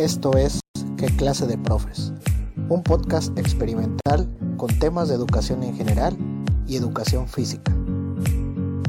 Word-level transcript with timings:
Esto 0.00 0.34
es 0.34 0.60
¿Qué 0.96 1.14
clase 1.14 1.46
de 1.46 1.58
profes? 1.58 2.14
Un 2.70 2.82
podcast 2.82 3.38
experimental 3.38 4.26
con 4.56 4.70
temas 4.78 5.10
de 5.10 5.14
educación 5.14 5.62
en 5.62 5.76
general 5.76 6.16
y 6.66 6.76
educación 6.76 7.28
física. 7.28 7.70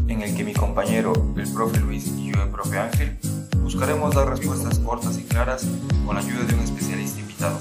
En 0.07 0.21
el 0.21 0.33
que 0.33 0.45
mi 0.45 0.53
compañero, 0.53 1.11
el 1.35 1.51
profe 1.51 1.81
Luis 1.81 2.07
y 2.15 2.31
yo, 2.31 2.41
el 2.41 2.49
profe 2.49 2.77
Ángel, 2.77 3.19
buscaremos 3.61 4.15
dar 4.15 4.29
respuestas 4.29 4.79
cortas 4.79 5.17
y 5.17 5.23
claras 5.23 5.65
con 6.05 6.15
la 6.15 6.21
ayuda 6.21 6.45
de 6.45 6.53
un 6.53 6.61
especialista 6.61 7.19
invitado. 7.19 7.59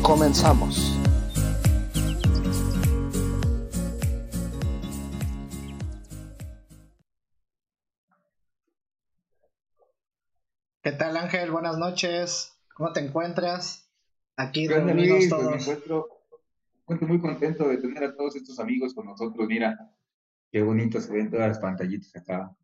Comenzamos. 0.00 0.96
Buenas 11.52 11.76
noches. 11.76 12.56
¿Cómo 12.74 12.92
te 12.94 13.00
encuentras? 13.00 13.86
Aquí 14.36 14.66
reunidos 14.66 15.28
todos. 15.28 15.44
Pues 15.44 15.66
me 15.66 15.72
encuentro, 15.72 16.08
muy 17.02 17.20
contento 17.20 17.68
de 17.68 17.76
tener 17.76 18.04
a 18.04 18.16
todos 18.16 18.36
estos 18.36 18.58
amigos 18.58 18.94
con 18.94 19.04
nosotros. 19.04 19.46
Mira, 19.46 19.92
qué 20.50 20.62
bonito 20.62 20.98
se 20.98 21.12
ven 21.12 21.30
todas 21.30 21.48
las 21.48 21.58
pantallitas 21.58 22.16
acá. 22.16 22.56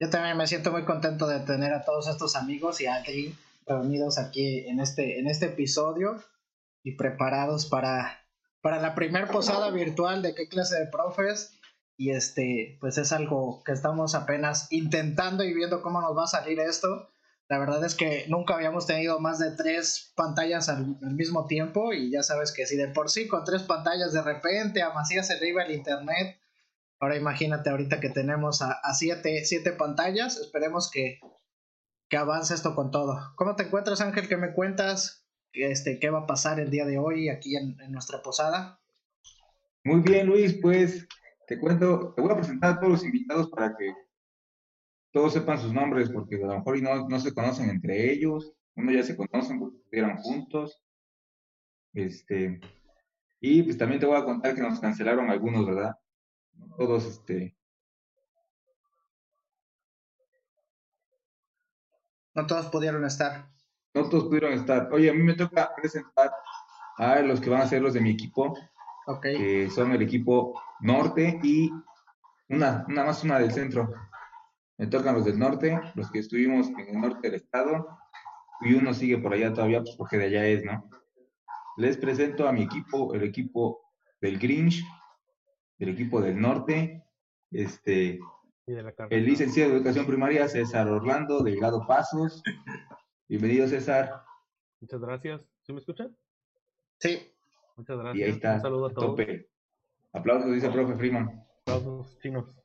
Yo 0.00 0.08
también 0.08 0.38
me 0.38 0.46
siento 0.46 0.72
muy 0.72 0.84
contento 0.84 1.28
de 1.28 1.40
tener 1.40 1.74
a 1.74 1.84
todos 1.84 2.08
estos 2.08 2.34
amigos 2.34 2.80
y 2.80 2.86
aquí 2.86 3.34
reunidos 3.66 4.16
aquí 4.18 4.66
en 4.66 4.80
este, 4.80 5.20
en 5.20 5.28
este 5.28 5.46
episodio 5.46 6.16
y 6.82 6.92
preparados 6.92 7.66
para, 7.66 8.24
para 8.62 8.80
la 8.80 8.94
primer 8.94 9.28
posada 9.28 9.70
virtual 9.70 10.22
de 10.22 10.34
qué 10.34 10.48
clase 10.48 10.78
de 10.78 10.86
profes 10.86 11.60
y 11.98 12.12
este, 12.12 12.78
pues 12.80 12.96
es 12.96 13.12
algo 13.12 13.62
que 13.64 13.72
estamos 13.72 14.14
apenas 14.14 14.72
intentando 14.72 15.44
y 15.44 15.52
viendo 15.52 15.82
cómo 15.82 16.00
nos 16.00 16.16
va 16.16 16.24
a 16.24 16.26
salir 16.26 16.58
esto. 16.58 17.10
La 17.50 17.58
verdad 17.58 17.84
es 17.84 17.96
que 17.96 18.26
nunca 18.28 18.54
habíamos 18.54 18.86
tenido 18.86 19.18
más 19.18 19.40
de 19.40 19.50
tres 19.50 20.12
pantallas 20.14 20.68
al, 20.68 20.96
mismo 21.00 21.46
tiempo 21.46 21.92
y 21.92 22.08
ya 22.08 22.22
sabes 22.22 22.52
que 22.52 22.64
si 22.64 22.76
de 22.76 22.86
por 22.86 23.10
sí 23.10 23.26
con 23.26 23.42
tres 23.44 23.64
pantallas 23.64 24.12
de 24.12 24.22
repente 24.22 24.82
a 24.82 24.92
Macías 24.92 25.26
se 25.26 25.40
le 25.40 25.48
iba 25.48 25.64
el 25.64 25.74
internet, 25.74 26.40
ahora 27.00 27.16
imagínate 27.16 27.68
ahorita 27.68 27.98
que 27.98 28.08
tenemos 28.08 28.62
a, 28.62 28.80
siete, 28.94 29.44
siete, 29.44 29.72
pantallas, 29.72 30.36
esperemos 30.36 30.92
que, 30.92 31.18
que 32.08 32.16
avance 32.16 32.54
esto 32.54 32.76
con 32.76 32.92
todo. 32.92 33.18
¿Cómo 33.34 33.56
te 33.56 33.64
encuentras 33.64 34.00
Ángel? 34.00 34.28
¿Qué 34.28 34.36
me 34.36 34.52
cuentas? 34.52 35.26
Este, 35.52 35.98
¿Qué 35.98 36.08
va 36.08 36.20
a 36.20 36.26
pasar 36.28 36.60
el 36.60 36.70
día 36.70 36.86
de 36.86 36.98
hoy 36.98 37.30
aquí 37.30 37.56
en, 37.56 37.80
en 37.80 37.90
nuestra 37.90 38.22
posada? 38.22 38.80
Muy 39.82 40.02
bien 40.02 40.28
Luis, 40.28 40.56
pues 40.62 41.08
te 41.48 41.58
cuento, 41.58 42.14
te 42.14 42.22
voy 42.22 42.30
a 42.30 42.36
presentar 42.36 42.74
a 42.74 42.78
todos 42.78 42.92
los 42.92 43.04
invitados 43.04 43.50
para 43.50 43.76
que 43.76 43.92
todos 45.12 45.32
sepan 45.32 45.58
sus 45.58 45.72
nombres, 45.72 46.10
porque 46.10 46.36
a 46.36 46.46
lo 46.46 46.58
mejor 46.58 46.82
no, 46.82 47.08
no 47.08 47.20
se 47.20 47.34
conocen 47.34 47.70
entre 47.70 48.12
ellos, 48.12 48.52
uno 48.76 48.92
ya 48.92 49.02
se 49.02 49.16
conocen 49.16 49.58
porque 49.58 49.78
estuvieron 49.78 50.16
juntos. 50.18 50.82
Este, 51.92 52.60
y 53.40 53.62
pues 53.62 53.76
también 53.76 54.00
te 54.00 54.06
voy 54.06 54.16
a 54.16 54.24
contar 54.24 54.54
que 54.54 54.62
nos 54.62 54.80
cancelaron 54.80 55.30
algunos, 55.30 55.66
¿verdad? 55.66 55.96
Todos, 56.76 57.06
este. 57.06 57.56
No 62.34 62.46
todos 62.46 62.66
pudieron 62.66 63.04
estar. 63.04 63.50
No 63.94 64.08
todos 64.08 64.24
pudieron 64.24 64.52
estar. 64.52 64.88
Oye, 64.92 65.10
a 65.10 65.12
mí 65.12 65.22
me 65.22 65.34
toca 65.34 65.74
presentar 65.74 66.30
a 66.98 67.20
los 67.20 67.40
que 67.40 67.50
van 67.50 67.62
a 67.62 67.66
ser 67.66 67.82
los 67.82 67.94
de 67.94 68.00
mi 68.00 68.10
equipo 68.10 68.54
que 69.20 69.70
son 69.70 69.92
el 69.92 70.02
equipo 70.02 70.60
norte 70.80 71.40
y 71.42 71.70
una, 72.48 72.84
una 72.88 73.04
más 73.04 73.24
una 73.24 73.38
del 73.38 73.52
centro. 73.52 73.92
Me 74.80 74.86
tocan 74.86 75.14
los 75.14 75.26
del 75.26 75.38
norte, 75.38 75.78
los 75.94 76.10
que 76.10 76.20
estuvimos 76.20 76.70
en 76.70 76.80
el 76.80 76.98
norte 77.02 77.28
del 77.28 77.34
estado, 77.34 77.86
y 78.62 78.72
uno 78.72 78.94
sigue 78.94 79.18
por 79.18 79.34
allá 79.34 79.52
todavía, 79.52 79.82
pues 79.82 79.94
porque 79.94 80.16
de 80.16 80.24
allá 80.24 80.46
es, 80.46 80.64
¿no? 80.64 80.88
Les 81.76 81.98
presento 81.98 82.48
a 82.48 82.52
mi 82.52 82.62
equipo, 82.62 83.12
el 83.12 83.24
equipo 83.24 83.82
del 84.22 84.38
Grinch, 84.38 84.82
el 85.80 85.90
equipo 85.90 86.22
del 86.22 86.40
norte, 86.40 87.04
este, 87.50 88.20
el 89.10 89.24
licenciado 89.26 89.68
de 89.68 89.76
Educación 89.76 90.06
Primaria, 90.06 90.48
César 90.48 90.88
Orlando, 90.88 91.42
Delgado 91.42 91.86
Pasos. 91.86 92.42
Bienvenido, 93.28 93.68
César. 93.68 94.22
Muchas 94.80 95.02
gracias. 95.02 95.46
¿Sí 95.60 95.74
me 95.74 95.80
escuchan? 95.80 96.16
Sí. 97.00 97.30
Muchas 97.76 97.98
gracias. 97.98 98.18
Y 98.18 98.22
ahí 98.22 98.30
está. 98.30 98.54
Un 98.54 98.60
saludo 98.62 98.86
a 98.86 98.94
todos. 98.94 99.10
Tope. 99.10 99.46
Aplausos, 100.14 100.50
dice 100.50 100.68
el 100.68 100.72
profe 100.72 100.94
Freeman. 100.94 101.46
Aplausos 101.66 102.18
chinos. 102.20 102.59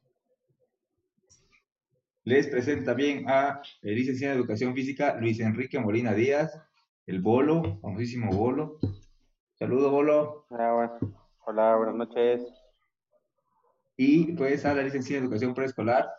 Les 2.26 2.48
presenta 2.48 2.96
bien 2.96 3.30
a 3.30 3.62
el 3.84 3.94
licenciado 3.94 4.34
de 4.34 4.40
Educación 4.40 4.74
Física, 4.74 5.16
Luis 5.20 5.40
Enrique 5.40 5.80
Molina 5.80 6.12
Díaz, 6.12 6.60
el 7.06 7.22
Bolo, 7.22 7.80
famosísimo 7.82 8.32
Bolo. 8.32 8.80
Saludo, 9.54 9.92
Bolo. 9.92 10.48
Hola, 10.50 10.98
Hola, 11.46 11.76
buenas 11.76 11.94
noches. 11.94 12.42
Y 13.96 14.34
pues 14.34 14.66
a 14.66 14.74
la 14.74 14.82
licenciada 14.82 15.20
de 15.22 15.28
Educación 15.28 15.54
Preescolar, 15.54 16.10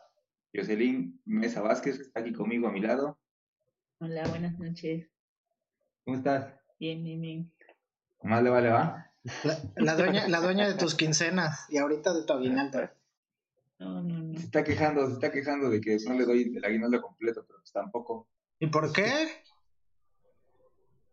Jocelyn 0.55 1.21
Mesa 1.25 1.61
Vázquez, 1.61 1.97
que 1.97 2.03
está 2.05 2.21
aquí 2.21 2.33
conmigo 2.33 2.69
a 2.69 2.72
mi 2.72 2.83
lado. 2.83 3.19
Hola, 3.99 4.28
buenas 4.28 4.56
noches. 4.61 5.09
¿Cómo 6.05 6.19
estás? 6.19 6.55
Bien, 6.78 7.03
bien, 7.03 7.21
bien. 7.21 7.53
Más 8.22 8.45
le 8.45 8.50
vale, 8.50 8.69
va. 8.69 9.11
La, 9.75 9.97
dueña, 9.97 10.28
la 10.28 10.39
dueña 10.39 10.69
de 10.69 10.75
tus 10.75 10.95
quincenas 10.95 11.66
y 11.69 11.78
ahorita 11.78 12.15
de 12.15 12.25
tu 12.25 12.33
aguinaldo. 12.33 12.89
No, 13.81 14.00
no, 14.03 14.19
no. 14.21 14.25
Se 14.36 14.44
está 14.44 14.64
quejando, 14.64 15.06
se 15.06 15.14
está 15.14 15.32
quejando 15.32 15.70
de 15.70 15.80
que 15.80 15.97
no 16.06 16.14
le 16.14 16.24
doy 16.24 16.54
el 16.56 16.64
aguinaldo 16.64 17.00
completo, 17.00 17.44
pero 17.47 17.58
pues 17.60 17.72
tampoco. 17.72 18.28
¿Y 18.58 18.66
por 18.66 18.92
qué? 18.92 19.28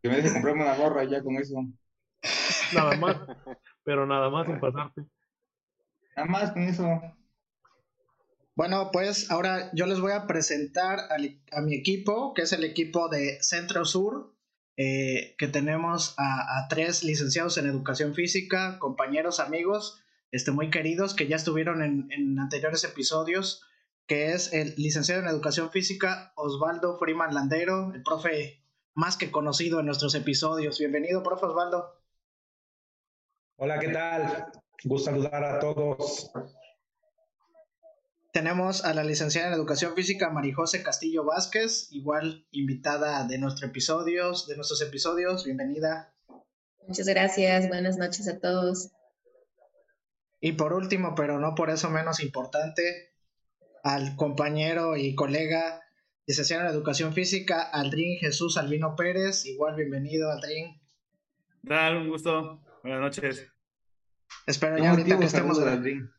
Que 0.02 0.10
me 0.10 0.18
deje 0.18 0.34
comprarme 0.34 0.64
una 0.64 0.76
gorra 0.76 1.04
ya 1.06 1.24
con 1.24 1.38
eso. 1.38 1.56
Nada 2.74 2.98
más, 2.98 3.18
pero 3.84 4.06
nada 4.06 4.30
más 4.30 4.46
sin 4.46 4.60
pasarte. 4.60 5.06
Nada 6.16 6.30
más 6.30 6.52
con 6.52 6.64
eso. 6.64 7.02
Bueno, 8.56 8.90
pues 8.92 9.32
ahora 9.32 9.72
yo 9.74 9.88
les 9.88 10.00
voy 10.00 10.12
a 10.12 10.28
presentar 10.28 11.00
a 11.10 11.62
mi 11.62 11.76
equipo, 11.76 12.34
que 12.34 12.44
es 12.44 12.54
el 12.54 12.64
equipo 12.64 13.10
de 13.10 13.42
Centro 13.42 13.84
Sur, 13.84 14.34
eh, 14.78 15.36
que 15.38 15.48
tenemos 15.48 16.16
a, 16.18 16.68
tres 16.68 17.04
licenciados 17.04 17.58
en 17.58 17.68
educación 17.68 18.14
física, 18.14 18.78
compañeros, 18.80 19.40
amigos, 19.40 20.03
este, 20.34 20.52
muy 20.52 20.72
queridos, 20.72 21.14
que 21.14 21.28
ya 21.28 21.36
estuvieron 21.36 21.84
en, 21.84 22.40
anteriores 22.40 22.84
episodios, 22.84 23.62
que 24.08 24.34
es 24.34 24.52
el 24.52 24.74
licenciado 24.78 25.22
en 25.22 25.28
educación 25.28 25.70
física 25.70 26.34
Osvaldo 26.36 26.98
Freeman 26.98 27.36
Landero, 27.36 27.94
el 27.94 28.02
profe 28.02 28.66
más 28.96 29.16
que 29.16 29.30
conocido 29.30 29.80
en 29.80 29.86
nuestros 29.86 30.16
episodios. 30.16 30.80
Bienvenido, 30.80 31.22
profe 31.22 31.46
Osvaldo. 31.46 32.02
Hola, 33.58 33.78
¿qué 33.78 33.90
tal? 33.90 34.48
Gusto 34.84 35.12
saludar 35.12 35.44
a 35.44 35.60
todos. 35.60 36.32
Tenemos 38.32 38.84
a 38.84 38.96
la 38.96 39.04
licenciada 39.04 39.50
en 39.50 39.54
Educación 39.54 39.94
Física 39.94 40.32
Marijose 40.32 40.82
Castillo 40.82 41.24
Vázquez, 41.26 41.90
igual 41.92 42.48
invitada 42.50 43.28
de 43.28 43.38
nuestros 43.38 43.70
episodios, 43.70 44.48
de 44.48 44.56
nuestros 44.56 44.82
episodios. 44.82 45.46
Bienvenida. 45.46 46.16
Muchas 46.88 47.08
gracias. 47.08 47.68
Buenas 47.68 47.98
noches 47.98 48.28
a 48.28 48.40
todos. 48.40 48.90
Y 50.46 50.52
por 50.52 50.74
último, 50.74 51.16
pero 51.16 51.40
no 51.40 51.56
por 51.56 51.70
eso 51.70 51.90
menos 51.90 52.20
importante, 52.20 53.14
al 53.82 54.18
compañero 54.18 54.98
y 54.98 55.16
colega 55.16 55.80
licenciado 56.28 56.64
en 56.64 56.70
Educación 56.70 57.14
Física, 57.14 57.62
Aldrin 57.62 58.20
Jesús 58.20 58.58
Albino 58.58 58.98
Pérez. 58.98 59.46
Igual 59.46 59.78
bienvenido, 59.78 60.30
Aldrin. 60.30 60.82
Tal, 61.66 61.96
un 61.96 62.10
gusto. 62.10 62.62
Buenas 62.84 63.00
noches. 63.00 63.48
Espero 64.46 64.78
ya 64.78 64.90
ahorita 64.90 65.18
que 65.18 65.24
estemos. 65.24 65.58
Aldrin. 65.60 66.12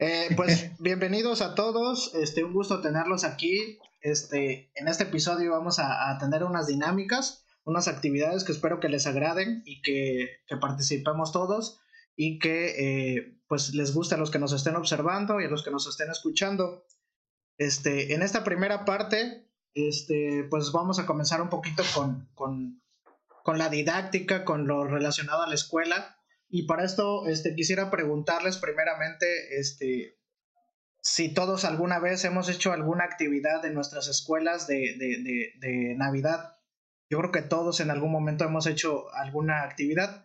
Eh, 0.00 0.30
pues 0.34 0.72
bienvenidos 0.80 1.40
a 1.40 1.54
todos, 1.54 2.16
este, 2.16 2.42
un 2.42 2.52
gusto 2.52 2.80
tenerlos 2.80 3.22
aquí. 3.22 3.78
Este, 4.00 4.72
en 4.74 4.88
este 4.88 5.04
episodio 5.04 5.52
vamos 5.52 5.78
a, 5.78 6.18
tener 6.18 6.42
unas 6.42 6.66
dinámicas, 6.66 7.44
unas 7.64 7.88
actividades 7.88 8.44
que 8.44 8.52
espero 8.52 8.80
que 8.80 8.88
les 8.88 9.06
agraden 9.06 9.62
y 9.64 9.82
que, 9.82 10.28
participemos 10.60 11.32
todos 11.32 11.80
y 12.16 12.38
que 12.38 13.16
eh, 13.16 13.38
pues 13.48 13.74
les 13.74 13.94
guste 13.94 14.14
a 14.14 14.18
los 14.18 14.30
que 14.30 14.38
nos 14.38 14.52
estén 14.52 14.76
observando 14.76 15.40
y 15.40 15.44
a 15.44 15.48
los 15.48 15.64
que 15.64 15.70
nos 15.70 15.86
estén 15.86 16.10
escuchando. 16.10 16.84
Este, 17.58 18.14
en 18.14 18.22
esta 18.22 18.44
primera 18.44 18.84
parte, 18.84 19.48
este, 19.74 20.46
pues 20.50 20.72
vamos 20.72 20.98
a 20.98 21.06
comenzar 21.06 21.40
un 21.40 21.48
poquito 21.48 21.82
con, 21.94 22.28
con, 22.34 22.82
con 23.42 23.58
la 23.58 23.68
didáctica, 23.68 24.44
con 24.44 24.66
lo 24.66 24.84
relacionado 24.84 25.42
a 25.42 25.48
la 25.48 25.54
escuela. 25.54 26.18
Y 26.48 26.66
para 26.66 26.84
esto 26.84 27.26
este, 27.26 27.54
quisiera 27.54 27.90
preguntarles 27.90 28.58
primeramente 28.58 29.58
este, 29.58 30.18
si 31.02 31.34
todos 31.34 31.64
alguna 31.64 31.98
vez 31.98 32.24
hemos 32.24 32.48
hecho 32.48 32.72
alguna 32.72 33.04
actividad 33.04 33.64
en 33.64 33.74
nuestras 33.74 34.06
escuelas 34.06 34.66
de, 34.66 34.94
de, 34.98 35.52
de, 35.58 35.94
Navidad. 35.96 36.56
Yo 37.12 37.18
creo 37.18 37.30
que 37.30 37.42
todos 37.42 37.80
en 37.80 37.90
algún 37.90 38.10
momento 38.10 38.44
hemos 38.44 38.66
hecho 38.66 39.12
alguna 39.12 39.64
actividad. 39.64 40.24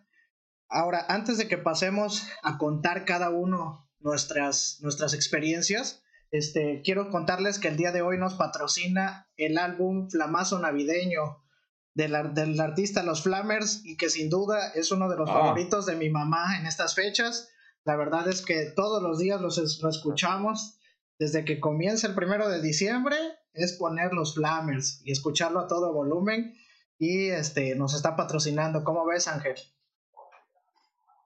Ahora, 0.70 1.04
antes 1.10 1.36
de 1.36 1.46
que 1.46 1.58
pasemos 1.58 2.26
a 2.42 2.56
contar 2.56 3.04
cada 3.04 3.28
uno 3.28 3.86
nuestras, 4.00 4.78
nuestras 4.80 5.12
experiencias. 5.12 6.02
Este, 6.30 6.80
quiero 6.82 7.10
contarles 7.10 7.58
que 7.58 7.68
el 7.68 7.76
día 7.76 7.92
de 7.92 8.00
hoy 8.00 8.16
nos 8.16 8.36
patrocina 8.36 9.28
el 9.36 9.58
álbum 9.58 10.08
Flamazo 10.08 10.58
Navideño 10.58 11.44
del, 11.92 12.32
del 12.32 12.58
artista 12.58 13.02
Los 13.02 13.22
Flamers 13.22 13.84
y 13.84 13.98
que 13.98 14.08
sin 14.08 14.30
duda 14.30 14.72
es 14.74 14.90
uno 14.90 15.10
de 15.10 15.16
los 15.16 15.28
ah. 15.28 15.34
favoritos 15.34 15.84
de 15.84 15.94
mi 15.94 16.08
mamá 16.08 16.58
en 16.58 16.64
estas 16.64 16.94
fechas. 16.94 17.50
La 17.84 17.96
verdad 17.96 18.26
es 18.28 18.40
que 18.40 18.72
todos 18.74 19.02
los 19.02 19.18
días 19.18 19.42
los, 19.42 19.58
escuchamos. 19.58 20.78
Desde 21.18 21.44
que 21.44 21.60
comienza 21.60 22.06
el 22.06 22.14
primero 22.14 22.48
de 22.48 22.62
diciembre 22.62 23.16
es 23.52 23.74
poner 23.74 24.14
los 24.14 24.36
Flamers 24.36 25.02
y 25.04 25.12
escucharlo 25.12 25.60
a 25.60 25.66
todo 25.66 25.92
volumen. 25.92 26.54
Y 26.98 27.28
este 27.28 27.74
nos 27.76 27.94
está 27.94 28.16
patrocinando. 28.16 28.82
¿Cómo 28.82 29.06
ves, 29.06 29.28
Ángel? 29.28 29.54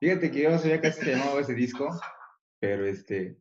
Fíjate 0.01 0.31
que 0.31 0.43
yo 0.43 0.51
no 0.51 0.59
sabía 0.59 0.81
casi 0.81 1.01
se 1.01 1.17
llamaba 1.17 1.41
ese 1.41 1.55
disco, 1.55 1.89
pero 2.59 2.85
este, 2.87 3.39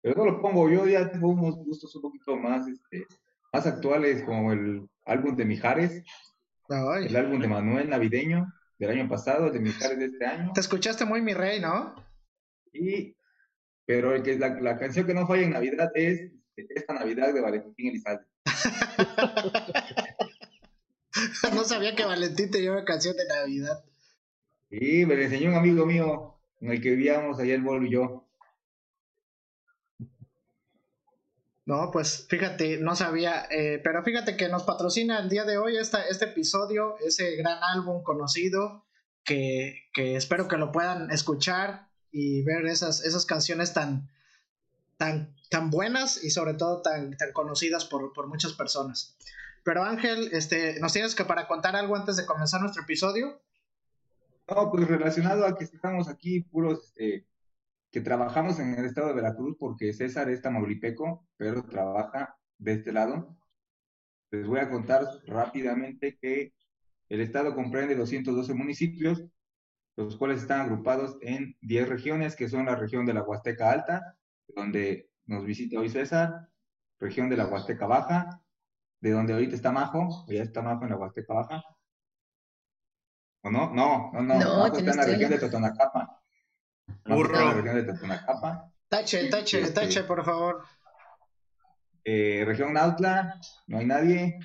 pero 0.00 0.16
no 0.16 0.24
lo 0.30 0.40
pongo. 0.40 0.70
Yo 0.70 0.86
ya 0.86 1.10
tengo 1.10 1.28
unos 1.28 1.56
gustos 1.56 1.94
un 1.96 2.02
poquito 2.02 2.36
más, 2.36 2.66
este, 2.68 3.06
más 3.52 3.66
actuales, 3.66 4.22
como 4.22 4.52
el 4.52 4.88
álbum 5.04 5.36
de 5.36 5.44
Mijares, 5.44 6.04
el 6.68 7.16
álbum 7.16 7.40
de 7.40 7.48
Manuel 7.48 7.90
navideño 7.90 8.46
del 8.78 8.90
año 8.90 9.08
pasado, 9.08 9.48
el 9.48 9.52
de 9.52 9.60
Mijares 9.60 9.98
de 9.98 10.04
este 10.06 10.24
año. 10.24 10.52
Te 10.54 10.60
escuchaste 10.60 11.04
muy 11.04 11.20
mi 11.20 11.34
rey, 11.34 11.60
¿no? 11.60 11.94
Y, 12.72 13.16
pero 13.84 14.14
el 14.14 14.22
que, 14.22 14.38
la, 14.38 14.60
la 14.60 14.78
canción 14.78 15.06
que 15.06 15.14
no 15.14 15.26
falla 15.26 15.42
en 15.42 15.50
Navidad 15.50 15.90
es 15.94 16.30
esta 16.56 16.94
Navidad 16.94 17.34
de 17.34 17.40
Valentín 17.40 17.88
Elizalde. 17.88 18.24
no 21.54 21.64
sabía 21.64 21.94
que 21.94 22.04
Valentín 22.04 22.50
tenía 22.50 22.72
una 22.72 22.84
canción 22.84 23.16
de 23.16 23.26
Navidad. 23.26 23.84
Sí, 24.70 25.06
me 25.06 25.16
la 25.16 25.24
enseñó 25.24 25.50
un 25.50 25.56
amigo 25.56 25.86
mío 25.86 26.38
en 26.60 26.72
el 26.72 26.80
que 26.80 26.90
vivíamos 26.90 27.38
el 27.40 27.62
Bolo 27.62 27.86
y 27.86 27.90
yo. 27.92 28.24
No, 31.64 31.90
pues 31.90 32.26
fíjate, 32.28 32.78
no 32.78 32.96
sabía, 32.96 33.46
eh, 33.50 33.78
pero 33.84 34.02
fíjate 34.02 34.38
que 34.38 34.48
nos 34.48 34.62
patrocina 34.62 35.18
el 35.18 35.28
día 35.28 35.44
de 35.44 35.58
hoy 35.58 35.76
esta, 35.76 36.02
este 36.02 36.24
episodio, 36.24 36.96
ese 36.98 37.36
gran 37.36 37.62
álbum 37.62 38.02
conocido, 38.02 38.86
que, 39.22 39.82
que, 39.92 40.16
espero 40.16 40.48
que 40.48 40.56
lo 40.56 40.72
puedan 40.72 41.10
escuchar 41.10 41.90
y 42.10 42.42
ver 42.42 42.64
esas, 42.64 43.04
esas 43.04 43.26
canciones 43.26 43.74
tan, 43.74 44.08
tan, 44.96 45.36
tan 45.50 45.68
buenas 45.68 46.24
y 46.24 46.30
sobre 46.30 46.54
todo 46.54 46.80
tan, 46.80 47.14
tan 47.18 47.32
conocidas 47.32 47.84
por, 47.84 48.14
por 48.14 48.28
muchas 48.28 48.54
personas. 48.54 49.18
Pero 49.68 49.84
Ángel, 49.84 50.30
este, 50.32 50.80
¿nos 50.80 50.94
tienes 50.94 51.14
que 51.14 51.26
para 51.26 51.46
contar 51.46 51.76
algo 51.76 51.94
antes 51.94 52.16
de 52.16 52.24
comenzar 52.24 52.58
nuestro 52.62 52.84
episodio? 52.84 53.42
No, 54.48 54.70
pues 54.70 54.88
relacionado 54.88 55.44
a 55.44 55.58
que 55.58 55.64
estamos 55.64 56.08
aquí 56.08 56.40
puros 56.40 56.94
este, 56.96 57.26
que 57.90 58.00
trabajamos 58.00 58.58
en 58.60 58.72
el 58.72 58.86
estado 58.86 59.08
de 59.08 59.12
Veracruz 59.12 59.58
porque 59.60 59.92
César 59.92 60.30
es 60.30 60.40
tamaulipeco, 60.40 61.28
pero 61.36 61.66
trabaja 61.66 62.34
de 62.56 62.72
este 62.72 62.94
lado. 62.94 63.36
Les 64.30 64.46
voy 64.46 64.60
a 64.60 64.70
contar 64.70 65.04
rápidamente 65.26 66.16
que 66.16 66.54
el 67.10 67.20
estado 67.20 67.54
comprende 67.54 67.94
212 67.94 68.54
municipios, 68.54 69.22
los 69.96 70.16
cuales 70.16 70.40
están 70.40 70.62
agrupados 70.62 71.18
en 71.20 71.58
10 71.60 71.90
regiones, 71.90 72.36
que 72.36 72.48
son 72.48 72.64
la 72.64 72.74
región 72.74 73.04
de 73.04 73.12
la 73.12 73.22
Huasteca 73.22 73.70
Alta, 73.70 74.16
donde 74.46 75.10
nos 75.26 75.44
visita 75.44 75.78
hoy 75.78 75.90
César, 75.90 76.48
región 76.98 77.28
de 77.28 77.36
la 77.36 77.48
Huasteca 77.48 77.86
Baja, 77.86 78.42
de 79.00 79.10
donde 79.10 79.32
ahorita 79.32 79.54
está 79.54 79.72
Majo, 79.72 80.24
ya 80.28 80.42
está 80.42 80.62
Majo 80.62 80.84
en 80.84 80.90
la 80.90 80.96
Huasteca 80.96 81.34
Baja. 81.34 81.64
¿O 83.42 83.50
no? 83.50 83.72
No, 83.72 84.10
no, 84.12 84.22
no, 84.22 84.38
no 84.38 84.66
está 84.66 84.90
en 84.90 84.96
la 84.96 85.04
región 85.04 85.30
de 85.30 85.38
Totonacapa. 85.38 86.20
Burro. 87.04 87.62
Tache, 88.88 89.28
tache, 89.28 89.60
este, 89.60 89.72
tache, 89.72 90.04
por 90.04 90.24
favor. 90.24 90.64
Eh, 92.04 92.42
región 92.46 92.72
Nautla, 92.72 93.38
no 93.66 93.78
hay 93.78 93.86
nadie. 93.86 94.38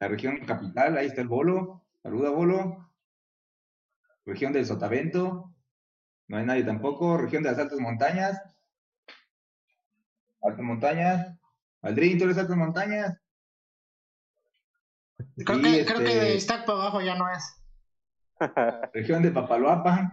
La 0.00 0.08
región 0.08 0.38
capital, 0.46 0.96
ahí 0.96 1.06
está 1.06 1.20
el 1.20 1.28
Bolo. 1.28 1.86
Saluda, 2.02 2.30
Bolo. 2.30 2.90
Región 4.24 4.52
del 4.52 4.66
Sotavento, 4.66 5.54
no 6.28 6.36
hay 6.36 6.44
nadie 6.44 6.64
tampoco. 6.64 7.16
Región 7.16 7.42
de 7.42 7.50
las 7.50 7.58
altas 7.58 7.78
montañas. 7.78 8.40
Altas 10.42 10.64
montañas. 10.64 11.38
Aldrin, 11.82 12.18
¿tú 12.18 12.24
eres 12.24 12.38
altas 12.38 12.56
montañas? 12.56 13.18
Creo, 15.44 15.60
que, 15.60 15.84
creo 15.84 15.98
que 15.98 16.14
de 16.14 16.36
este 16.36 16.54
para 16.54 16.78
abajo 16.78 17.00
ya 17.00 17.16
no 17.16 17.26
es. 17.30 17.54
Región 18.94 19.22
de 19.22 19.30
Papaloapa 19.30 20.12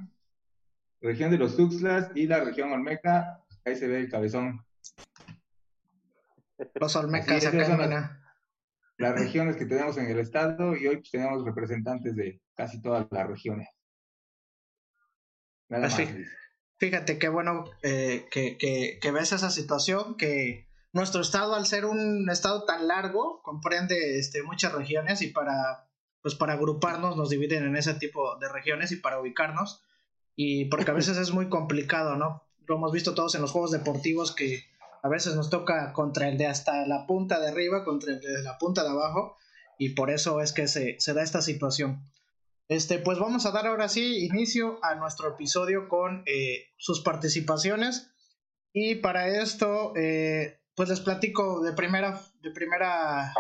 región 1.06 1.32
de 1.32 1.38
los 1.38 1.56
Tuxtlas 1.56 2.12
y 2.16 2.28
la 2.28 2.44
región 2.44 2.72
Olmeca. 2.72 3.44
Ahí 3.64 3.76
se 3.76 3.88
ve 3.88 4.00
el 4.00 4.10
cabezón. 4.10 4.66
Los 6.76 6.96
Olmecas 6.96 7.46
acá, 7.46 8.20
Las 8.98 9.16
regiones 9.16 9.56
que 9.56 9.66
tenemos 9.66 9.98
en 9.98 10.08
el 10.08 10.20
estado 10.20 10.76
y 10.76 10.88
hoy 10.88 10.98
pues, 10.98 11.12
tenemos 11.12 11.44
representantes 11.44 12.16
de 12.16 12.42
casi 12.56 12.82
todas 12.82 13.08
las 13.12 13.28
regiones. 13.28 13.70
Nada 15.70 15.88
más. 15.88 16.02
Fíjate 16.78 17.18
qué 17.18 17.30
bueno 17.30 17.66
eh, 17.84 18.26
que, 18.30 18.58
que, 18.58 19.00
que 19.02 19.12
ves 19.12 19.32
esa 19.32 19.50
situación, 19.50 20.18
que 20.18 20.68
nuestro 20.96 21.22
estado, 21.22 21.56
al 21.56 21.66
ser 21.66 21.84
un 21.84 22.30
estado 22.30 22.64
tan 22.64 22.88
largo, 22.88 23.42
comprende 23.44 24.18
este, 24.18 24.44
muchas 24.44 24.72
regiones 24.72 25.22
y 25.22 25.28
para, 25.28 25.90
pues 26.22 26.36
para 26.36 26.54
agruparnos 26.54 27.18
nos 27.18 27.30
dividen 27.30 27.66
en 27.66 27.76
ese 27.76 27.96
tipo 27.96 28.38
de 28.38 28.48
regiones 28.48 28.94
y 28.94 28.96
para 28.96 29.20
ubicarnos 29.20 29.84
y 30.38 30.66
porque 30.66 30.92
a 30.92 30.94
veces 31.02 31.18
es 31.18 31.32
muy 31.32 31.50
complicado, 31.50 32.16
¿no? 32.16 32.44
Lo 32.66 32.78
hemos 32.78 32.94
visto 32.94 33.14
todos 33.14 33.36
en 33.36 33.42
los 33.42 33.52
juegos 33.52 33.72
deportivos 33.72 34.34
que 34.34 34.64
a 35.04 35.10
veces 35.10 35.36
nos 35.36 35.50
toca 35.50 35.92
contra 35.92 36.30
el 36.30 36.38
de 36.38 36.48
hasta 36.48 36.88
la 36.88 37.06
punta 37.06 37.42
de 37.42 37.50
arriba, 37.50 37.84
contra 37.84 38.14
el 38.14 38.22
de 38.22 38.42
la 38.42 38.58
punta 38.58 38.84
de 38.84 38.92
abajo, 38.92 39.36
y 39.78 39.90
por 39.90 40.10
eso 40.10 40.40
es 40.40 40.54
que 40.54 40.70
se, 40.70 40.98
da 41.14 41.24
esta 41.24 41.42
situación. 41.42 42.06
Este, 42.70 43.00
pues 43.00 43.20
vamos 43.20 43.46
a 43.46 43.52
dar 43.52 43.68
ahora 43.68 43.90
sí 43.90 44.26
inicio 44.26 44.80
a 44.82 44.96
nuestro 44.96 45.34
episodio 45.34 45.90
con 45.90 46.24
eh, 46.26 46.70
sus 46.78 47.02
participaciones. 47.02 48.12
Y 48.72 48.96
para 48.96 49.28
esto, 49.42 49.94
eh, 49.98 50.62
pues 50.76 50.90
les 50.90 51.00
platico 51.00 51.62
de 51.62 51.74
primera, 51.74 52.22
de 52.42 52.52
primera 52.52 53.34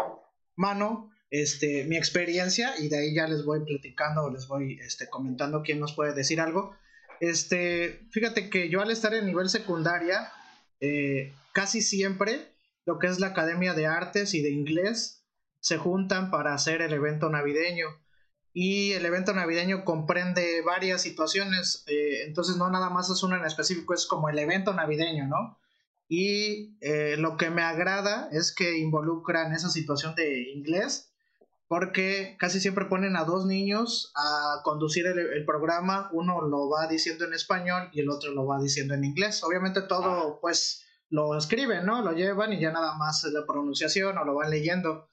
mano 0.55 1.11
este, 1.29 1.83
mi 1.85 1.97
experiencia 1.97 2.73
y 2.79 2.87
de 2.87 2.97
ahí 2.97 3.13
ya 3.13 3.27
les 3.27 3.43
voy 3.43 3.59
platicando, 3.65 4.29
les 4.29 4.47
voy 4.47 4.79
este, 4.79 5.09
comentando 5.09 5.63
quién 5.63 5.79
nos 5.79 5.93
puede 5.93 6.13
decir 6.13 6.39
algo. 6.39 6.75
Este, 7.19 8.07
fíjate 8.11 8.49
que 8.49 8.69
yo 8.69 8.81
al 8.81 8.91
estar 8.91 9.13
en 9.13 9.25
nivel 9.25 9.49
secundaria, 9.49 10.31
eh, 10.79 11.33
casi 11.51 11.81
siempre 11.81 12.53
lo 12.85 12.99
que 12.99 13.07
es 13.07 13.19
la 13.19 13.27
Academia 13.27 13.73
de 13.73 13.87
Artes 13.87 14.33
y 14.33 14.41
de 14.41 14.51
Inglés 14.51 15.25
se 15.59 15.77
juntan 15.77 16.29
para 16.29 16.53
hacer 16.53 16.81
el 16.81 16.93
evento 16.93 17.29
navideño. 17.29 17.87
Y 18.53 18.93
el 18.93 19.05
evento 19.05 19.33
navideño 19.33 19.83
comprende 19.83 20.61
varias 20.61 21.01
situaciones, 21.01 21.83
eh, 21.87 22.23
entonces 22.25 22.55
no 22.55 22.69
nada 22.69 22.89
más 22.89 23.09
es 23.09 23.21
una 23.23 23.37
en 23.37 23.43
específico, 23.43 23.93
es 23.93 24.05
como 24.05 24.29
el 24.29 24.39
evento 24.39 24.73
navideño, 24.73 25.27
¿no? 25.27 25.59
Y 26.07 26.77
eh, 26.81 27.15
lo 27.17 27.37
que 27.37 27.49
me 27.49 27.63
agrada 27.63 28.29
es 28.31 28.53
que 28.53 28.77
involucran 28.77 29.53
esa 29.53 29.69
situación 29.69 30.15
de 30.15 30.51
inglés 30.51 31.11
porque 31.67 32.35
casi 32.39 32.59
siempre 32.59 32.85
ponen 32.85 33.15
a 33.15 33.23
dos 33.23 33.45
niños 33.45 34.11
a 34.15 34.61
conducir 34.63 35.07
el, 35.07 35.45
programa, 35.45 36.09
uno 36.11 36.41
lo 36.41 36.69
va 36.69 36.87
diciendo 36.87 37.25
en 37.25 37.33
español 37.33 37.89
y 37.91 38.01
el 38.01 38.09
otro 38.09 38.31
lo 38.31 38.45
va 38.45 38.59
diciendo 38.59 38.93
en 38.93 39.03
inglés. 39.03 39.43
Obviamente 39.43 39.81
todo 39.81 40.39
pues 40.41 40.85
lo 41.09 41.35
escriben, 41.37 41.85
¿no? 41.85 42.01
Lo 42.01 42.11
llevan 42.11 42.53
y 42.53 42.59
ya 42.59 42.71
nada 42.71 42.95
más 42.97 43.23
la 43.23 43.45
pronunciación 43.45 44.17
o 44.17 44.25
lo 44.25 44.35
van 44.35 44.51
leyendo, 44.51 45.09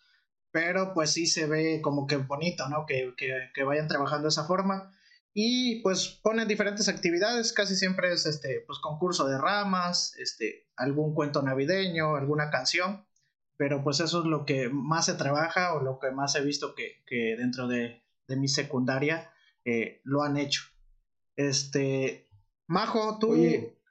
pero 0.50 0.92
pues 0.92 1.10
sí 1.10 1.26
se 1.26 1.46
ve 1.46 1.80
como 1.82 2.06
que 2.06 2.16
bonito, 2.16 2.68
¿no? 2.68 2.84
Que, 2.86 3.14
que, 3.16 3.64
vayan 3.64 3.88
trabajando 3.88 4.24
de 4.24 4.30
esa 4.30 4.44
forma. 4.44 4.92
Y 5.34 5.80
pues 5.82 6.20
ponen 6.22 6.46
diferentes 6.46 6.88
actividades, 6.88 7.52
casi 7.52 7.74
siempre 7.74 8.12
es 8.12 8.26
este 8.26 8.62
pues 8.66 8.78
concurso 8.80 9.26
de 9.26 9.38
ramas, 9.38 10.14
este 10.18 10.68
algún 10.76 11.14
cuento 11.14 11.42
navideño, 11.42 12.16
alguna 12.16 12.50
canción 12.50 13.06
pero 13.62 13.80
pues 13.84 14.00
eso 14.00 14.22
es 14.22 14.26
lo 14.26 14.44
que 14.44 14.68
más 14.70 15.06
se 15.06 15.14
trabaja 15.14 15.74
o 15.74 15.82
lo 15.84 16.00
que 16.00 16.10
más 16.10 16.34
he 16.34 16.40
visto 16.44 16.74
que, 16.74 17.36
dentro 17.36 17.68
de, 17.68 18.02
mi 18.26 18.48
secundaria 18.48 19.30
eh, 19.64 20.00
lo 20.02 20.22
han 20.22 20.36
hecho. 20.36 20.62
Este, 21.36 22.28
Majo, 22.66 23.18
tú, 23.20 23.36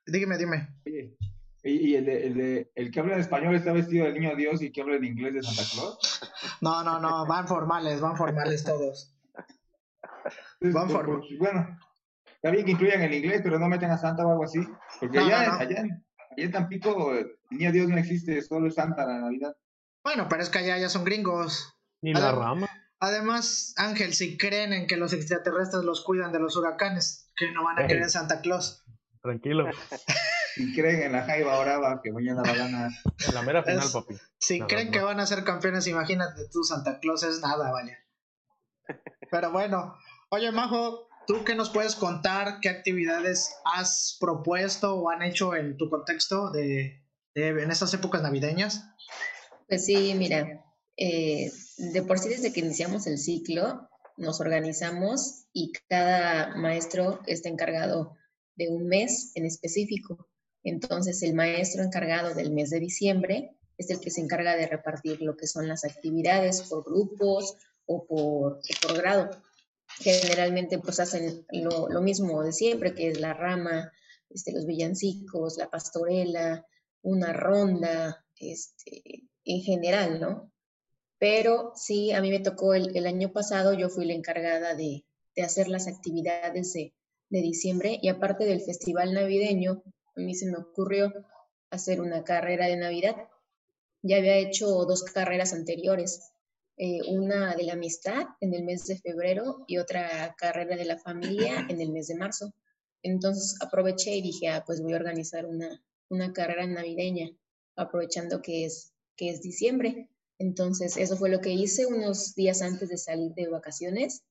dígame, 0.05 0.38
dime. 0.38 0.75
¿Y 1.63 1.95
el, 1.95 2.05
de, 2.05 2.69
el, 2.75 2.91
que 2.91 3.00
habla 3.00 3.13
en 3.13 3.21
español 3.21 3.55
está 3.55 3.71
vestido 3.71 4.03
del 4.03 4.15
niño 4.15 4.36
Dios 4.36 4.62
y 4.62 4.74
que 4.74 4.81
habla 4.81 4.98
en 4.98 5.05
inglés 5.05 5.36
de 5.36 5.43
Santa 5.43 5.63
Claus? 5.71 6.19
No, 6.62 6.83
no, 6.83 7.00
no, 7.00 7.25
van 7.25 7.48
formales, 7.48 8.01
van 8.01 8.17
formales 8.17 8.65
todos. 8.65 9.15
Bueno, 11.39 11.79
está 12.25 12.51
bien 12.51 12.65
que 12.65 12.71
incluyan 12.71 13.01
el 13.01 13.13
inglés, 13.13 13.41
pero 13.43 13.59
no 13.59 13.67
meten 13.67 13.91
a 13.91 13.97
Santa 13.97 14.25
o 14.25 14.31
algo 14.31 14.43
así. 14.43 14.59
Porque 14.99 15.19
allá, 15.19 15.59
allá, 15.59 15.59
allá 15.59 15.83
en 16.37 16.51
Tampico, 16.51 17.13
el 17.13 17.37
niño 17.49 17.71
Dios 17.71 17.87
no 17.89 17.97
existe, 17.97 18.41
solo 18.41 18.67
es 18.67 18.75
Santa 18.75 19.05
la 19.05 19.19
Navidad. 19.19 19.55
Bueno, 20.03 20.27
pero 20.29 20.41
es 20.41 20.49
que 20.49 20.59
allá 20.59 20.77
ya 20.77 20.89
son 20.89 21.03
gringos. 21.03 21.73
Ni 22.01 22.13
la 22.13 22.31
rama. 22.31 22.67
Además, 22.99 23.73
Ángel, 23.77 24.13
si 24.13 24.37
creen 24.37 24.73
en 24.73 24.87
que 24.87 24.97
los 24.97 25.13
extraterrestres 25.13 25.83
los 25.83 26.03
cuidan 26.03 26.31
de 26.31 26.39
los 26.39 26.55
huracanes, 26.55 27.31
que 27.35 27.51
no 27.51 27.63
van 27.63 27.79
a 27.79 27.85
creer 27.85 28.03
en 28.03 28.09
Santa 28.09 28.41
Claus. 28.41 28.83
Tranquilo. 29.21 29.65
Si 30.53 30.75
creen 30.75 31.03
en 31.03 31.11
la 31.13 31.23
Jaiba 31.23 31.57
Brava 31.63 32.01
que 32.03 32.11
mañana 32.11 32.41
va 32.43 32.51
a 32.51 32.55
ganar. 32.55 32.91
En 33.25 33.33
la 33.33 33.41
mera 33.41 33.63
final, 33.63 33.87
papi. 33.89 34.15
Si 34.37 34.59
creen 34.59 34.91
que 34.91 34.99
van 34.99 35.21
a 35.21 35.25
ser 35.25 35.45
campeones, 35.45 35.87
imagínate 35.87 36.49
tú, 36.51 36.61
Santa 36.65 36.99
Claus 36.99 37.23
es 37.23 37.39
nada, 37.39 37.71
vaya. 37.71 37.97
Pero 39.31 39.51
bueno, 39.51 39.95
oye, 40.31 40.51
Majo, 40.51 41.07
¿tú 41.27 41.43
qué 41.43 41.55
nos 41.55 41.69
puedes 41.69 41.95
contar? 41.95 42.59
¿Qué 42.61 42.69
actividades 42.69 43.53
has 43.65 44.17
propuesto 44.19 44.95
o 44.95 45.09
han 45.09 45.21
hecho 45.21 45.55
en 45.55 45.77
tu 45.77 45.89
contexto 45.89 46.51
de, 46.51 47.01
en 47.35 47.69
estas 47.69 47.93
épocas 47.93 48.21
navideñas? 48.21 48.85
Pues 49.67 49.85
sí, 49.85 50.13
mira, 50.15 50.65
eh, 50.97 51.51
de 51.77 52.01
por 52.03 52.17
sí 52.17 52.29
desde 52.29 52.53
que 52.53 52.61
iniciamos 52.61 53.07
el 53.07 53.17
ciclo, 53.17 53.89
nos 54.17 54.39
organizamos 54.39 55.45
y 55.53 55.73
cada 55.89 56.55
maestro 56.55 57.19
está 57.27 57.50
encargado 57.50 58.15
de 58.55 58.69
un 58.69 58.88
mes 58.88 59.31
en 59.35 59.45
específico. 59.45 60.29
Entonces, 60.63 61.21
el 61.23 61.33
maestro 61.33 61.83
encargado 61.83 62.33
del 62.33 62.51
mes 62.51 62.69
de 62.69 62.79
diciembre 62.79 63.57
es 63.77 63.89
el 63.89 64.00
que 64.00 64.11
se 64.11 64.21
encarga 64.21 64.55
de 64.55 64.67
repartir 64.67 65.21
lo 65.21 65.35
que 65.35 65.47
son 65.47 65.67
las 65.67 65.83
actividades 65.83 66.61
por 66.63 66.85
grupos 66.85 67.57
o 67.85 68.05
por, 68.05 68.61
por 68.81 68.97
grado. 68.97 69.31
Generalmente, 70.00 70.79
pues 70.79 71.00
hacen 71.00 71.45
lo, 71.51 71.89
lo, 71.89 72.01
mismo 72.01 72.43
de 72.43 72.53
siempre, 72.53 72.93
que 72.93 73.10
es 73.10 73.19
la 73.19 73.33
rama, 73.33 73.91
este, 74.29 74.51
los 74.51 74.65
villancicos, 74.65 75.57
la 75.57 75.69
pastorela, 75.69 76.65
una 77.01 77.33
ronda, 77.33 78.25
este, 78.38 79.24
en 79.43 79.62
general, 79.62 80.19
¿no? 80.19 80.51
Pero 81.19 81.74
sí, 81.75 82.12
a 82.12 82.21
mí 82.21 82.31
me 82.31 82.39
tocó 82.39 82.74
el, 82.74 82.95
el 82.95 83.05
año 83.05 83.31
pasado, 83.31 83.74
yo 83.74 83.89
fui 83.89 84.05
la 84.05 84.13
encargada 84.13 84.74
de, 84.75 85.05
de 85.36 85.41
hacer 85.43 85.67
las 85.67 85.88
actividades 85.88 86.74
de, 86.74 86.93
de 87.29 87.41
diciembre 87.41 88.00
y 88.01 88.10
aparte 88.10 88.45
del 88.45 88.62
festival 88.62 89.13
navideño, 89.13 89.83
a 90.15 90.19
mí 90.19 90.36
se 90.36 90.50
me 90.50 90.57
ocurrió 90.57 91.13
hacer 91.69 92.01
una 92.01 92.24
carrera 92.24 92.67
de 92.67 92.75
Navidad. 92.75 93.15
Ya 94.01 94.17
había 94.17 94.36
hecho 94.36 94.67
dos 94.86 95.03
carreras 95.03 95.53
anteriores, 95.53 96.30
eh, 96.83 97.00
una 97.09 97.55
de 97.55 97.61
la 97.61 97.73
amistad 97.73 98.25
en 98.39 98.55
el 98.55 98.63
mes 98.63 98.88
de 98.88 98.97
febrero 98.97 99.65
y 99.67 99.77
otra 99.77 100.33
carrera 100.35 100.75
de 100.75 100.85
la 100.85 100.97
familia 100.97 101.67
en 101.69 101.79
el 101.79 101.91
mes 101.91 102.07
de 102.07 102.15
marzo. 102.15 102.55
Entonces 103.03 103.55
aproveché 103.61 104.15
y 104.15 104.23
dije, 104.23 104.47
ah, 104.47 104.63
pues 104.65 104.81
voy 104.81 104.93
a 104.93 104.95
organizar 104.95 105.45
una, 105.45 105.79
una 106.09 106.33
carrera 106.33 106.65
navideña, 106.65 107.29
aprovechando 107.75 108.41
que 108.41 108.65
es, 108.65 108.95
que 109.15 109.29
es 109.29 109.43
diciembre. 109.43 110.09
Entonces 110.39 110.97
eso 110.97 111.17
fue 111.17 111.29
lo 111.29 111.39
que 111.39 111.51
hice 111.51 111.85
unos 111.85 112.33
días 112.33 112.63
antes 112.63 112.89
de 112.89 112.97
salir 112.97 113.31
de 113.35 113.47
vacaciones 113.47 114.23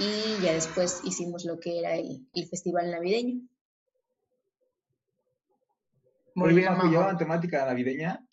y 0.00 0.42
ya 0.42 0.54
después 0.54 1.02
hicimos 1.04 1.44
lo 1.44 1.60
que 1.60 1.78
era 1.78 1.94
el, 1.94 2.26
el 2.34 2.48
festival 2.48 2.90
navideño. 2.90 3.46
Muy 6.34 6.52
bien, 6.52 6.74
¿Llevaban 6.90 7.16
temática 7.16 7.64
navideña? 7.64 8.26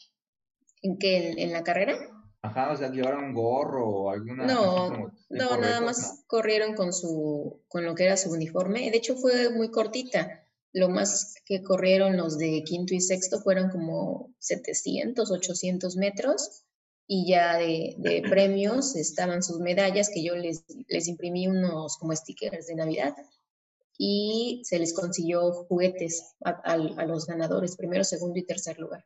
¿En 0.82 0.98
qué? 0.98 1.36
¿En, 1.38 1.52
la 1.52 1.64
carrera? 1.64 1.96
Ajá, 2.44 2.72
o 2.72 2.78
sea, 2.78 2.92
llevaron 2.92 3.24
un 3.24 3.34
gorro 3.34 3.88
o 3.88 4.10
alguna... 4.12 4.46
No, 4.46 5.12
no, 5.30 5.58
nada 5.58 5.80
más 5.80 6.24
corrieron 6.28 6.76
con 6.76 6.92
su, 6.92 7.62
con 7.70 7.86
lo 7.86 7.96
que 7.96 8.04
era 8.04 8.18
su 8.18 8.32
uniforme. 8.32 8.92
De 8.92 8.98
hecho, 8.98 9.16
fue 9.16 9.50
muy 9.50 9.72
cortita. 9.72 10.44
Lo 10.74 10.90
más 10.90 11.36
que 11.46 11.64
corrieron 11.64 12.18
los 12.18 12.38
de 12.38 12.64
quinto 12.64 12.94
y 12.94 13.00
sexto 13.00 13.40
fueron 13.40 13.70
como 13.70 14.34
700, 14.40 15.32
800 15.32 15.96
metros 15.96 16.66
y 17.08 17.30
ya 17.30 17.58
de, 17.58 17.96
premios 18.30 18.98
estaban 18.98 19.42
sus 19.42 19.60
medallas 19.60 20.10
que 20.14 20.22
yo 20.22 20.36
les, 20.36 20.66
les 20.90 21.08
imprimí 21.08 21.48
unos 21.48 21.98
como 21.98 22.14
stickers 22.14 22.68
de 22.68 22.76
Navidad 22.76 23.16
y 23.98 24.62
se 24.66 24.80
les 24.80 24.94
consiguió 24.94 25.52
juguetes 25.52 26.36
a, 26.44 26.78
los 26.78 27.26
ganadores, 27.26 27.78
primero, 27.78 28.04
segundo 28.04 28.38
y 28.38 28.44
tercer 28.44 28.80
lugar. 28.80 29.06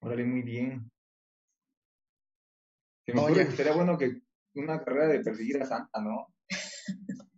Órale, 0.00 0.24
muy 0.24 0.42
bien. 0.42 0.90
Se 3.04 3.12
me 3.12 3.20
ocurre 3.20 3.46
que 3.46 3.56
sería 3.56 3.72
bueno 3.72 3.98
que 3.98 4.22
una 4.54 4.82
carrera 4.82 5.08
de 5.08 5.20
perseguir 5.20 5.62
a 5.62 5.66
Santa, 5.66 6.00
¿no? 6.00 6.28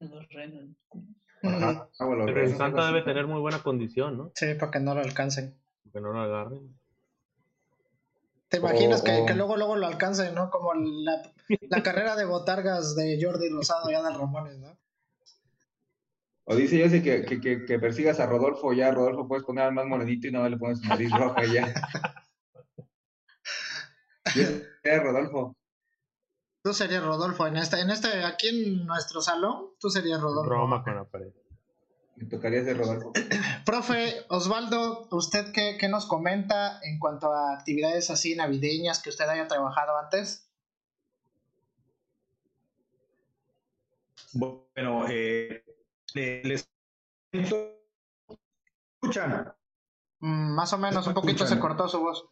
los 0.00 0.28
renos. 0.28 0.70
Ah, 1.48 1.88
Pero 1.98 2.56
Santa 2.56 2.86
debe 2.86 3.02
tener 3.02 3.28
muy 3.28 3.40
buena 3.40 3.62
condición, 3.62 4.16
¿no? 4.16 4.32
Sí, 4.34 4.54
para 4.58 4.72
que 4.72 4.80
no 4.80 4.94
lo 4.94 5.00
alcancen. 5.00 5.56
Para 5.84 5.92
que 5.92 6.00
no 6.00 6.12
lo 6.12 6.20
agarren. 6.20 6.76
¿Te 8.48 8.56
imaginas 8.56 9.02
que, 9.02 9.24
que, 9.26 9.34
luego 9.34 9.56
luego 9.56 9.76
lo 9.76 9.86
alcance, 9.86 10.32
¿no? 10.32 10.50
Como 10.50 10.74
la, 10.74 11.22
la 11.68 11.82
carrera 11.84 12.16
de 12.16 12.24
botargas 12.24 12.96
de 12.96 13.18
Jordi 13.22 13.48
Rosado 13.48 13.90
y 13.90 13.94
Adal 13.94 14.18
Ramones, 14.18 14.58
¿no? 14.58 14.76
O 16.44 16.54
dice 16.54 16.78
Jesse 16.78 17.02
que, 17.02 17.24
que, 17.24 17.64
que, 17.64 17.78
persigas 17.78 18.20
a 18.20 18.26
Rodolfo, 18.26 18.72
ya 18.72 18.92
Rodolfo 18.92 19.26
puedes 19.26 19.44
poner 19.44 19.70
más 19.72 19.86
monedito 19.86 20.28
y 20.28 20.32
no 20.32 20.48
le 20.48 20.56
pones 20.56 20.80
nariz 20.82 21.10
roja 21.10 21.44
ya. 21.44 21.74
Yo 24.34 24.44
Rodolfo. 25.02 25.56
Tú 26.62 26.74
serías 26.74 27.04
Rodolfo 27.04 27.46
en 27.46 27.56
este, 27.58 27.80
en 27.80 27.90
este, 27.90 28.24
aquí 28.24 28.48
en 28.48 28.86
nuestro 28.86 29.20
salón, 29.20 29.70
tú 29.78 29.88
serías 29.88 30.20
Rodolfo. 30.20 30.50
Roma 30.50 30.82
con 30.82 30.96
la 30.96 31.04
pared. 31.04 31.32
Me 32.16 32.26
tocaría 32.26 32.64
ser 32.64 32.78
Rodolfo. 32.78 33.12
Profe 33.64 34.24
Osvaldo, 34.28 35.06
¿usted 35.12 35.52
qué, 35.52 35.88
nos 35.88 36.06
comenta 36.06 36.80
en 36.82 36.98
cuanto 36.98 37.32
a 37.32 37.54
actividades 37.54 38.10
así 38.10 38.34
navideñas 38.34 39.00
que 39.00 39.10
usted 39.10 39.28
haya 39.28 39.46
trabajado 39.46 39.96
antes? 39.98 40.50
Bueno, 44.32 45.06
eh, 45.08 45.62
les 46.14 46.68
escuchan. 49.00 49.54
Mm, 50.18 50.54
más 50.54 50.72
o 50.72 50.78
menos, 50.78 51.06
un 51.06 51.14
poquito 51.14 51.46
se 51.46 51.58
cortó 51.58 51.86
su 51.88 52.00
voz. 52.00 52.28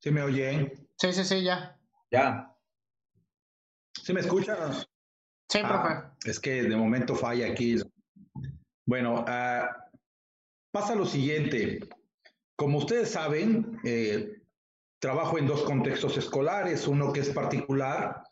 ¿Sí 0.00 0.10
me 0.10 0.22
oyen? 0.22 0.72
Sí, 0.96 1.12
sí, 1.12 1.24
sí, 1.24 1.42
ya. 1.42 1.78
Ya. 2.10 2.54
¿Sí 3.92 4.12
me 4.12 4.20
escuchan? 4.20 4.74
Sí, 5.50 5.60
ah, 5.64 6.14
es 6.24 6.38
que 6.38 6.62
de 6.62 6.76
momento 6.76 7.14
falla 7.14 7.48
aquí. 7.48 7.76
Bueno, 8.86 9.24
ah, 9.26 9.90
pasa 10.70 10.94
lo 10.94 11.04
siguiente. 11.04 11.80
Como 12.56 12.78
ustedes 12.78 13.10
saben, 13.10 13.78
eh, 13.84 14.42
trabajo 14.98 15.38
en 15.38 15.46
dos 15.46 15.62
contextos 15.62 16.16
escolares, 16.16 16.86
uno 16.86 17.12
que 17.12 17.20
es 17.20 17.30
particular 17.30 18.22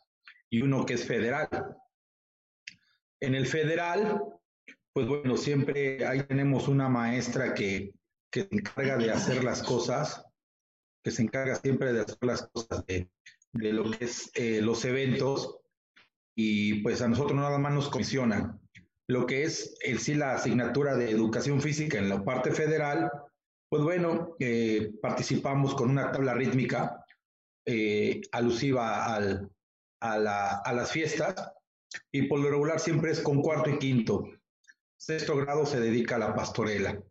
y 0.49 0.61
uno 0.61 0.85
que 0.85 0.93
es 0.93 1.05
federal. 1.05 1.49
En 3.19 3.35
el 3.35 3.47
federal, 3.47 4.21
pues 4.93 5.07
bueno, 5.07 5.37
siempre 5.37 6.05
ahí 6.05 6.23
tenemos 6.23 6.67
una 6.67 6.87
maestra 6.87 7.53
que, 7.53 7.93
que 8.31 8.43
se 8.43 8.55
encarga 8.55 8.97
de 8.97 9.11
hacer 9.11 9.43
las 9.43 9.63
cosas, 9.63 10.25
que 11.03 11.11
se 11.11 11.23
encarga 11.23 11.55
siempre 11.55 11.93
de 11.93 12.01
hacer 12.01 12.17
las 12.21 12.47
cosas 12.47 12.85
de, 12.85 13.09
de 13.53 13.73
lo 13.73 13.91
que 13.91 14.05
es 14.05 14.31
eh, 14.35 14.61
los 14.61 14.83
eventos 14.85 15.59
y 16.35 16.81
pues 16.81 17.01
a 17.01 17.07
nosotros 17.07 17.35
nada 17.35 17.57
más 17.57 17.73
nos 17.73 17.89
comisiona 17.89 18.59
lo 19.07 19.25
que 19.25 19.43
es 19.43 19.75
el 19.81 19.99
sí 19.99 20.15
la 20.15 20.33
asignatura 20.35 20.95
de 20.95 21.09
educación 21.09 21.61
física 21.61 21.97
en 21.97 22.09
la 22.09 22.23
parte 22.23 22.51
federal, 22.51 23.09
pues 23.69 23.81
bueno, 23.83 24.35
eh, 24.39 24.91
participamos 25.01 25.75
con 25.75 25.89
una 25.89 26.11
tabla 26.11 26.33
rítmica 26.33 27.05
eh, 27.65 28.21
alusiva 28.31 29.13
al, 29.13 29.49
a, 30.01 30.17
la, 30.17 30.57
a, 30.57 30.73
las 30.73 30.91
fiestas 30.91 31.35
y 32.11 32.23
por 32.23 32.39
lo 32.39 32.49
regular 32.49 32.79
siempre 32.79 33.11
es 33.11 33.21
con 33.21 33.41
cuarto 33.41 33.69
y 33.69 33.79
quinto. 33.79 34.25
Sexto 34.97 35.37
grado 35.37 35.65
se 35.65 35.79
dedica 35.79 36.15
a 36.15 36.19
la 36.19 36.35
pastorela. 36.35 37.01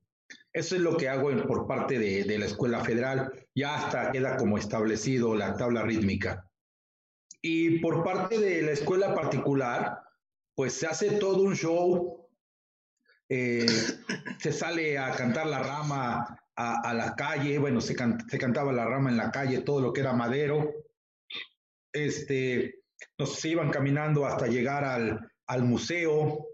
Eso 0.56 0.74
es 0.74 0.80
lo 0.80 0.96
que 0.96 1.06
hago 1.06 1.30
por 1.46 1.66
parte 1.66 1.98
de, 1.98 2.24
de 2.24 2.38
la 2.38 2.46
escuela 2.46 2.82
federal. 2.82 3.30
Ya 3.54 3.74
hasta 3.74 4.10
queda 4.10 4.38
como 4.38 4.56
establecido 4.56 5.34
la 5.34 5.54
tabla 5.54 5.82
rítmica. 5.82 6.48
Y 7.42 7.78
por 7.80 8.02
parte 8.02 8.38
de 8.38 8.62
la 8.62 8.70
escuela 8.70 9.14
particular, 9.14 10.00
pues 10.54 10.72
se 10.72 10.86
hace 10.86 11.18
todo 11.18 11.42
un 11.42 11.54
show, 11.54 12.26
eh, 13.28 13.66
se 14.40 14.50
sale 14.50 14.96
a 14.96 15.12
cantar 15.12 15.46
la 15.46 15.58
rama 15.58 16.40
a, 16.56 16.94
la 16.94 17.14
calle, 17.14 17.58
bueno, 17.58 17.82
se, 17.82 17.94
se, 17.94 18.38
cantaba 18.38 18.72
la 18.72 18.86
rama 18.86 19.10
en 19.10 19.18
la 19.18 19.30
calle, 19.30 19.60
todo 19.60 19.82
lo 19.82 19.92
que 19.92 20.00
era 20.00 20.14
madero. 20.14 20.72
Este, 21.92 22.76
nos 23.18 23.44
iban 23.44 23.68
caminando 23.68 24.24
hasta 24.24 24.46
llegar 24.46 24.84
al, 24.84 25.30
al 25.48 25.64
museo 25.64 26.46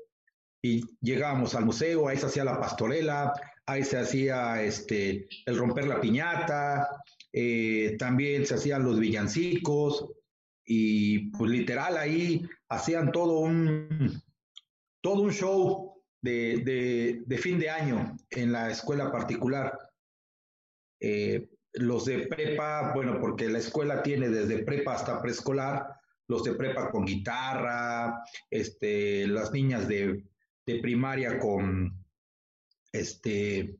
y 0.61 0.83
llegábamos 1.01 1.55
al 1.55 1.67
museo, 1.67 2.09
ahí 2.09 2.17
se 2.17 2.27
hacía 2.27 2.43
la 2.43 2.59
pastorela, 2.59 3.33
ahí 3.67 3.85
se 3.85 3.99
hacía 3.99 4.63
este, 4.63 5.29
el 5.47 5.57
romper 5.57 5.87
la 5.87 6.01
piñata, 6.01 6.89
eh, 7.33 7.97
también 7.99 8.47
se 8.47 8.55
hacían 8.55 8.85
los 8.85 8.99
villancicos, 8.99 10.09
y 10.65 11.31
pues 11.31 11.51
literal 11.51 11.97
ahí 11.97 12.49
hacían 12.69 13.13
todo 13.13 13.41
un, 13.41 14.23
todo 15.01 15.23
un 15.23 15.33
show 15.33 16.03
de, 16.21 17.25
de, 17.27 17.39
fin 17.39 17.59
de 17.59 17.71
año 17.71 18.17
en 18.31 18.53
la 18.53 18.71
escuela 18.71 19.11
particular. 19.11 19.77
Eh, 21.01 21.49
los 21.75 22.05
de 22.05 22.27
prepa, 22.27 22.93
bueno, 22.95 23.19
porque 23.21 23.49
la 23.49 23.59
escuela 23.59 24.03
tiene 24.03 24.29
desde 24.29 24.63
prepa 24.63 24.95
hasta 24.95 25.21
preescolar, 25.21 25.87
los 26.29 26.45
de 26.45 26.55
prepa 26.55 26.91
con 26.91 27.05
guitarra, 27.05 28.23
este, 28.51 29.27
las 29.27 29.53
niñas 29.53 29.89
de, 29.89 30.25
de 30.67 30.79
primaria 30.81 31.39
con, 31.39 32.02
este, 32.93 33.77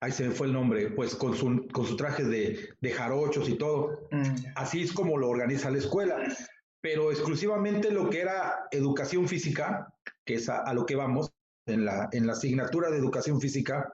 ahí 0.00 0.12
se 0.12 0.28
me 0.28 0.34
fue 0.34 0.46
el 0.46 0.52
nombre, 0.52 0.90
pues 0.90 1.14
con 1.14 1.36
su, 1.36 1.66
con 1.72 1.86
su 1.86 1.96
traje 1.96 2.24
de, 2.24 2.70
de 2.80 2.90
jarochos 2.90 3.48
y 3.48 3.56
todo. 3.56 4.08
Mm. 4.10 4.34
Así 4.56 4.82
es 4.82 4.92
como 4.92 5.18
lo 5.18 5.28
organiza 5.28 5.70
la 5.70 5.78
escuela. 5.78 6.22
Pero 6.80 7.12
exclusivamente 7.12 7.92
lo 7.92 8.10
que 8.10 8.20
era 8.20 8.66
educación 8.72 9.28
física, 9.28 9.94
que 10.24 10.34
es 10.34 10.48
a, 10.48 10.74
lo 10.74 10.84
que 10.84 10.96
vamos, 10.96 11.32
en 11.66 11.84
la, 11.84 12.08
en 12.10 12.26
la 12.26 12.32
asignatura 12.32 12.90
de 12.90 12.98
educación 12.98 13.40
física, 13.40 13.92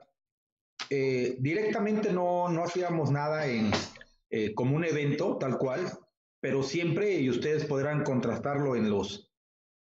eh, 0.89 1.35
directamente 1.39 2.11
no, 2.11 2.49
no 2.49 2.63
hacíamos 2.63 3.11
nada 3.11 3.45
en, 3.45 3.69
eh, 4.31 4.55
como 4.55 4.75
un 4.75 4.85
evento 4.85 5.37
tal 5.37 5.59
cual, 5.59 5.87
pero 6.41 6.63
siempre, 6.63 7.19
y 7.19 7.29
ustedes 7.29 7.65
podrán 7.65 8.03
contrastarlo 8.03 8.75
en 8.75 8.89
los, 8.89 9.31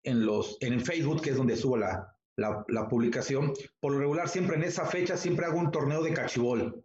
en 0.03 0.27
los, 0.27 0.59
en 0.61 0.79
Facebook, 0.83 1.23
que 1.23 1.31
es 1.31 1.37
donde 1.37 1.57
subo 1.57 1.79
la, 1.79 2.18
la, 2.39 2.89
publicación. 2.89 3.53
Por 3.81 3.93
lo 3.93 3.99
regular, 3.99 4.29
siempre 4.29 4.57
en 4.57 4.63
esa 4.63 4.87
fecha, 4.87 5.17
siempre 5.17 5.45
hago 5.47 5.59
un 5.59 5.71
torneo 5.71 6.03
de 6.03 6.13
cachibol. 6.13 6.85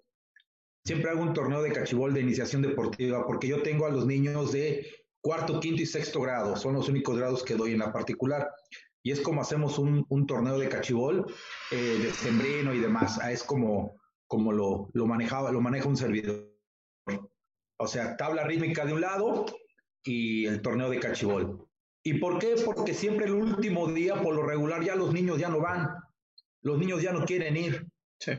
Siempre 0.85 1.11
hago 1.11 1.21
un 1.21 1.33
torneo 1.33 1.61
de 1.61 1.71
cachibol 1.71 2.13
de 2.13 2.21
iniciación 2.21 2.61
deportiva, 2.61 3.25
porque 3.25 3.47
yo 3.47 3.61
tengo 3.61 3.85
a 3.85 3.89
los 3.89 4.05
niños 4.05 4.51
de 4.51 4.85
cuarto, 5.21 5.59
quinto 5.59 5.81
y 5.81 5.85
sexto 5.85 6.19
grado. 6.21 6.55
Son 6.55 6.73
los 6.73 6.89
únicos 6.89 7.17
grados 7.17 7.43
que 7.43 7.55
doy 7.55 7.73
en 7.73 7.79
la 7.79 7.93
particular. 7.93 8.49
Y 9.03 9.11
es 9.11 9.21
como 9.21 9.41
hacemos 9.41 9.77
un, 9.77 10.05
un 10.09 10.25
torneo 10.25 10.57
de 10.57 10.69
cachibol, 10.69 11.25
eh, 11.71 11.99
de 12.01 12.11
sembrino 12.11 12.73
y 12.73 12.79
demás. 12.79 13.19
Ah, 13.21 13.31
es 13.31 13.43
como, 13.43 14.01
como 14.27 14.51
lo, 14.51 14.89
lo, 14.93 15.05
manejaba, 15.05 15.51
lo 15.51 15.61
maneja 15.61 15.87
un 15.87 15.97
servidor. 15.97 16.51
O 17.77 17.87
sea, 17.87 18.17
tabla 18.17 18.43
rítmica 18.45 18.85
de 18.85 18.93
un 18.93 19.01
lado 19.01 19.45
y 20.03 20.45
el 20.45 20.61
torneo 20.61 20.89
de 20.89 20.99
cachibol. 20.99 21.67
¿Y 22.03 22.15
por 22.15 22.37
qué? 22.37 22.55
Porque 22.63 22.93
siempre 22.93 23.25
el 23.25 23.33
último 23.33 23.87
día, 23.87 24.21
por 24.21 24.35
lo 24.35 24.45
regular, 24.45 24.83
ya 24.83 24.95
los 24.95 25.13
niños 25.13 25.39
ya 25.39 25.47
no 25.47 25.61
van. 25.61 25.89
Los 26.61 26.77
niños 26.77 27.01
ya 27.01 27.13
no 27.13 27.25
quieren 27.25 27.55
ir. 27.55 27.87
Sí. 28.19 28.33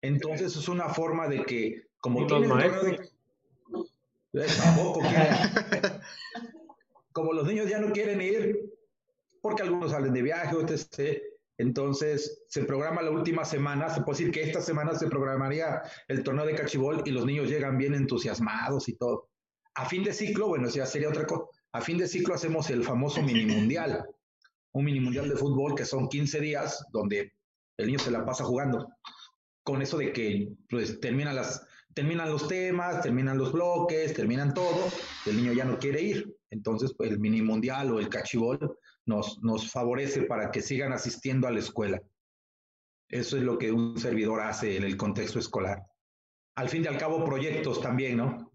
Entonces 0.00 0.56
es 0.56 0.68
una 0.68 0.88
forma 0.88 1.28
de 1.28 1.44
que, 1.44 1.88
como 1.98 2.26
tienen 2.26 2.56
de... 2.56 3.10
Eh, 4.34 4.46
tampoco 4.56 5.02
como 7.12 7.34
los 7.34 7.46
niños 7.46 7.68
ya 7.68 7.78
no 7.78 7.92
quieren 7.92 8.22
ir, 8.22 8.72
porque 9.42 9.62
algunos 9.62 9.90
salen 9.90 10.14
de 10.14 10.22
viaje, 10.22 10.56
etc. 10.56 11.20
Entonces 11.58 12.42
se 12.48 12.64
programa 12.64 13.02
la 13.02 13.10
última 13.10 13.44
semana, 13.44 13.90
se 13.90 14.00
puede 14.00 14.18
decir 14.18 14.32
que 14.32 14.42
esta 14.42 14.62
semana 14.62 14.94
se 14.94 15.08
programaría 15.08 15.82
el 16.08 16.22
torneo 16.22 16.46
de 16.46 16.54
cachibol 16.54 17.02
y 17.04 17.10
los 17.10 17.26
niños 17.26 17.50
llegan 17.50 17.76
bien 17.76 17.94
entusiasmados 17.94 18.88
y 18.88 18.94
todo. 18.94 19.28
A 19.74 19.84
fin 19.84 20.02
de 20.02 20.14
ciclo, 20.14 20.48
bueno, 20.48 20.68
ya 20.68 20.86
sería 20.86 21.10
otra 21.10 21.26
cosa 21.26 21.50
a 21.72 21.80
fin 21.80 21.98
de 21.98 22.06
ciclo 22.06 22.34
hacemos 22.34 22.68
el 22.70 22.84
famoso 22.84 23.22
mini 23.22 23.46
mundial, 23.46 24.06
un 24.72 24.84
mini 24.84 25.00
mundial 25.00 25.28
de 25.28 25.36
fútbol 25.36 25.74
que 25.74 25.86
son 25.86 26.08
15 26.08 26.40
días 26.40 26.84
donde 26.92 27.32
el 27.78 27.86
niño 27.86 27.98
se 27.98 28.10
la 28.10 28.24
pasa 28.24 28.44
jugando. 28.44 28.88
Con 29.64 29.80
eso 29.80 29.98
de 29.98 30.12
que 30.12 30.52
pues, 30.68 31.00
terminan, 31.00 31.36
las, 31.36 31.66
terminan 31.94 32.30
los 32.30 32.46
temas, 32.48 33.00
terminan 33.00 33.38
los 33.38 33.52
bloques, 33.52 34.12
terminan 34.12 34.52
todo, 34.52 34.88
el 35.26 35.36
niño 35.36 35.52
ya 35.52 35.64
no 35.64 35.78
quiere 35.78 36.02
ir. 36.02 36.36
Entonces, 36.50 36.92
pues, 36.96 37.10
el 37.10 37.18
mini 37.18 37.40
mundial 37.40 37.90
o 37.92 37.98
el 37.98 38.08
cachibol 38.08 38.78
nos, 39.06 39.42
nos 39.42 39.70
favorece 39.70 40.22
para 40.22 40.50
que 40.50 40.60
sigan 40.60 40.92
asistiendo 40.92 41.46
a 41.46 41.50
la 41.50 41.60
escuela. 41.60 42.02
Eso 43.08 43.36
es 43.36 43.42
lo 43.42 43.56
que 43.56 43.72
un 43.72 43.98
servidor 43.98 44.40
hace 44.40 44.76
en 44.76 44.84
el 44.84 44.96
contexto 44.96 45.38
escolar. 45.38 45.86
Al 46.54 46.68
fin 46.68 46.84
y 46.84 46.88
al 46.88 46.98
cabo, 46.98 47.24
proyectos 47.24 47.80
también, 47.80 48.18
¿no? 48.18 48.51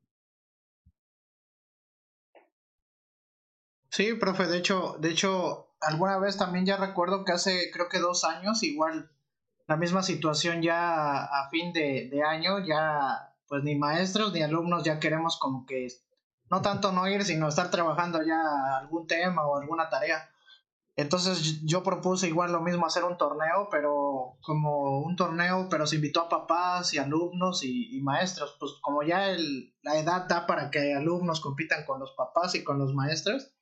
Sí, 3.98 4.14
profe, 4.14 4.46
de 4.46 4.60
hecho, 4.60 4.96
de 5.00 5.10
hecho, 5.10 5.74
alguna 5.82 6.20
vez 6.20 6.38
también 6.38 6.68
ya 6.68 6.78
recuerdo 6.78 7.26
que 7.26 7.32
hace, 7.32 7.72
creo 7.74 7.90
que 7.90 7.98
dos 7.98 8.26
años, 8.26 8.62
igual, 8.62 9.10
la 9.66 9.76
misma 9.76 10.04
situación 10.04 10.62
ya 10.62 11.24
a, 11.24 11.50
fin 11.50 11.74
de, 11.74 12.12
año, 12.24 12.60
ya, 12.60 13.34
pues 13.48 13.64
ni 13.64 13.74
maestros 13.74 14.34
ni 14.34 14.44
alumnos 14.44 14.84
ya 14.84 15.00
queremos 15.00 15.40
como 15.40 15.66
que, 15.66 15.88
no 16.52 16.62
tanto 16.62 16.92
no 16.92 17.08
ir, 17.08 17.26
sino 17.26 17.48
estar 17.48 17.72
trabajando 17.72 18.22
ya 18.22 18.78
algún 18.78 19.08
tema 19.08 19.48
o 19.48 19.58
alguna 19.58 19.90
tarea. 19.90 20.30
Entonces 20.96 21.66
yo 21.66 21.82
propuse 21.82 22.28
igual 22.28 22.52
lo 22.52 22.62
mismo, 22.62 22.86
hacer 22.86 23.04
un 23.04 23.18
torneo, 23.18 23.68
pero 23.72 24.38
como 24.42 25.00
un 25.00 25.16
torneo, 25.16 25.70
pero 25.72 25.88
se 25.88 25.96
invitó 25.96 26.22
a 26.22 26.30
papás 26.30 26.94
y 26.94 27.00
alumnos 27.00 27.64
y, 27.64 28.00
maestros, 28.04 28.58
pues 28.60 28.74
como 28.80 29.02
ya 29.02 29.32
el, 29.32 29.74
la 29.82 29.98
edad 29.98 30.28
da 30.28 30.46
para 30.46 30.70
que 30.70 30.94
alumnos 30.94 31.42
compitan 31.42 31.84
con 31.84 32.00
los 32.00 32.12
papás 32.12 32.54
y 32.54 32.64
con 32.64 32.78
los 32.78 32.94
maestros, 32.94 33.57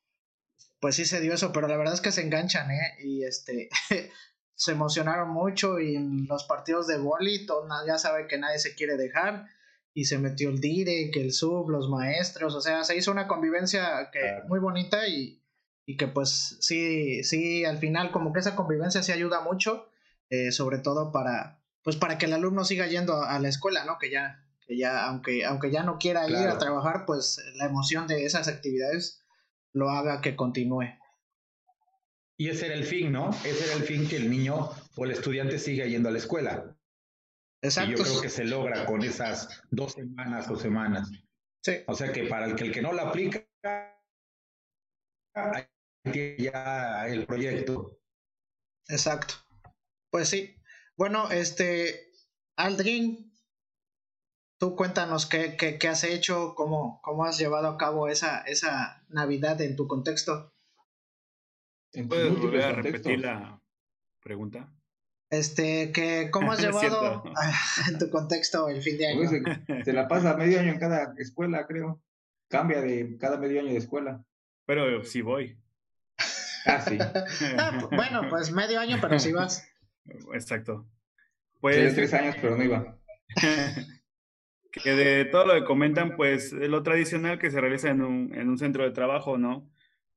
pues 0.80 0.96
sí 0.96 1.06
se 1.06 1.22
dio 1.22 1.34
eso, 1.34 1.52
pero 1.52 1.68
la 1.68 1.78
verdad 1.78 1.94
es 1.94 2.02
que 2.02 2.12
se 2.12 2.22
enganchan, 2.22 2.70
¿eh? 2.72 2.96
Y 3.04 3.24
este, 3.24 3.70
se 4.56 4.72
emocionaron 4.72 5.30
mucho 5.30 5.80
y 5.80 5.96
en 5.96 6.26
los 6.28 6.46
partidos 6.46 6.88
de 6.88 6.98
boli, 6.98 7.46
ya 7.88 7.98
sabe 7.98 8.28
que 8.28 8.38
nadie 8.38 8.60
se 8.60 8.76
quiere 8.76 8.98
dejar 8.98 9.48
y 9.94 10.06
se 10.06 10.18
metió 10.18 10.50
el 10.50 10.60
dire, 10.60 11.10
que 11.12 11.22
el 11.22 11.32
sub, 11.32 11.70
los 11.70 11.90
maestros, 11.90 12.54
o 12.54 12.62
sea, 12.62 12.84
se 12.84 12.98
hizo 12.98 13.12
una 13.12 13.28
convivencia 13.28 14.10
que 14.12 14.42
muy 14.48 14.60
bonita 14.60 15.08
y, 15.08 15.42
y, 15.86 15.96
que 15.96 16.08
pues 16.08 16.58
sí, 16.60 17.24
sí, 17.24 17.64
al 17.64 17.78
final 17.78 18.12
como 18.12 18.34
que 18.34 18.42
esa 18.42 18.56
convivencia 18.56 19.04
sí 19.04 19.14
ayuda 19.14 19.40
mucho, 19.40 19.90
eh, 20.30 20.52
sobre 20.52 20.80
todo 20.80 21.12
para, 21.12 21.62
pues 21.82 21.96
para 21.96 22.18
que 22.18 22.26
el 22.26 22.34
alumno 22.34 22.66
siga 22.66 22.88
yendo 22.88 23.24
a 23.24 23.40
la 23.40 23.48
escuela, 23.48 23.86
¿no? 23.86 23.98
Que 23.98 24.10
ya, 24.10 24.46
que 24.68 24.78
ya, 24.78 25.06
aunque, 25.06 25.46
aunque 25.46 25.72
ya 25.72 25.84
no 25.84 25.98
quiera 25.98 26.28
ir 26.28 26.48
a 26.48 26.58
trabajar, 26.58 27.06
pues 27.06 27.42
la 27.56 27.66
emoción 27.66 28.06
de 28.08 28.26
esas 28.26 28.50
actividades 28.50 29.25
lo 29.76 29.90
haga 29.90 30.22
que 30.22 30.36
continúe. 30.36 30.98
Y 32.38 32.50
ese 32.50 32.68
era 32.68 32.76
el 32.76 32.86
fin, 32.86 33.12
¿no? 33.12 33.30
Ese 33.46 33.66
era 33.66 33.74
el 33.74 33.84
fin 33.84 34.08
que 34.08 34.16
el 34.16 34.30
niño 34.30 34.70
o 34.96 35.06
el 35.06 35.12
estudiante 35.12 35.60
siga 35.60 35.86
yendo 35.86 36.10
a 36.10 36.12
la 36.14 36.18
escuela. 36.18 36.76
Exacto. 37.62 37.92
Y 37.92 37.98
yo 37.98 38.04
creo 38.04 38.22
que 38.22 38.30
se 38.30 38.46
logra 38.46 38.86
con 38.86 39.04
esas 39.04 39.62
dos 39.72 39.94
semanas 39.94 40.50
o 40.50 40.56
semanas. 40.56 41.12
Sí. 41.62 41.84
O 41.88 41.94
sea 41.94 42.12
que 42.12 42.24
para 42.26 42.46
el 42.46 42.56
que, 42.56 42.66
el 42.66 42.72
que 42.72 42.82
no 42.82 42.94
lo 42.94 43.02
aplica, 43.02 43.46
tiene 46.04 46.38
ya 46.38 47.08
el 47.08 47.26
proyecto. 47.26 48.00
Exacto. 48.88 49.36
Pues 50.10 50.30
sí. 50.30 50.56
Bueno, 50.96 51.30
este, 51.32 52.12
Aldrin, 52.56 53.34
tú 54.58 54.76
cuéntanos 54.76 55.26
qué, 55.26 55.58
qué, 55.58 55.88
has 55.88 56.04
hecho, 56.04 56.56
cómo, 56.56 57.00
cómo 57.02 57.26
has 57.26 57.38
llevado 57.38 57.68
a 57.68 57.78
cabo 57.78 58.08
esa, 58.08 58.41
esa 58.41 59.04
Navidad 59.10 59.60
en 59.62 59.76
tu 59.76 59.88
contexto. 59.88 60.54
¿Puedes 62.08 62.38
volver 62.38 62.63
a 62.63 62.72
repetir 62.74 63.20
la 63.20 63.62
pregunta? 64.22 64.70
Este, 65.30 65.91
que 65.91 66.30
¿cómo 66.32 66.52
has 66.52 66.60
llevado 66.62 67.24
en 67.89 68.00
tu 68.00 68.10
contexto 68.10 68.70
el 68.70 68.82
fin 68.82 68.98
de 68.98 69.08
año? 69.08 69.30
Pues, 69.30 69.86
se, 69.86 69.94
la 69.94 70.08
pasa 70.08 70.36
medio 70.36 70.60
año 70.60 70.74
en 70.74 70.80
cada 70.80 71.13
escuela, 71.18 71.65
creo. 71.65 72.02
Cambia 72.48 72.82
de 72.82 73.18
cada 73.18 73.38
medio 73.38 73.62
año 73.62 73.72
de 73.72 73.78
escuela. 73.78 74.24
Pero 74.65 75.04
si 75.04 75.22
voy. 75.22 75.58
Ah, 76.65 76.82
sí. 76.82 76.98
Ah, 77.58 77.88
bueno, 77.91 78.24
pues 78.30 78.52
medio 78.52 78.80
año, 78.80 78.98
pero 79.02 79.20
si 79.20 79.32
vas. 79.32 79.68
Exacto. 80.34 80.88
Pues. 81.60 81.96
tres 81.96 82.13
años, 82.13 82.36
pero 82.41 82.58
no 82.58 82.63
iba. 82.63 82.98
Que 84.84 84.92
de 84.92 85.26
todo 85.26 85.46
lo 85.46 85.54
que 85.54 85.64
comentan, 85.64 86.16
pues 86.16 86.52
lo 86.54 86.84
tradicional 86.84 87.40
que 87.40 87.52
se 87.52 87.62
realiza 87.62 87.90
en 87.90 88.02
un, 88.02 88.34
en 88.34 88.50
un 88.50 88.58
centro 88.58 88.84
de 88.84 88.92
trabajo, 88.92 89.38
¿no? 89.38 89.70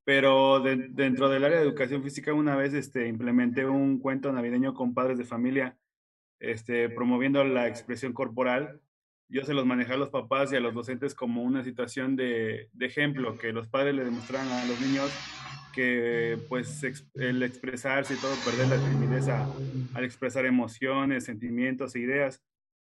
Pero 0.03 0.59
dentro 0.61 1.29
del 1.29 1.43
área 1.43 1.57
de 1.59 1.63
educación 1.63 2.03
física 2.03 2.33
una 2.33 2.55
vez 2.55 2.73
este, 2.73 3.07
implementé 3.07 3.65
un 3.65 3.99
cuento 3.99 4.31
navideño 4.31 4.73
con 4.73 4.93
padres 4.93 5.17
de 5.17 5.25
familia, 5.25 5.77
este, 6.39 6.89
promoviendo 6.89 7.43
la 7.43 7.67
expresión 7.67 8.13
corporal. 8.13 8.81
Yo 9.27 9.43
se 9.43 9.53
los 9.53 9.65
manejé 9.65 9.93
a 9.93 9.97
los 9.97 10.09
papás 10.09 10.51
y 10.51 10.55
a 10.55 10.59
los 10.59 10.73
docentes 10.73 11.13
como 11.13 11.43
una 11.43 11.63
situación 11.63 12.15
de, 12.15 12.69
de 12.73 12.85
ejemplo, 12.85 13.37
que 13.37 13.53
los 13.53 13.67
padres 13.67 13.93
le 13.93 14.03
demostraran 14.03 14.47
a 14.47 14.65
los 14.65 14.81
niños 14.81 15.11
que 15.73 16.39
pues 16.49 16.83
el 17.13 17.43
expresarse 17.43 18.15
y 18.15 18.17
todo, 18.17 18.33
perder 18.43 18.67
la 18.67 18.89
timidez 18.89 19.27
al 19.29 20.03
expresar 20.03 20.45
emociones, 20.45 21.25
sentimientos 21.25 21.95
e 21.95 21.99
ideas. 21.99 22.41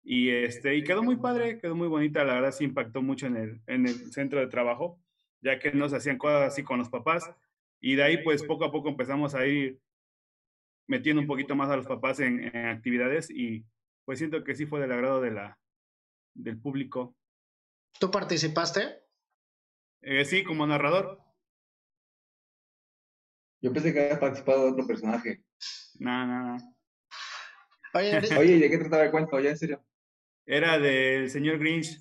Y, 0.04 0.30
este, 0.30 0.76
y 0.76 0.84
quedó 0.84 1.04
muy 1.04 1.18
padre, 1.18 1.60
quedó 1.60 1.76
muy 1.76 1.88
bonita, 1.88 2.24
la 2.24 2.36
verdad 2.36 2.52
sí 2.52 2.64
impactó 2.64 3.02
mucho 3.02 3.28
en 3.28 3.38
el, 3.38 3.62
en 3.68 3.86
el 3.86 4.12
centro 4.12 4.40
de 4.40 4.48
trabajo, 4.48 5.00
ya 5.42 5.60
que 5.60 5.72
nos 5.72 5.94
hacían 5.94 6.18
cosas 6.18 6.52
así 6.52 6.64
con 6.64 6.80
los 6.80 6.90
papás. 6.90 7.30
Y 7.82 7.96
de 7.96 8.04
ahí 8.04 8.24
pues 8.24 8.44
poco 8.44 8.66
a 8.66 8.72
poco 8.72 8.90
empezamos 8.90 9.36
a 9.36 9.46
ir 9.46 9.80
metiendo 10.88 11.22
un 11.22 11.28
poquito 11.28 11.56
más 11.56 11.70
a 11.70 11.78
los 11.78 11.86
papás 11.86 12.20
en, 12.20 12.56
actividades 12.56 13.30
y 13.30 13.64
pues 14.06 14.18
siento 14.18 14.44
que 14.44 14.56
sí 14.56 14.66
fue 14.66 14.82
del 14.82 14.92
agrado 14.92 15.22
de 15.22 15.32
la, 15.32 15.60
del 16.34 16.60
público. 16.60 17.16
¿Tú 18.00 18.10
participaste? 18.10 19.04
Eh, 20.02 20.26
sí, 20.26 20.44
como 20.44 20.66
narrador. 20.66 21.22
Yo 23.62 23.72
pensé 23.74 23.94
que 23.94 24.02
había 24.02 24.20
participado 24.20 24.66
de 24.66 24.72
otro 24.72 24.88
personaje. 24.88 25.44
No, 26.00 26.26
no, 26.26 26.58
no. 26.58 26.76
Oye, 27.94 28.20
Oye, 28.38 28.60
¿de 28.60 28.70
qué 28.70 28.78
trataba 28.78 29.04
el 29.04 29.12
cuento? 29.12 29.40
¿Ya 29.40 29.50
en 29.50 29.58
serio? 29.58 29.84
Era 30.52 30.80
del 30.80 31.30
señor 31.30 31.60
Grinch. 31.60 32.00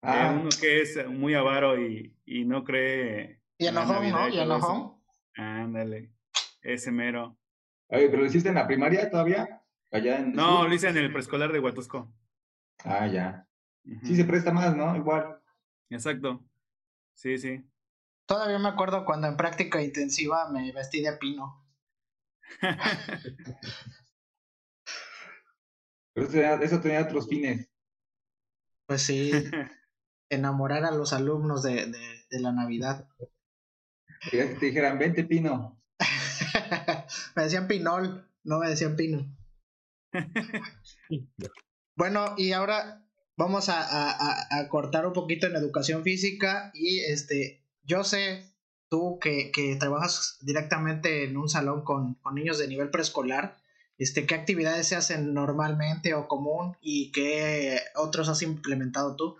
Ah. 0.00 0.32
uno 0.32 0.48
que 0.60 0.80
es 0.80 1.08
muy 1.08 1.34
avaro 1.34 1.76
y, 1.76 2.16
y 2.24 2.44
no 2.44 2.62
cree. 2.62 3.42
Y 3.58 3.66
enojón, 3.66 4.08
¿no? 4.08 4.28
Y 4.28 4.38
enojón. 4.38 5.02
Ándale, 5.34 6.12
ese 6.62 6.92
mero. 6.92 7.36
Oye, 7.88 8.08
¿pero 8.08 8.22
lo 8.22 8.26
hiciste 8.26 8.50
en 8.50 8.54
la 8.54 8.68
primaria 8.68 9.10
todavía? 9.10 9.60
Allá 9.90 10.20
en 10.20 10.34
no, 10.34 10.68
lo 10.68 10.72
hice 10.72 10.88
en 10.88 10.98
el 10.98 11.10
preescolar 11.12 11.50
de 11.50 11.58
Huatusco. 11.58 12.14
Ah, 12.84 13.08
ya. 13.08 13.48
Sí 14.04 14.14
se 14.14 14.24
presta 14.24 14.52
más, 14.52 14.76
¿no? 14.76 14.94
Igual. 14.94 15.40
Exacto. 15.90 16.44
Sí, 17.14 17.38
sí. 17.38 17.68
Todavía 18.26 18.60
me 18.60 18.68
acuerdo 18.68 19.04
cuando 19.04 19.26
en 19.26 19.36
práctica 19.36 19.82
intensiva 19.82 20.48
me 20.48 20.70
vestí 20.70 21.02
de 21.02 21.14
pino. 21.14 21.66
Pero 26.26 26.62
eso 26.62 26.80
tenía, 26.80 27.02
otros 27.02 27.28
fines. 27.28 27.68
Pues 28.86 29.02
sí, 29.02 29.30
enamorar 30.30 30.84
a 30.84 30.90
los 30.90 31.12
alumnos 31.12 31.62
de, 31.62 31.86
de, 31.86 32.40
la 32.40 32.52
Navidad. 32.52 33.08
Que 34.30 34.44
te 34.44 34.66
dijeran, 34.66 34.98
vente 34.98 35.24
pino. 35.24 35.80
me 37.36 37.42
decían 37.42 37.68
pinol, 37.68 38.28
no 38.44 38.58
me 38.58 38.68
decían 38.68 38.96
pino. 38.96 39.36
bueno, 41.96 42.34
y 42.36 42.52
ahora 42.52 43.04
vamos 43.36 43.68
a, 43.68 43.82
a, 43.82 44.58
a, 44.58 44.68
cortar 44.68 45.06
un 45.06 45.12
poquito 45.12 45.46
en 45.46 45.56
educación 45.56 46.02
física 46.02 46.70
y 46.74 47.00
este 47.00 47.62
yo 47.88 48.04
sé, 48.04 48.54
tú 48.90 49.18
que, 49.18 49.50
que 49.50 49.74
trabajas 49.76 50.38
directamente 50.42 51.24
en 51.24 51.36
un 51.38 51.48
salón 51.48 51.82
con, 51.82 52.14
con, 52.16 52.34
niños 52.34 52.58
de 52.58 52.68
nivel 52.68 52.90
preescolar, 52.90 53.56
este, 53.98 54.26
¿qué 54.26 54.36
actividades 54.36 54.86
se 54.88 54.96
hacen 54.96 55.34
normalmente 55.34 56.14
o 56.14 56.28
común 56.28 56.76
y 56.80 57.10
qué 57.10 57.80
otros 57.96 58.28
has 58.28 58.42
implementado 58.42 59.16
tú? 59.16 59.36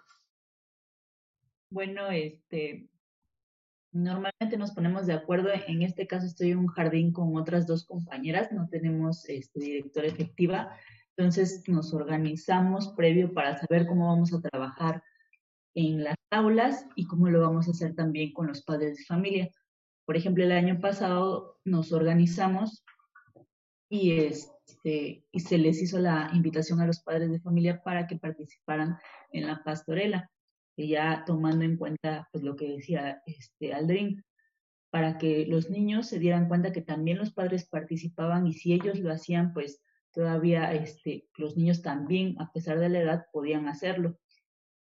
Bueno, 1.70 2.10
este, 2.10 2.88
normalmente 3.92 4.56
nos 4.56 4.72
ponemos 4.72 5.06
de 5.06 5.12
acuerdo. 5.12 5.50
En 5.66 5.82
este 5.82 6.08
caso 6.08 6.26
estoy 6.26 6.50
en 6.50 6.58
un 6.58 6.66
jardín 6.66 7.12
con 7.12 7.36
otras 7.36 7.66
dos 7.66 7.84
compañeras, 7.84 8.50
no 8.50 8.68
tenemos 8.68 9.28
este, 9.28 9.60
directora 9.60 10.08
efectiva, 10.08 10.76
entonces 11.16 11.62
nos 11.68 11.94
organizamos 11.94 12.88
previo 12.88 13.32
para 13.32 13.58
saber 13.58 13.86
cómo 13.86 14.08
vamos 14.08 14.32
a 14.32 14.40
trabajar 14.40 15.02
en 15.74 16.02
las 16.02 16.16
aulas 16.30 16.86
y 16.96 17.06
cómo 17.06 17.28
lo 17.28 17.40
vamos 17.40 17.68
a 17.68 17.70
hacer 17.70 17.94
también 17.94 18.32
con 18.32 18.48
los 18.48 18.62
padres 18.62 18.98
de 18.98 19.04
familia. 19.04 19.50
Por 20.04 20.16
ejemplo, 20.16 20.42
el 20.42 20.52
año 20.52 20.80
pasado 20.80 21.60
nos 21.64 21.92
organizamos 21.92 22.82
y, 23.88 24.20
este, 24.20 25.24
y 25.30 25.40
se 25.40 25.58
les 25.58 25.82
hizo 25.82 25.98
la 25.98 26.30
invitación 26.34 26.80
a 26.80 26.86
los 26.86 27.00
padres 27.00 27.30
de 27.30 27.40
familia 27.40 27.82
para 27.82 28.06
que 28.06 28.16
participaran 28.16 28.98
en 29.32 29.46
la 29.46 29.62
pastorela, 29.64 30.30
ya 30.76 31.24
tomando 31.26 31.64
en 31.64 31.76
cuenta 31.76 32.28
pues, 32.32 32.44
lo 32.44 32.54
que 32.54 32.68
decía 32.68 33.22
este, 33.26 33.74
Aldrin, 33.74 34.22
para 34.90 35.18
que 35.18 35.46
los 35.46 35.70
niños 35.70 36.08
se 36.08 36.18
dieran 36.18 36.48
cuenta 36.48 36.72
que 36.72 36.82
también 36.82 37.18
los 37.18 37.32
padres 37.32 37.66
participaban 37.68 38.46
y 38.46 38.52
si 38.52 38.72
ellos 38.72 38.98
lo 39.00 39.12
hacían, 39.12 39.52
pues 39.52 39.82
todavía 40.12 40.72
este, 40.72 41.28
los 41.36 41.56
niños 41.56 41.82
también, 41.82 42.40
a 42.40 42.50
pesar 42.52 42.78
de 42.78 42.88
la 42.88 43.00
edad, 43.00 43.26
podían 43.32 43.68
hacerlo. 43.68 44.18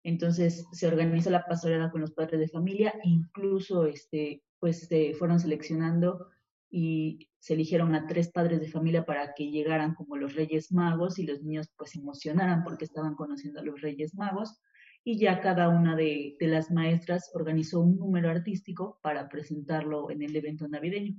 Entonces 0.03 0.67
se 0.73 0.87
organiza 0.87 1.29
la 1.31 1.45
pastorela 1.45 1.91
con 1.91 2.01
los 2.01 2.13
padres 2.13 2.41
de 2.41 2.49
familia, 2.49 2.95
incluso 3.05 3.85
este, 3.85 4.43
pues 4.59 4.89
se 4.89 5.13
fueron 5.15 5.39
seleccionando 5.39 6.29
y 6.71 7.29
se 7.39 7.55
eligieron 7.55 7.95
a 7.95 8.07
tres 8.07 8.31
padres 8.31 8.61
de 8.61 8.71
familia 8.71 9.05
para 9.05 9.35
que 9.35 9.51
llegaran 9.51 9.95
como 9.95 10.17
los 10.17 10.35
Reyes 10.35 10.73
Magos 10.73 11.19
y 11.19 11.25
los 11.25 11.43
niños 11.43 11.69
pues 11.77 11.91
se 11.91 11.99
emocionaran 11.99 12.63
porque 12.63 12.85
estaban 12.85 13.15
conociendo 13.15 13.61
a 13.61 13.65
los 13.65 13.81
Reyes 13.81 14.15
Magos 14.15 14.61
y 15.03 15.19
ya 15.19 15.41
cada 15.41 15.69
una 15.69 15.97
de, 15.97 16.37
de 16.39 16.47
las 16.47 16.71
maestras 16.71 17.31
organizó 17.35 17.81
un 17.81 17.97
número 17.97 18.31
artístico 18.31 18.99
para 19.03 19.29
presentarlo 19.29 20.11
en 20.11 20.23
el 20.23 20.37
evento 20.37 20.69
navideño. 20.69 21.15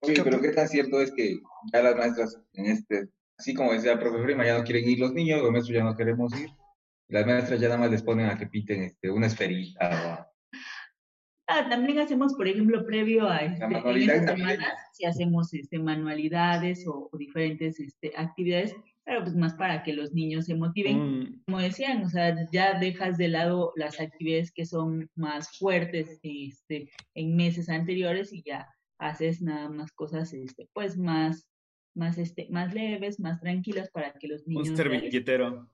Oye, 0.00 0.22
pero 0.22 0.40
qué 0.40 0.50
tan 0.50 0.68
cierto 0.68 1.00
es 1.00 1.12
que 1.12 1.40
ya 1.72 1.82
las 1.82 1.96
maestras 1.96 2.40
en 2.54 2.66
este 2.66 3.10
así 3.36 3.54
como 3.54 3.72
decía 3.72 3.92
el 3.92 3.98
profesor 3.98 4.26
Rima, 4.26 4.44
ya 4.44 4.58
no 4.58 4.64
quieren 4.64 4.88
ir 4.88 4.98
los 4.98 5.12
niños, 5.12 5.42
los 5.42 5.50
maestros 5.50 5.76
ya 5.76 5.84
no 5.84 5.96
queremos 5.96 6.32
ir. 6.38 6.50
Las 7.08 7.26
maestras 7.26 7.60
ya 7.60 7.68
nada 7.68 7.80
más 7.80 7.90
les 7.90 8.02
ponen 8.02 8.26
a 8.26 8.38
que 8.38 8.46
piten 8.46 8.82
este, 8.82 9.10
una 9.10 9.26
esferita. 9.26 10.30
Ah, 11.46 11.68
también 11.68 11.98
hacemos, 11.98 12.34
por 12.34 12.48
ejemplo, 12.48 12.86
previo 12.86 13.28
a 13.28 13.38
este, 13.38 13.64
en 13.64 14.26
semana, 14.26 14.74
si 14.92 15.04
hacemos 15.04 15.52
este, 15.52 15.78
manualidades 15.78 16.86
o, 16.86 17.10
diferentes 17.18 17.78
este, 17.80 18.12
actividades, 18.16 18.74
pero 19.04 19.22
pues 19.22 19.34
más 19.34 19.52
para 19.54 19.82
que 19.82 19.92
los 19.92 20.12
niños 20.12 20.46
se 20.46 20.54
motiven. 20.54 21.20
Mm. 21.20 21.42
Como 21.46 21.60
decían, 21.60 22.02
o 22.02 22.08
sea, 22.08 22.34
ya 22.50 22.78
dejas 22.78 23.18
de 23.18 23.28
lado 23.28 23.72
las 23.76 24.00
actividades 24.00 24.52
que 24.52 24.64
son 24.64 25.10
más 25.14 25.58
fuertes 25.58 26.18
este, 26.22 26.90
en 27.14 27.36
meses 27.36 27.68
anteriores 27.68 28.32
y 28.32 28.42
ya 28.42 28.66
haces 28.98 29.42
nada 29.42 29.68
más 29.68 29.92
cosas 29.92 30.32
este, 30.32 30.68
pues 30.72 30.96
más 30.96 31.48
más, 31.94 32.18
este, 32.18 32.48
más 32.50 32.74
leves, 32.74 33.20
más 33.20 33.40
tranquilas 33.40 33.90
para 33.90 34.12
que 34.14 34.28
los 34.28 34.46
niños... 34.46 34.68
Un 34.70 34.76
servilletero. 34.76 35.70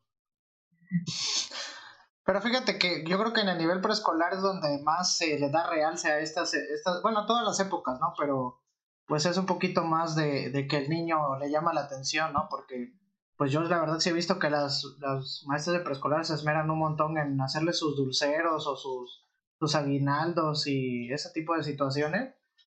Pero 2.24 2.40
fíjate 2.40 2.78
que 2.78 3.04
yo 3.06 3.18
creo 3.18 3.32
que 3.32 3.40
en 3.40 3.48
el 3.48 3.58
nivel 3.58 3.80
preescolar 3.80 4.34
es 4.34 4.42
donde 4.42 4.82
más 4.82 5.16
se 5.16 5.38
le 5.38 5.50
da 5.50 5.68
realce 5.68 6.10
a 6.10 6.20
estas, 6.20 6.54
estas, 6.54 7.02
bueno, 7.02 7.26
todas 7.26 7.44
las 7.44 7.58
épocas, 7.60 7.98
¿no? 8.00 8.12
Pero 8.18 8.60
pues 9.06 9.26
es 9.26 9.36
un 9.36 9.46
poquito 9.46 9.82
más 9.84 10.14
de, 10.14 10.50
de, 10.50 10.68
que 10.68 10.76
el 10.76 10.88
niño 10.88 11.38
le 11.38 11.50
llama 11.50 11.72
la 11.72 11.82
atención, 11.82 12.32
¿no? 12.32 12.46
Porque 12.48 12.94
pues 13.36 13.50
yo 13.50 13.62
la 13.62 13.80
verdad 13.80 13.98
sí 13.98 14.10
he 14.10 14.12
visto 14.12 14.38
que 14.38 14.50
las, 14.50 14.84
las 15.00 15.42
maestras 15.46 15.78
de 15.78 15.82
preescolar 15.82 16.24
se 16.26 16.34
esmeran 16.34 16.70
un 16.70 16.78
montón 16.78 17.16
en 17.18 17.40
hacerle 17.40 17.72
sus 17.72 17.96
dulceros 17.96 18.66
o 18.66 18.76
sus, 18.76 19.26
sus 19.58 19.74
aguinaldos 19.74 20.66
y 20.66 21.10
ese 21.10 21.30
tipo 21.30 21.56
de 21.56 21.64
situaciones 21.64 22.34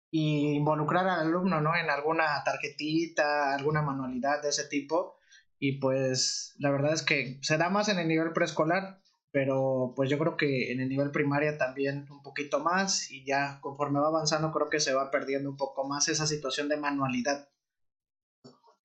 y 0.09 0.53
involucrar 0.53 1.07
al 1.07 1.27
alumno, 1.27 1.59
¿no? 1.59 1.75
En 1.75 1.89
alguna 1.89 2.43
tarjetita, 2.45 3.53
alguna 3.53 3.81
manualidad 3.81 4.41
de 4.41 4.49
ese 4.49 4.67
tipo. 4.69 5.17
Y 5.59 5.79
pues 5.79 6.55
la 6.59 6.71
verdad 6.71 6.93
es 6.93 7.03
que 7.03 7.39
se 7.41 7.57
da 7.57 7.69
más 7.69 7.89
en 7.89 7.99
el 7.99 8.07
nivel 8.07 8.31
preescolar, 8.31 9.02
pero 9.33 9.93
pues 9.95 10.11
yo 10.11 10.19
creo 10.19 10.37
que 10.37 10.71
en 10.71 10.79
el 10.79 10.87
nivel 10.87 11.09
primaria 11.09 11.57
también 11.57 12.05
un 12.11 12.21
poquito 12.21 12.59
más 12.59 13.11
y 13.11 13.25
ya 13.25 13.57
conforme 13.61 13.99
va 13.99 14.09
avanzando 14.09 14.51
creo 14.51 14.69
que 14.69 14.79
se 14.79 14.93
va 14.93 15.09
perdiendo 15.09 15.49
un 15.49 15.57
poco 15.57 15.87
más 15.87 16.07
esa 16.07 16.27
situación 16.27 16.69
de 16.69 16.77
manualidad. 16.77 17.49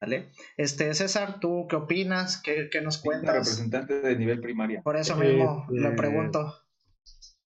¿Vale? 0.00 0.30
Este, 0.56 0.94
César, 0.94 1.38
¿tú 1.38 1.66
qué 1.68 1.76
opinas? 1.76 2.40
¿Qué, 2.40 2.70
qué 2.70 2.80
nos 2.80 2.96
cuentas? 2.96 3.34
representante 3.34 4.00
de 4.00 4.16
nivel 4.16 4.40
primaria. 4.40 4.80
Por 4.82 4.96
eso 4.96 5.16
mismo 5.16 5.66
lo 5.68 5.88
este, 5.88 5.96
pregunto. 5.98 6.54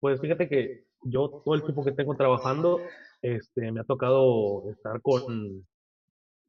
Pues 0.00 0.18
fíjate 0.18 0.48
que 0.48 0.87
yo 1.02 1.42
todo 1.44 1.54
el 1.54 1.64
tiempo 1.64 1.85
que 1.85 1.92
tengo 1.92 2.16
trabajando 2.16 2.80
este, 3.20 3.72
me 3.72 3.80
ha 3.80 3.85
tocado 3.85 4.70
estar 4.70 5.02
con, 5.02 5.66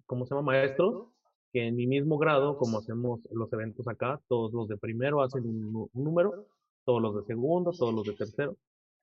¿cómo 0.06 0.26
se 0.26 0.34
llama? 0.34 0.54
Maestros, 0.54 1.10
que 1.58 1.66
en 1.66 1.76
mi 1.76 1.88
mismo 1.88 2.20
grado, 2.20 2.56
como 2.56 2.78
hacemos 2.78 3.20
los 3.32 3.52
eventos 3.52 3.88
acá, 3.88 4.22
todos 4.28 4.54
los 4.54 4.68
de 4.68 4.78
primero 4.78 5.24
hacen 5.24 5.44
un, 5.44 5.90
número, 5.92 6.46
todos 6.86 7.02
los 7.02 7.16
de 7.16 7.24
segundo, 7.24 7.72
todos 7.72 7.96
los 7.96 8.06
de 8.06 8.14
tercero. 8.14 8.56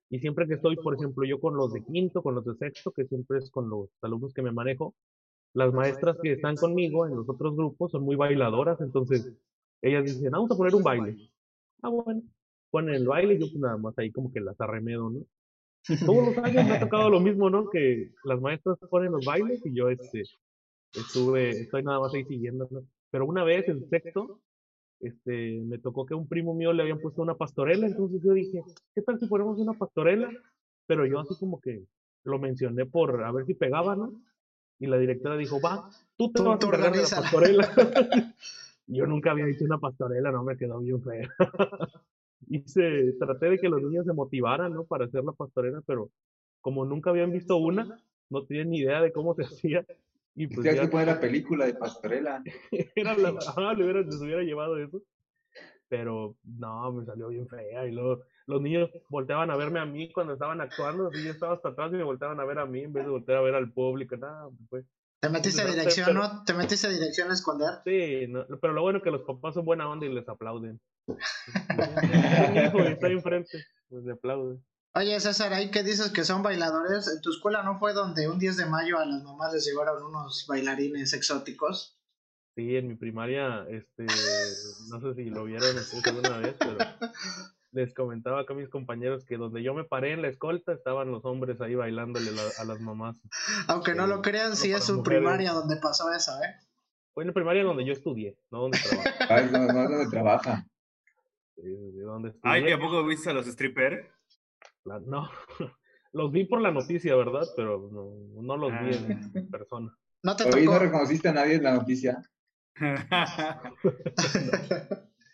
Y 0.09 0.21
siempre 0.21 0.47
que 0.47 0.55
estoy, 0.55 0.77
por 0.77 0.95
ejemplo, 0.95 1.27
yo 1.27 1.41
con 1.41 1.57
los 1.57 1.73
de 1.73 1.83
quinto, 1.83 2.23
con 2.23 2.37
los 2.37 2.45
de 2.45 2.55
sexto, 2.55 2.93
que 2.93 3.07
siempre 3.07 3.39
es 3.39 3.51
con 3.51 3.69
los 3.69 3.89
alumnos 4.03 4.33
que 4.33 4.43
me 4.43 4.53
manejo, 4.53 4.95
las 5.53 5.73
maestras 5.73 6.17
que 6.23 6.31
están 6.31 6.55
conmigo 6.55 7.09
en 7.09 7.17
los 7.17 7.29
otros 7.29 7.57
grupos 7.57 7.91
son 7.91 8.05
muy 8.05 8.15
bailadoras, 8.15 8.81
entonces 8.81 9.33
ellas 9.83 10.05
dicen, 10.05 10.31
vamos 10.31 10.53
a 10.53 10.57
poner 10.57 10.77
un 10.77 10.85
baile. 10.85 11.29
Ah, 11.83 11.89
bueno, 11.89 12.23
ponen 12.71 12.95
el 12.95 13.09
baile 13.09 13.35
y 13.35 13.41
yo 13.41 13.47
pues 13.47 13.59
nada 13.59 13.79
más 13.79 13.99
ahí 13.99 14.13
como 14.13 14.33
que 14.33 14.41
las 14.41 14.61
arremedo, 14.61 15.11
¿no? 15.11 15.21
Todos 16.07 16.29
los 16.29 16.39
años 16.39 16.65
me 16.67 16.77
ha 16.77 16.81
tocado 16.81 17.11
lo 17.11 17.19
mismo, 17.19 17.51
¿no? 17.51 17.69
Que 17.69 18.13
las 18.23 18.41
maestras 18.41 18.79
ponen 18.89 19.11
los 19.11 19.25
bailes 19.25 19.61
y 19.67 19.75
yo 19.75 19.89
este, 19.89 20.23
estuve, 20.95 21.51
estoy 21.51 21.83
nada 21.83 22.01
más 22.01 22.15
ahí 22.15 22.25
siguiendo, 22.25 22.69
Pero 23.11 23.27
una 23.27 23.45
vez 23.45 23.69
en 23.69 23.89
sexto, 23.89 24.41
este, 25.01 25.61
me 25.61 25.79
tocó 25.79 26.07
que 26.07 26.15
a 26.15 26.17
un 26.17 26.29
primo 26.29 26.55
mío 26.55 26.73
le 26.73 26.83
habían 26.83 27.01
puesto 27.01 27.23
una 27.23 27.35
pastorela, 27.35 27.87
entonces 27.87 28.23
yo 28.23 28.33
dije, 28.33 28.63
¿qué 28.95 29.03
tal 29.03 29.19
si 29.19 29.27
ponemos 29.27 29.59
una 29.59 29.75
pastorela? 29.75 30.31
Pero 30.87 31.07
yo 31.07 31.19
así 31.21 31.35
como 31.39 31.61
que 31.61 31.85
lo 32.25 32.39
mencioné 32.39 32.87
por 32.87 33.23
a 33.23 33.33
ver 33.33 33.47
si 33.47 33.55
pegaba, 33.55 33.97
¿no? 33.97 34.13
Y 34.79 34.87
la 34.87 34.99
directora 34.99 35.37
dijo, 35.37 35.61
va, 35.61 35.89
tú 36.17 36.33
te 36.33 36.43
vas 36.43 36.63
a 36.63 36.67
encargar 36.67 36.93
de 36.93 37.03
la 37.03 37.09
pastorela. 37.09 37.69
yo 38.87 39.07
nunca 39.07 39.31
había 39.31 39.47
hecho 39.47 39.65
una 39.65 39.79
pastorela, 39.79 40.31
no 40.31 40.43
me 40.43 40.57
quedó 40.57 40.81
bien 40.81 41.03
fea 41.03 41.29
hice, 42.49 43.13
traté 43.19 43.51
de 43.51 43.59
que 43.59 43.69
los 43.69 43.83
niños 43.83 44.05
se 44.07 44.13
motivaran, 44.13 44.73
¿no? 44.73 44.85
Para 44.85 45.07
hacer 45.07 45.25
la 45.25 45.33
pastorela, 45.33 45.83
pero 45.87 46.11
como 46.61 46.85
nunca 46.85 47.11
habían 47.11 47.33
visto 47.33 47.57
una, 47.57 48.01
no 48.31 48.45
tenían 48.45 48.71
ni 48.71 48.79
idea 48.79 49.01
de 49.01 49.13
cómo 49.13 49.35
se 49.35 49.45
hacía. 49.45 49.85
Y 50.37 50.49
pues 50.49 50.65
ya 50.65 51.05
la 51.05 51.21
película 51.21 51.67
de 51.67 51.75
pastorela. 51.75 52.43
Era 52.97 53.17
la, 53.17 53.35
ah, 53.57 53.75
le 53.75 53.85
hubiera, 53.85 54.01
les 54.01 54.21
hubiera 54.21 54.43
llevado 54.43 54.79
eso. 54.79 55.01
Pero 55.89 56.37
no, 56.43 56.93
me 56.93 57.05
salió 57.05 57.29
bien 57.29 57.49
fea. 57.49 57.87
Y 57.87 57.93
luego 57.93 58.25
los 58.47 58.61
niños 58.61 58.91
volteaban 59.09 59.51
a 59.51 59.57
verme 59.57 59.81
a 59.81 59.85
mí 59.85 60.13
cuando 60.13 60.33
estaban 60.33 60.61
actuando. 60.61 61.09
Así 61.09 61.25
yo 61.25 61.31
estaba 61.31 61.55
hasta 61.55 61.69
atrás 61.69 61.93
y 61.93 61.97
me 61.97 62.03
volteaban 62.03 62.41
a 62.41 62.45
ver 62.45 62.59
a 62.59 62.67
mí 62.67 62.81
en 62.81 62.93
vez 62.93 63.05
de 63.05 63.11
voltear 63.11 63.39
a 63.39 63.43
ver 63.43 63.55
al 63.55 63.73
público. 63.73 64.17
Nada, 64.17 64.49
pues. 64.69 64.85
¿Te 65.21 65.31
metiste 65.31 65.63
a 65.63 65.67
dirección, 65.67 66.15
no? 66.15 66.45
¿Te 66.45 66.53
metiste 66.53 66.87
a 66.87 66.91
dirección 66.91 67.31
a 67.31 67.35
esconder? 67.35 67.71
Sí, 67.85 68.31
pero 68.61 68.75
lo 68.75 68.83
bueno 68.83 68.99
es 68.99 69.05
que 69.05 69.11
los 69.11 69.23
papás 69.23 69.55
son 69.55 69.65
buena 69.65 69.89
onda 69.89 70.05
y 70.05 70.13
les 70.13 70.29
aplauden. 70.29 70.79
está 71.09 73.09
enfrente, 73.09 73.65
pues 73.89 74.05
le 74.05 74.13
aplauden. 74.13 74.63
Oye, 74.97 75.19
César, 75.19 75.53
ahí 75.53 75.73
que 75.73 75.83
dices 75.83 76.13
que 76.13 76.23
son 76.23 76.45
bailadores, 76.45 77.09
¿en 77.09 77.21
tu 77.21 77.31
escuela 77.31 77.65
no 77.65 77.81
fue 77.81 77.93
donde 77.95 78.29
un 78.29 78.39
10 78.39 78.57
de 78.57 78.67
mayo 78.67 79.01
a 79.01 79.05
las 79.05 79.25
mamás 79.25 79.53
les 79.53 79.67
llevaron 79.67 80.01
unos 80.05 80.47
bailarines 80.49 81.13
exóticos? 81.15 81.99
Sí, 82.55 82.77
en 82.77 82.87
mi 82.87 82.95
primaria, 82.95 83.67
este, 83.69 84.07
no 84.91 85.01
sé 85.01 85.15
si 85.17 85.31
lo 85.31 85.45
vieron 85.45 85.77
alguna 86.05 86.39
vez, 86.39 86.55
pero 86.61 86.79
les 87.73 87.93
comentaba 87.93 88.43
acá 88.43 88.53
a 88.55 88.57
mis 88.57 88.69
compañeros 88.69 89.25
que 89.25 89.37
donde 89.37 89.65
yo 89.65 89.75
me 89.75 89.83
paré 89.83 90.13
en 90.13 90.23
la 90.23 90.29
escolta 90.29 90.73
estaban 90.73 91.11
los 91.11 91.25
hombres 91.25 91.61
ahí 91.61 91.75
bailándole 91.75 92.31
a 92.57 92.65
las 92.65 92.81
mamás. 92.81 93.17
Aunque 93.67 93.97
no 93.97 94.07
lo 94.07 94.23
crean, 94.23 94.55
sí 94.55 94.73
es 94.73 94.85
su 94.85 95.03
primaria 95.03 95.53
donde 95.55 95.77
pasó 95.77 96.13
eso, 96.13 96.31
¿eh? 96.41 96.55
Fue 97.13 97.25
en 97.25 97.29
la 97.29 97.35
primaria 97.35 97.65
donde 97.65 97.85
yo 97.85 97.93
estudié, 97.93 98.39
no 98.53 98.61
donde 98.61 98.79
trabaja. 98.79 99.27
Ah, 99.29 99.43
no, 99.43 99.73
no 99.73 99.89
donde 99.89 100.11
trabaja. 100.11 100.67
Ay, 102.43 102.71
¿a 102.71 102.79
poco 102.79 103.05
viste 103.05 103.31
a 103.31 103.33
los 103.33 103.47
strippers? 103.47 104.07
No, 104.85 105.31
los 106.13 106.31
vi 106.33 106.45
por 106.45 106.61
la 106.61 106.71
noticia, 106.71 107.17
¿verdad? 107.17 107.47
Pero 107.57 107.89
no, 107.91 108.43
no 108.43 108.57
los 108.57 108.71
vi 108.81 108.95
en 108.95 109.13
ah. 109.13 109.31
persona. 109.51 109.97
¿No 110.23 110.37
te 110.37 110.45
¿no 110.65 110.79
reconociste 110.79 111.29
a 111.29 111.33
nadie 111.33 111.55
en 111.57 111.65
la 111.65 111.75
noticia? 111.75 112.23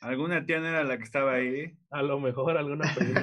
¿Alguna 0.01 0.45
tía 0.47 0.61
no 0.61 0.67
era 0.67 0.83
la 0.83 0.97
que 0.97 1.05
estaba 1.05 1.35
ahí? 1.35 1.77
A 1.91 2.03
lo 2.03 2.19
mejor 2.19 2.57
alguna 2.57 2.93
prima. 2.97 3.21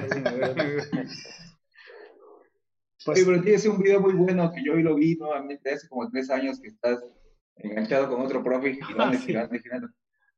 pues, 3.04 3.18
sí, 3.18 3.24
pero 3.26 3.42
tienes 3.42 3.66
un 3.66 3.80
video 3.80 4.00
muy 4.00 4.14
bueno 4.14 4.52
que 4.54 4.64
yo 4.64 4.74
hoy 4.74 4.84
lo 4.84 4.96
vi 4.96 5.16
nuevamente 5.16 5.72
hace 5.72 5.90
como 5.90 6.10
tres 6.10 6.30
años 6.30 6.62
que 6.62 6.68
estás 6.70 7.04
enganchado 7.56 8.10
con 8.10 8.22
otro 8.22 8.44
profe 8.44 8.76
girando, 8.76 9.18
girando, 9.18 9.60
girando. 9.60 9.90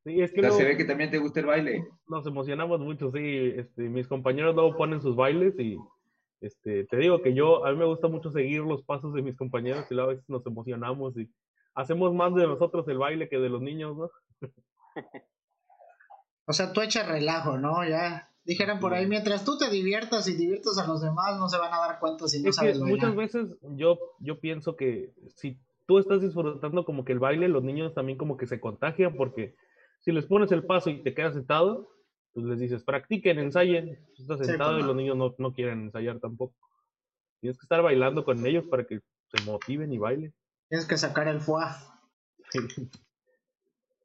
Sí, 0.03 0.21
es 0.21 0.31
que 0.31 0.49
se 0.49 0.63
ve 0.63 0.77
que 0.77 0.85
también 0.85 1.11
te 1.11 1.17
gusta 1.17 1.41
el 1.41 1.45
baile. 1.47 1.87
Nos 2.07 2.25
emocionamos 2.25 2.79
mucho, 2.79 3.11
sí. 3.11 3.53
Este, 3.55 3.83
mis 3.89 4.07
compañeros 4.07 4.55
luego 4.55 4.77
ponen 4.77 5.01
sus 5.01 5.15
bailes 5.15 5.59
y 5.59 5.77
este, 6.41 6.85
te 6.85 6.97
digo 6.97 7.21
que 7.21 7.33
yo, 7.33 7.65
a 7.65 7.71
mí 7.71 7.77
me 7.77 7.85
gusta 7.85 8.07
mucho 8.07 8.31
seguir 8.31 8.61
los 8.61 8.83
pasos 8.83 9.13
de 9.13 9.21
mis 9.21 9.35
compañeros 9.35 9.85
y 9.89 9.93
luego 9.93 10.11
a 10.11 10.13
veces 10.13 10.29
nos 10.29 10.45
emocionamos 10.45 11.17
y 11.17 11.29
hacemos 11.73 12.13
más 12.13 12.33
de 12.33 12.47
nosotros 12.47 12.87
el 12.87 12.97
baile 12.97 13.27
que 13.27 13.37
de 13.37 13.49
los 13.49 13.61
niños, 13.61 13.97
¿no? 13.97 14.09
O 16.45 16.53
sea, 16.53 16.73
tú 16.73 16.81
echas 16.81 17.07
relajo, 17.07 17.59
¿no? 17.59 17.87
Ya 17.87 18.31
dijeron 18.43 18.79
por 18.79 18.95
ahí, 18.95 19.05
mientras 19.05 19.45
tú 19.45 19.59
te 19.59 19.69
diviertas 19.69 20.27
y 20.27 20.35
diviertas 20.35 20.79
a 20.79 20.87
los 20.87 20.99
demás, 20.99 21.37
no 21.37 21.47
se 21.47 21.59
van 21.59 21.71
a 21.71 21.77
dar 21.77 21.99
cuenta 21.99 22.27
si 22.27 22.41
no 22.41 22.51
sabes 22.51 22.79
bailar. 22.79 22.97
Muchas 22.97 23.15
veces 23.15 23.57
yo, 23.75 23.99
yo 24.19 24.39
pienso 24.39 24.75
que 24.75 25.13
si 25.35 25.59
tú 25.85 25.99
estás 25.99 26.21
disfrutando 26.21 26.85
como 26.85 27.05
que 27.05 27.11
el 27.11 27.19
baile, 27.19 27.47
los 27.49 27.63
niños 27.63 27.93
también 27.93 28.17
como 28.17 28.35
que 28.35 28.47
se 28.47 28.59
contagian 28.59 29.15
porque 29.15 29.55
si 29.99 30.11
les 30.11 30.25
pones 30.25 30.51
el 30.51 30.65
paso 30.65 30.89
y 30.89 31.03
te 31.03 31.13
quedas 31.13 31.33
sentado, 31.33 31.89
pues 32.33 32.45
les 32.45 32.59
dices, 32.59 32.83
practiquen, 32.83 33.39
ensayen. 33.39 33.99
Tú 34.15 34.23
estás 34.23 34.45
sentado 34.45 34.79
y 34.79 34.83
los 34.83 34.95
niños 34.95 35.17
no, 35.17 35.35
no 35.37 35.53
quieren 35.53 35.83
ensayar 35.83 36.19
tampoco. 36.19 36.55
Tienes 37.41 37.57
que 37.57 37.63
estar 37.63 37.81
bailando 37.81 38.23
con 38.23 38.45
ellos 38.45 38.65
para 38.69 38.85
que 38.85 38.99
se 39.31 39.43
motiven 39.45 39.93
y 39.93 39.97
bailen. 39.97 40.33
Tienes 40.69 40.87
que 40.87 40.97
sacar 40.97 41.27
el 41.27 41.41
fuá. 41.41 41.77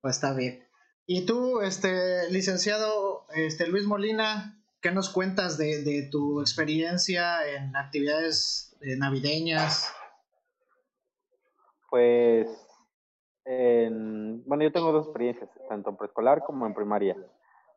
Pues 0.01 0.17
está 0.17 0.35
bien. 0.35 0.67
Y 1.07 1.27
tú, 1.27 1.61
este, 1.61 2.31
licenciado 2.31 3.27
este, 3.35 3.67
Luis 3.69 3.85
Molina, 3.87 4.63
¿qué 4.81 4.91
nos 4.91 5.11
cuentas 5.11 5.59
de, 5.59 6.09
tu 6.11 6.41
experiencia 6.41 7.47
en 7.47 7.77
actividades 7.77 8.77
eh, 8.81 8.97
navideñas? 8.97 9.93
Pues, 11.91 12.49
bueno, 13.45 14.65
yo 14.65 14.73
tengo 14.73 14.93
dos 14.93 15.07
experiencias, 15.07 15.51
tanto 15.69 15.91
en 15.91 15.97
preescolar 15.97 16.43
como 16.45 16.67
en 16.67 16.75
primaria, 16.75 17.17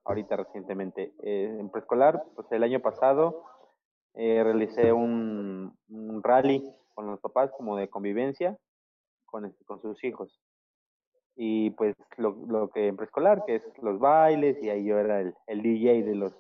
ahorita 0.06 0.38
recientemente. 0.38 1.13
Eh, 1.21 1.58
en 1.60 1.69
preescolar, 1.69 2.23
pues 2.36 2.51
el 2.51 2.63
año 2.63 2.80
pasado 2.80 3.43
eh, 4.13 4.43
realicé 4.43 4.93
un, 4.93 5.77
rally 6.23 6.63
con 6.93 7.08
los 7.08 7.19
papás 7.19 7.51
como 7.58 7.75
de 7.75 7.89
convivencia 7.89 8.58
con, 9.25 9.53
con 9.65 9.82
sus 9.82 10.03
hijos 10.03 10.39
y 11.38 11.69
pues 11.71 11.95
lo, 12.17 12.36
lo 12.47 12.69
que 12.69 12.88
en 12.88 12.97
preescolar, 12.97 13.45
que 13.45 13.56
es 13.56 13.63
los 13.82 13.99
bailes, 13.99 14.62
y 14.62 14.69
ahí 14.69 14.86
yo 14.86 14.97
era 14.97 15.21
el, 15.21 15.36
el 15.45 15.62
DJ 15.62 16.03
de 16.03 16.15
los 16.15 16.34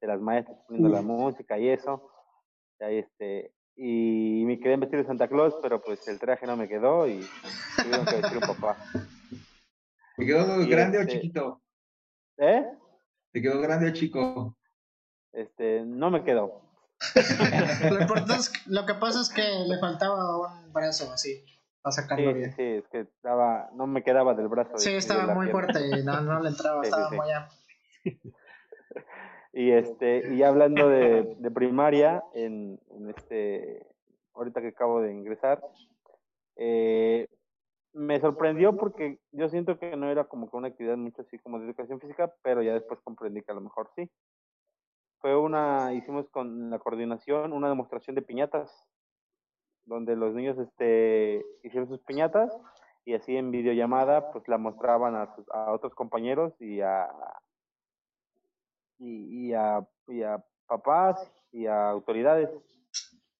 de 0.00 0.08
las 0.08 0.20
maestras 0.20 0.58
poniendo 0.66 0.90
la 0.90 1.02
música 1.02 1.56
y 1.56 1.68
eso. 1.68 2.10
Y, 2.80 2.84
ahí 2.84 2.98
este, 2.98 3.52
y 3.76 4.44
me 4.46 4.60
quedé 4.60 4.76
vestido 4.76 5.02
de 5.02 5.08
Santa 5.08 5.28
Claus, 5.28 5.54
pero 5.62 5.80
pues 5.82 6.06
el 6.08 6.18
traje 6.18 6.46
no 6.46 6.56
me 6.56 6.68
quedó 6.68 7.08
y 7.08 7.26
tuvieron 7.76 8.06
que 8.06 8.16
vestir 8.16 8.38
un 8.38 8.54
papá. 8.54 8.76
¿Te 10.16 10.26
quedó 10.26 10.66
grande 10.66 10.98
o 10.98 11.00
este 11.02 11.14
chiquito? 11.14 11.62
¿Eh? 12.38 12.64
¿Te 13.32 13.42
quedó 13.42 13.60
grande 13.60 13.88
o 13.88 13.92
chico? 13.92 14.56
Este, 15.32 15.82
no 15.84 16.10
me 16.10 16.22
quedó. 16.22 16.62
lo, 17.90 18.00
importante 18.00 18.34
es, 18.34 18.66
lo 18.66 18.86
que 18.86 18.94
pasa 18.94 19.20
es 19.20 19.28
que 19.28 19.42
le 19.42 19.78
faltaba 19.78 20.56
un 20.56 20.72
brazo 20.72 21.12
así 21.12 21.44
sacarlo 21.92 22.32
sí, 22.32 22.44
Sí, 22.56 22.62
es 22.62 22.88
que 22.88 23.00
estaba, 23.00 23.70
no 23.74 23.86
me 23.86 24.02
quedaba 24.02 24.34
del 24.34 24.48
brazo. 24.48 24.78
Sí, 24.78 24.94
estaba 24.94 25.34
muy 25.34 25.48
fuerte 25.48 25.80
y 25.86 26.02
no, 26.02 26.20
no 26.20 26.40
le 26.40 26.50
entraba, 26.50 26.82
estaba 26.82 27.10
muy 27.10 27.28
Y 29.56 29.70
este, 29.70 30.34
y 30.34 30.42
hablando 30.42 30.88
de, 30.88 31.50
primaria, 31.54 32.24
en, 32.34 32.80
este, 33.16 33.86
ahorita 34.34 34.60
que 34.60 34.68
acabo 34.68 35.00
de 35.00 35.12
ingresar, 35.12 35.62
eh, 36.56 37.28
me 37.92 38.18
sorprendió 38.18 38.76
porque 38.76 39.20
yo 39.30 39.48
siento 39.48 39.78
que 39.78 39.96
no 39.96 40.10
era 40.10 40.24
como 40.24 40.50
que 40.50 40.56
una 40.56 40.66
actividad 40.66 40.96
mucho 40.96 41.22
así 41.22 41.38
como 41.38 41.60
de 41.60 41.66
educación 41.66 42.00
física, 42.00 42.34
pero 42.42 42.62
ya 42.62 42.74
después 42.74 42.98
comprendí 43.04 43.42
que 43.42 43.52
a 43.52 43.54
lo 43.54 43.60
mejor 43.60 43.88
sí. 43.94 44.10
Fue 45.20 45.36
una, 45.36 45.94
hicimos 45.94 46.28
con 46.30 46.70
la 46.70 46.80
coordinación 46.80 47.52
una 47.52 47.68
demostración 47.68 48.16
de 48.16 48.22
piñatas 48.22 48.88
donde 49.84 50.16
los 50.16 50.34
niños 50.34 50.58
este, 50.58 51.46
hicieron 51.62 51.88
sus 51.88 52.00
piñatas 52.00 52.52
y 53.04 53.14
así 53.14 53.36
en 53.36 53.52
videollamada 53.52 54.32
pues 54.32 54.48
la 54.48 54.58
mostraban 54.58 55.14
a, 55.14 55.32
a 55.52 55.72
otros 55.72 55.94
compañeros 55.94 56.52
y 56.60 56.80
a, 56.80 57.08
y, 59.04 59.52
a, 59.54 59.86
y 60.08 60.22
a 60.22 60.42
papás 60.66 61.30
y 61.52 61.66
a 61.66 61.90
autoridades. 61.90 62.50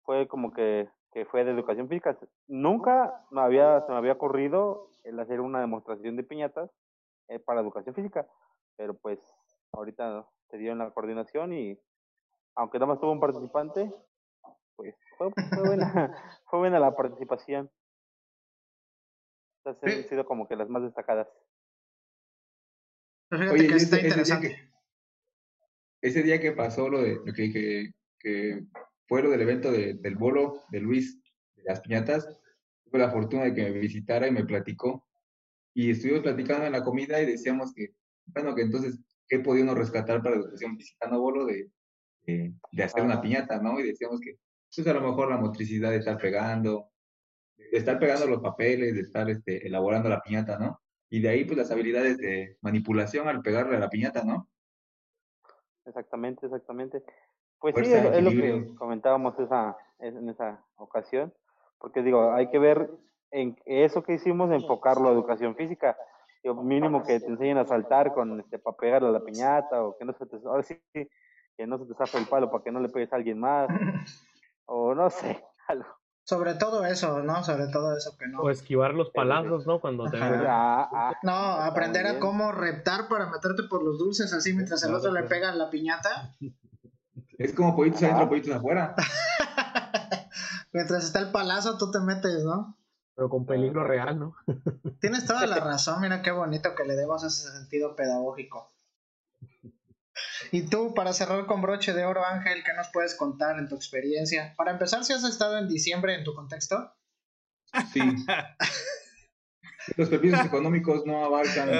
Fue 0.04 0.28
como 0.28 0.52
que, 0.52 0.88
que 1.12 1.24
fue 1.24 1.44
de 1.44 1.52
educación 1.52 1.88
física. 1.88 2.16
Nunca 2.46 3.24
me 3.30 3.40
había, 3.40 3.80
se 3.82 3.92
me 3.92 3.98
había 3.98 4.12
ocurrido 4.12 4.90
el 5.04 5.18
hacer 5.18 5.40
una 5.40 5.60
demostración 5.60 6.16
de 6.16 6.24
piñatas 6.24 6.70
eh, 7.28 7.38
para 7.38 7.60
educación 7.60 7.94
física, 7.94 8.26
pero 8.76 8.94
pues 8.94 9.18
ahorita 9.72 10.26
se 10.50 10.58
dio 10.58 10.72
en 10.72 10.78
la 10.78 10.90
coordinación 10.90 11.52
y 11.52 11.78
aunque 12.56 12.78
nada 12.78 12.92
más 12.92 13.00
tuvo 13.00 13.12
un 13.12 13.20
participante, 13.20 13.92
pues 14.76 14.94
fue, 15.16 15.30
buena, 15.64 16.14
fue 16.50 16.58
buena 16.58 16.78
la 16.78 16.94
participación. 16.94 17.70
han 19.64 20.04
sido 20.08 20.26
como 20.26 20.46
que 20.46 20.56
las 20.56 20.68
más 20.68 20.82
destacadas. 20.82 21.28
Oye, 23.30 23.66
que 23.66 23.76
está 23.76 23.96
interesante. 23.96 24.46
Ese 24.46 24.56
día 24.56 24.64
que, 24.66 24.73
ese 26.04 26.22
día 26.22 26.38
que, 26.38 26.52
pasó 26.52 26.90
lo 26.90 27.00
de 27.00 27.18
que, 27.34 27.50
que, 27.50 27.92
que 28.18 28.62
fue 29.08 29.22
lo 29.22 29.30
del 29.30 29.40
evento 29.40 29.72
de, 29.72 29.94
del 29.94 30.16
bolo 30.16 30.60
de 30.70 30.80
Luis 30.80 31.18
de 31.56 31.62
las 31.64 31.80
piñatas, 31.80 32.28
tuve 32.84 32.98
la 32.98 33.10
fortuna 33.10 33.44
de 33.44 33.54
que 33.54 33.70
me 33.70 33.78
visitara 33.78 34.28
y 34.28 34.30
me 34.30 34.44
platicó. 34.44 35.06
Y 35.72 35.90
estuvimos 35.90 36.20
platicando 36.20 36.66
en 36.66 36.72
la 36.72 36.84
comida 36.84 37.22
y 37.22 37.26
decíamos 37.26 37.72
que, 37.72 37.94
bueno, 38.26 38.54
que 38.54 38.62
entonces, 38.62 39.00
¿qué 39.26 39.38
podía 39.38 39.64
uno 39.64 39.74
rescatar 39.74 40.22
para 40.22 40.36
la 40.36 40.42
educación 40.42 40.76
visitando 40.76 41.18
bolo 41.22 41.46
de, 41.46 41.70
de, 42.26 42.52
de 42.70 42.82
hacer 42.82 43.02
una 43.02 43.22
piñata, 43.22 43.58
¿no? 43.62 43.80
Y 43.80 43.84
decíamos 43.84 44.20
que 44.20 44.36
pues 44.76 44.86
a 44.86 44.92
lo 44.92 45.00
mejor 45.00 45.30
la 45.30 45.38
motricidad 45.38 45.90
de 45.90 45.98
estar 45.98 46.18
pegando, 46.18 46.90
de 47.56 47.78
estar 47.78 47.98
pegando 47.98 48.26
los 48.26 48.42
papeles, 48.42 48.94
de 48.94 49.00
estar 49.00 49.30
este, 49.30 49.66
elaborando 49.66 50.10
la 50.10 50.20
piñata, 50.20 50.58
¿no? 50.58 50.82
Y 51.08 51.20
de 51.20 51.30
ahí 51.30 51.44
pues 51.46 51.56
las 51.56 51.70
habilidades 51.70 52.18
de 52.18 52.58
manipulación 52.60 53.26
al 53.26 53.40
pegarle 53.40 53.76
a 53.76 53.80
la 53.80 53.88
piñata, 53.88 54.22
¿no? 54.22 54.50
Exactamente, 55.86 56.46
exactamente. 56.46 57.02
Pues 57.60 57.74
sí, 57.76 57.92
es, 57.92 58.22
lo 58.22 58.30
que 58.30 58.74
comentábamos 58.76 59.38
esa, 59.38 59.76
en 59.98 60.28
esa 60.28 60.62
ocasión, 60.76 61.32
porque 61.78 62.02
digo, 62.02 62.32
hay 62.32 62.50
que 62.50 62.58
ver 62.58 62.90
en 63.30 63.56
eso 63.64 64.02
que 64.02 64.14
hicimos, 64.14 64.50
enfocarlo 64.50 65.08
a 65.08 65.12
educación 65.12 65.56
física. 65.56 65.96
Digo, 66.42 66.62
mínimo 66.62 67.02
que 67.02 67.20
te 67.20 67.26
enseñen 67.26 67.58
a 67.58 67.64
saltar 67.64 68.12
con 68.12 68.38
este, 68.38 68.58
para 68.58 68.76
pegarle 68.76 69.08
a 69.08 69.12
la 69.12 69.20
piñata, 69.20 69.82
o 69.82 69.96
que 69.96 70.04
no 70.04 70.12
se 70.12 70.26
te, 70.26 70.36
ahora 70.44 70.62
sí, 70.62 70.78
que 70.92 71.66
no 71.66 71.78
se 71.78 71.86
te 71.86 71.94
zafe 71.94 72.18
el 72.18 72.26
palo 72.26 72.50
para 72.50 72.62
que 72.62 72.70
no 72.70 72.80
le 72.80 72.90
pegues 72.90 73.12
a 73.12 73.16
alguien 73.16 73.38
más. 73.38 73.68
o 74.66 74.94
no 74.94 75.08
sé, 75.08 75.42
algo. 75.68 75.88
Sobre 76.24 76.54
todo 76.54 76.86
eso, 76.86 77.22
¿no? 77.22 77.44
Sobre 77.44 77.68
todo 77.68 77.94
eso 77.96 78.16
que 78.16 78.26
no. 78.26 78.40
O 78.40 78.50
esquivar 78.50 78.94
los 78.94 79.10
palazos, 79.10 79.66
¿no? 79.66 79.78
Cuando 79.78 80.10
te 80.10 80.16
ah, 80.18 80.88
ah, 80.90 81.12
No, 81.22 81.34
aprender 81.34 82.06
a 82.06 82.18
cómo 82.18 82.50
reptar 82.50 83.08
para 83.08 83.26
meterte 83.26 83.64
por 83.64 83.84
los 83.84 83.98
dulces 83.98 84.32
así 84.32 84.54
mientras 84.54 84.82
el 84.84 84.94
otro 84.94 85.12
le 85.12 85.24
pega 85.24 85.54
la 85.54 85.68
piñata. 85.68 86.34
Es 87.36 87.52
como 87.52 87.76
pollitos 87.76 88.02
adentro, 88.04 88.28
pollitos 88.30 88.54
afuera. 88.54 88.94
mientras 90.72 91.04
está 91.04 91.18
el 91.18 91.30
palazo, 91.30 91.76
tú 91.76 91.90
te 91.90 92.00
metes, 92.00 92.42
¿no? 92.42 92.76
Pero 93.14 93.28
con 93.28 93.44
peligro 93.44 93.84
real, 93.84 94.18
¿no? 94.18 94.34
Tienes 95.00 95.26
toda 95.26 95.46
la 95.46 95.56
razón, 95.60 96.00
mira 96.00 96.22
qué 96.22 96.30
bonito 96.30 96.74
que 96.74 96.84
le 96.84 96.96
demos 96.96 97.22
ese 97.22 97.50
sentido 97.50 97.94
pedagógico. 97.96 98.72
Y 100.52 100.62
tú, 100.62 100.94
para 100.94 101.12
cerrar 101.12 101.46
con 101.46 101.62
broche 101.62 101.92
de 101.92 102.04
oro, 102.04 102.24
Ángel, 102.24 102.62
¿qué 102.64 102.72
nos 102.74 102.88
puedes 102.92 103.14
contar 103.14 103.58
en 103.58 103.68
tu 103.68 103.76
experiencia? 103.76 104.54
Para 104.56 104.72
empezar, 104.72 105.04
si 105.04 105.12
has 105.12 105.24
estado 105.24 105.58
en 105.58 105.68
diciembre 105.68 106.14
en 106.14 106.24
tu 106.24 106.34
contexto. 106.34 106.92
Sí. 107.92 108.00
Los 109.96 110.08
permisos 110.08 110.40
económicos 110.46 111.04
no 111.06 111.24
abarcan 111.24 111.70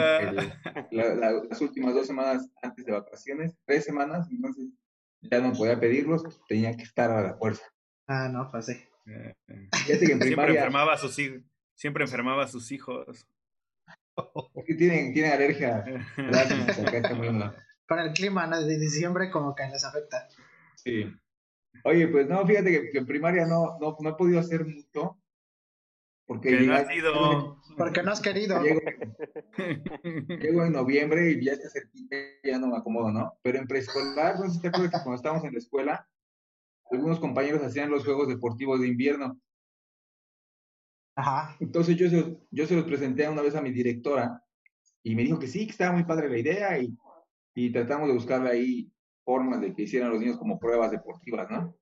las 0.90 1.60
últimas 1.60 1.94
dos 1.94 2.06
semanas 2.06 2.48
antes 2.62 2.84
de 2.84 2.92
vacaciones, 2.92 3.56
tres 3.64 3.84
semanas, 3.84 4.28
entonces 4.30 4.70
ya 5.22 5.40
no 5.40 5.52
podía 5.52 5.78
pedirlos, 5.78 6.22
tenía 6.48 6.76
que 6.76 6.82
estar 6.82 7.10
a 7.10 7.22
la 7.22 7.34
fuerza. 7.34 7.64
Ah, 8.06 8.28
no, 8.28 8.50
pues 8.50 8.66
sí. 8.66 8.84
siempre 9.86 10.54
enfermaba 10.54 10.94
a 10.94 10.98
sus 10.98 11.18
hijos. 11.18 11.42
Siempre 11.74 12.04
enfermaba 12.04 12.44
a 12.44 12.48
sus 12.48 12.70
hijos. 12.72 13.26
Tienen, 14.66 15.12
tienen 15.12 15.32
alergia. 15.32 15.84
Para 17.86 18.04
el 18.04 18.12
clima 18.12 18.48
de 18.48 18.78
diciembre 18.78 19.30
como 19.30 19.54
que 19.54 19.68
les 19.68 19.84
afecta. 19.84 20.28
Sí. 20.76 21.04
Oye, 21.84 22.08
pues 22.08 22.28
no, 22.28 22.46
fíjate 22.46 22.90
que, 22.90 22.98
en 22.98 23.06
primaria 23.06 23.46
no, 23.46 23.78
no, 23.78 23.96
no, 24.00 24.10
he 24.10 24.14
podido 24.14 24.40
hacer 24.40 24.64
mucho. 24.64 25.18
Porque 26.26 26.58
no 26.60 26.74
has 26.74 26.90
ido. 26.90 27.60
Porque 27.76 28.02
no 28.02 28.12
has 28.12 28.20
querido. 28.20 28.62
Llego, 28.62 30.64
en 30.64 30.72
noviembre 30.72 31.32
y 31.32 31.44
ya 31.44 31.52
está 31.52 31.68
cerquita, 31.68 32.16
ya 32.42 32.58
no 32.58 32.68
me 32.68 32.78
acomodo, 32.78 33.12
¿no? 33.12 33.38
Pero 33.42 33.58
en 33.58 33.66
preescolar, 33.66 34.40
no 34.40 34.46
sé 34.46 34.54
si 34.54 34.60
te 34.62 34.68
acuerdas 34.68 34.90
que 34.90 35.02
cuando 35.02 35.16
estábamos 35.16 35.44
en 35.44 35.52
la 35.52 35.58
escuela, 35.58 36.08
algunos 36.90 37.20
compañeros 37.20 37.62
hacían 37.62 37.90
los 37.90 38.04
Juegos 38.04 38.28
Deportivos 38.28 38.80
de 38.80 38.88
Invierno. 38.88 39.38
Ajá. 41.16 41.56
Entonces 41.60 41.96
yo, 41.96 42.08
yo 42.50 42.66
se 42.66 42.74
los 42.74 42.84
presenté 42.84 43.28
una 43.28 43.42
vez 43.42 43.54
a 43.54 43.62
mi 43.62 43.70
directora 43.70 44.42
y 45.02 45.14
me 45.14 45.22
dijo 45.22 45.38
que 45.38 45.46
sí, 45.46 45.66
que 45.66 45.72
estaba 45.72 45.92
muy 45.92 46.04
padre 46.04 46.30
la 46.30 46.38
idea 46.38 46.78
y, 46.78 46.96
y 47.54 47.70
tratamos 47.70 48.08
de 48.08 48.14
buscarle 48.14 48.50
ahí 48.50 48.92
formas 49.24 49.60
de 49.60 49.74
que 49.74 49.82
hicieran 49.82 50.10
los 50.10 50.20
niños 50.20 50.36
como 50.36 50.58
pruebas 50.58 50.90
deportivas, 50.90 51.50
¿no? 51.50 51.76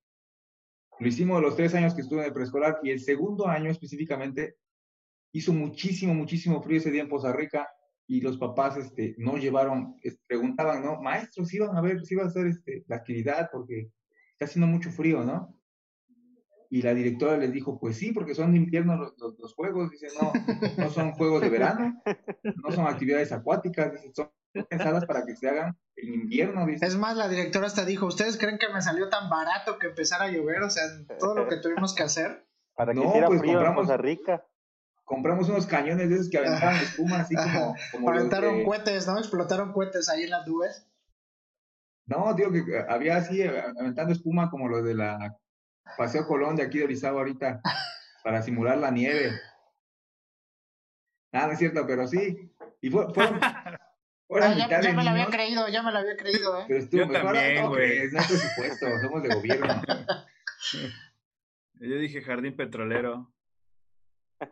Lo 0.99 1.09
hicimos 1.09 1.43
los 1.43 1.57
tres 1.57 1.75
años 1.75 1.95
que 1.95 2.03
estuve 2.03 2.21
en 2.21 2.27
el 2.27 2.33
preescolar 2.33 2.79
y 2.83 2.91
el 2.91 3.01
segundo 3.01 3.49
año 3.49 3.71
específicamente 3.71 4.57
hizo 5.33 5.53
muchísimo, 5.53 6.15
muchísimo 6.15 6.63
frío 6.63 6.79
ese 6.79 6.91
día 6.91 7.03
en 7.03 7.09
Poza 7.09 7.33
Rica 7.33 7.69
y 8.07 8.21
los 8.21 8.37
papás 8.37 8.77
este, 8.77 9.15
no 9.19 9.37
llevaron, 9.37 9.97
preguntaban, 10.27 10.85
¿no? 10.85 11.01
Maestros, 11.01 11.53
iban 11.55 11.77
a 11.77 11.81
ver 11.81 12.05
si 12.05 12.15
iba 12.15 12.25
a 12.25 12.27
hacer 12.27 12.47
este, 12.47 12.85
la 12.87 12.97
actividad 12.97 13.49
porque 13.51 13.91
está 14.33 14.45
haciendo 14.45 14.67
mucho 14.67 14.91
frío, 14.91 15.25
¿no? 15.25 15.59
Y 16.69 16.83
la 16.83 16.95
directora 16.95 17.37
les 17.37 17.53
dijo, 17.53 17.79
pues 17.79 17.97
sí, 17.97 18.13
porque 18.13 18.35
son 18.35 18.53
de 18.53 18.59
invierno 18.59 18.97
los, 18.97 19.15
los, 19.19 19.55
juegos. 19.55 19.91
Dice, 19.91 20.09
no, 20.21 20.33
no 20.79 20.91
son 20.91 21.13
juegos 21.13 21.43
de 21.43 21.51
verano, 21.51 22.03
no 22.65 22.73
son 22.73 22.87
actividades 22.87 23.31
acuáticas, 23.31 23.93
dice, 23.93 24.11
son 24.15 24.31
pensadas 24.53 25.07
para 25.07 25.25
que 25.25 25.37
se 25.37 25.49
hagan 25.49 25.77
en 25.97 26.15
invierno. 26.15 26.67
Es 26.69 26.97
más, 26.97 27.17
la 27.17 27.29
directora 27.29 27.67
hasta 27.67 27.85
dijo, 27.85 28.07
¿ustedes 28.07 28.37
creen 28.39 28.59
que 28.59 28.69
me 28.69 28.83
salió 28.83 29.09
tan 29.09 29.29
barato 29.31 29.79
que 29.79 29.89
empezara 29.89 30.25
a 30.25 30.31
llover? 30.31 30.63
O 30.63 30.71
sea, 30.71 30.85
todo 31.19 31.35
lo 31.35 31.49
que 31.49 31.57
tuvimos 31.57 31.95
que 31.95 32.03
hacer. 32.03 32.47
Para 32.75 32.93
que 32.93 33.01
no, 33.01 33.09
hiciera 33.09 33.27
pues 33.27 33.41
frío 33.41 33.55
compramos, 33.55 33.91
en 33.91 33.99
Rica. 33.99 34.47
Compramos 35.05 35.49
unos 35.49 35.67
cañones 35.67 36.09
de 36.09 36.15
esos 36.15 36.31
que 36.31 36.39
aventaban 36.39 36.77
espuma, 36.77 37.21
así 37.21 37.35
como... 37.35 37.75
como 37.91 38.11
aventaron 38.11 38.65
cohetes, 38.65 39.07
¿no? 39.07 39.19
Explotaron 39.19 39.73
cohetes 39.73 40.09
ahí 40.09 40.25
en 40.25 40.31
las 40.31 40.47
nubes. 40.47 40.89
No, 42.07 42.35
digo 42.35 42.51
que 42.53 42.85
había 42.89 43.17
así, 43.17 43.43
aventando 43.43 44.13
espuma 44.13 44.51
como 44.51 44.69
los 44.69 44.85
de 44.85 44.95
la 44.95 45.39
Paseo 45.97 46.27
Colón 46.27 46.57
de 46.57 46.63
aquí 46.63 46.79
de 46.79 46.85
Orizaba 46.85 47.19
ahorita 47.19 47.61
para 48.25 48.43
simular 48.43 48.79
la 48.79 48.91
nieve. 48.91 49.33
Nada, 51.33 51.53
es 51.53 51.59
cierto, 51.59 51.87
pero 51.87 52.07
sí. 52.07 52.53
Y 52.81 52.91
fue, 52.91 53.07
fue, 54.33 54.43
ah, 54.43 54.55
ya, 54.57 54.81
ya 54.81 54.93
me 54.95 55.05
lo 55.05 55.11
había 55.11 55.27
creído, 55.27 55.69
ya 55.69 55.83
me 55.83 55.93
lo 55.93 55.99
había 55.99 56.17
creído, 56.17 56.61
¿eh? 56.61 56.65
Pero 56.67 56.81
estuvo 56.81 57.05
Yo 57.05 57.13
también, 57.13 57.67
güey. 57.69 57.99
Es 57.99 58.13
nuestro 58.13 58.39
presupuesto, 58.39 58.87
somos 59.01 59.23
de 59.23 59.35
gobierno. 59.35 59.83
Yo 61.75 61.99
dije 61.99 62.23
jardín 62.23 62.57
petrolero. 62.57 63.31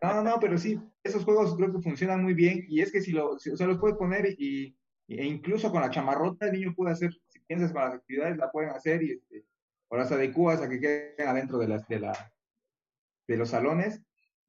No, 0.03 0.23
no, 0.23 0.39
pero 0.39 0.59
sí, 0.59 0.79
esos 1.03 1.25
juegos 1.25 1.57
creo 1.57 1.73
que 1.73 1.81
funcionan 1.81 2.23
muy 2.23 2.35
bien. 2.35 2.65
Y 2.69 2.83
es 2.83 2.93
que 2.93 3.01
si, 3.01 3.13
lo, 3.13 3.39
si 3.39 3.51
o 3.51 3.57
sea, 3.57 3.67
los 3.67 3.79
puedes 3.79 3.97
poner 3.97 4.35
y, 4.39 4.77
e 5.09 5.25
incluso 5.25 5.71
con 5.71 5.81
la 5.81 5.91
chamarrota 5.91 6.47
el 6.47 6.53
niño 6.53 6.75
puede 6.75 6.93
hacer, 6.93 7.13
si 7.29 7.41
piensas 7.41 7.73
con 7.73 7.83
las 7.83 7.95
actividades, 7.95 8.37
la 8.37 8.51
pueden 8.51 8.71
hacer 8.71 9.03
y 9.03 9.13
este, 9.13 9.45
o 9.89 9.97
las 9.97 10.13
adecuas 10.13 10.61
a 10.61 10.69
que 10.69 10.79
queden 10.79 11.27
adentro 11.27 11.59
de, 11.59 11.69
las, 11.69 11.89
de, 11.89 12.01
la, 12.01 12.33
de 13.27 13.37
los 13.37 13.49
salones. 13.49 14.03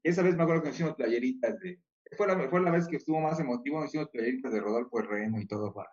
Y 0.03 0.09
esa 0.09 0.23
vez 0.23 0.35
me 0.35 0.43
acuerdo 0.43 0.63
que 0.63 0.69
hicimos 0.69 0.95
playeritas 0.95 1.57
de... 1.59 1.79
Fue 2.17 2.27
la, 2.27 2.49
fue 2.49 2.61
la 2.61 2.71
vez 2.71 2.87
que 2.87 2.97
estuvo 2.97 3.19
más 3.21 3.39
emotivo, 3.39 3.83
hicimos 3.85 4.09
playeritas 4.09 4.51
de 4.51 4.59
Rodolfo 4.59 4.99
Herreno 4.99 5.39
y 5.39 5.47
todo 5.47 5.73
para 5.73 5.89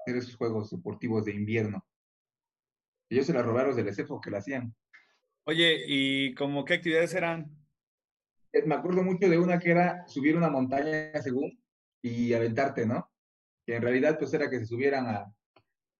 hacer 0.00 0.16
esos 0.16 0.36
juegos 0.36 0.70
deportivos 0.70 1.24
de 1.24 1.32
invierno. 1.32 1.86
Y 3.08 3.16
yo 3.16 3.24
se 3.24 3.32
las 3.32 3.44
robé 3.44 3.60
a 3.60 3.66
los 3.66 3.76
del 3.76 3.88
ESEFO 3.88 4.20
que 4.20 4.30
la 4.30 4.38
hacían. 4.38 4.74
Oye, 5.44 5.84
¿y 5.86 6.34
como 6.34 6.64
qué 6.64 6.74
actividades 6.74 7.14
eran? 7.14 7.54
Eh, 8.52 8.62
me 8.66 8.74
acuerdo 8.74 9.02
mucho 9.02 9.28
de 9.28 9.38
una 9.38 9.58
que 9.58 9.70
era 9.70 10.06
subir 10.08 10.36
una 10.36 10.48
montaña 10.48 11.12
según 11.22 11.62
y 12.02 12.32
aventarte, 12.32 12.86
¿no? 12.86 13.10
Que 13.66 13.76
en 13.76 13.82
realidad 13.82 14.18
pues 14.18 14.32
era 14.34 14.50
que 14.50 14.58
se 14.58 14.66
subieran 14.66 15.06
a 15.06 15.34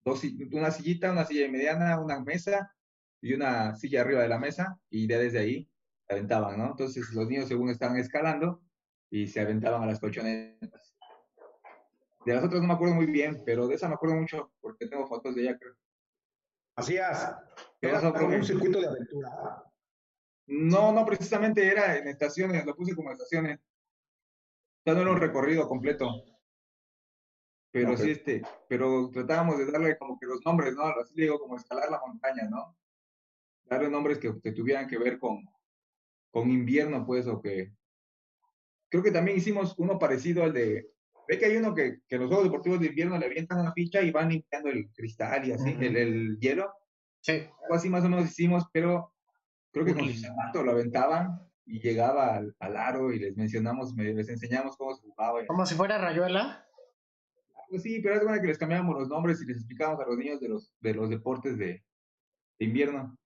dos, 0.05 0.23
una 0.53 0.71
sillita, 0.71 1.13
una 1.13 1.25
silla 1.25 1.51
mediana, 1.51 2.01
una 2.01 2.21
mesa 2.21 2.75
y 3.21 3.35
una 3.35 3.75
silla 3.77 4.01
arriba 4.01 4.23
de 4.23 4.29
la 4.29 4.39
mesa 4.39 4.79
y 4.91 5.07
ya 5.07 5.19
desde 5.19 5.39
ahí 5.39 5.71
aventaban, 6.09 6.59
¿no? 6.59 6.71
Entonces 6.71 7.11
los 7.13 7.29
niños 7.29 7.49
según 7.49 7.71
estaban 7.71 7.97
escalando 7.97 8.63
y 9.11 9.27
se 9.27 9.41
aventaban 9.41 9.83
a 9.83 9.87
las 9.87 10.01
colchonetas. 10.01 10.95
De 12.25 12.35
las 12.35 12.45
otras 12.45 12.63
no 12.63 12.69
me 12.69 12.75
acuerdo 12.75 12.95
muy 12.95 13.07
bien, 13.07 13.43
pero 13.45 13.67
de 13.67 13.75
esa 13.75 13.89
me 13.89 13.95
acuerdo 13.95 14.17
mucho 14.17 14.53
porque 14.61 14.87
tengo 14.87 15.07
fotos 15.07 15.35
de 15.35 15.43
ella, 15.43 15.59
creo. 15.59 15.75
Hacías. 16.77 17.37
Un 17.83 18.45
circuito 18.45 18.81
de 18.81 18.87
aventura. 18.87 19.63
No, 20.47 20.93
no, 20.93 21.05
precisamente 21.07 21.67
era 21.67 21.97
en 21.97 22.09
estaciones, 22.09 22.65
lo 22.65 22.75
puse 22.75 22.95
como 22.95 23.13
estaciones. 23.13 23.61
Ya 24.85 24.95
no 24.95 25.03
era 25.03 25.13
un 25.13 25.21
recorrido 25.21 25.69
completo. 25.69 26.25
Pero 27.71 27.97
sí, 27.97 28.11
este, 28.11 28.43
pero 28.69 29.11
tratábamos 29.11 29.59
de 29.59 29.71
darle 29.71 29.99
como 29.99 30.19
que 30.19 30.27
los 30.27 30.45
nombres, 30.45 30.75
¿no? 30.75 30.85
Así 30.85 31.13
digo, 31.15 31.41
como 31.41 31.57
escalar 31.57 31.91
la 31.91 32.01
montaña, 32.07 32.49
¿no? 32.49 32.77
Darle 33.65 33.89
nombres 33.89 34.19
que, 34.19 34.33
que 34.41 34.53
tuvieran 34.53 34.87
que 34.87 34.99
ver 34.99 35.19
con, 35.19 35.45
con 36.31 36.51
invierno, 36.51 37.05
pues, 37.05 37.27
o 37.27 37.41
que... 37.41 37.73
Creo 38.95 39.03
que 39.03 39.11
también 39.11 39.37
hicimos 39.37 39.75
uno 39.77 39.99
parecido 39.99 40.45
al 40.45 40.53
de... 40.53 40.89
Ve 41.27 41.37
que 41.37 41.47
hay 41.47 41.57
uno 41.57 41.75
que, 41.75 42.03
que 42.07 42.17
los 42.17 42.29
Juegos 42.29 42.45
Deportivos 42.45 42.79
de 42.79 42.87
Invierno 42.87 43.19
le 43.19 43.27
avientan 43.27 43.59
una 43.59 43.73
ficha 43.73 44.01
y 44.01 44.13
van 44.13 44.29
limpiando 44.29 44.69
el 44.69 44.89
cristal 44.93 45.49
y 45.49 45.51
así, 45.51 45.77
el, 45.81 45.97
el, 45.97 46.39
hielo. 46.39 46.73
Sí. 47.21 47.33
Algo 47.65 47.75
así 47.75 47.91
más 47.91 48.05
o 48.05 48.09
menos 48.09 48.27
hicimos, 48.27 48.67
pero 48.73 49.13
creo 49.73 49.85
que 49.85 49.95
con 49.95 50.09
su 50.09 50.21
zapato 50.21 50.63
lo 50.63 50.71
aventaban 50.71 51.41
y 51.67 51.81
llegaba 51.81 52.37
al, 52.37 52.55
al, 52.61 52.77
aro 52.77 53.13
y 53.13 53.19
les 53.19 53.37
mencionamos, 53.37 53.93
les 53.97 54.29
enseñamos 54.29 54.77
cómo 54.77 54.95
se 54.95 55.03
jugaba. 55.03 55.45
Como 55.45 55.67
si 55.67 55.75
fuera 55.75 55.99
rayuela. 55.99 56.65
Pues 57.71 57.83
sí, 57.83 57.99
pero 58.01 58.15
es 58.15 58.23
bueno 58.23 58.41
que 58.41 58.47
les 58.47 58.59
cambiáramos 58.59 58.97
los 58.97 59.09
nombres 59.09 59.43
y 59.43 59.47
les 59.47 59.57
explicábamos 59.57 60.05
a 60.05 60.07
los 60.07 60.17
niños 60.17 60.41
de 60.41 60.51
los, 60.51 60.73
de 60.79 60.95
los 60.95 61.11
deportes 61.11 61.59
de, 61.59 61.83
invierno. 62.61 63.19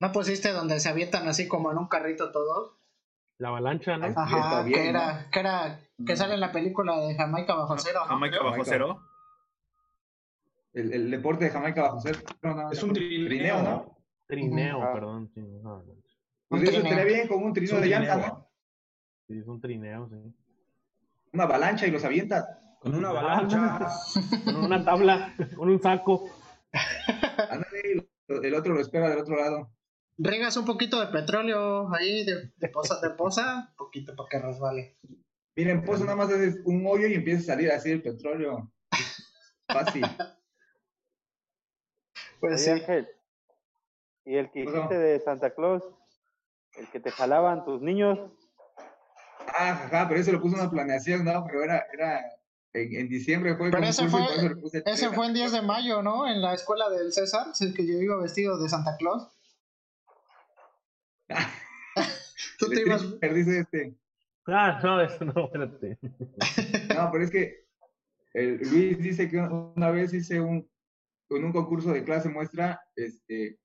¿No 0.00 0.10
pusiste 0.10 0.50
donde 0.50 0.80
se 0.80 0.88
avientan 0.88 1.28
así 1.28 1.46
como 1.46 1.70
en 1.70 1.78
un 1.78 1.86
carrito 1.86 2.32
todos? 2.32 2.78
La 3.38 3.48
avalancha, 3.48 3.96
¿no? 3.96 4.06
Ajá, 4.16 4.64
que, 4.64 4.88
era, 4.88 5.28
que 5.30 5.40
era, 5.40 5.80
que 6.04 6.16
sale 6.16 6.34
en 6.34 6.40
la 6.40 6.50
película 6.50 6.98
de 6.98 7.14
Jamaica 7.14 7.54
bajo 7.54 7.78
cero. 7.78 8.00
Jamaica 8.06 8.42
bajo 8.42 8.64
cero. 8.64 9.00
El, 10.72 10.92
el, 10.92 11.10
deporte 11.10 11.44
de 11.44 11.50
Jamaica 11.52 11.82
bajo 11.82 12.00
cero. 12.00 12.18
es 12.72 12.82
un 12.82 12.92
trineo, 12.92 13.62
¿no? 13.62 13.98
Trineo, 14.26 14.80
perdón. 14.92 15.30
Pues 16.48 16.62
eso 16.64 16.78
estaría 16.78 17.04
bien 17.04 17.28
como 17.28 17.46
un 17.46 17.52
trineo 17.52 17.80
de 17.80 17.86
llanta, 17.86 18.16
¿no? 18.16 18.50
Sí, 19.28 19.38
es 19.38 19.46
un 19.46 19.60
trineo, 19.60 20.08
sí. 20.08 20.16
Una 21.32 21.44
avalancha 21.44 21.86
y 21.86 21.92
los 21.92 22.04
avientas. 22.04 22.44
Con 22.80 22.94
una 22.94 23.10
avalancha. 23.10 23.88
con 24.44 24.56
una 24.64 24.84
tabla, 24.84 25.34
con 25.56 25.68
un 25.68 25.80
saco. 25.80 26.28
el 28.28 28.54
otro 28.54 28.74
lo 28.74 28.80
espera 28.80 29.08
del 29.08 29.18
otro 29.18 29.36
lado. 29.36 29.70
Regas 30.18 30.56
un 30.56 30.64
poquito 30.64 31.00
de 31.00 31.06
petróleo 31.06 31.94
ahí, 31.94 32.24
de, 32.24 32.52
de 32.56 32.68
poza, 32.68 33.00
de 33.00 33.10
poza, 33.10 33.72
poquito 33.76 34.16
para 34.16 34.28
que 34.28 34.38
resbale. 34.40 34.96
Miren, 35.54 35.84
poza 35.84 36.04
nada 36.04 36.16
más 36.16 36.28
haces 36.28 36.60
un 36.64 36.84
hoyo 36.86 37.06
y 37.06 37.14
empieza 37.14 37.40
a 37.40 37.54
salir 37.54 37.70
así 37.70 37.90
el 37.90 38.02
petróleo. 38.02 38.70
Fácil. 39.68 40.04
Pues 42.40 42.64
sí. 42.64 42.70
¿y 44.24 44.36
el 44.36 44.50
que 44.50 44.60
hiciste 44.60 44.98
de 44.98 45.20
Santa 45.20 45.54
Claus? 45.54 45.82
¿El 46.76 46.86
que 46.88 47.00
te 47.00 47.10
jalaban 47.10 47.64
tus 47.64 47.82
niños? 47.82 48.18
Ah, 49.48 49.74
jaja, 49.74 50.08
pero 50.08 50.20
ese 50.20 50.32
lo 50.32 50.40
puso 50.40 50.54
una 50.54 50.70
planeación, 50.70 51.24
¿no? 51.24 51.44
Pero 51.46 51.64
era, 51.64 51.86
era 51.92 52.24
en, 52.74 53.08
diciembre 53.08 53.56
fue. 53.56 53.70
Pero 53.70 53.84
ese 53.84 54.08
fue, 54.08 54.20
ese 54.84 55.10
fue 55.10 55.26
en 55.26 55.34
10 55.34 55.52
de 55.52 55.62
mayo, 55.62 56.02
¿no? 56.02 56.28
En 56.28 56.40
la 56.42 56.54
escuela 56.54 56.88
del 56.90 57.12
César, 57.12 57.48
el 57.60 57.74
que 57.74 57.86
yo 57.86 57.94
iba 57.94 58.16
vestido 58.16 58.62
de 58.62 58.68
Santa 58.68 58.96
Claus. 58.98 59.26
Tú 62.58 62.68
te 62.68 62.80
ibas. 62.80 63.02
Dice 63.34 63.60
este. 63.60 63.94
Ah, 64.46 64.80
no, 64.82 65.00
eso 65.00 65.24
no, 65.24 65.44
espérate. 65.44 65.98
No, 66.94 67.10
pero 67.12 67.24
es 67.24 67.30
que 67.30 67.66
el 68.32 68.58
Luis 68.70 68.98
dice 68.98 69.28
que 69.28 69.38
una 69.38 69.90
vez 69.90 70.14
hice 70.14 70.40
un, 70.40 70.66
con 71.28 71.44
un 71.44 71.52
concurso 71.52 71.92
de 71.92 72.04
clase 72.04 72.30
muestra, 72.30 72.80
este, 72.96 73.58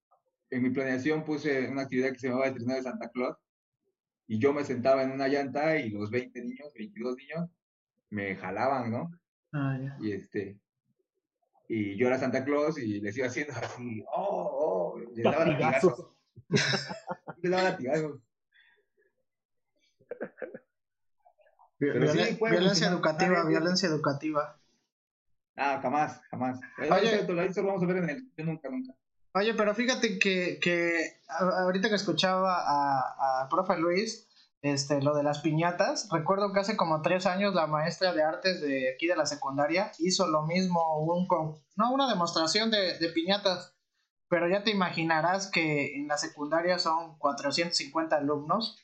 en 0.49 0.61
mi 0.61 0.71
planeación 0.71 1.23
puse 1.23 1.69
una 1.69 1.83
actividad 1.83 2.11
que 2.11 2.19
se 2.19 2.27
llamaba 2.27 2.47
el 2.47 2.55
de 2.55 2.81
Santa 2.81 3.09
Claus 3.09 3.37
y 4.27 4.39
yo 4.39 4.53
me 4.53 4.63
sentaba 4.63 5.03
en 5.03 5.11
una 5.11 5.27
llanta 5.27 5.77
y 5.77 5.89
los 5.89 6.09
20 6.11 6.41
niños, 6.41 6.73
22 6.75 7.15
niños, 7.15 7.49
me 8.09 8.35
jalaban, 8.35 8.91
¿no? 8.91 9.11
Ah, 9.53 9.77
y 10.01 10.11
este, 10.11 10.59
y 11.67 11.95
yo 11.95 12.07
era 12.07 12.19
Santa 12.19 12.43
Claus 12.43 12.77
y 12.77 12.99
les 12.99 13.17
iba 13.17 13.27
haciendo 13.27 13.53
así, 13.53 14.03
oh, 14.13 14.95
oh, 14.95 14.99
les 14.99 15.23
daba 15.23 15.45
latigazos. 15.45 16.07
les 17.43 17.51
daba 17.51 17.69
latigazos. 17.69 18.19
violencia 21.79 22.87
educativa, 22.87 23.45
violencia 23.45 23.89
educativa. 23.89 24.59
Ah, 25.55 25.79
jamás, 25.81 26.21
jamás. 26.31 26.59
Oye, 26.79 27.23
lo 27.27 27.67
vamos 27.67 27.83
a 27.83 27.85
ver 27.85 27.97
en 27.97 28.09
el 28.09 28.31
yo 28.35 28.45
nunca, 28.45 28.69
nunca. 28.69 28.93
Oye, 29.35 29.53
pero 29.53 29.75
fíjate 29.75 30.17
que, 30.19 30.59
que 30.61 31.21
ahorita 31.27 31.89
que 31.89 31.95
escuchaba 31.95 32.55
a, 32.55 33.43
a 33.43 33.49
profe 33.49 33.77
Luis, 33.77 34.27
este, 34.61 35.01
lo 35.01 35.13
de 35.13 35.23
las 35.23 35.39
piñatas, 35.39 36.07
recuerdo 36.11 36.53
que 36.53 36.61
hace 36.61 36.77
como 36.77 37.01
tres 37.01 37.25
años 37.25 37.53
la 37.53 37.67
maestra 37.67 38.13
de 38.13 38.23
artes 38.23 38.61
de 38.61 38.93
aquí 38.93 39.07
de 39.07 39.15
la 39.15 39.25
secundaria 39.25 39.91
hizo 39.99 40.27
lo 40.27 40.43
mismo, 40.43 40.99
un, 41.03 41.27
no, 41.75 41.91
una 41.91 42.07
demostración 42.07 42.71
de, 42.71 42.97
de 42.97 43.09
piñatas, 43.09 43.72
pero 44.33 44.49
ya 44.49 44.63
te 44.63 44.71
imaginarás 44.71 45.45
que 45.45 45.95
en 45.95 46.07
la 46.07 46.17
secundaria 46.17 46.79
son 46.79 47.19
450 47.19 48.15
alumnos, 48.15 48.79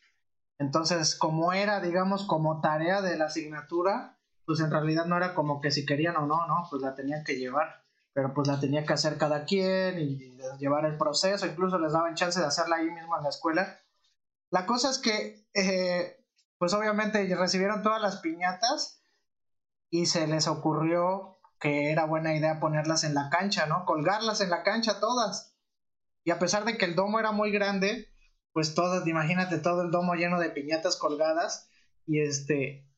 entonces 0.59 1.15
como 1.15 1.53
era, 1.53 1.79
digamos, 1.79 2.27
como 2.27 2.61
tarea 2.61 3.01
de 3.01 3.17
la 3.17 3.25
asignatura, 3.25 4.19
pues 4.45 4.59
en 4.59 4.69
realidad 4.69 5.05
no 5.07 5.17
era 5.17 5.33
como 5.33 5.59
que 5.59 5.71
si 5.71 5.87
querían 5.87 6.17
o 6.17 6.27
no, 6.27 6.45
no, 6.45 6.67
pues 6.69 6.83
la 6.83 6.93
tenían 6.93 7.23
que 7.23 7.37
llevar, 7.37 7.83
pero 8.13 8.31
pues 8.31 8.47
la 8.47 8.59
tenía 8.59 8.85
que 8.85 8.93
hacer 8.93 9.17
cada 9.17 9.45
quien 9.45 9.97
y 9.97 10.37
llevar 10.59 10.85
el 10.85 10.97
proceso, 10.97 11.47
incluso 11.47 11.79
les 11.79 11.93
daban 11.93 12.13
chance 12.13 12.39
de 12.39 12.45
hacerla 12.45 12.75
ahí 12.75 12.91
mismo 12.91 13.17
en 13.17 13.23
la 13.23 13.29
escuela. 13.29 13.79
La 14.51 14.67
cosa 14.67 14.91
es 14.91 14.99
que, 14.99 15.47
eh, 15.55 16.23
pues 16.59 16.75
obviamente 16.75 17.25
recibieron 17.35 17.81
todas 17.81 18.03
las 18.03 18.17
piñatas 18.17 19.01
y 19.89 20.05
se 20.05 20.27
les 20.27 20.47
ocurrió 20.47 21.38
que 21.59 21.91
era 21.91 22.05
buena 22.05 22.35
idea 22.35 22.59
ponerlas 22.59 23.03
en 23.03 23.13
la 23.13 23.29
cancha, 23.29 23.65
¿no? 23.65 23.85
Colgarlas 23.85 24.41
en 24.41 24.49
la 24.49 24.63
cancha 24.63 24.99
todas. 24.99 25.55
Y 26.23 26.31
a 26.31 26.39
pesar 26.39 26.65
de 26.65 26.77
que 26.77 26.85
el 26.85 26.95
domo 26.95 27.19
era 27.19 27.31
muy 27.31 27.51
grande, 27.51 28.07
pues 28.53 28.73
todas, 28.75 29.05
imagínate 29.07 29.57
todo 29.59 29.83
el 29.83 29.91
domo 29.91 30.15
lleno 30.15 30.39
de 30.39 30.49
piñatas 30.49 30.95
colgadas 30.95 31.69
y 32.05 32.21
este 32.21 32.89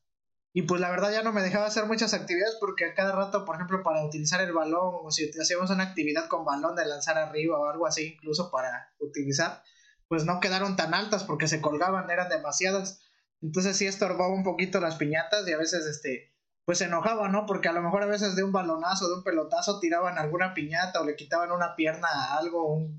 y 0.54 0.62
pues 0.62 0.80
la 0.82 0.90
verdad 0.90 1.10
ya 1.10 1.22
no 1.22 1.32
me 1.32 1.40
dejaba 1.40 1.66
hacer 1.66 1.86
muchas 1.86 2.12
actividades 2.12 2.56
porque 2.60 2.84
a 2.84 2.94
cada 2.94 3.12
rato, 3.12 3.46
por 3.46 3.56
ejemplo, 3.56 3.82
para 3.82 4.04
utilizar 4.04 4.40
el 4.42 4.52
balón 4.52 5.00
o 5.02 5.10
si 5.10 5.30
hacíamos 5.40 5.70
una 5.70 5.84
actividad 5.84 6.28
con 6.28 6.44
balón 6.44 6.76
de 6.76 6.84
lanzar 6.84 7.16
arriba 7.16 7.58
o 7.58 7.66
algo 7.70 7.86
así, 7.86 8.14
incluso 8.14 8.50
para 8.50 8.92
utilizar, 8.98 9.62
pues 10.08 10.26
no 10.26 10.40
quedaron 10.40 10.76
tan 10.76 10.92
altas 10.92 11.24
porque 11.24 11.48
se 11.48 11.62
colgaban, 11.62 12.10
eran 12.10 12.28
demasiadas. 12.28 13.00
Entonces 13.40 13.78
sí 13.78 13.86
estorbaba 13.86 14.32
un 14.32 14.44
poquito 14.44 14.78
las 14.78 14.96
piñatas 14.96 15.48
y 15.48 15.52
a 15.52 15.58
veces 15.58 15.86
este 15.86 16.31
pues 16.64 16.78
se 16.78 16.84
enojaba, 16.84 17.28
¿no? 17.28 17.46
Porque 17.46 17.68
a 17.68 17.72
lo 17.72 17.82
mejor 17.82 18.02
a 18.02 18.06
veces 18.06 18.36
de 18.36 18.44
un 18.44 18.52
balonazo, 18.52 19.08
de 19.08 19.16
un 19.16 19.24
pelotazo 19.24 19.80
tiraban 19.80 20.18
alguna 20.18 20.54
piñata 20.54 21.00
o 21.00 21.04
le 21.04 21.16
quitaban 21.16 21.50
una 21.50 21.74
pierna 21.76 22.08
a 22.08 22.38
algo, 22.38 22.72
un, 22.72 22.96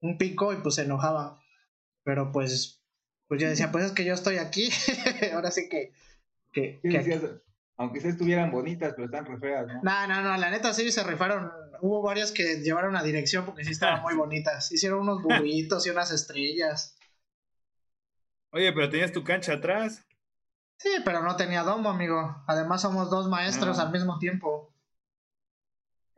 un 0.00 0.18
pico 0.18 0.52
y 0.52 0.56
pues 0.56 0.74
se 0.76 0.82
enojaba. 0.82 1.40
Pero 2.02 2.32
pues 2.32 2.80
pues 3.28 3.40
yo 3.40 3.48
decía, 3.48 3.72
pues 3.72 3.86
es 3.86 3.92
que 3.92 4.04
yo 4.04 4.14
estoy 4.14 4.36
aquí. 4.36 4.70
Ahora 5.32 5.50
sí 5.50 5.68
que 5.68 5.92
que, 6.54 6.80
aunque 7.76 8.00
se 8.00 8.10
estuvieran 8.10 8.52
bonitas, 8.52 8.92
pero 8.94 9.06
están 9.06 9.26
re 9.26 9.38
feas, 9.38 9.66
¿no? 9.66 9.82
No, 9.82 10.06
no, 10.06 10.22
no, 10.22 10.36
la 10.36 10.50
neta 10.50 10.72
sí 10.72 10.90
se 10.92 11.02
rifaron. 11.02 11.50
Hubo 11.80 12.00
varias 12.00 12.30
que 12.30 12.60
llevaron 12.60 12.94
a 12.96 13.02
dirección 13.02 13.44
porque 13.44 13.64
sí 13.64 13.72
estaban 13.72 14.00
muy 14.02 14.14
bonitas. 14.14 14.70
Hicieron 14.70 15.00
unos 15.00 15.20
burritos 15.20 15.84
y 15.86 15.90
unas 15.90 16.12
estrellas. 16.12 16.96
Oye, 18.52 18.72
pero 18.72 18.88
tenías 18.88 19.10
tu 19.10 19.24
cancha 19.24 19.54
atrás. 19.54 20.06
Sí, 20.84 20.90
pero 21.02 21.22
no 21.22 21.34
tenía 21.34 21.62
domo, 21.62 21.88
amigo. 21.88 22.44
Además 22.46 22.82
somos 22.82 23.08
dos 23.08 23.26
maestros 23.26 23.78
ah. 23.78 23.84
al 23.84 23.90
mismo 23.90 24.18
tiempo. 24.18 24.70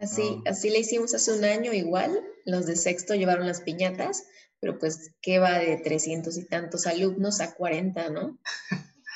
Así, 0.01 0.43
así 0.45 0.71
le 0.71 0.81
hicimos 0.81 1.15
hace 1.15 1.39
un 1.39 1.45
año 1.45 1.73
igual. 1.73 2.21
Los 2.45 2.67
de 2.67 2.75
sexto 2.75 3.15
llevaron 3.15 3.47
las 3.47 3.61
piñatas, 3.61 4.25
pero 4.59 4.77
pues 4.77 5.13
¿qué 5.23 5.39
va 5.39 5.61
de 5.61 5.77
trescientos 5.77 6.37
y 6.37 6.49
tantos 6.49 6.89
alumnos 6.89 7.41
a 7.41 7.55
cuarenta, 7.55 8.11
¿no? 8.11 8.41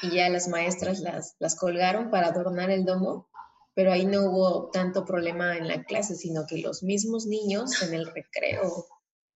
y 0.03 0.14
ya 0.14 0.28
las 0.28 0.46
maestras 0.46 1.01
las, 1.01 1.34
las 1.40 1.57
colgaron 1.57 2.11
para 2.11 2.28
adornar 2.28 2.70
el 2.70 2.84
domo, 2.84 3.28
pero 3.74 3.90
ahí 3.90 4.07
no 4.07 4.30
hubo 4.30 4.70
tanto 4.70 5.05
problema 5.05 5.57
en 5.57 5.66
la 5.66 5.82
clase, 5.82 6.14
sino 6.14 6.46
que 6.46 6.59
los 6.59 6.84
mismos 6.84 7.26
niños 7.26 7.82
en 7.82 7.92
el 7.94 8.07
recreo 8.07 8.86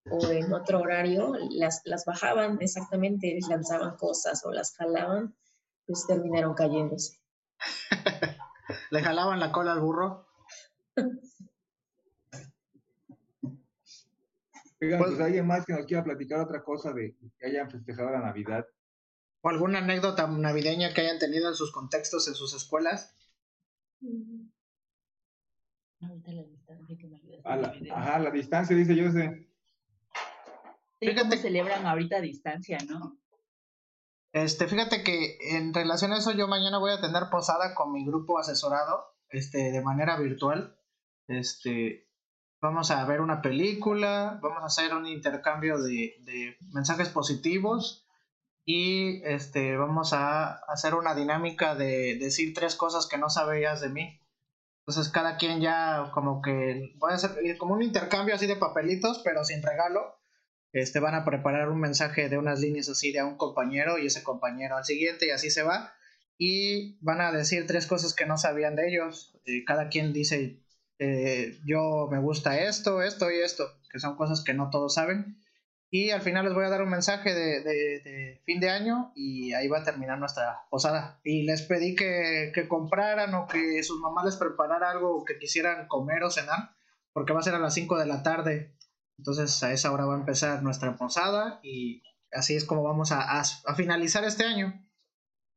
o 0.09 0.27
en 0.27 0.53
otro 0.53 0.79
horario 0.79 1.33
las, 1.49 1.81
las 1.83 2.05
bajaban 2.05 2.57
exactamente, 2.61 3.33
les 3.33 3.49
lanzaban 3.49 3.97
cosas 3.97 4.45
o 4.45 4.51
las 4.53 4.73
jalaban, 4.77 5.35
pues 5.85 6.05
terminaron 6.07 6.53
cayéndose. 6.53 7.19
¿Le 8.91 9.01
jalaban 9.01 9.39
la 9.39 9.51
cola 9.51 9.73
al 9.73 9.81
burro? 9.81 10.27
Oigan, 14.81 14.99
pues, 14.99 15.19
¿alguien 15.19 15.47
más 15.47 15.65
que 15.65 15.73
nos 15.73 15.85
quiera 15.85 16.03
platicar 16.03 16.39
otra 16.39 16.63
cosa 16.63 16.91
de 16.93 17.15
que 17.37 17.47
hayan 17.47 17.69
festejado 17.69 18.11
la 18.11 18.19
Navidad? 18.19 18.65
¿O 19.41 19.49
alguna 19.49 19.79
anécdota 19.79 20.27
navideña 20.27 20.93
que 20.93 21.01
hayan 21.01 21.19
tenido 21.19 21.47
en 21.47 21.55
sus 21.55 21.71
contextos, 21.71 22.27
en 22.27 22.35
sus 22.35 22.53
escuelas? 22.53 23.15
A 27.43 27.55
la, 27.55 27.73
ajá, 27.93 28.19
la 28.19 28.31
distancia, 28.31 28.75
dice 28.75 29.01
José. 29.01 29.47
Sí, 30.99 31.15
¿cómo 31.15 31.31
celebran 31.33 31.85
ahorita 31.85 32.17
a 32.17 32.21
distancia, 32.21 32.77
no? 32.87 33.17
Este, 34.35 34.67
fíjate 34.67 35.01
que 35.01 35.37
en 35.55 35.73
relación 35.73 36.11
a 36.11 36.17
eso, 36.17 36.33
yo 36.33 36.49
mañana 36.49 36.77
voy 36.77 36.91
a 36.91 36.99
tener 36.99 37.29
posada 37.31 37.73
con 37.73 37.93
mi 37.93 38.05
grupo 38.05 38.37
asesorado, 38.37 39.15
este, 39.29 39.71
de 39.71 39.81
manera 39.81 40.17
virtual. 40.17 40.77
Este, 41.29 42.09
vamos 42.61 42.91
a 42.91 43.05
ver 43.05 43.21
una 43.21 43.41
película, 43.41 44.37
vamos 44.41 44.61
a 44.61 44.65
hacer 44.65 44.93
un 44.93 45.07
intercambio 45.07 45.81
de, 45.81 46.15
de 46.25 46.57
mensajes 46.73 47.07
positivos 47.07 48.05
y 48.65 49.23
este 49.23 49.77
vamos 49.77 50.11
a 50.11 50.55
hacer 50.67 50.95
una 50.95 51.15
dinámica 51.15 51.73
de 51.73 52.17
decir 52.19 52.53
tres 52.53 52.75
cosas 52.75 53.07
que 53.07 53.17
no 53.17 53.29
sabías 53.29 53.79
de 53.79 53.87
mí. 53.87 54.19
Entonces 54.85 55.13
cada 55.13 55.37
quien 55.37 55.61
ya 55.61 56.11
como 56.13 56.41
que 56.41 56.93
voy 56.97 57.13
a 57.13 57.15
hacer 57.15 57.57
como 57.57 57.73
un 57.73 57.83
intercambio 57.83 58.35
así 58.35 58.47
de 58.47 58.57
papelitos, 58.57 59.21
pero 59.23 59.45
sin 59.45 59.63
regalo. 59.63 60.14
Este 60.75 60.99
van 60.99 61.15
a 61.15 61.23
preparar 61.23 61.69
un 61.69 61.79
mensaje 61.79 62.27
de 62.27 62.37
unas 62.37 62.59
líneas 62.59 62.89
así 62.89 63.13
de 63.13 63.19
a 63.19 63.25
un 63.25 63.37
compañero 63.37 63.97
y 63.97 64.07
ese 64.07 64.23
compañero 64.23 64.75
al 64.75 64.83
siguiente 64.83 65.27
y 65.27 65.29
así 65.29 65.49
se 65.49 65.63
va. 65.63 65.93
Y 66.37 66.97
van 66.99 67.21
a 67.21 67.31
decir 67.31 67.65
tres 67.65 67.87
cosas 67.87 68.13
que 68.13 68.25
no 68.25 68.37
sabían 68.37 68.75
de 68.75 68.89
ellos. 68.89 69.37
cada 69.65 69.87
quien 69.87 70.11
dice 70.11 70.59
eh, 70.99 71.57
yo 71.65 72.09
me 72.11 72.19
gusta 72.19 72.59
esto, 72.59 73.01
esto 73.01 73.31
y 73.31 73.39
esto, 73.39 73.65
que 73.89 73.99
son 73.99 74.17
cosas 74.17 74.43
que 74.43 74.53
no 74.53 74.69
todos 74.69 74.95
saben. 74.95 75.41
Y 75.89 76.09
al 76.09 76.21
final 76.21 76.43
les 76.43 76.53
voy 76.53 76.65
a 76.65 76.69
dar 76.69 76.81
un 76.81 76.89
mensaje 76.89 77.33
de, 77.33 78.41
fin 78.45 78.59
de 78.59 78.69
año 78.69 79.13
y 79.15 79.53
ahí 79.53 79.69
va 79.69 79.79
a 79.79 79.83
terminar 79.85 80.19
nuestra 80.19 80.63
posada. 80.69 81.21
Y 81.23 81.43
les 81.43 81.61
pedí 81.61 81.95
que, 81.95 82.51
compraran 82.67 83.33
o 83.33 83.47
que 83.47 83.81
sus 83.81 84.01
mamás 84.01 84.25
les 84.25 84.35
preparara 84.35 84.91
algo 84.91 85.23
que 85.23 85.39
quisieran 85.39 85.87
comer 85.87 86.23
o 86.23 86.31
cenar, 86.31 86.75
porque 87.13 87.31
va 87.31 87.39
a 87.39 87.43
ser 87.43 87.55
a 87.55 87.59
las 87.59 87.73
5 87.75 87.97
de 87.97 88.07
la 88.07 88.23
tarde. 88.23 88.75
Entonces 89.17 89.61
a 89.63 89.71
esa 89.71 89.91
hora 89.91 90.05
va 90.05 90.15
a 90.15 90.19
empezar 90.19 90.61
nuestra 90.63 90.95
posada 90.97 91.59
y 91.63 92.03
así 92.31 92.55
es 92.55 92.65
como 92.65 92.83
vamos 92.83 93.11
a, 93.11 93.43
finalizar 93.75 94.23
este 94.25 94.43
año. 94.43 94.85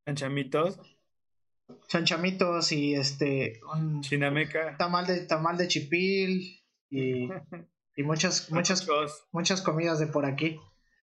Chanchamitos. 0.06 0.80
Chanchamitos 1.88 2.72
y 2.72 2.94
este... 2.94 3.60
Un 3.72 4.00
Chinameca. 4.00 4.76
Tamal 4.78 5.06
de, 5.06 5.26
tamal 5.26 5.58
de 5.58 5.68
chipil 5.68 6.62
y... 6.90 7.28
y 7.96 8.02
muchas, 8.02 8.50
muchas, 8.50 8.86
muchas 9.32 9.60
comidas 9.60 9.98
de 9.98 10.06
por 10.06 10.24
aquí. 10.24 10.58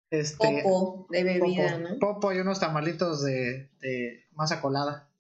Este, 0.09 0.62
popo 0.62 1.09
de 1.11 1.24
bebida, 1.24 1.78
¿no? 1.78 1.99
Popo 1.99 2.32
y 2.32 2.38
unos 2.38 2.61
tamalitos 2.61 3.24
de, 3.24 3.70
de 3.80 4.24
masa 4.32 4.61
colada. 4.61 5.11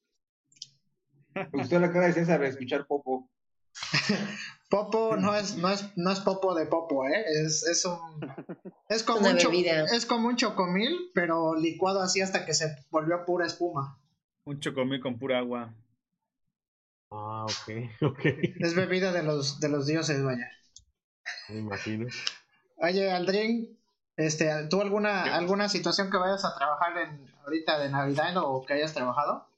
Me 1.34 1.48
gustó 1.52 1.78
la 1.80 1.92
cara 1.92 2.06
de 2.06 2.12
César 2.12 2.40
de 2.40 2.48
escuchar 2.48 2.86
popo. 2.86 3.28
popo 4.68 5.16
no 5.16 5.34
es, 5.34 5.56
no 5.56 5.68
es, 5.70 5.96
no 5.96 6.10
es 6.10 6.20
popo 6.20 6.54
de 6.54 6.66
popo, 6.66 7.06
¿eh? 7.06 7.24
Es, 7.26 7.62
es 7.64 7.84
un. 7.84 7.98
Es 8.88 9.02
como, 9.02 9.28
un 9.28 9.36
es 9.36 10.06
como 10.06 10.28
un 10.28 10.36
chocomil, 10.36 11.10
pero 11.12 11.56
licuado 11.56 12.00
así 12.00 12.20
hasta 12.20 12.46
que 12.46 12.54
se 12.54 12.76
volvió 12.90 13.24
pura 13.24 13.44
espuma. 13.44 13.98
Un 14.44 14.60
chocomil 14.60 15.00
con 15.00 15.18
pura 15.18 15.38
agua. 15.38 15.74
Ah, 17.10 17.44
ok, 17.44 18.02
ok. 18.02 18.20
Es 18.60 18.74
bebida 18.76 19.10
de 19.12 19.24
los, 19.24 19.58
de 19.58 19.68
los 19.68 19.86
dioses, 19.86 20.22
vaya. 20.22 20.48
Me 21.48 21.58
imagino. 21.58 22.06
Oye, 22.76 23.10
Aldrin, 23.10 23.76
Este, 24.16 24.68
¿Tú 24.68 24.80
alguna, 24.80 25.34
alguna 25.34 25.68
situación 25.68 26.10
que 26.10 26.18
vayas 26.18 26.44
a 26.44 26.56
trabajar 26.56 26.96
en, 26.98 27.28
ahorita 27.44 27.78
de 27.80 27.90
Navidad 27.90 28.36
o 28.36 28.64
que 28.64 28.74
hayas 28.74 28.94
trabajado? 28.94 29.48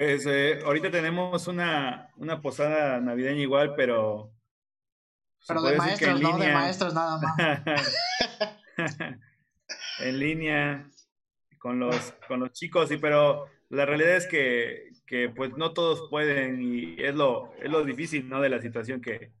Pues 0.00 0.24
eh, 0.24 0.60
ahorita 0.64 0.90
tenemos 0.90 1.46
una, 1.46 2.08
una 2.16 2.40
posada 2.40 2.98
navideña 3.02 3.42
igual, 3.42 3.74
pero... 3.74 4.32
Pero 5.46 5.60
de 5.60 5.76
maestros, 5.76 6.22
no 6.22 6.38
de 6.38 6.54
maestros 6.54 6.94
nada 6.94 7.20
más. 7.20 7.94
en 10.00 10.18
línea, 10.18 10.88
con 11.58 11.78
los, 11.78 12.14
con 12.26 12.40
los 12.40 12.50
chicos, 12.52 12.88
sí, 12.88 12.96
pero 12.96 13.44
la 13.68 13.84
realidad 13.84 14.16
es 14.16 14.26
que, 14.26 14.88
que 15.06 15.28
pues 15.28 15.54
no 15.58 15.74
todos 15.74 16.08
pueden 16.08 16.62
y 16.62 16.96
es 16.98 17.14
lo, 17.14 17.52
es 17.60 17.70
lo 17.70 17.84
difícil, 17.84 18.26
¿no? 18.26 18.40
De 18.40 18.48
la 18.48 18.62
situación 18.62 19.02
que, 19.02 19.34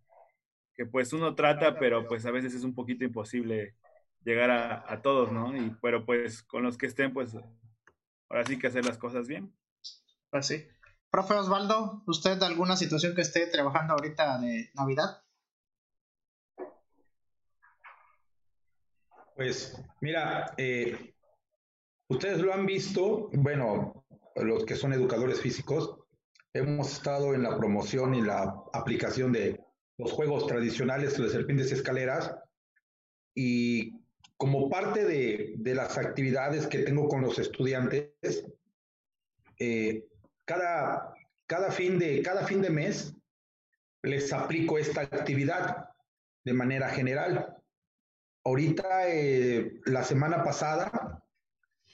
que 0.74 0.84
pues 0.84 1.14
uno 1.14 1.34
trata, 1.34 1.78
pero 1.78 2.06
pues 2.06 2.26
a 2.26 2.32
veces 2.32 2.52
es 2.52 2.64
un 2.64 2.74
poquito 2.74 3.02
imposible 3.02 3.76
llegar 4.24 4.50
a, 4.50 4.84
a 4.92 5.00
todos, 5.00 5.32
¿no? 5.32 5.56
Y, 5.56 5.74
pero 5.80 6.04
pues 6.04 6.42
con 6.42 6.64
los 6.64 6.76
que 6.76 6.84
estén, 6.84 7.14
pues 7.14 7.34
ahora 8.28 8.44
sí 8.44 8.58
que 8.58 8.66
hacer 8.66 8.84
las 8.84 8.98
cosas 8.98 9.26
bien. 9.26 9.50
Pues 10.30 10.46
sí. 10.46 10.64
Profe 11.10 11.34
Osvaldo, 11.34 12.04
¿usted 12.06 12.40
alguna 12.42 12.76
situación 12.76 13.14
que 13.16 13.22
esté 13.22 13.46
trabajando 13.48 13.94
ahorita 13.94 14.38
de 14.38 14.70
Navidad? 14.74 15.22
Pues 19.34 19.76
mira, 20.00 20.54
eh, 20.56 21.14
ustedes 22.08 22.40
lo 22.40 22.54
han 22.54 22.64
visto, 22.64 23.28
bueno, 23.32 24.04
los 24.36 24.64
que 24.64 24.76
son 24.76 24.92
educadores 24.92 25.40
físicos, 25.40 25.96
hemos 26.52 26.92
estado 26.92 27.34
en 27.34 27.42
la 27.42 27.56
promoción 27.56 28.14
y 28.14 28.22
la 28.22 28.62
aplicación 28.72 29.32
de 29.32 29.60
los 29.98 30.12
juegos 30.12 30.46
tradicionales 30.46 31.18
de 31.18 31.28
serpientes 31.28 31.70
y 31.70 31.74
escaleras 31.74 32.36
y 33.34 34.00
como 34.36 34.68
parte 34.70 35.04
de, 35.04 35.54
de, 35.56 35.74
las 35.74 35.98
actividades 35.98 36.66
que 36.66 36.78
tengo 36.78 37.08
con 37.08 37.20
los 37.20 37.38
estudiantes, 37.38 38.46
eh, 39.58 40.09
cada, 40.50 41.14
cada, 41.46 41.70
fin 41.70 41.96
de, 42.00 42.22
cada 42.22 42.44
fin 42.44 42.60
de 42.60 42.70
mes 42.70 43.14
les 44.02 44.32
aplico 44.32 44.78
esta 44.78 45.02
actividad 45.02 45.90
de 46.44 46.52
manera 46.52 46.88
general. 46.88 47.56
Ahorita, 48.44 49.08
eh, 49.08 49.74
la 49.84 50.02
semana 50.02 50.42
pasada, 50.42 51.22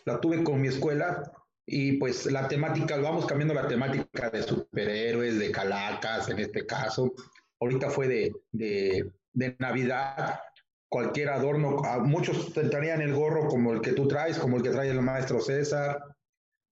la 0.07 0.20
tuve 0.20 0.42
con 0.42 0.62
mi 0.62 0.68
escuela 0.68 1.30
y 1.66 1.98
pues 1.98 2.24
la 2.32 2.48
temática, 2.48 2.96
vamos 2.96 3.26
cambiando 3.26 3.52
la 3.52 3.68
temática 3.68 4.30
de 4.30 4.42
superhéroes, 4.42 5.38
de 5.38 5.50
calacas 5.50 6.30
en 6.30 6.38
este 6.38 6.64
caso. 6.64 7.12
Ahorita 7.61 7.90
fue 7.90 8.09
de, 8.09 8.32
de, 8.52 9.12
de 9.34 9.57
Navidad, 9.59 10.40
cualquier 10.88 11.28
adorno, 11.28 11.82
muchos 12.04 12.54
tendrían 12.54 13.02
el 13.02 13.12
gorro 13.12 13.48
como 13.48 13.74
el 13.74 13.82
que 13.82 13.92
tú 13.92 14.09
traes, 14.09 14.38
como 14.38 14.57
el 14.57 14.62
que 14.62 14.70
trae 14.70 14.88
el 14.88 15.02
maestro 15.02 15.40
César. 15.40 16.02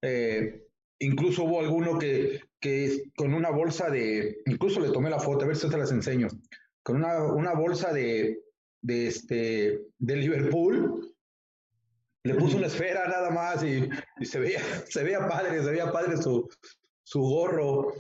Eh, 0.01 0.64
Incluso 1.05 1.45
hubo 1.45 1.61
alguno 1.61 1.99
que, 1.99 2.41
que 2.59 3.11
con 3.15 3.35
una 3.35 3.51
bolsa 3.51 3.91
de, 3.91 4.39
incluso 4.47 4.81
le 4.81 4.91
tomé 4.91 5.11
la 5.11 5.21
foto, 5.21 5.45
a 5.45 5.49
ver 5.49 5.57
si 5.57 5.69
te 5.69 5.77
las 5.77 5.93
enseño, 5.93 6.29
con 6.83 6.97
una, 6.97 7.23
una 7.25 7.53
bolsa 7.53 7.93
de, 7.93 8.41
de, 8.81 9.09
este, 9.09 9.83
de 9.99 10.17
Liverpool, 10.17 11.15
le 12.25 12.35
puso 12.37 12.57
una 12.57 12.69
esfera 12.69 13.07
nada 13.07 13.29
más 13.31 13.63
y, 13.63 13.87
se, 14.25 14.39
veía, 14.39 14.61
se 14.89 15.05
veía 15.05 15.29
padre, 15.29 15.63
se 15.63 15.71
veía 15.71 15.93
padre 15.93 16.17
su, 16.17 16.49
su 17.03 17.21
gorro. 17.21 17.93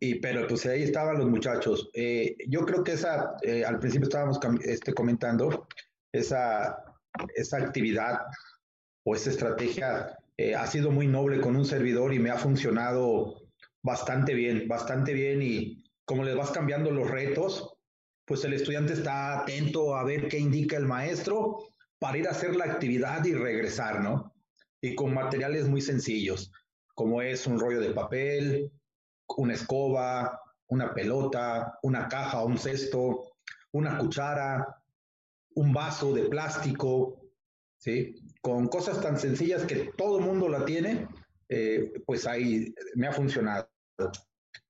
Y, 0.00 0.16
pero 0.16 0.48
pues 0.48 0.64
ahí 0.66 0.82
estaban 0.82 1.18
los 1.18 1.28
muchachos. 1.28 1.90
Eh, 1.92 2.34
yo 2.48 2.64
creo 2.64 2.82
que 2.82 2.92
esa, 2.92 3.36
eh, 3.42 3.62
al 3.64 3.78
principio 3.78 4.08
estábamos 4.08 4.40
este, 4.62 4.94
comentando, 4.94 5.68
esa, 6.12 6.82
esa 7.34 7.58
actividad 7.58 8.22
o 9.04 9.14
esa 9.14 9.30
estrategia 9.30 10.18
eh, 10.42 10.56
ha 10.56 10.66
sido 10.66 10.90
muy 10.90 11.06
noble 11.06 11.40
con 11.40 11.54
un 11.54 11.64
servidor 11.64 12.12
y 12.12 12.18
me 12.18 12.30
ha 12.30 12.36
funcionado 12.36 13.42
bastante 13.80 14.34
bien, 14.34 14.66
bastante 14.66 15.12
bien 15.12 15.40
y 15.40 15.84
como 16.04 16.24
les 16.24 16.34
vas 16.34 16.50
cambiando 16.50 16.90
los 16.90 17.08
retos, 17.08 17.76
pues 18.24 18.44
el 18.44 18.52
estudiante 18.54 18.94
está 18.94 19.38
atento 19.38 19.94
a 19.94 20.02
ver 20.02 20.26
qué 20.26 20.38
indica 20.38 20.76
el 20.76 20.86
maestro 20.86 21.58
para 22.00 22.18
ir 22.18 22.26
a 22.26 22.32
hacer 22.32 22.56
la 22.56 22.64
actividad 22.64 23.24
y 23.24 23.34
regresar, 23.34 24.02
¿no? 24.02 24.34
Y 24.80 24.96
con 24.96 25.14
materiales 25.14 25.68
muy 25.68 25.80
sencillos, 25.80 26.50
como 26.92 27.22
es 27.22 27.46
un 27.46 27.60
rollo 27.60 27.78
de 27.78 27.90
papel, 27.92 28.72
una 29.36 29.54
escoba, 29.54 30.40
una 30.66 30.92
pelota, 30.92 31.78
una 31.84 32.08
caja, 32.08 32.42
un 32.42 32.58
cesto, 32.58 33.32
una 33.70 33.96
cuchara, 33.96 34.82
un 35.54 35.72
vaso 35.72 36.12
de 36.12 36.24
plástico, 36.24 37.20
¿sí? 37.78 38.16
Con 38.42 38.68
cosas 38.68 39.00
tan 39.00 39.18
sencillas 39.18 39.64
que 39.64 39.92
todo 39.96 40.18
el 40.18 40.24
mundo 40.24 40.48
la 40.48 40.64
tiene, 40.66 41.08
eh, 41.48 41.92
pues 42.04 42.26
ahí 42.26 42.74
me 42.94 43.06
ha 43.06 43.12
funcionado. 43.12 43.70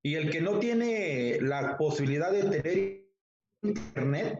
Y 0.01 0.15
el 0.15 0.29
que 0.29 0.41
no 0.41 0.59
tiene 0.59 1.39
la 1.41 1.77
posibilidad 1.77 2.31
de 2.31 2.43
tener 2.43 3.03
internet, 3.61 4.39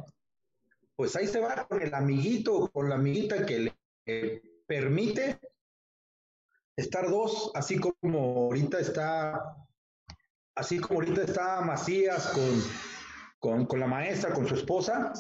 pues 0.96 1.16
ahí 1.16 1.28
se 1.28 1.40
va 1.40 1.68
con 1.68 1.82
el 1.82 1.94
amiguito, 1.94 2.70
con 2.72 2.90
la 2.90 2.96
amiguita 2.96 3.46
que 3.46 3.74
le 4.06 4.42
permite 4.68 5.40
estar 6.76 7.10
dos, 7.10 7.52
así 7.56 7.80
como 7.80 8.46
ahorita 8.46 8.80
está, 8.80 9.56
así 10.56 10.80
como 10.80 11.00
ahorita 11.00 11.24
está 11.24 11.62
Macías 11.62 12.28
con, 12.28 12.64
con, 13.40 13.66
con 13.66 13.80
la 13.80 13.88
maestra, 13.88 14.34
con 14.34 14.48
su 14.48 14.56
esposa, 14.56 15.14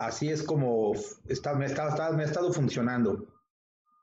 así 0.00 0.30
es 0.30 0.42
como 0.42 0.94
está, 1.28 1.54
me, 1.54 1.66
está, 1.66 2.10
me 2.12 2.22
ha 2.22 2.26
estado 2.26 2.52
funcionando. 2.52 3.26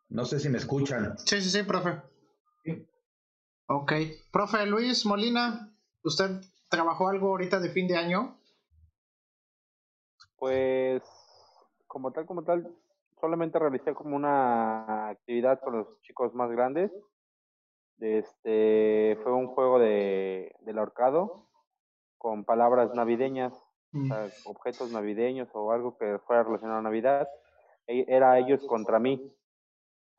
No 0.10 0.24
sé 0.24 0.40
si 0.40 0.48
me 0.48 0.60
escuchan. 0.60 1.18
Sí, 1.18 1.42
sí, 1.42 1.50
sí, 1.50 1.64
profe. 1.64 2.02
Ok. 3.68 3.92
Profe 4.32 4.66
Luis 4.66 5.06
Molina, 5.06 5.76
¿usted 6.04 6.40
trabajó 6.70 7.10
algo 7.10 7.30
ahorita 7.30 7.60
de 7.60 7.72
fin 7.72 7.88
de 7.88 7.98
año? 7.98 8.40
Pues, 10.38 11.02
como 11.88 12.12
tal, 12.12 12.26
como 12.28 12.44
tal, 12.44 12.74
solamente 13.20 13.60
realicé 13.60 13.94
como 13.94 14.16
una 14.16 15.10
actividad 15.10 15.60
con 15.60 15.78
los 15.78 16.00
chicos 16.02 16.34
más 16.36 16.52
grandes. 16.52 16.92
Este 18.00 19.18
fue 19.24 19.34
un 19.34 19.48
juego 19.48 19.80
de 19.80 20.56
del 20.62 20.78
ahorcado 20.78 21.50
con 22.20 22.46
palabras 22.46 22.94
navideñas 22.94 23.52
Mm. 23.98 24.12
objetos 24.46 24.92
navideños 24.92 25.50
o 25.54 25.72
algo 25.72 25.98
que 25.98 26.20
fuera 26.20 26.44
relacionado 26.44 26.80
a 26.80 26.84
Navidad, 26.84 27.28
e, 27.88 28.06
era 28.08 28.38
ellos 28.38 28.66
contra 28.68 29.00
mí. 29.00 29.34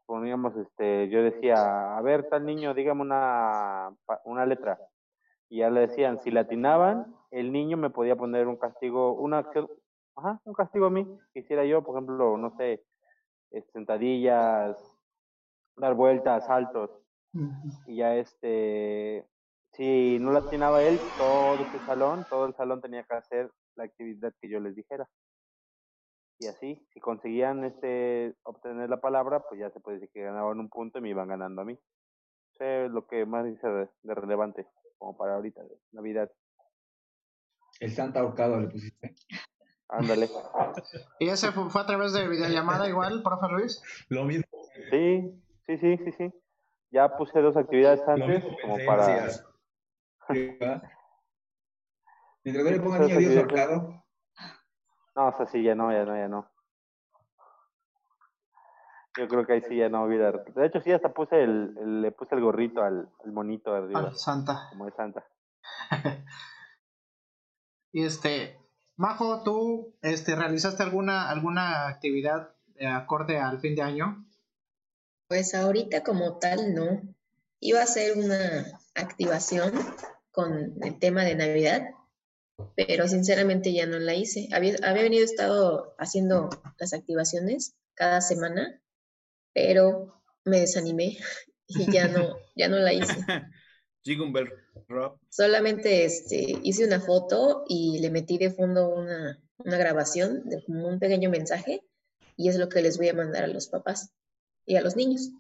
Poníamos, 0.07 0.57
este, 0.57 1.09
yo 1.09 1.23
decía, 1.23 1.97
a 1.97 2.01
ver, 2.03 2.29
tal 2.29 2.45
niño, 2.47 2.75
dígame 2.75 3.03
una, 3.03 3.95
una 4.25 4.47
letra. 4.47 4.79
Y 5.51 5.59
ya 5.59 5.71
le 5.71 5.81
decían, 5.81 6.19
si 6.19 6.31
latinaban, 6.31 7.15
el 7.31 7.53
niño 7.53 7.77
me 7.77 7.91
podía 7.91 8.17
poner 8.17 8.49
un 8.49 8.57
castigo, 8.57 9.13
una 9.13 9.45
ajá, 10.17 10.41
un 10.45 10.55
castigo 10.55 10.87
a 10.87 10.91
mí. 10.91 11.07
Quisiera 11.33 11.65
yo, 11.65 11.83
por 11.83 11.95
ejemplo, 11.95 12.37
no 12.37 12.51
sé, 12.57 12.85
sentadillas, 13.73 14.77
dar 15.77 15.95
vueltas, 15.95 16.47
saltos. 16.47 16.91
Y 17.87 17.97
ya 17.97 18.17
este, 18.17 19.27
si 19.73 20.19
no 20.21 20.33
latinaba 20.33 20.83
él, 20.83 20.99
todo 21.17 21.57
su 21.71 21.79
salón, 21.87 22.27
todo 22.29 22.47
el 22.47 22.55
salón 22.55 22.81
tenía 22.81 23.05
que 23.05 23.15
hacer 23.15 23.51
la 23.79 23.85
actividad 23.85 24.35
que 24.41 24.51
yo 24.51 24.61
les 24.61 24.75
dijera. 24.75 25.09
Y 26.41 26.47
así, 26.47 26.87
si 26.93 27.01
conseguían 27.01 27.65
este 27.65 28.37
obtener 28.45 28.89
la 28.91 29.01
palabra, 29.01 29.43
pues 29.49 29.61
ya 29.61 29.71
se 29.71 29.81
puede 29.81 29.99
decir 29.99 30.11
que 30.13 30.23
ganaban 30.23 30.61
un 30.61 30.69
punto 30.69 30.99
y 30.99 31.03
me 31.03 31.09
iban 31.11 31.29
ganando 31.29 31.63
a 31.63 31.65
mí. 31.65 31.79
Sé 32.59 32.89
lo 32.89 33.07
que 33.07 33.25
más 33.25 33.45
dice 33.45 33.67
de, 33.67 34.15
relevante, 34.15 34.67
como 34.99 35.17
para 35.17 35.35
ahorita, 35.35 35.63
de 35.63 35.79
Navidad. 35.93 36.31
El 37.81 37.91
Santa 37.91 38.21
Ahorcado 38.21 38.61
le 38.61 38.69
pusiste. 38.69 39.15
Ándale. 39.89 40.29
¿Y 41.19 41.29
ese 41.29 41.51
fue, 41.51 41.81
a 41.81 41.87
través 41.87 42.13
de 42.13 42.29
videollamada 42.29 42.89
igual, 42.89 43.23
profe 43.23 43.47
Luis? 43.49 43.83
Lo 44.09 44.25
mismo. 44.25 44.45
Sí, 44.91 45.43
sí, 45.67 45.79
sí, 45.79 45.97
sí, 45.99 46.13
sí. 46.19 46.35
Ya 46.91 47.17
puse 47.17 47.41
dos 47.41 47.57
actividades 47.57 48.07
antes 48.07 48.45
como 48.63 48.77
para... 48.87 49.29
Mientras 52.45 52.65
no 52.65 52.71
le 52.71 52.81
pongan 52.81 53.07
niño 53.07 53.19
Dios 53.19 53.37
ahorcado. 53.37 54.05
No, 55.17 55.29
o 55.29 55.37
sea, 55.37 55.47
sí, 55.47 55.63
ya 55.63 55.75
no, 55.75 55.93
ya 55.93 56.05
no, 56.05 56.17
ya 56.17 56.29
no. 56.29 56.51
Yo 59.17 59.27
creo 59.27 59.45
que 59.45 59.55
ahí 59.55 59.63
sí 59.63 59.77
ya 59.77 59.89
no 59.89 60.03
olvidar. 60.03 60.45
De 60.55 60.67
hecho, 60.67 60.81
sí, 60.81 60.93
hasta 60.93 61.13
puse 61.13 61.43
el, 61.43 62.03
le 62.03 62.13
puse 62.13 62.37
el 62.37 62.41
gorrito 62.41 62.83
al, 62.83 63.11
monito 63.25 63.73
de 63.73 63.79
arriba. 63.79 64.01
Al 64.01 64.17
Santa. 64.17 64.69
Como 64.71 64.85
de 64.85 64.93
Santa. 64.93 65.27
y 67.93 68.05
este, 68.05 68.61
Majo, 68.97 69.43
¿tú 69.43 69.97
este, 70.03 70.37
realizaste 70.37 70.85
alguna, 70.85 71.29
alguna 71.31 71.89
actividad 71.89 72.55
acorde 72.81 73.39
al 73.39 73.61
fin 73.61 73.75
de 73.75 73.83
año? 73.83 74.25
Pues 75.29 75.55
ahorita 75.55 76.03
como 76.05 76.39
tal 76.39 76.75
no. 76.75 77.03
Iba 77.61 77.83
a 77.83 77.87
ser 77.87 78.17
una 78.17 78.67
activación 78.95 79.73
con 80.31 80.77
el 80.83 80.99
tema 80.99 81.23
de 81.23 81.35
Navidad, 81.35 81.91
pero 82.77 83.09
sinceramente 83.09 83.73
ya 83.73 83.87
no 83.87 83.99
la 83.99 84.15
hice. 84.15 84.49
Había, 84.53 84.77
había 84.83 85.03
venido 85.03 85.25
estado 85.25 85.95
haciendo 85.99 86.49
las 86.79 86.93
activaciones 86.93 87.77
cada 87.95 88.21
semana, 88.21 88.81
pero 89.53 90.23
me 90.45 90.61
desanimé 90.61 91.19
y 91.69 91.91
ya 91.93 92.09
no, 92.09 92.37
ya 92.57 92.69
no 92.69 92.79
la 92.79 92.93
hice. 92.93 93.17
Solamente 95.29 96.05
este, 96.05 96.59
hice 96.63 96.87
una 96.87 97.01
foto 97.01 97.65
y 97.69 97.99
le 98.01 98.11
metí 98.11 98.39
de 98.39 98.51
fondo 98.51 98.89
una, 98.89 99.39
una 99.59 99.77
grabación 99.77 100.49
de 100.49 100.63
un 100.69 100.99
pequeño 100.99 101.31
mensaje 101.31 101.83
y 102.37 102.49
es 102.49 102.57
lo 102.57 102.69
que 102.69 102.81
les 102.81 102.97
voy 102.97 103.09
a 103.09 103.15
mandar 103.15 103.45
a 103.45 103.49
los 103.49 103.67
papás 103.67 104.15
y 104.65 104.77
a 104.77 104.81
los 104.81 104.97
niños. 104.97 105.31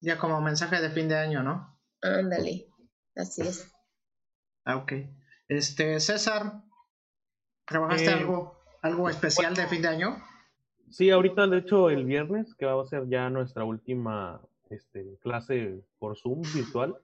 Ya 0.00 0.18
como 0.18 0.40
mensaje 0.40 0.80
de 0.80 0.90
fin 0.90 1.08
de 1.08 1.16
año, 1.16 1.42
¿no? 1.42 1.78
Ándale, 2.00 2.66
así 3.14 3.42
es. 3.42 3.70
Ah, 4.64 4.76
ok. 4.76 4.92
Este, 5.48 6.00
César, 6.00 6.62
¿trabajaste 7.66 8.06
eh, 8.06 8.14
algo, 8.14 8.58
algo 8.82 9.08
especial 9.08 9.54
de 9.54 9.66
fin 9.66 9.82
de 9.82 9.88
año? 9.88 10.16
Sí, 10.90 11.10
ahorita 11.10 11.46
de 11.46 11.58
hecho 11.58 11.90
el 11.90 12.04
viernes, 12.04 12.54
que 12.54 12.66
va 12.66 12.80
a 12.80 12.86
ser 12.86 13.08
ya 13.08 13.30
nuestra 13.30 13.64
última 13.64 14.40
este, 14.70 15.18
clase 15.22 15.82
por 15.98 16.16
Zoom 16.18 16.42
virtual. 16.54 16.96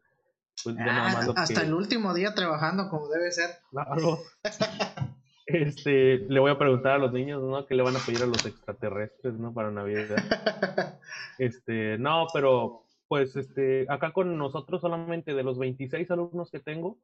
Pues 0.63 0.77
ah, 0.81 1.33
hasta 1.37 1.63
el 1.63 1.73
último 1.73 2.13
día 2.15 2.35
trabajando 2.35 2.89
como 2.89 3.09
debe 3.09 3.31
ser. 3.31 3.51
Claro. 3.71 4.19
Este, 5.51 6.19
le 6.29 6.41
voy 6.41 6.51
a 6.51 6.59
preguntar 6.59 6.93
a 6.93 6.99
los 6.99 7.11
niños, 7.11 7.43
¿no? 7.43 7.65
¿Qué 7.65 7.75
le 7.75 7.83
van 7.83 7.97
a 7.97 8.01
pedir 8.01 8.23
a 8.23 8.27
los 8.27 8.45
extraterrestres, 8.45 9.33
¿no? 9.33 9.55
Para 9.55 9.71
Navidad. 9.71 10.17
Este, 11.39 11.97
no, 11.97 12.27
pero 12.35 12.85
pues 13.07 13.35
este, 13.35 13.87
acá 13.89 14.13
con 14.13 14.37
nosotros 14.37 14.83
solamente 14.83 15.33
de 15.33 15.43
los 15.43 15.57
26 15.59 16.11
alumnos 16.11 16.51
que 16.51 16.61
tengo, 16.61 16.99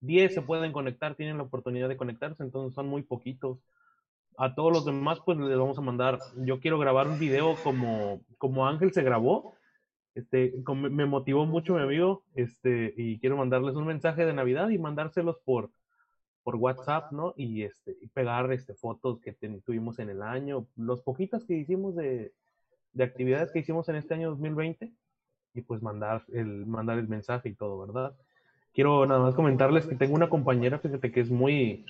10 0.00 0.34
se 0.34 0.42
pueden 0.42 0.72
conectar, 0.72 1.14
tienen 1.14 1.38
la 1.38 1.44
oportunidad 1.44 1.88
de 1.88 1.96
conectarse, 1.96 2.42
entonces 2.42 2.74
son 2.74 2.88
muy 2.88 3.02
poquitos. 3.02 3.58
A 4.36 4.54
todos 4.54 4.72
los 4.72 4.84
demás, 4.84 5.18
pues 5.24 5.36
les 5.38 5.58
vamos 5.58 5.78
a 5.78 5.82
mandar, 5.82 6.18
yo 6.36 6.60
quiero 6.60 6.78
grabar 6.78 7.08
un 7.08 7.18
video 7.18 7.56
como, 7.64 8.20
como 8.38 8.66
Ángel 8.66 8.92
se 8.92 9.02
grabó, 9.02 9.54
este, 10.14 10.52
me 10.74 11.06
motivó 11.06 11.46
mucho 11.46 11.74
mi 11.74 11.82
amigo, 11.82 12.24
este, 12.34 12.94
y 12.96 13.18
quiero 13.18 13.36
mandarles 13.36 13.74
un 13.74 13.86
mensaje 13.86 14.24
de 14.24 14.32
Navidad 14.32 14.68
y 14.68 14.78
mandárselos 14.78 15.38
por, 15.44 15.70
por 16.42 16.56
WhatsApp, 16.56 17.12
¿no? 17.12 17.34
Y, 17.36 17.62
este, 17.62 17.96
y 18.00 18.08
pegar 18.08 18.52
este, 18.52 18.74
fotos 18.74 19.20
que 19.20 19.32
tuvimos 19.64 19.98
en 19.98 20.10
el 20.10 20.22
año, 20.22 20.66
los 20.76 21.02
poquitas 21.02 21.44
que 21.44 21.54
hicimos 21.54 21.94
de, 21.94 22.32
de, 22.92 23.04
actividades 23.04 23.52
que 23.52 23.60
hicimos 23.60 23.88
en 23.88 23.96
este 23.96 24.14
año 24.14 24.30
2020, 24.30 24.92
y 25.54 25.60
pues 25.62 25.82
mandar 25.82 26.24
el, 26.32 26.66
mandar 26.66 26.98
el 26.98 27.08
mensaje 27.08 27.50
y 27.50 27.54
todo, 27.54 27.78
¿verdad? 27.78 28.16
Quiero 28.72 29.06
nada 29.06 29.20
más 29.20 29.34
comentarles 29.34 29.86
que 29.86 29.96
tengo 29.96 30.14
una 30.14 30.28
compañera, 30.28 30.78
fíjate, 30.78 31.10
que 31.10 31.20
es 31.20 31.30
muy, 31.30 31.84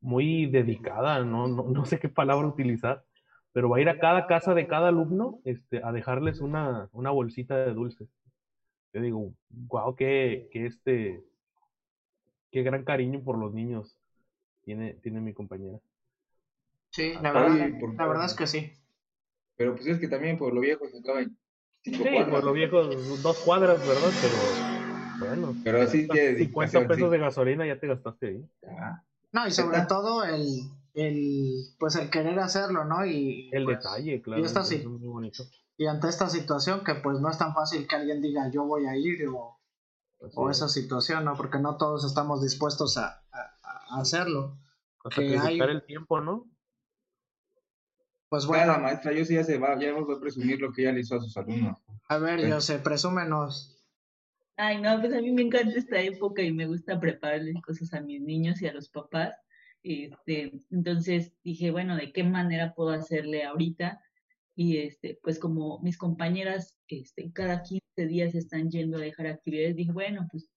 muy 0.00 0.46
dedicada, 0.46 1.24
¿no? 1.24 1.48
No, 1.48 1.64
no 1.64 1.84
sé 1.84 1.98
qué 1.98 2.08
palabra 2.08 2.46
utilizar, 2.46 3.04
pero 3.52 3.68
va 3.68 3.78
a 3.78 3.80
ir 3.80 3.88
a 3.88 3.98
cada 3.98 4.26
casa 4.26 4.54
de 4.54 4.66
cada 4.66 4.88
alumno 4.88 5.40
este, 5.44 5.82
a 5.82 5.92
dejarles 5.92 6.40
una, 6.40 6.88
una 6.92 7.10
bolsita 7.10 7.56
de 7.56 7.74
dulces. 7.74 8.08
Yo 8.92 9.00
digo, 9.00 9.32
wow, 9.50 9.94
que, 9.96 10.48
que 10.52 10.66
este, 10.66 11.22
qué 12.50 12.62
gran 12.62 12.84
cariño 12.84 13.22
por 13.22 13.38
los 13.38 13.52
niños 13.52 13.98
tiene, 14.62 14.94
tiene 14.94 15.20
mi 15.20 15.32
compañera. 15.34 15.78
Sí, 16.90 17.14
la 17.20 17.32
verdad, 17.32 17.70
la 17.96 18.06
verdad 18.06 18.26
es 18.26 18.34
que 18.34 18.46
sí. 18.46 18.72
Pero 19.56 19.74
pues 19.74 19.86
es 19.86 19.98
que 19.98 20.08
también 20.08 20.38
por 20.38 20.54
lo 20.54 20.60
viejo 20.60 20.88
se 20.88 20.98
acaban 20.98 21.36
cinco 21.82 22.04
sí, 22.04 22.30
por 22.30 22.44
lo 22.44 22.52
viejo 22.52 22.82
dos 22.82 23.38
cuadras, 23.40 23.78
¿verdad? 23.86 24.10
Pero 24.22 24.67
bueno. 25.18 25.54
Pero 25.64 25.82
así 25.82 26.08
que 26.08 26.36
50 26.36 26.86
pesos 26.88 27.10
de 27.10 27.18
gasolina 27.18 27.66
ya 27.66 27.78
te 27.78 27.86
gastaste 27.86 28.26
ahí. 28.28 28.50
No, 29.32 29.46
y 29.46 29.50
sobre 29.50 29.82
todo 29.82 30.24
el, 30.24 30.62
el, 30.94 31.52
pues 31.78 31.96
el 31.96 32.10
querer 32.10 32.38
hacerlo, 32.38 32.84
¿no? 32.84 33.04
Y 33.04 33.50
el 33.52 33.64
pues, 33.64 33.78
detalle, 33.78 34.22
claro. 34.22 34.42
Y, 34.42 34.44
esta, 34.44 34.60
es 34.60 34.86
muy 34.86 35.06
bonito. 35.06 35.44
y 35.76 35.86
ante 35.86 36.08
esta 36.08 36.28
situación 36.28 36.82
que 36.84 36.94
pues 36.94 37.20
no 37.20 37.30
es 37.30 37.38
tan 37.38 37.54
fácil 37.54 37.86
que 37.86 37.96
alguien 37.96 38.22
diga 38.22 38.50
yo 38.50 38.64
voy 38.64 38.86
a 38.86 38.96
ir 38.96 39.26
o 39.28 39.58
o 40.34 40.50
esa 40.50 40.68
situación, 40.68 41.24
¿no? 41.24 41.36
Porque 41.36 41.58
no 41.58 41.76
todos 41.76 42.04
estamos 42.04 42.42
dispuestos 42.42 42.96
a, 42.98 43.22
a, 43.32 44.00
hacerlo. 44.00 44.58
que 45.14 45.38
hay... 45.38 45.58
el 45.60 45.84
tiempo, 45.84 46.20
¿no? 46.20 46.50
Pues 48.28 48.44
bueno. 48.44 48.72
la 48.72 48.78
maestra, 48.78 49.12
yo 49.12 49.24
sí 49.24 49.34
ya 49.34 49.44
se 49.44 49.58
va, 49.58 49.78
ya 49.80 49.92
vamos 49.92 50.14
a 50.14 50.20
presumir 50.20 50.60
lo 50.60 50.72
que 50.72 50.82
ella 50.82 50.92
le 50.92 51.00
hizo 51.00 51.16
a 51.16 51.20
sus 51.20 51.34
alumnos. 51.36 51.78
A 52.08 52.18
ver, 52.18 52.46
yo 52.46 52.60
sé, 52.60 52.78
presúmenos. 52.78 53.77
Ay, 54.60 54.80
no, 54.80 55.00
pues 55.00 55.14
a 55.14 55.20
mí 55.20 55.30
me 55.30 55.42
encanta 55.42 55.78
esta 55.78 56.00
época 56.02 56.42
y 56.42 56.52
me 56.52 56.66
gusta 56.66 56.98
prepararles 56.98 57.54
cosas 57.62 57.94
a 57.94 58.00
mis 58.00 58.20
niños 58.20 58.60
y 58.60 58.66
a 58.66 58.72
los 58.72 58.88
papás. 58.88 59.36
Este, 59.84 60.52
entonces 60.72 61.32
dije, 61.44 61.70
bueno, 61.70 61.94
¿de 61.96 62.12
qué 62.12 62.24
manera 62.24 62.74
puedo 62.74 62.90
hacerle 62.90 63.44
ahorita? 63.44 64.02
Y 64.56 64.78
este, 64.78 65.16
pues 65.22 65.38
como 65.38 65.78
mis 65.82 65.96
compañeras 65.96 66.76
este, 66.88 67.30
cada 67.32 67.62
15 67.62 67.84
días 68.08 68.34
están 68.34 68.68
yendo 68.68 68.98
a 68.98 69.02
dejar 69.02 69.28
actividades, 69.28 69.76
dije, 69.76 69.92
bueno, 69.92 70.26
pues 70.28 70.50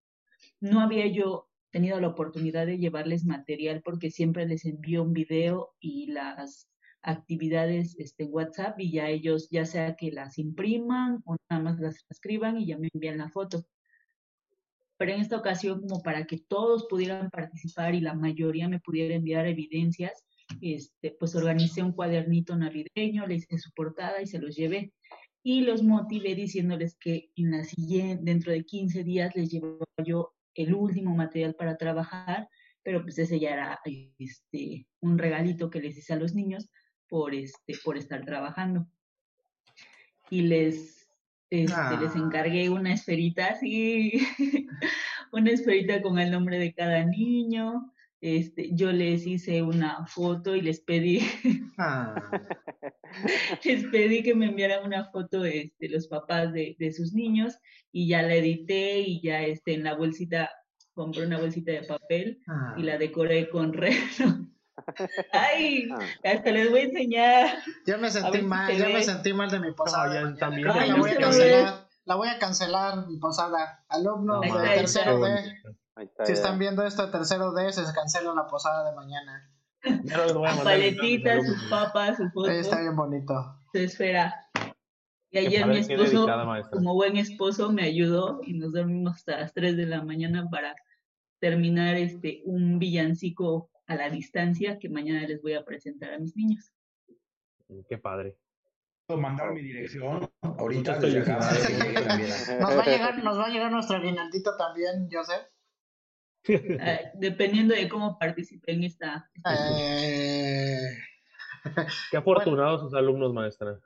no 0.60 0.82
había 0.82 1.06
yo 1.06 1.48
tenido 1.70 2.00
la 2.00 2.08
oportunidad 2.08 2.66
de 2.66 2.80
llevarles 2.80 3.24
material 3.24 3.84
porque 3.84 4.10
siempre 4.10 4.48
les 4.48 4.66
envío 4.66 5.04
un 5.04 5.14
video 5.14 5.76
y 5.80 6.08
las 6.08 6.68
actividades 7.04 7.96
este, 8.00 8.26
WhatsApp 8.26 8.80
y 8.80 8.94
ya 8.94 9.10
ellos, 9.10 9.48
ya 9.52 9.66
sea 9.66 9.96
que 9.96 10.12
las 10.12 10.40
impriman 10.40 11.22
o 11.26 11.36
nada 11.52 11.62
más 11.62 11.80
las 11.80 12.04
escriban 12.10 12.58
y 12.58 12.66
ya 12.66 12.80
me 12.80 12.90
envían 12.92 13.20
la 13.20 13.30
foto. 13.30 13.64
Pero 15.02 15.14
en 15.14 15.22
esta 15.22 15.38
ocasión, 15.38 15.82
como 15.82 16.04
para 16.04 16.28
que 16.28 16.38
todos 16.38 16.86
pudieran 16.88 17.32
participar 17.32 17.96
y 17.96 18.02
la 18.02 18.14
mayoría 18.14 18.70
me 18.70 18.80
pudiera 18.80 19.16
enviar 19.16 19.48
evidencias, 19.48 20.28
este, 20.62 21.18
pues 21.20 21.36
organicé 21.36 21.82
un 21.82 21.94
cuadernito 21.94 22.56
navideño, 22.56 23.26
le 23.26 23.34
hice 23.34 23.58
su 23.58 23.72
portada 23.72 24.22
y 24.22 24.28
se 24.28 24.38
los 24.38 24.56
llevé. 24.56 24.94
Y 25.42 25.62
los 25.62 25.82
motivé 25.82 26.36
diciéndoles 26.36 26.98
que 27.00 27.32
en 27.36 27.50
la 27.50 27.64
siguiente, 27.64 28.22
dentro 28.24 28.52
de 28.52 28.64
15 28.64 29.04
días 29.04 29.36
les 29.36 29.50
llevaba 29.50 29.88
yo 30.06 30.36
el 30.54 30.76
último 30.76 31.16
material 31.16 31.56
para 31.56 31.78
trabajar, 31.78 32.48
pero 32.84 33.02
pues 33.02 33.18
ese 33.18 33.40
ya 33.40 33.54
era 33.54 33.80
este, 34.20 34.86
un 35.00 35.18
regalito 35.18 35.72
que 35.72 35.82
les 35.82 35.98
hice 35.98 36.14
a 36.14 36.18
los 36.18 36.36
niños 36.36 36.70
por, 37.10 37.34
este, 37.34 37.74
por 37.84 37.98
estar 37.98 38.24
trabajando. 38.24 38.86
Y 40.30 40.44
les, 40.44 41.01
este, 41.52 41.98
les 41.98 42.16
ah. 42.16 42.20
encargué 42.20 42.70
una 42.70 42.94
esferita, 42.94 43.48
así, 43.48 44.26
una 45.34 45.52
esferita 45.52 46.02
con 46.02 46.18
el 46.18 46.32
nombre 46.32 46.58
de 46.58 46.74
cada 46.74 47.04
niño, 47.04 47.92
este, 48.22 48.70
yo 48.74 48.94
les 48.94 49.28
hice 49.28 49.62
una 49.62 50.06
foto 50.06 50.56
y 50.56 50.62
les 50.62 50.80
pedí, 50.80 51.20
ah. 51.78 52.16
les 53.66 53.84
pedí 53.86 54.24
que 54.24 54.34
me 54.34 54.46
enviaran 54.46 54.86
una 54.86 55.12
foto 55.12 55.42
de 55.42 55.60
este, 55.64 55.90
los 55.90 56.08
papás 56.08 56.54
de, 56.54 56.78
de, 56.80 56.94
sus 56.94 57.14
niños 57.14 57.58
y 57.92 58.08
ya 58.08 58.22
la 58.22 58.36
edité 58.36 59.02
y 59.02 59.22
ya 59.22 59.44
este, 59.44 59.74
en 59.74 59.84
la 59.84 59.96
bolsita, 59.96 60.50
compré 60.94 61.26
una 61.26 61.38
bolsita 61.38 61.74
de 61.74 61.84
papel 61.84 62.40
y 62.78 62.84
la 62.84 62.94
ah. 62.94 62.98
decoré 62.98 63.50
con 63.50 63.74
reno. 63.74 64.50
Ay, 65.32 65.90
ah. 65.92 66.00
hasta 66.24 66.52
les 66.52 66.70
voy 66.70 66.80
a 66.80 66.84
enseñar. 66.84 67.58
Ya 67.86 67.98
me 67.98 68.10
sentí 68.10 68.42
mal, 68.42 68.76
ya 68.76 68.88
me 68.88 69.04
sentí 69.04 69.34
mal 69.34 69.50
de 69.50 69.60
mi 69.60 69.72
posada. 69.72 70.36
también. 70.36 70.68
la, 70.68 70.96
voy 70.96 71.12
a 71.12 71.18
cancelar, 71.18 71.88
la 72.06 72.16
voy 72.16 72.28
a 72.28 72.40
cancelar 72.40 73.08
mi 73.08 73.18
posada. 73.18 73.84
Alumno 73.90 74.42
tercero 74.42 75.20
de 75.20 75.62
si 76.26 76.34
están 76.34 76.58
viendo 76.58 76.86
esto 76.86 77.10
tercero 77.10 77.52
D, 77.52 77.72
se 77.72 77.84
cancela 77.94 78.34
la 78.34 78.48
posada 78.48 78.90
de 78.90 78.96
mañana. 78.96 79.50
Paletitas, 80.64 81.46
sus 81.46 81.64
papas, 81.70 82.18
su 82.18 82.30
foto. 82.30 82.50
está 82.50 82.82
bien 82.82 82.96
bonito. 82.96 83.56
Se 83.74 83.84
espera. 83.86 84.48
Y 85.32 85.38
ayer 85.38 85.66
mi 85.66 85.78
esposo, 85.78 86.28
como 86.72 86.94
buen 86.94 87.18
esposo, 87.18 87.72
me 87.72 87.84
ayudó 87.84 88.42
y 88.44 88.54
nos 88.54 88.74
dormimos 88.74 89.16
hasta 89.16 89.40
las 89.40 89.54
3 89.54 89.78
de 89.78 89.86
la 89.86 90.04
mañana 90.04 90.48
para 90.50 90.76
terminar 91.40 91.96
este 91.96 92.42
un 92.46 92.80
villancico 92.80 93.70
a 93.88 93.96
la 93.96 94.10
distancia 94.10 94.80
que 94.80 94.90
mañana 94.90 95.28
les 95.28 95.42
voy 95.42 95.54
a 95.54 95.64
presentar 95.66 96.14
a 96.14 96.20
mis 96.20 96.36
niños. 96.36 96.72
Qué 97.88 97.98
padre. 97.98 98.38
Mandar 99.10 99.54
mi 99.54 99.62
dirección 99.62 100.30
ahorita. 100.42 101.00
nos, 101.00 101.12
va 101.12 102.82
a 102.82 102.86
llegar, 102.86 103.24
nos 103.24 103.38
va 103.38 103.46
a 103.46 103.50
llegar 103.50 103.72
nuestro 103.72 103.98
aguinaldito 103.98 104.56
también, 104.58 105.10
Joseph. 105.12 105.48
Eh, 106.48 107.12
dependiendo 107.16 107.76
de 107.76 107.88
cómo 107.90 108.18
participe 108.18 108.72
en 108.72 108.84
esta. 108.84 109.30
Eh... 109.46 110.80
Qué 112.10 112.18
afortunados 112.18 112.82
sus 112.82 112.94
alumnos, 112.94 113.34
maestra. 113.34 113.80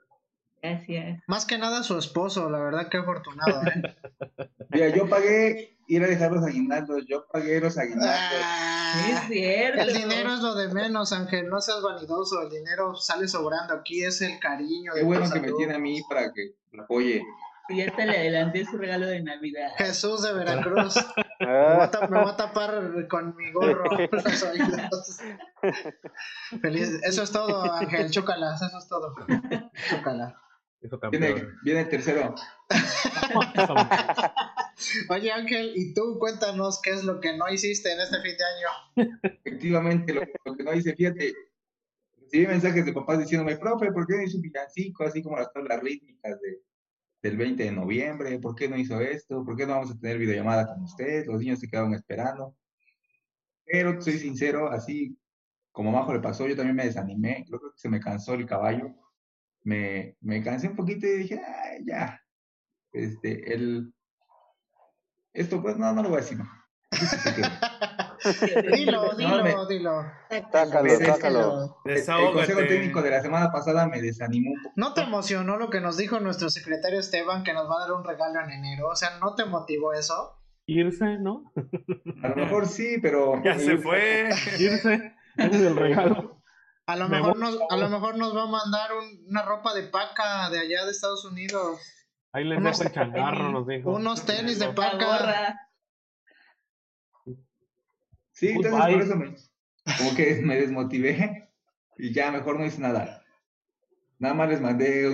Gracias. 0.66 1.20
Más 1.28 1.46
que 1.46 1.58
nada 1.58 1.84
su 1.84 1.98
esposo, 1.98 2.50
la 2.50 2.60
verdad, 2.60 2.88
qué 2.90 2.98
afortunado. 2.98 3.62
¿eh? 3.64 3.96
Mira, 4.70 4.90
yo 4.90 5.08
pagué 5.08 5.78
ir 5.88 6.04
a 6.04 6.08
dejar 6.08 6.32
los 6.32 6.44
aguinaldos, 6.44 7.06
yo 7.08 7.26
pagué 7.32 7.60
los 7.60 7.78
aguinaldos. 7.78 8.42
Ah, 8.44 9.10
es 9.12 9.28
cierto. 9.28 9.82
El 9.82 9.94
dinero 9.94 10.34
es 10.34 10.40
lo 10.40 10.56
de 10.56 10.74
menos, 10.74 11.14
Ángel, 11.14 11.50
no 11.50 11.62
seas 11.62 11.82
vanidoso, 11.82 12.42
el 12.42 12.50
dinero 12.50 12.96
sale 12.96 13.28
sobrando, 13.28 13.74
aquí 13.76 14.04
es 14.04 14.22
el 14.22 14.40
cariño. 14.40 14.94
Qué 14.96 15.04
bueno 15.04 15.30
que 15.30 15.40
me 15.40 15.52
tiene 15.52 15.76
a 15.76 15.80
mí 15.80 16.02
para 16.10 16.34
que 16.34 16.56
lo 16.72 16.84
apoye. 16.84 17.24
Ya 17.70 17.96
te 17.96 18.06
le 18.06 18.18
adelanté 18.18 18.64
su 18.66 18.78
regalo 18.78 19.08
de 19.08 19.22
Navidad. 19.24 19.72
Jesús 19.78 20.22
de 20.22 20.34
Veracruz. 20.34 20.96
Me 21.40 21.48
voy, 21.48 22.30
a 22.30 22.36
tapar 22.38 23.08
con 23.10 23.36
mi 23.36 23.52
gorro 23.52 23.84
los 24.12 24.44
oídos. 24.44 25.20
Feliz. 26.62 27.00
Eso 27.04 27.24
es 27.24 27.32
todo, 27.32 27.74
Ángel. 27.74 28.10
Chócalas, 28.10 28.62
eso 28.62 28.78
es 28.78 28.88
todo. 28.88 29.14
Viene, 31.12 31.48
viene 31.64 31.82
el 31.82 31.90
tercero. 31.90 32.34
Oye 35.10 35.32
Ángel, 35.32 35.74
y 35.76 35.94
tú 35.94 36.18
cuéntanos 36.20 36.82
qué 36.82 36.92
es 36.92 37.04
lo 37.04 37.20
que 37.20 37.36
no 37.38 37.50
hiciste 37.50 37.92
en 37.92 38.02
este 38.02 38.22
fin 38.22 38.36
de 38.38 38.46
año. 38.46 38.68
Efectivamente, 39.24 40.14
lo, 40.14 40.22
que 40.56 40.64
no 40.64 40.74
hice, 40.74 40.96
fíjate, 40.96 41.34
recibí 42.18 42.48
mensajes 42.48 42.86
de 42.86 42.94
papás 42.94 43.20
diciéndome, 43.20 43.58
profe, 43.58 43.92
¿por 43.92 44.06
qué 44.06 44.18
no 44.18 44.24
hizo 44.24 44.38
un 44.38 44.44
villancico 44.44 45.04
así 45.04 45.22
como 45.22 45.38
las 45.38 45.52
tablas 45.54 45.82
rítmicas 45.82 46.40
de, 46.42 46.62
del 47.22 47.38
20 47.38 47.64
de 47.64 47.72
noviembre? 47.72 48.40
¿Por 48.40 48.56
qué 48.56 48.68
no 48.68 48.78
hizo 48.78 49.00
esto? 49.00 49.46
¿Por 49.46 49.56
qué 49.56 49.66
no 49.66 49.74
vamos 49.74 49.92
a 49.92 50.00
tener 50.00 50.18
videollamada 50.18 50.68
con 50.68 50.84
usted? 50.84 51.26
Los 51.26 51.40
niños 51.40 51.60
se 51.60 51.70
quedaron 51.70 51.94
esperando. 51.94 52.56
Pero 53.66 54.02
soy 54.02 54.20
sincero, 54.20 54.70
así 54.70 55.18
como 55.72 55.92
Majo 55.92 56.14
le 56.14 56.22
pasó, 56.22 56.48
yo 56.48 56.56
también 56.56 56.76
me 56.76 56.86
desanimé, 56.86 57.44
creo 57.48 57.60
que 57.60 57.68
se 57.76 57.90
me 57.90 58.00
cansó 58.00 58.34
el 58.34 58.46
caballo. 58.46 58.96
Me, 59.66 60.16
me 60.22 60.42
cansé 60.42 60.70
un 60.70 60.78
poquito 60.78 61.06
y 61.06 61.18
dije, 61.18 61.42
Ay, 61.44 61.84
ya. 61.86 62.22
Este, 62.94 63.54
el, 63.54 63.94
esto, 65.36 65.62
pues, 65.62 65.78
no, 65.78 65.92
no 65.92 66.02
lo 66.02 66.10
voy 66.10 66.20
a 66.20 66.22
decir. 66.22 66.38
dilo, 68.74 69.16
dilo, 69.18 69.68
dilo. 69.68 70.06
Sácalo, 70.50 70.90
sácalo. 70.98 71.78
El, 71.84 72.06
consejo 72.34 72.60
técnico 72.62 73.02
de 73.02 73.10
la 73.10 73.22
semana 73.22 73.52
pasada 73.52 73.86
me 73.88 74.02
desanimó 74.02 74.52
un 74.52 74.64
poco. 74.64 74.74
¿No 74.78 74.94
te 74.94 75.02
emocionó 75.02 75.58
lo 75.58 75.70
que 75.70 75.82
nos 75.82 75.98
dijo 75.98 76.22
nuestro 76.22 76.50
secretario 76.50 77.02
Esteban 77.02 77.44
que 77.44 77.54
nos 77.54 77.70
va 77.70 77.76
a 77.76 77.80
dar 77.82 77.92
un 77.92 78.06
regalo 78.06 78.40
en 78.42 78.52
enero? 78.52 78.88
O 78.88 78.96
sea, 78.96 79.20
¿no 79.20 79.36
te 79.36 79.44
motivó 79.44 79.92
eso? 79.92 80.40
Irse, 80.68 81.18
¿no? 81.20 81.52
A 82.24 82.30
lo 82.30 82.36
mejor 82.38 82.66
sí, 82.68 82.98
pero. 83.02 83.44
Ya 83.44 83.60
se 83.60 83.78
fue. 83.78 84.30
Irse. 84.58 85.16
Ese 85.36 85.56
es 85.56 85.62
el 85.62 85.76
regalo. 85.76 86.35
A 86.88 86.96
lo, 86.96 87.10
mejor 87.10 87.38
nos, 87.38 87.58
a 87.70 87.78
lo 87.78 87.90
mejor 87.90 88.18
nos 88.18 88.36
va 88.36 88.44
a 88.44 88.48
mandar 88.48 88.92
una 89.28 89.42
ropa 89.42 89.74
de 89.74 89.84
paca 89.84 90.50
de 90.52 90.60
allá 90.60 90.86
de 90.86 90.92
Estados 90.92 91.26
Unidos. 91.26 91.80
Ahí 92.32 92.44
les 92.44 92.62
dejo 92.62 92.84
el 92.84 92.92
changarro, 92.92 93.52
nos 93.52 93.68
dijo. 93.68 93.92
Unos 93.92 94.26
tenis 94.26 94.60
de 94.60 94.70
paca. 94.70 95.60
Sí, 98.34 98.50
entonces 98.50 98.80
por 98.80 99.02
eso 99.02 99.16
me, 99.16 99.36
como 99.98 100.16
que 100.16 100.42
me 100.44 100.58
desmotivé 100.58 101.50
y 101.98 102.14
ya 102.14 102.32
mejor 102.32 102.60
no 102.60 102.66
hice 102.66 102.82
nada. 102.82 103.24
Nada 104.20 104.36
más 104.36 104.50
les 104.50 104.62
mandé 104.62 105.10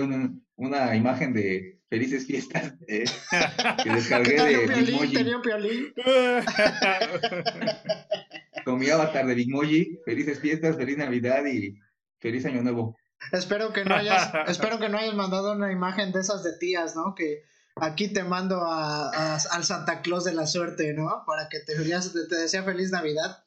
una 0.56 0.96
imagen 0.96 1.32
de 1.32 1.80
felices 1.88 2.26
fiestas 2.26 2.74
eh, 2.88 3.04
que 3.84 3.90
descargué 3.90 4.42
de. 4.42 5.08
Tenía 5.12 5.36
un 5.36 5.42
piolín. 5.42 5.94
Con 8.64 8.78
mi 8.78 8.88
avatar 8.88 9.26
de 9.26 9.34
Bitmoji, 9.34 10.00
felices 10.04 10.40
fiestas, 10.40 10.76
feliz 10.76 10.96
Navidad 10.98 11.44
y 11.46 11.78
feliz 12.20 12.44
Año 12.46 12.62
Nuevo. 12.62 12.96
Espero 13.32 13.72
que 13.72 13.84
no 13.84 13.94
hayas, 13.94 14.30
espero 14.48 14.78
que 14.78 14.88
no 14.88 14.98
hayas 14.98 15.14
mandado 15.14 15.52
una 15.52 15.72
imagen 15.72 16.12
de 16.12 16.20
esas 16.20 16.42
de 16.42 16.56
tías, 16.58 16.96
¿no? 16.96 17.14
Que 17.14 17.42
aquí 17.76 18.08
te 18.12 18.24
mando 18.24 18.62
a, 18.62 19.34
al 19.34 19.64
Santa 19.64 20.02
Claus 20.02 20.24
de 20.24 20.34
la 20.34 20.46
suerte, 20.46 20.92
¿no? 20.94 21.24
Para 21.26 21.48
que 21.48 21.60
te, 21.60 21.74
te 21.74 22.36
desea 22.36 22.62
feliz 22.62 22.90
Navidad. 22.90 23.44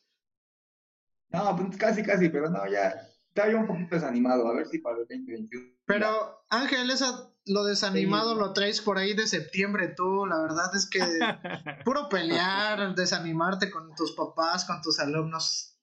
No, 1.30 1.56
pues 1.56 1.78
casi, 1.78 2.04
casi, 2.04 2.30
pero 2.30 2.50
no, 2.50 2.66
ya 2.68 2.94
estaba 3.36 3.52
yo 3.52 3.60
un 3.60 3.68
poquito 3.68 3.96
desanimado, 3.96 4.48
a 4.48 4.54
ver 4.54 4.66
si 4.68 4.80
para 4.80 4.96
el 4.96 5.02
2021. 5.10 5.66
Pero, 5.86 6.46
Ángel, 6.50 6.90
esa, 6.90 7.34
lo 7.46 7.66
desanimado 7.66 8.34
lo 8.34 8.54
traes 8.54 8.80
por 8.80 8.98
ahí 8.98 9.14
de 9.14 9.28
septiembre 9.28 9.90
tú, 9.90 10.26
la 10.26 10.42
verdad 10.42 10.74
es 10.74 10.90
que 10.90 11.00
puro 11.84 12.08
pelear, 12.08 12.96
desanimarte 12.96 13.70
con 13.70 13.94
tus 13.94 14.14
papás, 14.14 14.64
con 14.64 14.82
tus 14.82 15.00
alumnos. 15.00 15.78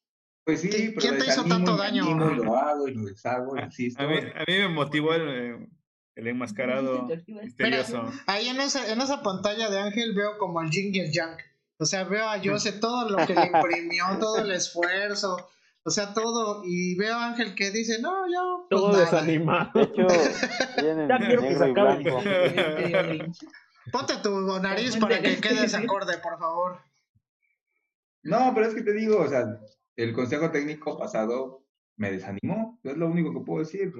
Pues 0.44 0.62
sí, 0.62 0.70
pero 0.70 0.94
¿Quién 0.96 1.18
te 1.18 1.26
hizo 1.26 1.44
tanto 1.44 1.76
daño? 1.76 2.04
lo 2.14 2.56
hago 2.56 2.88
y 2.88 2.94
lo 2.94 3.04
deshago, 3.04 3.56
insisto. 3.58 4.02
A 4.02 4.06
mí, 4.06 4.16
a 4.16 4.44
mí 4.48 4.58
me 4.58 4.68
motivó 4.68 5.12
el, 5.12 5.68
el 6.16 6.26
enmascarado 6.26 7.06
misterioso. 7.26 8.10
ahí 8.26 8.48
en 8.48 8.62
esa, 8.62 8.90
en 8.90 9.00
esa 9.02 9.22
pantalla 9.22 9.68
de 9.68 9.78
Ángel 9.78 10.14
veo 10.14 10.38
como 10.38 10.62
el 10.62 10.70
Jingle 10.70 11.12
Junk. 11.14 11.38
O 11.76 11.84
sea, 11.84 12.04
veo 12.04 12.26
a 12.26 12.40
Jose 12.42 12.72
todo 12.72 13.10
lo 13.10 13.26
que 13.26 13.34
le 13.34 13.46
imprimió, 13.46 14.04
todo 14.18 14.38
el 14.38 14.52
esfuerzo, 14.52 15.36
o 15.84 15.90
sea, 15.90 16.14
todo. 16.14 16.62
Y 16.64 16.96
veo 16.96 17.14
a 17.14 17.26
Ángel 17.26 17.54
que 17.54 17.70
dice, 17.70 18.00
no, 18.00 18.26
yo. 18.32 18.66
Pues 18.68 18.80
todo 18.80 18.96
desanimado. 18.96 19.70
De 19.74 19.82
hecho, 19.82 20.06
ya 21.08 21.18
quiero 21.18 21.42
que 21.42 21.54
se 21.56 21.64
acabe. 21.64 23.32
Ponte 23.90 24.14
tu 24.22 24.60
nariz 24.60 24.96
para 24.96 25.20
que 25.20 25.40
quedes 25.40 25.74
acorde, 25.74 26.18
por 26.18 26.38
favor. 26.38 26.80
No, 28.22 28.52
pero 28.54 28.66
es 28.66 28.74
que 28.74 28.82
te 28.82 28.92
digo, 28.92 29.18
o 29.18 29.28
sea, 29.28 29.60
el 29.96 30.12
consejo 30.12 30.50
técnico 30.50 30.96
pasado 30.96 31.64
me 31.96 32.12
desanimó. 32.12 32.78
Es 32.84 32.96
lo 32.96 33.08
único 33.08 33.32
que 33.32 33.44
puedo 33.44 33.60
decir. 33.60 33.92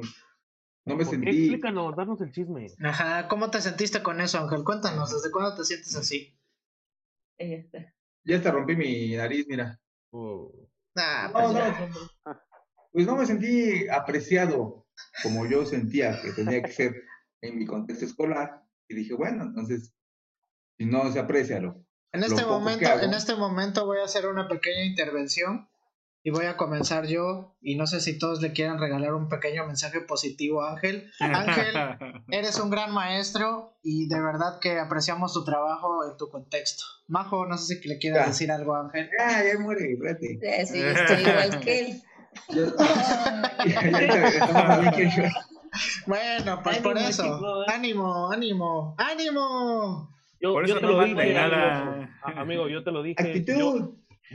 No 0.85 0.97
me 0.97 1.05
sentí. 1.05 1.29
Explícanos, 1.29 1.97
darnos 1.97 2.21
el 2.21 2.33
chisme. 2.33 2.67
Ajá, 2.83 3.29
¿cómo 3.29 3.51
te 3.51 3.61
sentiste 3.61 4.03
con 4.03 4.21
eso, 4.21 4.39
Ángel? 4.39 4.65
Cuéntanos, 4.65 5.13
¿desde 5.13 5.31
cuándo 5.31 5.57
te 5.57 5.65
sientes 5.65 5.95
así? 5.97 6.37
Ya 8.25 8.41
te 8.41 8.51
rompí 8.51 8.77
mi 8.77 9.17
nariz, 9.17 9.47
mira. 9.49 9.81
Oh. 10.11 10.53
Ah, 10.97 11.31
pues, 11.33 11.53
no, 11.53 12.35
pues 12.93 13.07
no 13.07 13.17
me 13.17 13.27
sentí 13.27 13.89
apreciado 13.89 14.87
como 15.23 15.47
yo 15.47 15.65
sentía 15.65 16.21
que 16.21 16.33
tenía 16.33 16.63
que 16.63 16.73
ser 16.73 17.03
en 17.41 17.59
mi 17.59 17.67
contexto 17.67 18.05
escolar. 18.05 18.63
Y 18.89 18.95
dije, 18.95 19.15
bueno, 19.15 19.45
entonces, 19.45 19.95
si 20.79 20.85
no 20.85 21.11
se 21.13 21.19
aprecia 21.19 21.61
lo. 21.61 21.85
En 22.13 22.25
este 22.25 22.45
momento, 22.45 22.87
en 23.01 23.15
este 23.15 23.35
momento 23.35 23.87
voy 23.87 24.01
a 24.01 24.05
hacer 24.05 24.27
una 24.27 24.47
pequeña 24.47 24.85
intervención 24.85 25.69
y 26.25 26.31
voy 26.31 26.47
a 26.47 26.57
comenzar 26.57 27.07
yo 27.07 27.57
y 27.61 27.75
no 27.75 27.87
sé 27.87 28.01
si 28.01 28.19
todos 28.19 28.41
le 28.41 28.53
quieran 28.53 28.79
regalar 28.79 29.13
un 29.15 29.29
pequeño 29.29 29.67
mensaje 29.67 30.01
positivo 30.01 30.63
a 30.63 30.71
Ángel. 30.73 31.11
Ángel, 31.19 31.75
eres 32.29 32.61
un 32.61 32.71
gran 32.71 32.93
maestro 32.93 33.77
y 33.83 34.07
de 34.09 34.21
verdad 34.21 34.61
que 34.61 34.79
apreciamos 34.79 35.35
tu 35.35 35.45
trabajo 35.45 36.09
en 36.09 36.17
tu 36.17 36.29
contexto. 36.29 36.85
Majo, 37.09 37.45
no 37.47 37.59
sé 37.59 37.75
si 37.77 37.89
le 37.89 37.99
quieres 37.99 38.25
decir 38.27 38.53
algo 38.53 38.77
a 38.77 38.83
Ángel. 38.83 39.11
Ah, 39.19 39.43
ya 39.45 39.59
muere, 39.59 39.95
espérate. 39.95 40.39
Sí, 40.67 40.81
estoy 40.81 41.23
igual 41.23 41.59
que 41.61 41.81
él. 41.81 42.01
bueno, 46.07 46.63
pues 46.63 46.79
por 46.79 46.97
eso. 46.99 47.65
Ánimo, 47.67 48.31
ánimo, 48.31 48.95
ánimo. 48.97 50.09
Yo, 50.41 50.53
por 50.53 50.65
eso 50.65 50.77
te 50.77 50.83
no 50.83 50.93
lo 50.93 51.05
dije, 51.05 51.35
nada. 51.35 52.09
Amigo, 52.23 52.69
yo 52.69 52.83
te 52.83 52.91
lo 52.91 53.03
dije. 53.03 53.23
Actitud. 53.23 53.55
Yo 53.55 53.93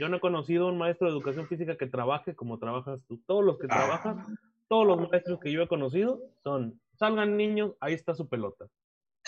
no 0.08 0.18
he 0.18 0.20
conocido 0.20 0.68
un 0.68 0.78
maestro 0.78 1.08
de 1.08 1.14
educación 1.14 1.48
física 1.48 1.76
que 1.76 1.86
trabaje 1.86 2.36
como 2.36 2.58
trabajas 2.58 3.00
tú. 3.08 3.18
Todos 3.26 3.44
los 3.44 3.58
que 3.58 3.66
ah. 3.70 3.74
trabajan, 3.74 4.38
todos 4.68 4.86
los 4.86 5.10
maestros 5.10 5.40
que 5.40 5.50
yo 5.50 5.62
he 5.62 5.68
conocido 5.68 6.20
son, 6.44 6.78
salgan 6.98 7.36
niños, 7.36 7.72
ahí 7.80 7.94
está 7.94 8.14
su 8.14 8.28
pelota. 8.28 8.66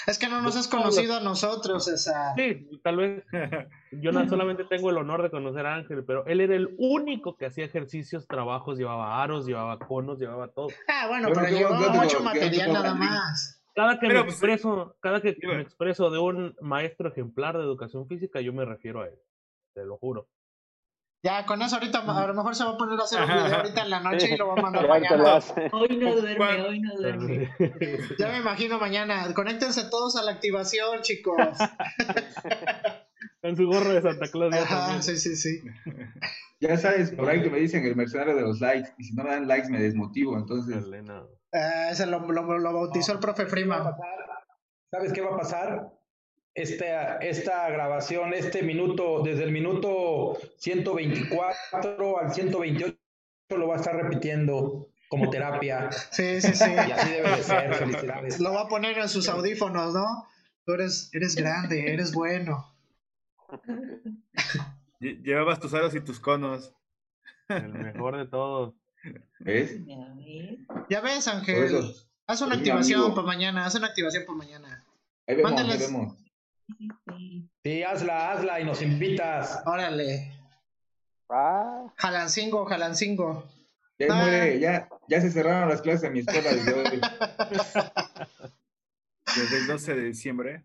Es 0.06 0.18
que 0.18 0.28
no 0.28 0.40
nos 0.40 0.56
has 0.56 0.68
conocido 0.68 1.16
a 1.16 1.20
nosotros, 1.20 1.86
esa. 1.88 2.34
Sí, 2.34 2.68
tal 2.82 2.96
vez. 2.96 3.24
Yo 3.92 4.12
no 4.12 4.26
solamente 4.28 4.64
tengo 4.64 4.90
el 4.90 4.96
honor 4.96 5.22
de 5.22 5.30
conocer 5.30 5.66
a 5.66 5.74
Ángel, 5.74 6.04
pero 6.04 6.24
él 6.26 6.40
era 6.40 6.54
el 6.54 6.74
único 6.78 7.36
que 7.36 7.46
hacía 7.46 7.64
ejercicios, 7.64 8.26
trabajos, 8.26 8.78
llevaba 8.78 9.22
aros, 9.22 9.46
llevaba 9.46 9.78
conos, 9.78 10.18
llevaba 10.18 10.48
todo. 10.48 10.68
Ah, 10.88 11.06
bueno, 11.08 11.28
pero, 11.34 11.48
llevaba 11.48 11.90
mucho 11.90 12.20
material 12.22 12.72
nada 12.72 12.94
más. 12.94 13.62
Cada 13.74 13.98
que 13.98 14.08
me 14.08 14.14
pues, 14.14 14.32
expreso, 14.32 14.96
cada 15.00 15.20
que 15.20 15.36
me 15.42 15.60
expreso 15.60 16.10
de 16.10 16.18
un 16.18 16.56
maestro 16.60 17.08
ejemplar 17.08 17.56
de 17.56 17.64
educación 17.64 18.06
física, 18.08 18.40
yo 18.40 18.52
me 18.52 18.64
refiero 18.64 19.02
a 19.02 19.06
él. 19.06 19.18
Te 19.74 19.84
lo 19.84 19.96
juro. 19.98 20.28
Ya, 21.22 21.44
con 21.44 21.60
eso 21.60 21.76
ahorita 21.76 21.98
a 21.98 22.26
lo 22.26 22.34
mejor 22.34 22.56
se 22.56 22.64
va 22.64 22.70
a 22.70 22.78
poner 22.78 22.98
a 22.98 23.02
hacer 23.02 23.20
un 23.20 23.28
video 23.28 23.56
ahorita 23.56 23.82
en 23.82 23.90
la 23.90 24.00
noche 24.00 24.34
y 24.34 24.36
lo 24.38 24.48
va 24.48 24.54
a 24.54 24.62
mandar 24.62 24.88
mañana. 24.88 25.38
Hoy 25.72 25.98
no 25.98 26.16
duerme, 26.16 26.62
hoy 26.62 26.80
no 26.80 26.96
duerme. 26.96 27.50
Ya 28.18 28.28
me 28.28 28.38
imagino 28.38 28.78
mañana. 28.78 29.32
Conéctense 29.34 29.84
todos 29.90 30.16
a 30.16 30.22
la 30.22 30.32
activación, 30.32 31.02
chicos. 31.02 31.36
Con 33.42 33.56
su 33.56 33.66
gorro 33.66 33.90
de 33.90 34.00
Santa 34.00 34.28
Claus. 34.28 34.54
Ajá, 34.54 35.02
sí, 35.02 35.18
sí, 35.18 35.36
sí. 35.36 35.62
Ya 36.58 36.78
sabes, 36.78 37.10
por 37.10 37.28
ahí 37.28 37.42
que 37.42 37.50
me 37.50 37.58
dicen 37.58 37.84
el 37.84 37.96
mercenario 37.96 38.34
de 38.34 38.42
los 38.42 38.60
likes. 38.60 38.90
Y 38.98 39.04
si 39.04 39.14
no 39.14 39.24
me 39.24 39.30
dan 39.30 39.46
likes, 39.46 39.68
me 39.68 39.80
desmotivo. 39.80 40.38
Entonces. 40.38 40.84
Eh, 41.52 41.88
ese 41.90 42.06
lo, 42.06 42.20
lo, 42.20 42.72
bautizó 42.72 43.12
el 43.12 43.18
profe 43.18 43.46
Frima. 43.46 43.94
¿Sabes 44.90 45.12
qué 45.12 45.20
va 45.20 45.34
a 45.34 45.38
pasar? 45.38 45.92
Esta, 46.62 47.16
esta 47.18 47.70
grabación, 47.70 48.34
este 48.34 48.62
minuto, 48.62 49.22
desde 49.22 49.44
el 49.44 49.52
minuto 49.52 50.38
124 50.58 52.18
al 52.18 52.32
128 52.32 52.96
lo 53.50 53.68
va 53.68 53.76
a 53.76 53.78
estar 53.78 53.96
repitiendo 53.96 54.88
como 55.08 55.28
terapia. 55.30 55.90
Sí, 55.92 56.40
sí, 56.40 56.54
sí. 56.54 56.70
Y 56.70 56.92
así 56.92 57.11
debe 57.11 57.36
de 57.36 57.42
ser, 57.42 57.74
felicidades. 57.74 58.40
Lo 58.40 58.52
va 58.52 58.62
a 58.62 58.68
poner 58.68 58.96
en 58.98 59.08
sus 59.08 59.28
audífonos, 59.28 59.94
¿no? 59.94 60.26
Tú 60.64 60.74
eres, 60.74 61.11
eres 61.12 61.34
grande, 61.34 61.92
eres 61.92 62.12
bueno. 62.12 62.72
Llevabas 65.00 65.58
tus 65.58 65.74
aros 65.74 65.94
y 65.94 66.00
tus 66.00 66.20
conos. 66.20 66.72
El 67.48 67.72
mejor 67.72 68.16
de 68.16 68.26
todos. 68.26 68.74
¿Ves? 69.40 69.80
Ya 70.88 71.00
ves, 71.00 71.26
Ángel. 71.26 71.94
Haz 72.26 72.42
una 72.42 72.54
activación 72.54 73.12
para 73.14 73.26
mañana, 73.26 73.66
haz 73.66 73.74
una 73.74 73.88
activación 73.88 74.24
para 74.24 74.38
mañana. 74.38 74.84
Ahí 75.26 75.34
vemos, 75.34 75.52
ahí 75.61 75.78
vemos. 75.78 76.16
Sí, 77.62 77.82
hazla, 77.82 78.32
hazla 78.32 78.60
y 78.60 78.64
nos 78.64 78.82
invitas. 78.82 79.62
Órale. 79.66 80.32
Ah. 81.28 81.86
Jalancingo, 81.96 82.64
Jalancingo. 82.66 83.48
Ya, 83.98 84.06
ah. 84.10 84.46
ya, 84.48 84.88
ya 85.08 85.20
se 85.20 85.30
cerraron 85.30 85.68
las 85.68 85.82
clases 85.82 86.04
en 86.04 86.12
mi 86.14 86.20
escuela 86.20 86.50
desde 86.50 86.72
hoy. 86.72 87.00
Desde 89.36 89.58
el 89.58 89.66
12 89.68 89.94
de 89.94 90.02
diciembre. 90.02 90.64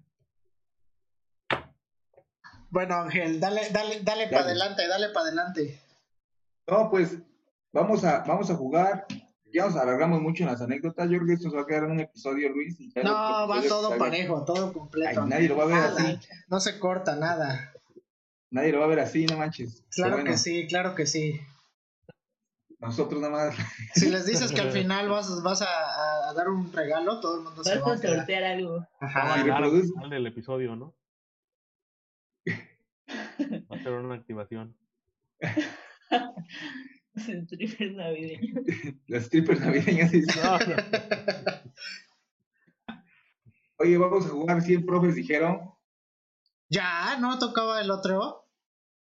Bueno, 2.70 2.96
Ángel, 2.96 3.40
dale, 3.40 3.70
dale, 3.72 4.00
dale 4.02 4.28
para 4.28 4.42
adelante, 4.42 4.88
dale 4.88 5.10
para 5.10 5.28
adelante. 5.28 5.80
No, 6.68 6.90
pues 6.90 7.18
vamos 7.72 8.04
a, 8.04 8.20
vamos 8.20 8.50
a 8.50 8.56
jugar. 8.56 9.06
Ya 9.56 9.68
nos 9.68 9.78
alargamos 9.78 10.22
mucho 10.22 10.44
en 10.44 10.50
las 10.50 10.62
anécdotas. 10.62 11.10
Yo 11.10 11.16
creo 11.16 11.28
que 11.28 11.34
esto 11.36 11.50
se 11.50 11.56
va 11.56 11.62
a 11.62 11.66
quedar 11.66 11.86
en 11.86 11.92
un 11.92 12.00
episodio, 12.02 12.50
Luis. 12.50 12.78
no, 13.02 13.14
va 13.48 13.62
todo 13.66 13.98
parejo, 13.98 14.44
todo 14.44 14.74
completo. 14.74 15.26
nadie 15.26 15.48
lo 15.48 15.56
va 15.56 15.64
a 15.64 15.68
ver 15.68 15.78
así. 15.78 16.20
No 16.50 16.60
se 16.60 16.78
corta 16.78 17.16
nada. 17.16 17.72
Nadie 18.52 18.74
lo 18.74 18.80
va 18.80 18.86
a 18.86 18.90
ver 18.90 19.00
así, 19.00 19.26
no 19.26 19.38
manches. 19.38 19.86
Claro 19.92 20.26
que 20.26 20.38
sí, 20.38 20.68
claro 20.68 20.94
que 20.94 21.06
sí. 21.06 21.40
Nosotros 22.80 23.22
nada 23.22 23.32
más. 23.32 23.56
Si 23.96 24.10
les 24.10 24.26
dices 24.26 24.52
que 24.52 24.60
al 24.60 24.72
final 24.72 25.08
vas, 25.08 25.42
vas 25.42 25.62
a, 25.62 26.34
dar 26.34 26.50
un 26.50 26.74
regalo, 26.74 27.22
todo 27.22 27.38
el 27.38 27.44
mundo 27.46 27.64
se 27.64 27.80
va 27.80 27.94
a 27.94 27.98
sortear 27.98 28.44
algo. 28.44 28.86
Ajá. 29.00 29.36
al 29.36 29.44
final 29.44 30.10
del 30.10 30.28
episodio, 30.28 30.76
¿no? 30.76 30.94
Va 33.72 33.78
a 33.78 33.84
ser 33.84 33.94
una 33.94 34.16
activación. 34.16 34.76
strippers 37.48 37.96
navideños. 37.96 38.66
Los 39.08 39.24
strippers 39.24 39.60
navideños. 39.62 40.12
Oye, 43.78 43.98
vamos 43.98 44.26
a 44.26 44.30
jugar 44.30 44.62
100 44.62 44.86
profes, 44.86 45.16
dijeron. 45.16 45.72
Ya, 46.70 47.18
¿no 47.20 47.38
tocaba 47.40 47.82
el 47.82 47.92
otro? 47.92 48.48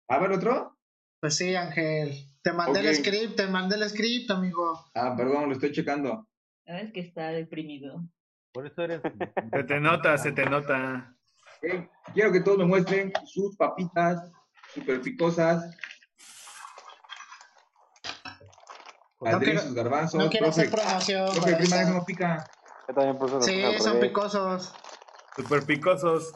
¿A 0.09 0.19
ver 0.19 0.33
otro? 0.33 0.79
Pues 1.21 1.37
sí, 1.37 1.55
Ángel. 1.55 2.15
Te 2.43 2.53
mandé 2.53 2.81
el 2.81 2.95
script, 2.95 3.37
te 3.37 3.47
mandé 3.47 3.77
el 3.77 3.89
script, 3.89 4.31
amigo. 4.31 4.85
Ah, 4.95 5.15
perdón, 5.17 5.49
lo 5.49 5.53
estoy 5.53 5.73
checando. 5.73 6.27
Sabes 6.67 6.93
que 6.93 7.01
está 7.01 7.29
deprimido. 7.29 8.03
Por 8.53 8.67
eso 8.67 8.83
eres. 8.83 9.01
se 9.53 9.65
te 9.65 9.81
nota, 9.81 10.19
se 10.19 10.33
te 10.33 10.45
nota. 10.45 11.17
quiero 12.13 12.33
que 12.33 12.41
todos 12.41 12.59
me 12.59 12.67
muestren 12.67 13.13
sus 13.25 13.57
papitas 13.57 14.33
super 14.75 15.01
picosas. 15.01 15.77
No 19.23 19.39
quiero, 19.39 19.61
sus 19.61 19.75
garbanzos. 19.75 20.23
No 20.23 20.31
quiero 20.31 20.49
hacer 20.49 20.71
promoción. 20.71 21.33
Profe, 21.33 21.57
prima, 21.57 21.83
eso 21.83 21.93
no 21.93 22.05
pica. 22.05 22.45
Sí, 23.41 23.63
son 23.81 24.01
picosos. 24.01 24.73
Super 25.37 25.65
picosos. 25.65 26.33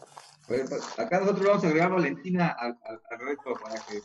Pues, 0.47 0.71
acá 0.99 1.21
nosotros 1.21 1.47
vamos 1.47 1.65
a 1.65 1.67
agregar 1.67 1.91
Valentina 1.91 2.55
al, 2.59 2.79
al, 2.85 3.01
al 3.11 3.19
resto 3.19 3.55
para 3.61 3.75
que 3.81 4.01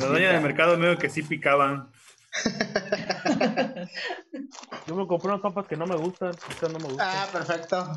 la 0.00 0.06
doña 0.06 0.32
del 0.32 0.42
mercado 0.42 0.76
medio 0.76 0.98
que 0.98 1.08
sí 1.08 1.22
picaban. 1.22 1.90
Yo 4.86 4.94
me 4.96 5.06
compré 5.06 5.28
unas 5.28 5.40
papas 5.40 5.66
que 5.66 5.76
no 5.76 5.86
me 5.86 5.96
gustan. 5.96 6.32
no 6.62 6.78
me 6.78 6.84
gustan. 6.84 7.08
Ah, 7.08 7.26
perfecto. 7.32 7.92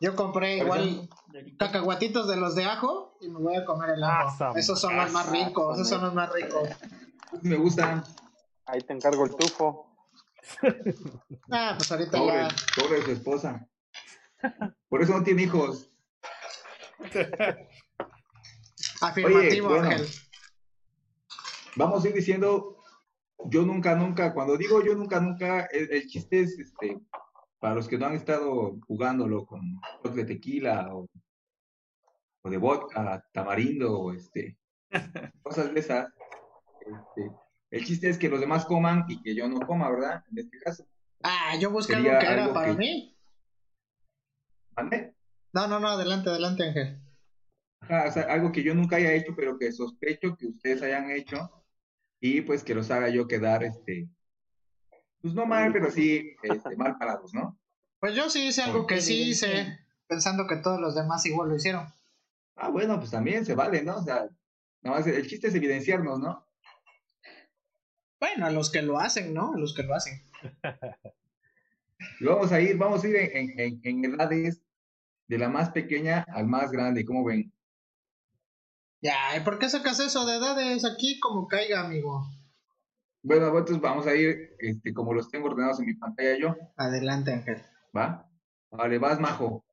Yo 0.00 0.14
compré 0.14 0.58
igual 0.58 1.08
cacahuatitos 1.58 2.28
de 2.28 2.36
los 2.36 2.54
de 2.54 2.64
ajo 2.64 3.18
y 3.20 3.28
me 3.28 3.40
voy 3.40 3.56
a 3.56 3.64
comer 3.64 3.90
el 3.90 4.04
ajo. 4.04 4.36
Ah, 4.40 4.52
esos 4.54 4.80
son 4.80 4.96
los 4.96 5.10
más 5.10 5.28
ricos, 5.28 5.74
esos 5.76 5.88
son 5.88 6.02
los 6.02 6.14
más 6.14 6.32
ricos. 6.32 6.68
Me 7.42 7.56
gustan. 7.56 8.04
Ahí 8.68 8.82
te 8.82 8.92
encargo 8.92 9.24
el 9.24 9.34
tufo. 9.34 9.88
ah, 11.50 11.74
pues 11.76 11.90
ahorita 11.90 12.18
pobre, 12.18 12.34
ya. 12.34 12.48
Pobre 12.76 13.02
su 13.02 13.10
esposa. 13.10 13.68
Por 14.88 15.02
eso 15.02 15.14
no 15.14 15.24
tiene 15.24 15.42
hijos. 15.42 15.90
Afirmativo, 19.00 19.74
Ángel 19.74 20.06
vamos 21.78 22.04
a 22.04 22.08
ir 22.08 22.14
diciendo, 22.14 22.76
yo 23.44 23.64
nunca, 23.64 23.94
nunca, 23.94 24.34
cuando 24.34 24.56
digo 24.56 24.84
yo 24.84 24.96
nunca, 24.96 25.20
nunca, 25.20 25.66
el, 25.66 26.06
chiste 26.08 26.40
es, 26.40 26.58
este, 26.58 27.00
para 27.60 27.76
los 27.76 27.86
que 27.86 27.96
no 27.96 28.06
han 28.06 28.14
estado 28.14 28.76
jugándolo 28.86 29.46
con 29.46 29.80
de 30.02 30.24
tequila 30.24 30.92
o, 30.92 31.08
de 32.50 32.56
vodka, 32.56 33.24
tamarindo, 33.32 33.96
o 33.96 34.12
este, 34.12 34.58
cosas 35.42 35.72
de 35.72 35.80
esas, 35.80 36.12
este, 36.80 37.30
el 37.70 37.84
chiste 37.84 38.08
es 38.08 38.18
que 38.18 38.28
los 38.28 38.40
demás 38.40 38.64
coman 38.64 39.04
y 39.08 39.20
que 39.22 39.34
yo 39.34 39.48
no 39.48 39.60
coma, 39.60 39.90
¿verdad? 39.90 40.24
En 40.30 40.38
este 40.38 40.58
caso. 40.58 40.86
Ah, 41.22 41.56
yo 41.60 41.70
busqué 41.70 41.96
algo 41.96 42.10
que 42.18 42.26
era 42.26 42.52
para 42.52 42.74
mí. 42.74 43.16
¿Mande? 44.76 45.14
No, 45.52 45.66
no, 45.66 45.80
no, 45.80 45.88
adelante, 45.88 46.30
adelante, 46.30 46.64
Ángel. 46.64 47.00
o 47.82 48.12
sea, 48.12 48.22
algo 48.30 48.52
que 48.52 48.62
yo 48.62 48.74
nunca 48.74 48.96
haya 48.96 49.12
hecho, 49.12 49.34
pero 49.36 49.58
que 49.58 49.72
sospecho 49.72 50.36
que 50.36 50.46
ustedes 50.46 50.82
hayan 50.82 51.10
hecho 51.10 51.50
y 52.20 52.40
pues 52.42 52.62
que 52.62 52.74
los 52.74 52.90
haga 52.90 53.08
yo 53.08 53.26
quedar, 53.26 53.64
este, 53.64 54.08
pues 55.20 55.34
no 55.34 55.46
mal, 55.46 55.72
pero 55.72 55.90
sí 55.90 56.36
este, 56.42 56.76
mal 56.76 56.96
parados, 56.98 57.34
¿no? 57.34 57.58
Pues 58.00 58.14
yo 58.14 58.30
sí 58.30 58.46
hice 58.46 58.62
algo 58.62 58.86
que 58.86 59.00
sí 59.00 59.30
hice, 59.30 59.78
pensando 60.06 60.46
que 60.46 60.56
todos 60.56 60.80
los 60.80 60.94
demás 60.94 61.26
igual 61.26 61.48
lo 61.48 61.56
hicieron. 61.56 61.86
Ah, 62.56 62.68
bueno, 62.68 62.98
pues 62.98 63.10
también 63.10 63.44
se 63.44 63.54
vale, 63.54 63.82
¿no? 63.82 63.96
O 63.96 64.02
sea, 64.02 64.28
más 64.82 65.06
el 65.06 65.26
chiste 65.26 65.48
es 65.48 65.54
evidenciarnos, 65.54 66.18
¿no? 66.20 66.47
Bueno, 68.20 68.46
a 68.46 68.50
los 68.50 68.70
que 68.70 68.82
lo 68.82 68.98
hacen, 68.98 69.32
¿no? 69.32 69.54
A 69.54 69.58
los 69.58 69.74
que 69.74 69.82
lo 69.82 69.94
hacen. 69.94 70.22
y 72.20 72.24
vamos 72.24 72.52
a 72.52 72.60
ir, 72.60 72.76
vamos 72.76 73.04
a 73.04 73.08
ir 73.08 73.16
en, 73.16 73.58
en, 73.58 73.80
en 73.82 74.04
edades 74.04 74.62
de 75.28 75.38
la 75.38 75.48
más 75.48 75.70
pequeña 75.70 76.24
al 76.28 76.46
más 76.46 76.70
grande, 76.70 77.04
¿cómo 77.04 77.24
ven? 77.24 77.52
Ya, 79.00 79.36
¿y 79.36 79.40
por 79.40 79.58
qué 79.58 79.68
sacas 79.68 80.00
eso 80.00 80.26
de 80.26 80.36
edades 80.36 80.84
aquí 80.84 81.20
como 81.20 81.46
caiga, 81.46 81.80
amigo? 81.80 82.26
Bueno, 83.22 83.46
entonces 83.46 83.80
vamos 83.80 84.06
a 84.06 84.14
ir 84.14 84.56
este, 84.58 84.92
como 84.92 85.12
los 85.12 85.30
tengo 85.30 85.48
ordenados 85.48 85.78
en 85.80 85.86
mi 85.86 85.94
pantalla 85.94 86.36
yo. 86.38 86.56
Adelante, 86.76 87.32
Ángel. 87.32 87.62
¿Va? 87.96 88.28
Vale, 88.70 88.98
vas, 88.98 89.20
majo. 89.20 89.64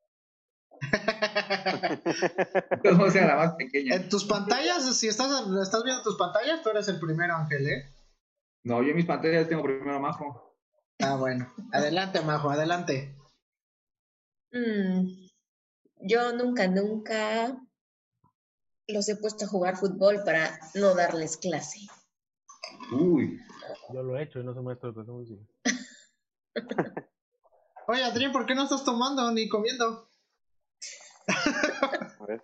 Entonces, 2.72 3.14
sea 3.14 3.28
la 3.28 3.36
más 3.36 3.56
pequeña. 3.56 3.96
En 3.96 4.10
tus 4.10 4.26
pantallas, 4.26 4.98
si 4.98 5.08
estás, 5.08 5.30
estás 5.62 5.84
viendo 5.84 6.04
tus 6.04 6.18
pantallas, 6.18 6.62
tú 6.62 6.70
eres 6.70 6.88
el 6.88 7.00
primero, 7.00 7.36
Ángel, 7.36 7.68
¿eh? 7.68 7.95
No, 8.66 8.82
yo 8.82 8.90
en 8.90 8.96
mis 8.96 9.06
pantallas 9.06 9.48
tengo 9.48 9.62
primero 9.62 10.00
Majo. 10.00 10.58
Ah, 11.00 11.16
bueno. 11.18 11.54
Adelante, 11.72 12.20
Majo, 12.22 12.50
adelante. 12.50 13.16
Mm, 14.52 15.28
yo 16.02 16.34
nunca, 16.34 16.68
nunca 16.68 17.56
los 18.88 19.08
he 19.08 19.18
puesto 19.18 19.46
a 19.46 19.48
jugar 19.48 19.78
fútbol 19.78 20.24
para 20.26 20.60
no 20.74 20.96
darles 20.96 21.38
clase. 21.38 21.82
Uy. 22.92 23.40
Yo 23.94 24.02
lo 24.02 24.18
he 24.18 24.24
hecho 24.24 24.40
y 24.40 24.44
no 24.44 24.56
se 24.56 24.62
muestra 24.62 24.92
de 24.92 25.04
música. 25.04 25.44
Oye, 27.88 28.04
Adrián, 28.04 28.32
¿por 28.32 28.48
qué 28.48 28.56
no 28.56 28.64
estás 28.64 28.84
tomando 28.84 29.32
ni 29.32 29.48
comiendo? 29.48 30.10
A 31.28 32.26
ver. 32.28 32.44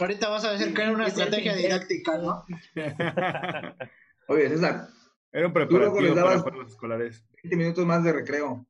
Ahorita 0.00 0.28
vas 0.30 0.44
a 0.44 0.50
decir 0.50 0.74
que 0.74 0.82
era 0.82 0.90
una 0.90 1.06
estrategia 1.06 1.54
didáctica, 1.54 2.18
¿no? 2.18 2.44
Oye, 4.30 4.48
César. 4.48 4.86
Era 5.32 5.48
un 5.48 5.52
preparativo 5.52 6.14
para 6.14 6.56
los 6.56 6.70
escolares. 6.70 7.26
20 7.42 7.56
minutos 7.56 7.84
más 7.84 8.04
de 8.04 8.12
recreo. 8.12 8.64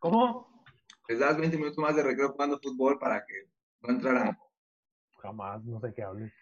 ¿Cómo? 0.00 0.64
Les 1.06 1.18
das 1.18 1.36
20 1.36 1.54
minutos 1.58 1.76
más 1.76 1.94
de 1.94 2.02
recreo 2.02 2.30
jugando 2.30 2.58
fútbol 2.58 2.98
para 2.98 3.26
que 3.26 3.34
no 3.82 3.90
entraran 3.90 4.38
jamás, 5.20 5.62
no 5.64 5.80
sé 5.80 5.92
qué 5.94 6.02
hables. 6.02 6.32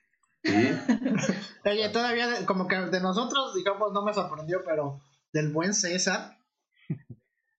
Oye, 1.64 1.88
todavía, 1.88 2.46
como 2.46 2.68
que 2.68 2.76
de 2.76 3.00
nosotros, 3.00 3.56
digamos, 3.56 3.92
no 3.92 4.04
me 4.04 4.14
sorprendió, 4.14 4.62
pero 4.64 5.00
del 5.32 5.52
buen 5.52 5.74
César. 5.74 6.36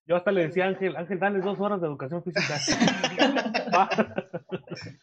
Yo 0.05 0.15
hasta 0.15 0.31
le 0.31 0.47
decía 0.47 0.63
a 0.63 0.69
Ángel, 0.69 0.95
Ángel, 0.95 1.19
dale 1.19 1.39
dos 1.39 1.59
horas 1.59 1.81
de 1.81 1.87
educación 1.87 2.23
física. 2.23 2.57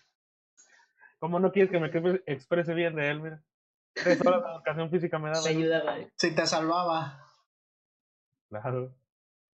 ¿Cómo 1.18 1.38
no 1.38 1.52
quieres 1.52 1.70
que 1.70 1.80
me 1.80 2.22
exprese 2.26 2.72
bien 2.72 2.94
de 2.94 3.10
él? 3.10 3.20
Mira. 3.20 3.42
Tres 3.94 4.20
horas 4.26 4.42
de 4.42 4.50
educación 4.50 4.90
física 4.90 5.18
me 5.18 5.30
daba. 5.30 5.42
Te 5.42 5.48
ayudaba. 5.50 5.96
Sí, 6.16 6.34
te 6.34 6.46
salvaba. 6.46 7.26
Claro. 8.48 8.94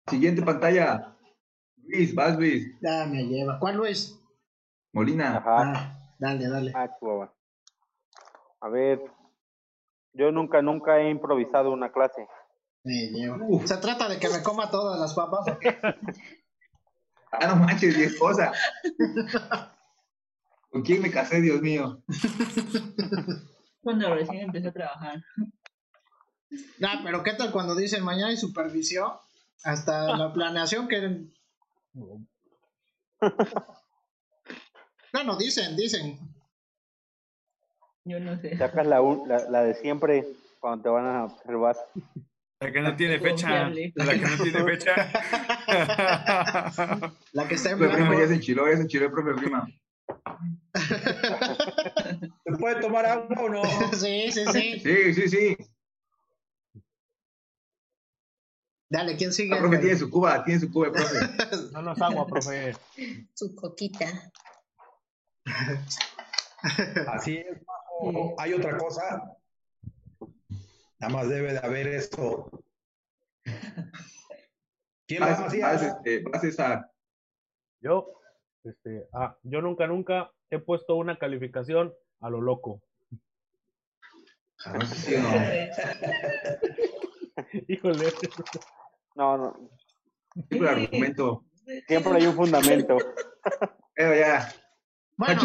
Siguiente 0.07 0.43
pantalla. 0.43 1.17
Luis, 1.85 2.15
vas 2.15 2.37
Luis. 2.37 2.79
Ya 2.81 3.07
me 3.07 3.25
lleva. 3.25 3.59
¿Cuál 3.59 3.77
Luis? 3.77 4.19
Molina. 4.93 5.39
Ajá. 5.39 5.73
Ah. 5.75 5.95
Dale, 6.19 6.49
dale. 6.49 6.73
Ah, 6.75 6.89
A 8.61 8.69
ver, 8.69 9.01
yo 10.13 10.33
nunca, 10.33 10.61
nunca 10.63 10.99
he 10.99 11.11
improvisado 11.11 11.71
una 11.71 11.93
clase. 11.93 12.27
Se 12.85 13.77
trata 13.79 14.09
de 14.09 14.19
que 14.19 14.29
me 14.29 14.43
coma 14.43 14.71
todas 14.71 14.99
las 14.99 15.15
papas. 15.15 15.47
ah, 17.33 17.47
no 17.47 17.57
manches, 17.57 17.97
mi 17.97 18.05
esposa. 18.05 18.53
¿Con 20.71 20.83
quién 20.83 21.03
me 21.03 21.11
casé, 21.11 21.41
Dios 21.41 21.61
mío? 21.61 22.03
Cuando 23.81 24.15
recién 24.15 24.43
empecé 24.43 24.69
a 24.69 24.73
trabajar. 24.73 25.23
Nah, 26.79 27.01
pero 27.05 27.23
¿qué 27.23 27.35
tal 27.35 27.53
cuando 27.53 27.75
dicen 27.75 28.05
mañana 28.05 28.29
hay 28.29 28.37
supervisión? 28.37 29.13
Hasta 29.65 30.17
la 30.17 30.33
planeación 30.33 30.89
que 30.89 31.27
bueno, 35.13 35.37
dicen, 35.37 35.77
dicen. 35.77 36.19
Yo 38.05 38.21
no 38.21 38.41
sé. 38.41 38.57
Sacas 38.57 38.87
la, 38.87 39.01
la, 39.51 39.65
de 39.65 39.75
siempre 39.75 40.25
cuando 40.61 40.83
te 40.83 40.89
van 40.89 41.07
a 41.07 41.25
observar. 41.25 41.77
La 42.61 42.73
que 42.73 42.81
no 42.81 42.97
tiene 42.97 43.19
fecha. 43.19 43.69
La 43.69 44.13
que 44.13 44.21
no 44.21 44.43
tiene 44.43 44.65
fecha. 44.65 44.95
la 47.33 47.49
que 47.49 47.55
está 47.55 47.71
en 47.71 47.79
blanco. 47.79 47.97
Prima 47.97 48.19
ya 48.19 48.29
se 48.29 48.35
enchiló, 48.35 48.69
ya 48.69 48.77
se 48.77 48.83
enchiló 48.83 49.07
el 49.07 49.13
propio 49.13 49.35
prima. 49.37 49.67
¿Se 52.45 52.53
puede 52.59 52.81
tomar 52.81 53.07
agua 53.07 53.37
o 53.41 53.49
no? 53.49 53.63
Sí, 53.95 54.31
sí, 54.33 54.45
sí. 54.53 54.81
Sí, 54.81 55.15
sí, 55.15 55.29
sí. 55.29 55.57
Dale, 58.91 59.17
¿quién 59.17 59.33
sigue? 59.33 59.55
El 59.55 59.61
profe 59.61 59.79
tiene 59.79 59.97
su 59.97 60.11
cuba, 60.11 60.45
tiene 60.45 60.61
su 60.61 60.73
cuba, 60.73 60.91
profe. 60.93 61.19
No, 61.73 61.83
no 61.83 61.93
es 61.93 62.01
agua, 62.01 62.27
profe. 62.27 62.75
Su 63.35 63.55
coquita. 63.55 64.07
Así 67.09 67.37
es. 67.39 67.59
hay 68.39 68.55
otra 68.55 68.79
cosa. 68.79 69.37
Nada 70.99 71.13
más 71.13 71.29
debe 71.29 71.53
de 71.53 71.59
haber 71.59 71.87
esto. 71.89 72.51
¿Quién 75.07 75.23
va, 75.23 75.39
Macías? 75.39 75.83
Este, 75.83 76.23
vas, 76.23 76.41
César. 76.41 76.91
Yo, 77.81 78.21
este, 78.65 79.09
ah, 79.13 79.39
yo 79.43 79.63
nunca, 79.63 79.87
nunca 79.87 80.33
he 80.51 80.59
puesto 80.59 80.97
una 80.97 81.19
calificación 81.19 81.95
a 82.21 82.31
lo 82.31 82.41
loco. 82.41 82.83
Ah, 84.65 84.85
sí, 84.87 85.17
no. 85.17 85.29
Híjole. 87.69 88.13
No, 89.15 89.37
no. 89.37 89.71
Siempre 90.49 90.69
argumento. 90.69 91.45
Siempre 91.87 92.13
hay 92.15 92.27
un 92.27 92.35
fundamento. 92.35 92.97
Pero 93.95 94.15
ya. 94.15 94.53
Bueno, 95.17 95.43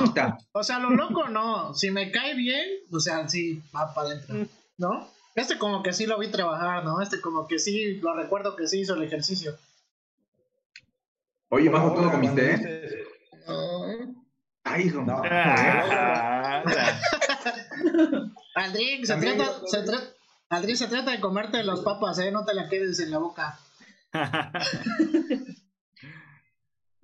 o 0.52 0.64
sea, 0.64 0.80
lo 0.80 0.92
loco 0.92 1.30
no. 1.30 1.74
Si 1.74 1.90
me 1.90 2.12
cae 2.12 2.36
bien, 2.36 2.82
o 2.92 3.00
sea, 3.00 3.28
sí, 3.28 3.62
va 3.76 3.94
para 3.94 4.10
adentro. 4.10 4.48
¿No? 4.78 5.08
Este 5.36 5.58
como 5.58 5.82
que 5.82 5.94
sí 5.94 6.06
lo 6.06 6.20
vi 6.20 6.30
trabajar, 6.30 6.84
¿no? 6.84 7.02
Este 7.02 7.20
como 7.20 7.48
que 7.48 7.58
sí, 7.58 7.96
lo 7.96 8.16
recuerdo 8.16 8.56
que 8.56 8.68
sí 8.68 8.82
hizo 8.82 8.94
el 8.94 9.04
ejercicio. 9.04 9.58
Oye, 11.50 11.70
bajo 11.70 11.94
todo 11.94 12.12
comiste, 12.12 12.54
¿eh? 12.54 13.06
Ay, 14.74 14.88
hijo. 14.88 15.04
No. 15.04 15.22
Aldrin, 18.56 19.06
se 19.06 19.16
trata, 19.18 19.68
se, 19.68 19.84
trata, 19.84 20.08
Aldrin, 20.50 20.78
se 20.78 20.88
trata 20.88 21.12
de 21.12 21.20
comerte 21.20 21.64
las 21.64 21.82
papas, 21.82 22.18
¿eh? 22.18 22.32
No 22.32 22.44
te 22.44 22.56
las 22.56 22.72
quedes 22.72 23.00
en 23.00 23.12
la 23.12 23.20
boca. 23.20 23.60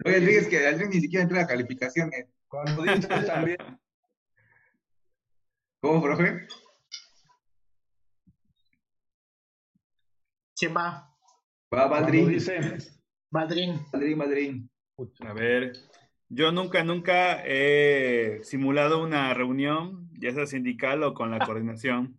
Oye, 0.04 0.16
Aldrin, 0.16 0.40
es 0.40 0.48
que 0.48 0.66
Aldrin 0.68 0.90
ni 0.90 1.00
siquiera 1.00 1.22
entra 1.24 1.44
a 1.44 1.48
calificaciones. 1.48 2.26
Cuando 2.48 2.82
dices 2.82 3.08
también. 3.28 3.58
¿Cómo, 5.80 6.02
profe? 6.02 6.48
¿Quién 10.58 10.76
va? 10.76 11.16
Va 11.72 11.88
Valdrín. 11.88 12.30
Dice? 12.30 12.80
Valdrín. 13.30 13.80
Valdrín, 13.92 14.18
Valdrín. 14.18 14.72
A 15.20 15.34
ver, 15.34 15.74
yo 16.30 16.52
nunca, 16.52 16.84
nunca 16.84 17.44
he 17.44 18.40
simulado 18.44 19.04
una 19.04 19.34
reunión, 19.34 20.10
ya 20.20 20.32
sea 20.32 20.46
sindical 20.46 21.04
o 21.04 21.14
con 21.14 21.32
la 21.32 21.40
coordinación. 21.40 22.16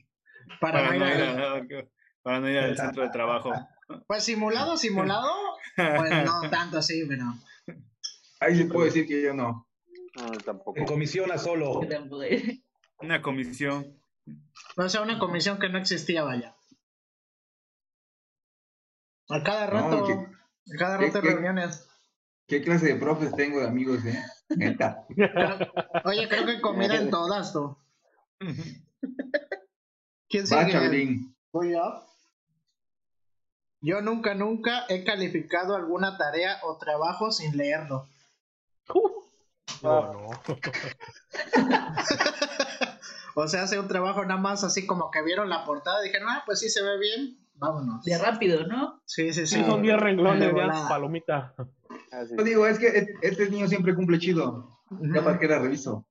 para, 0.60 0.90
no 0.90 1.06
ir 1.06 1.22
a, 1.22 1.86
para 2.22 2.40
no 2.40 2.50
ir 2.50 2.58
al 2.58 2.76
centro 2.76 3.02
de 3.02 3.10
trabajo. 3.10 3.52
Pues 4.06 4.22
simulado, 4.22 4.76
simulado, 4.76 5.32
pues 5.74 6.24
no 6.24 6.42
tanto 6.52 6.78
así, 6.78 7.04
pero. 7.08 7.24
Ahí 8.38 8.56
sí 8.56 8.62
puedo 8.62 8.84
decir 8.84 9.04
que 9.04 9.20
yo 9.20 9.34
no. 9.34 9.66
No, 10.16 10.30
tampoco. 10.44 10.78
En 10.78 10.86
comisión 10.86 11.32
a 11.32 11.38
solo. 11.38 11.80
Una 13.00 13.20
comisión. 13.20 14.00
O 14.76 14.88
sea, 14.88 15.02
una 15.02 15.18
comisión 15.18 15.58
que 15.58 15.70
no 15.70 15.78
existía, 15.78 16.22
vaya. 16.22 16.54
A 19.28 19.42
cada 19.42 19.66
rato, 19.66 20.06
a 20.06 20.78
cada 20.78 20.98
rato 20.98 21.20
de 21.20 21.30
reuniones. 21.32 21.89
¿Qué 22.50 22.60
clase 22.62 22.86
de 22.86 22.96
profes 22.96 23.32
tengo 23.36 23.60
de 23.60 23.68
amigos, 23.68 24.04
eh? 24.04 24.20
Neta. 24.56 25.06
Oye, 26.04 26.28
creo 26.28 26.44
que 26.44 26.60
comida 26.60 26.96
en 26.96 27.08
todas, 27.08 27.52
tú. 27.52 27.76
¿Quién 30.28 30.48
sigue? 30.48 31.20
Voy 31.52 31.70
yo. 31.70 32.04
Yo 33.80 34.02
nunca, 34.02 34.34
nunca 34.34 34.84
he 34.88 35.04
calificado 35.04 35.76
alguna 35.76 36.18
tarea 36.18 36.58
o 36.64 36.76
trabajo 36.76 37.30
sin 37.30 37.56
leerlo. 37.56 38.08
No, 39.82 40.12
no. 40.12 40.30
o 43.36 43.46
sea, 43.46 43.62
hace 43.62 43.78
un 43.78 43.86
trabajo 43.86 44.24
nada 44.24 44.40
más 44.40 44.64
así 44.64 44.88
como 44.88 45.12
que 45.12 45.22
vieron 45.22 45.48
la 45.48 45.64
portada 45.64 46.00
y 46.00 46.06
dijeron, 46.08 46.30
ah, 46.30 46.42
pues 46.44 46.58
sí 46.58 46.68
se 46.68 46.82
ve 46.82 46.98
bien, 46.98 47.38
vámonos. 47.60 48.04
De 48.04 48.18
rápido, 48.18 48.66
¿no? 48.66 49.00
Sí, 49.04 49.32
sí, 49.32 49.46
sí. 49.46 49.62
son 49.64 49.82
10 49.82 49.96
renglones, 49.98 50.52
ya, 50.54 50.88
palomita. 50.88 51.54
Yo 52.36 52.42
digo, 52.42 52.66
es 52.66 52.78
que 52.78 53.14
este 53.22 53.50
niño 53.50 53.68
siempre 53.68 53.94
cumple 53.94 54.18
chido. 54.18 54.68
Ya 54.90 55.22
para 55.22 55.38
qué 55.38 55.46
la 55.46 55.60
reviso. 55.60 56.06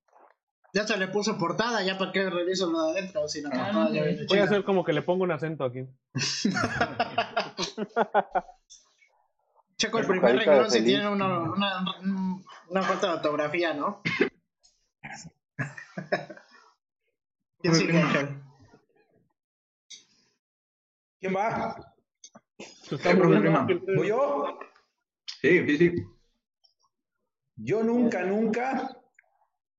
Ya 0.72 0.88
se 0.88 0.98
le 0.98 1.08
puso 1.08 1.36
portada, 1.38 1.84
ya 1.84 1.98
para 1.98 2.12
qué 2.12 2.30
reviso 2.30 2.72
lo 2.72 2.84
de 2.84 2.92
adentro. 2.92 3.28
Si 3.28 3.42
no, 3.42 3.50
ah, 3.52 3.90
Voy 4.30 4.38
a 4.38 4.44
hacer 4.44 4.64
como 4.64 4.86
que 4.86 4.94
le 4.94 5.02
pongo 5.02 5.24
un 5.24 5.32
acento 5.32 5.64
aquí. 5.64 5.88
Checo 9.78 9.98
el 10.00 10.06
primer 10.06 10.38
renglón 10.38 10.70
si 10.70 10.84
tiene 10.84 11.10
una, 11.10 11.40
una, 11.40 11.84
una 12.68 12.84
falta 12.84 13.08
de 13.08 13.14
ortografía, 13.14 13.74
¿no? 13.74 14.04
¿Quién 17.62 17.76
sigue, 17.76 18.02
¿Quién 21.20 21.36
va? 21.36 21.76
¿Voy 23.96 24.08
yo? 24.08 24.58
Sí, 25.42 25.66
sí, 25.68 25.78
sí. 25.78 25.94
Yo 27.56 27.84
nunca, 27.84 28.24
nunca 28.24 28.96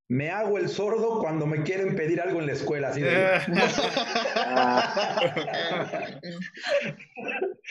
me 0.09 0.31
hago 0.31 0.59
el 0.59 0.69
sordo 0.69 1.21
cuando 1.21 1.47
me 1.47 1.63
quieren 1.63 1.97
pedir 1.97 2.21
algo 2.21 2.41
en 2.41 2.47
la 2.47 2.53
escuela. 2.53 2.89
Así 2.89 3.01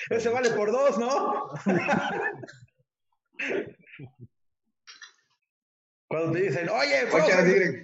Ese 0.10 0.30
vale 0.30 0.50
por 0.52 0.72
dos, 0.72 0.98
¿no? 0.98 1.50
Cuando 6.10 6.32
te 6.32 6.42
dicen, 6.42 6.68
oye, 6.70 7.06
profe. 7.12 7.84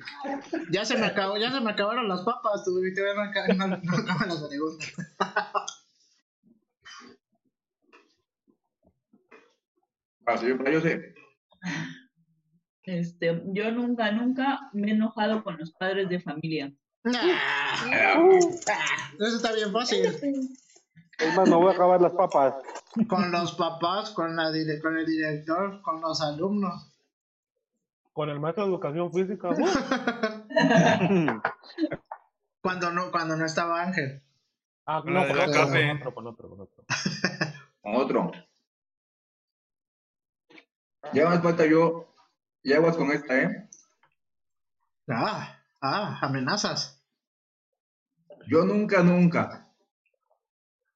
Ya 0.72 0.84
se 0.84 0.98
me 0.98 1.06
acabó, 1.06 1.38
ya 1.38 1.52
se 1.52 1.62
me 1.62 1.70
acabaron 1.70 2.10
las 2.10 2.24
papas, 2.24 2.64
tú 2.66 2.84
y 2.84 2.92
no, 2.92 3.68
no, 3.68 3.78
no 3.78 3.98
acaban 3.98 4.30
las 4.30 4.44
preguntas. 4.44 4.94
Así 10.26 10.48
ah, 10.66 10.72
yo 10.72 10.82
sé. 10.82 11.14
Este, 12.82 13.44
yo 13.54 13.72
nunca, 13.72 14.12
nunca 14.12 14.72
me 14.74 14.88
he 14.88 14.92
enojado 14.96 15.44
con 15.44 15.58
los 15.60 15.72
padres 15.74 16.10
de 16.10 16.20
familia. 16.20 16.74
Ah, 17.06 18.18
eso 19.20 19.36
está 19.36 19.54
bien 19.54 19.72
fácil. 19.72 20.04
Es 20.04 21.36
más, 21.36 21.48
no 21.48 21.60
voy 21.60 21.72
a 21.72 21.76
acabar 21.76 22.02
las 22.02 22.14
papas. 22.14 22.56
Con 23.08 23.32
los 23.32 23.54
papás, 23.54 24.10
con, 24.10 24.36
la 24.36 24.52
con 24.82 24.98
el 24.98 25.06
director, 25.06 25.80
con 25.84 26.02
los 26.02 26.20
alumnos. 26.22 26.95
Con 28.16 28.30
el 28.30 28.40
maestro 28.40 28.64
de 28.64 28.70
educación 28.70 29.12
física. 29.12 29.50
cuando 32.62 32.92
no, 32.92 33.12
cuando 33.12 33.36
no 33.36 33.46
estaba 33.46 33.82
Ángel. 33.82 34.24
Ah, 34.86 35.04
no, 35.04 35.04
con 35.04 35.18
otro, 35.18 35.36
con 35.36 35.52
otro, 35.68 36.14
con 36.14 36.28
otro, 36.28 36.50
con 36.50 36.62
otro. 36.62 36.86
Con 37.82 37.96
otro. 37.96 38.32
Ya 41.12 41.28
más 41.28 41.44
falta 41.44 41.66
yo. 41.66 42.08
Y 42.64 42.72
aguas 42.72 42.96
con 42.96 43.12
esta, 43.12 43.38
¿eh? 43.38 43.70
Ah, 45.10 45.60
ah, 45.82 46.18
amenazas. 46.22 47.04
Yo 48.48 48.64
nunca, 48.64 49.04
nunca 49.04 49.68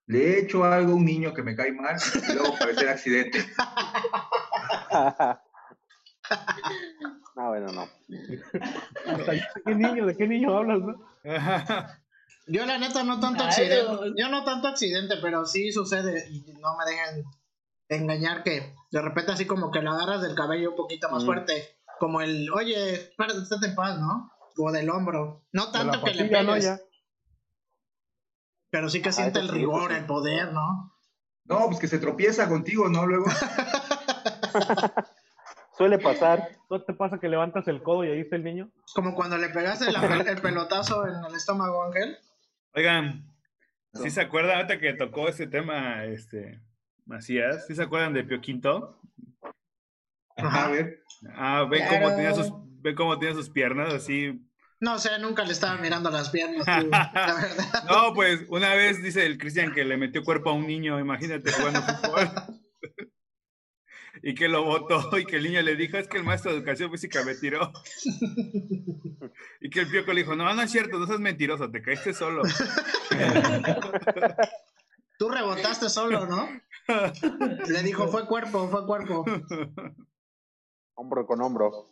le 0.05 0.19
he 0.19 0.39
hecho 0.39 0.63
algo 0.63 0.93
a 0.93 0.95
un 0.95 1.03
niño 1.03 1.33
que 1.33 1.43
me 1.43 1.53
cae 1.53 1.73
mal 1.73 1.97
y 2.29 2.33
luego 2.33 2.57
parece 2.57 2.89
accidente. 2.89 3.45
No, 7.35 7.49
bueno, 7.49 7.71
no. 7.71 7.87
¿De 8.07 9.43
qué 9.65 9.75
niño? 9.75 10.05
¿De 10.05 10.17
qué 10.17 10.27
niño 10.27 10.57
hablas, 10.57 10.79
no? 10.79 11.09
Yo 12.47 12.65
la 12.65 12.77
neta 12.77 13.03
no 13.03 13.19
tanto 13.19 13.43
accidente, 13.43 14.13
yo 14.17 14.29
no 14.29 14.43
tanto 14.43 14.67
accidente, 14.67 15.17
pero 15.21 15.45
sí 15.45 15.71
sucede 15.71 16.27
y 16.31 16.51
no 16.53 16.75
me 16.77 16.85
dejan 16.85 17.23
engañar 17.89 18.41
que 18.41 18.73
de 18.91 19.01
repente 19.03 19.33
así 19.33 19.45
como 19.45 19.69
que 19.69 19.81
lo 19.81 19.91
agarras 19.91 20.23
del 20.23 20.33
cabello 20.33 20.71
un 20.71 20.75
poquito 20.75 21.09
más 21.09 21.23
mm. 21.23 21.25
fuerte, 21.27 21.77
como 21.99 22.21
el, 22.21 22.51
oye, 22.51 22.93
espérate, 22.93 23.39
estate 23.39 23.67
en 23.67 23.75
paz, 23.75 23.99
¿no? 23.99 24.31
O 24.57 24.71
del 24.71 24.89
hombro, 24.89 25.45
no 25.51 25.71
tanto 25.71 26.03
que 26.03 26.15
le 26.15 26.25
pegues. 26.25 26.81
Pero 28.71 28.89
sí 28.89 29.01
que 29.01 29.11
siente 29.11 29.39
el 29.39 29.49
rigor, 29.49 29.91
el 29.91 30.07
poder, 30.07 30.51
¿no? 30.51 30.95
No, 31.45 31.67
pues 31.67 31.79
que 31.79 31.87
se 31.87 31.99
tropieza 31.99 32.49
contigo, 32.49 32.89
¿no? 32.89 33.05
Luego. 33.05 33.25
Suele 35.79 35.97
pasar. 35.97 36.49
¿No 36.69 36.83
te 36.83 36.93
pasa 36.93 37.19
que 37.21 37.29
levantas 37.29 37.65
el 37.69 37.81
codo 37.81 38.03
y 38.03 38.09
ahí 38.09 38.19
está 38.19 38.35
el 38.35 38.43
niño? 38.43 38.69
Como 38.93 39.15
cuando 39.15 39.37
le 39.37 39.47
pegaste 39.47 39.85
el 39.87 40.41
pelotazo 40.41 41.07
en 41.07 41.23
el 41.23 41.33
estómago, 41.33 41.85
Ángel. 41.85 42.17
Oigan, 42.73 43.25
¿sí 43.93 44.09
se 44.09 44.19
acuerdan 44.19 44.57
ahorita 44.57 44.77
que 44.77 44.93
tocó 44.95 45.29
ese 45.29 45.47
tema, 45.47 46.03
este, 46.03 46.59
Macías? 47.05 47.65
¿Sí 47.65 47.75
se 47.75 47.83
acuerdan 47.83 48.13
de 48.13 48.25
Pio 48.25 48.41
Quinto? 48.41 48.99
Ajá, 50.35 50.65
a 50.65 50.67
ver. 50.67 51.01
Ah, 51.33 51.65
ven 51.69 51.87
cómo 51.87 52.09
tenía 52.09 52.33
sus, 52.33 52.51
ven 52.81 52.95
cómo 52.95 53.17
tenía 53.17 53.33
sus 53.33 53.49
piernas 53.49 53.93
así. 53.93 54.45
No 54.81 54.99
sé, 54.99 55.17
nunca 55.19 55.45
le 55.45 55.53
estaba 55.53 55.77
mirando 55.77 56.09
las 56.09 56.29
piernas, 56.29 56.65
No, 57.89 58.13
pues 58.13 58.43
una 58.49 58.73
vez 58.73 59.01
dice 59.01 59.25
el 59.25 59.37
Cristian 59.37 59.71
que 59.71 59.85
le 59.85 59.95
metió 59.95 60.25
cuerpo 60.25 60.49
a 60.49 60.53
un 60.53 60.67
niño, 60.67 60.99
imagínate 60.99 61.53
jugando 61.53 61.81
fútbol. 61.81 62.29
y 64.21 64.33
que 64.33 64.47
lo 64.47 64.63
votó 64.63 65.17
y 65.17 65.25
que 65.25 65.37
el 65.37 65.43
niño 65.43 65.61
le 65.61 65.75
dijo, 65.75 65.97
es 65.97 66.07
que 66.07 66.17
el 66.17 66.23
maestro 66.23 66.51
de 66.51 66.57
educación 66.57 66.91
física 66.91 67.23
me 67.23 67.35
tiró. 67.35 67.71
y 69.61 69.69
que 69.69 69.81
el 69.81 69.89
pioco 69.89 70.13
le 70.13 70.21
dijo, 70.21 70.35
no, 70.35 70.53
no 70.53 70.61
es 70.61 70.71
cierto, 70.71 70.97
no 70.99 71.07
seas 71.07 71.19
mentiroso, 71.19 71.69
te 71.69 71.81
caíste 71.81 72.13
solo. 72.13 72.43
Tú 75.17 75.29
rebotaste 75.29 75.89
solo, 75.89 76.25
¿no? 76.25 76.47
Le 77.67 77.83
dijo, 77.83 78.07
fue 78.07 78.25
cuerpo, 78.25 78.69
fue 78.69 78.85
cuerpo. 78.85 79.25
Hombro 80.95 81.25
con 81.25 81.41
hombro. 81.41 81.89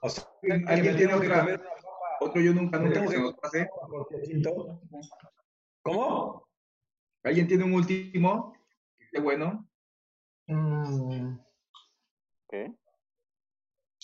O 0.00 0.08
sea, 0.08 0.24
¿Alguien 0.66 0.96
tiene 0.96 1.12
otra, 1.12 1.60
otro 2.20 2.40
yo 2.40 2.54
nunca, 2.54 2.78
nunca 2.78 3.06
que 3.06 3.18
nos 3.18 3.34
pase? 3.34 3.68
¿Cómo? 5.82 6.48
¿Alguien 7.22 7.46
tiene 7.46 7.64
un 7.64 7.74
último? 7.74 8.54
Qué 9.12 9.20
bueno. 9.20 9.68
Mm. 10.46 11.36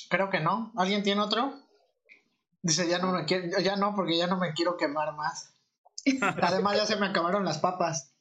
Creo 0.08 0.30
que 0.30 0.40
no. 0.40 0.72
¿Alguien 0.76 1.02
tiene 1.02 1.20
otro? 1.20 1.54
Dice, 2.62 2.88
ya 2.88 2.98
no 2.98 3.12
me 3.12 3.24
quiero, 3.24 3.60
ya 3.60 3.76
no, 3.76 3.94
porque 3.94 4.16
ya 4.16 4.26
no 4.26 4.36
me 4.38 4.52
quiero 4.52 4.76
quemar 4.76 5.14
más. 5.14 5.54
Además, 6.42 6.76
ya 6.76 6.86
se 6.86 6.96
me 6.96 7.06
acabaron 7.06 7.44
las 7.44 7.58
papas. 7.58 8.12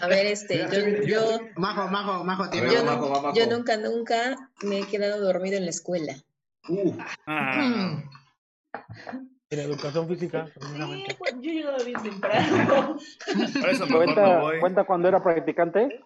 A 0.00 0.06
ver, 0.06 0.26
este, 0.26 0.58
yo, 0.70 1.06
yo, 1.06 1.40
Majo, 1.56 1.88
Majo, 1.88 2.24
Majo, 2.24 2.48
tiene 2.50 2.68
yo, 2.72 3.32
yo, 3.34 3.46
nunca, 3.48 3.76
nunca 3.76 4.50
me 4.62 4.80
he 4.80 4.86
quedado 4.86 5.20
dormido 5.20 5.56
en 5.56 5.64
la 5.64 5.70
escuela. 5.70 6.14
Uh. 6.68 6.96
Ah. 7.26 8.02
En 9.50 9.60
educación 9.60 10.08
física. 10.08 10.46
Sí, 10.46 11.16
pues, 11.18 11.34
yo 11.34 11.52
llegaba 11.52 11.78
bien 11.84 12.02
temprano. 12.02 12.96
Por 13.60 13.70
eso 13.70 13.86
¿Cuenta, 13.88 14.42
¿Cuenta 14.60 14.84
cuando 14.84 15.08
era 15.08 15.22
practicante? 15.22 16.00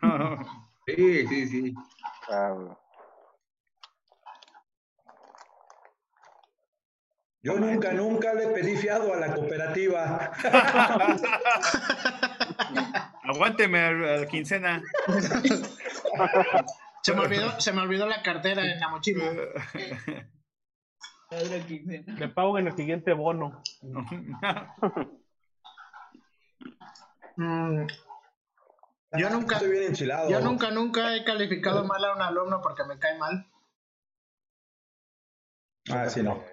Sí, 0.96 1.26
sí, 1.26 1.48
sí. 1.48 1.74
Yo 7.42 7.58
nunca, 7.58 7.92
nunca 7.92 8.34
le 8.34 8.48
pedí 8.48 8.76
fiado 8.76 9.14
a 9.14 9.16
la 9.16 9.34
cooperativa. 9.34 10.30
Aguánteme 13.22 13.80
a 13.80 13.92
la 13.92 14.26
quincena. 14.26 14.82
Se 17.02 17.14
me, 17.14 17.20
olvidó, 17.20 17.58
se 17.58 17.72
me 17.72 17.80
olvidó 17.80 18.06
la 18.06 18.22
cartera 18.22 18.62
en 18.62 18.78
la 18.78 18.88
mochila. 18.88 19.24
Le 22.18 22.28
pago 22.28 22.58
en 22.58 22.66
el 22.66 22.76
siguiente 22.76 23.14
bono. 23.14 23.62
Mm, 27.36 27.86
yo 29.18 29.30
nunca, 29.30 29.60
yo 30.28 30.40
nunca, 30.40 30.70
nunca 30.70 31.16
he 31.16 31.24
calificado 31.24 31.84
mal 31.84 32.04
a 32.04 32.14
un 32.14 32.22
alumno 32.22 32.60
porque 32.62 32.84
me 32.84 32.98
cae 32.98 33.18
mal. 33.18 33.46
Ah, 35.90 36.08
sí, 36.08 36.22
no. 36.22 36.44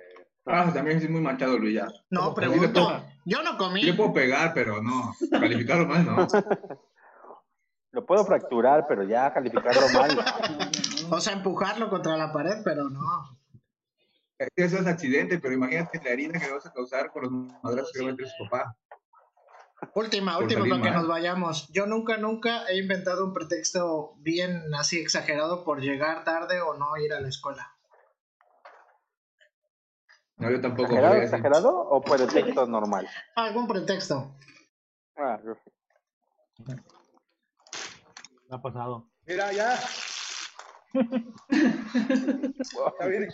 Ah, 0.46 0.72
también 0.74 0.98
es 0.98 1.10
muy 1.10 1.22
manchado, 1.22 1.58
Luis, 1.60 1.76
ya. 1.76 1.88
No, 2.10 2.34
pregunto. 2.34 3.04
yo 3.26 3.44
no 3.44 3.58
comí. 3.58 3.86
Yo 3.86 3.96
puedo 3.96 4.14
pegar, 4.14 4.54
pero 4.54 4.82
no. 4.82 5.14
Calificarlo 5.30 5.86
mal, 5.86 6.06
no. 6.06 6.28
Lo 7.92 8.06
puedo 8.06 8.26
fracturar, 8.26 8.86
pero 8.88 9.04
ya 9.04 9.34
calificarlo 9.34 9.90
mal. 9.90 10.18
o 11.10 11.20
sea, 11.20 11.34
empujarlo 11.34 11.90
contra 11.90 12.16
la 12.16 12.32
pared, 12.32 12.62
pero 12.64 12.90
no. 12.90 13.38
Eso 14.56 14.78
es 14.78 14.88
accidente, 14.88 15.40
pero 15.40 15.56
imagínate 15.56 16.00
la 16.04 16.12
herida 16.12 16.40
que 16.40 16.52
vas 16.52 16.66
a 16.66 16.72
causar 16.72 17.12
por 17.12 17.24
los 17.24 17.32
madrazos 17.64 17.92
que 17.92 18.04
va 18.04 18.10
a 18.10 18.12
meter 18.12 18.28
su 18.28 18.44
papá. 18.50 18.78
Última, 19.94 20.40
última 20.40 20.66
para 20.68 20.82
que 20.82 20.92
nos 20.92 21.08
vayamos. 21.08 21.68
Yo 21.70 21.86
nunca, 21.86 22.18
nunca 22.18 22.66
he 22.68 22.78
inventado 22.78 23.26
un 23.26 23.34
pretexto 23.34 24.16
bien 24.18 24.74
así 24.74 25.00
exagerado 25.00 25.64
por 25.64 25.82
llegar 25.82 26.24
tarde 26.24 26.62
o 26.62 26.74
no 26.74 26.98
ir 26.98 27.14
a 27.14 27.22
la 27.22 27.28
escuela. 27.28 27.76
No, 30.38 30.50
yo 30.52 30.62
tampoco. 30.62 30.84
¿Exagerado, 30.84 31.16
exagerado 31.16 31.70
o 31.80 32.02
pretexto 32.02 32.66
normal? 32.66 33.08
Algún 33.36 33.68
pretexto. 33.68 34.36
Ah, 35.16 35.40
yo 35.44 35.54
sí. 35.56 35.72
Ha 38.50 38.62
pasado. 38.62 39.10
Mira, 39.26 39.52
ya. 39.52 39.74
Está 41.50 43.08
bien. 43.08 43.28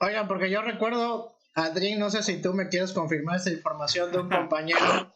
Oigan, 0.00 0.28
porque 0.28 0.50
yo 0.50 0.62
recuerdo 0.62 1.36
Adrián, 1.54 2.00
no 2.00 2.10
sé 2.10 2.22
si 2.22 2.42
tú 2.42 2.52
me 2.52 2.68
quieres 2.68 2.92
confirmar 2.92 3.36
esta 3.36 3.50
información 3.50 4.10
de 4.10 4.18
un 4.18 4.28
compañero 4.30 5.12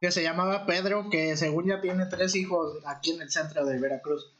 que 0.00 0.12
se 0.12 0.22
llamaba 0.22 0.64
Pedro, 0.64 1.10
que 1.10 1.36
según 1.36 1.66
ya 1.66 1.80
tiene 1.80 2.06
tres 2.06 2.36
hijos 2.36 2.80
aquí 2.86 3.12
en 3.12 3.22
el 3.22 3.30
centro 3.30 3.66
de 3.66 3.78
Veracruz. 3.78 4.34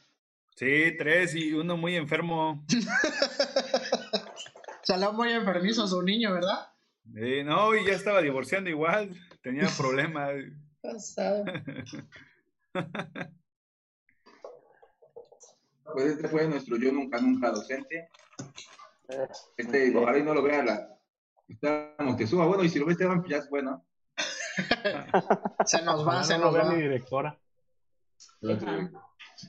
Sí, 0.55 0.95
tres 0.97 1.35
y 1.35 1.53
uno 1.53 1.77
muy 1.77 1.95
enfermo. 1.95 2.65
Salió 4.83 5.13
muy 5.13 5.31
enfermizo 5.31 5.87
su 5.87 6.01
niño, 6.01 6.33
¿verdad? 6.33 6.71
Sí, 7.13 7.43
no, 7.43 7.75
y 7.75 7.85
ya 7.85 7.93
estaba 7.93 8.21
divorciando 8.21 8.69
igual, 8.69 9.13
tenía 9.41 9.67
problemas. 9.77 10.31
Pasado. 10.81 11.43
pues 15.93 16.05
este 16.05 16.27
fue 16.29 16.47
nuestro 16.47 16.77
yo 16.77 16.91
nunca, 16.91 17.19
nunca 17.19 17.51
docente. 17.51 18.09
Este, 19.57 19.95
ojalá 19.95 20.17
y 20.17 20.23
no 20.23 20.33
lo 20.33 20.43
vea 20.43 20.63
la. 20.63 20.99
Está 21.47 21.95
Montezuma. 21.99 22.45
Bueno, 22.45 22.63
y 22.63 22.69
si 22.69 22.79
lo 22.79 22.85
ve 22.85 22.93
Esteban, 22.93 23.21
pues 23.21 23.31
ya 23.31 23.37
es 23.37 23.49
bueno. 23.49 23.85
se 25.65 25.81
nos 25.81 26.07
va, 26.07 26.23
se 26.23 26.37
nos 26.37 26.55
va. 26.55 26.65
mi 26.65 26.81
directora. 26.81 27.39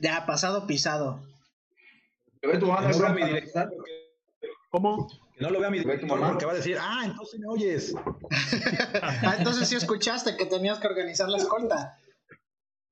Ya, 0.01 0.25
pasado 0.27 0.67
pisado. 0.67 1.21
No 2.43 3.15
mi 3.15 3.25
directora? 3.25 3.71
¿Cómo? 4.71 5.09
Que 5.35 5.45
no 5.45 5.51
lo 5.51 5.61
vea 5.61 5.71
mi 5.71 5.79
directora 5.79 6.29
porque 6.29 6.47
va 6.47 6.53
a 6.53 6.57
decir, 6.57 6.79
ah, 6.81 7.03
entonces 7.05 7.41
me 7.41 7.49
oyes. 7.49 7.95
ah, 9.03 9.35
entonces 9.37 9.69
sí 9.69 9.77
escuchaste 9.77 10.37
que 10.37 10.47
tenías 10.47 10.79
que 10.79 10.87
organizar 10.87 11.29
la 11.29 11.39
escolta. 11.39 11.99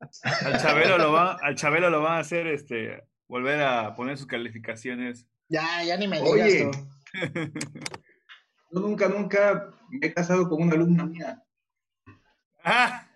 Al 0.01 0.61
Chabelo 0.61 0.99
lo 0.99 1.12
va, 1.12 1.39
al 1.41 1.55
Chabelo 1.55 1.89
lo 1.89 2.03
va 2.03 2.16
a 2.16 2.20
hacer 2.20 2.47
este 2.47 3.05
volver 3.27 3.62
a 3.62 3.95
poner 3.95 4.16
sus 4.19 4.27
calificaciones 4.27 5.27
ya, 5.49 5.83
ya 5.85 5.97
ni 5.97 6.09
me 6.09 6.20
digas 6.20 6.33
Oye, 6.33 6.70
yo 8.70 8.81
nunca, 8.81 9.09
nunca 9.09 9.70
me 9.89 10.07
he 10.07 10.15
casado 10.15 10.49
con 10.49 10.62
una 10.62 10.75
alumna 10.75 11.07
mía. 11.07 11.43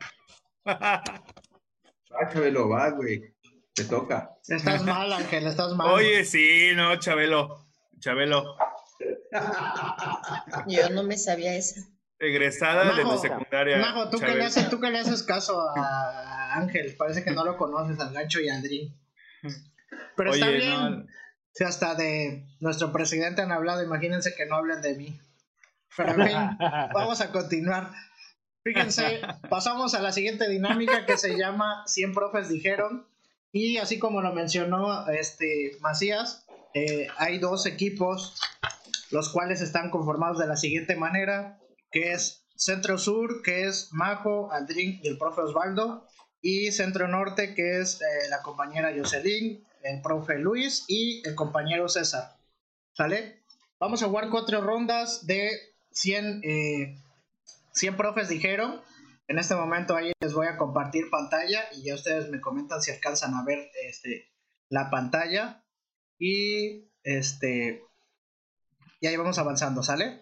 Ah, 0.65 2.29
Chabelo, 2.33 2.69
va, 2.69 2.91
güey. 2.91 3.35
Te 3.75 3.85
toca. 3.85 4.31
Estás 4.47 4.85
mal, 4.85 5.13
Ángel, 5.13 5.47
estás 5.47 5.75
mal. 5.75 5.91
Oye, 5.91 6.25
sí, 6.25 6.71
no, 6.77 6.95
Chabelo. 7.01 7.67
Chabelo. 7.99 8.57
Yo 10.69 10.91
no 10.91 11.03
me 11.03 11.17
sabía 11.17 11.57
eso. 11.57 11.81
Egresada 12.19 12.95
de 12.95 13.03
la 13.03 13.19
secundaria. 13.19 13.79
Majo, 13.79 14.11
¿tú 14.11 14.19
qué, 14.21 14.35
le 14.35 14.45
haces, 14.45 14.71
¿tú 14.71 14.79
qué 14.79 14.91
le 14.91 15.01
haces 15.01 15.25
caso 15.25 15.61
a 15.77 16.55
Ángel? 16.55 16.95
Parece 16.97 17.25
que 17.25 17.33
no 17.33 17.45
lo 17.45 17.57
conoces, 17.57 17.99
al 17.99 18.13
gancho 18.13 18.41
y 18.41 18.49
a 18.49 18.59
Adri. 18.59 18.95
Pero 20.17 20.33
está 20.33 20.49
bien. 20.49 21.09
Si 21.55 21.65
hasta 21.65 21.95
de 21.95 22.47
nuestro 22.61 22.93
presidente 22.93 23.43
han 23.43 23.53
hablado, 23.53 23.83
imagínense 23.83 24.35
que 24.35 24.47
no 24.47 24.57
hablen 24.57 24.81
de 24.81 24.95
mí. 24.95 25.21
Pero 25.97 26.15
vamos 26.95 27.21
a 27.21 27.31
continuar. 27.31 27.91
Fíjense, 28.65 29.21
pasamos 29.51 29.95
a 29.95 30.01
la 30.01 30.13
siguiente 30.13 30.49
dinámica 30.49 31.05
que 31.05 31.19
se 31.19 31.37
llama 31.37 31.83
100 31.87 32.15
profes 32.15 32.49
dijeron. 32.49 33.07
Y 33.51 33.79
así 33.79 33.99
como 33.99 34.23
lo 34.23 34.33
mencionó 34.33 35.07
este 35.09 35.73
Macías, 35.81 36.47
eh, 36.75 37.09
hay 37.19 37.39
dos 37.39 37.67
equipos, 37.67 38.41
los 39.11 39.29
cuales 39.29 39.61
están 39.61 39.91
conformados 39.91 40.39
de 40.39 40.47
la 40.47 40.57
siguiente 40.57 40.97
manera, 40.97 41.61
que 41.91 42.13
es 42.13 42.47
Centro 42.57 42.97
Sur, 42.97 43.43
que 43.43 43.67
es 43.67 43.93
Majo, 43.93 44.51
Aldrin 44.53 45.01
y 45.03 45.09
el 45.09 45.19
profe 45.19 45.43
Osvaldo, 45.43 46.07
y 46.41 46.73
Centro 46.73 47.09
Norte, 47.09 47.55
que 47.55 47.81
es 47.81 48.01
eh, 48.01 48.29
la 48.31 48.41
compañera 48.43 48.93
Jocelyn, 48.97 49.67
el 49.83 50.03
profe 50.03 50.39
Luis 50.39 50.85
y 50.89 51.27
el 51.27 51.35
compañero 51.35 51.89
César. 51.89 52.37
¿Sale? 52.93 53.43
Vamos 53.79 54.03
a 54.03 54.07
jugar 54.07 54.31
cuatro 54.31 54.61
rondas 54.61 55.27
de 55.27 55.51
100, 55.91 56.43
100 56.43 56.45
eh, 56.45 57.97
profes 57.97 58.29
dijeron. 58.29 58.81
En 59.29 59.39
este 59.39 59.55
momento 59.55 59.97
ahí 59.97 60.13
les 60.21 60.35
voy 60.35 60.47
a 60.47 60.57
compartir 60.57 61.09
pantalla 61.11 61.65
y 61.73 61.85
ya 61.85 61.95
ustedes 61.95 62.29
me 62.29 62.41
comentan 62.41 62.83
si 62.83 62.91
alcanzan 62.91 63.35
a 63.35 63.45
ver 63.45 63.71
este, 63.89 64.31
la 64.69 64.91
pantalla. 64.91 65.65
Y 66.19 66.91
este. 67.03 67.83
Y 69.01 69.07
ahí 69.07 69.17
vamos 69.17 69.39
avanzando, 69.39 69.83
¿sale? 69.83 70.21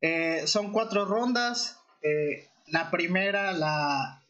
Eh, 0.00 0.46
son 0.46 0.72
cuatro 0.72 1.04
rondas. 1.04 1.78
Eh, 2.02 2.48
la 2.68 2.90
primera, 2.90 3.52
la, 3.52 4.22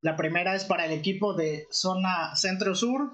la 0.00 0.16
primera 0.16 0.54
es 0.54 0.64
para 0.64 0.86
el 0.86 0.92
equipo 0.92 1.34
de 1.34 1.66
zona 1.70 2.36
centro-sur. 2.36 3.12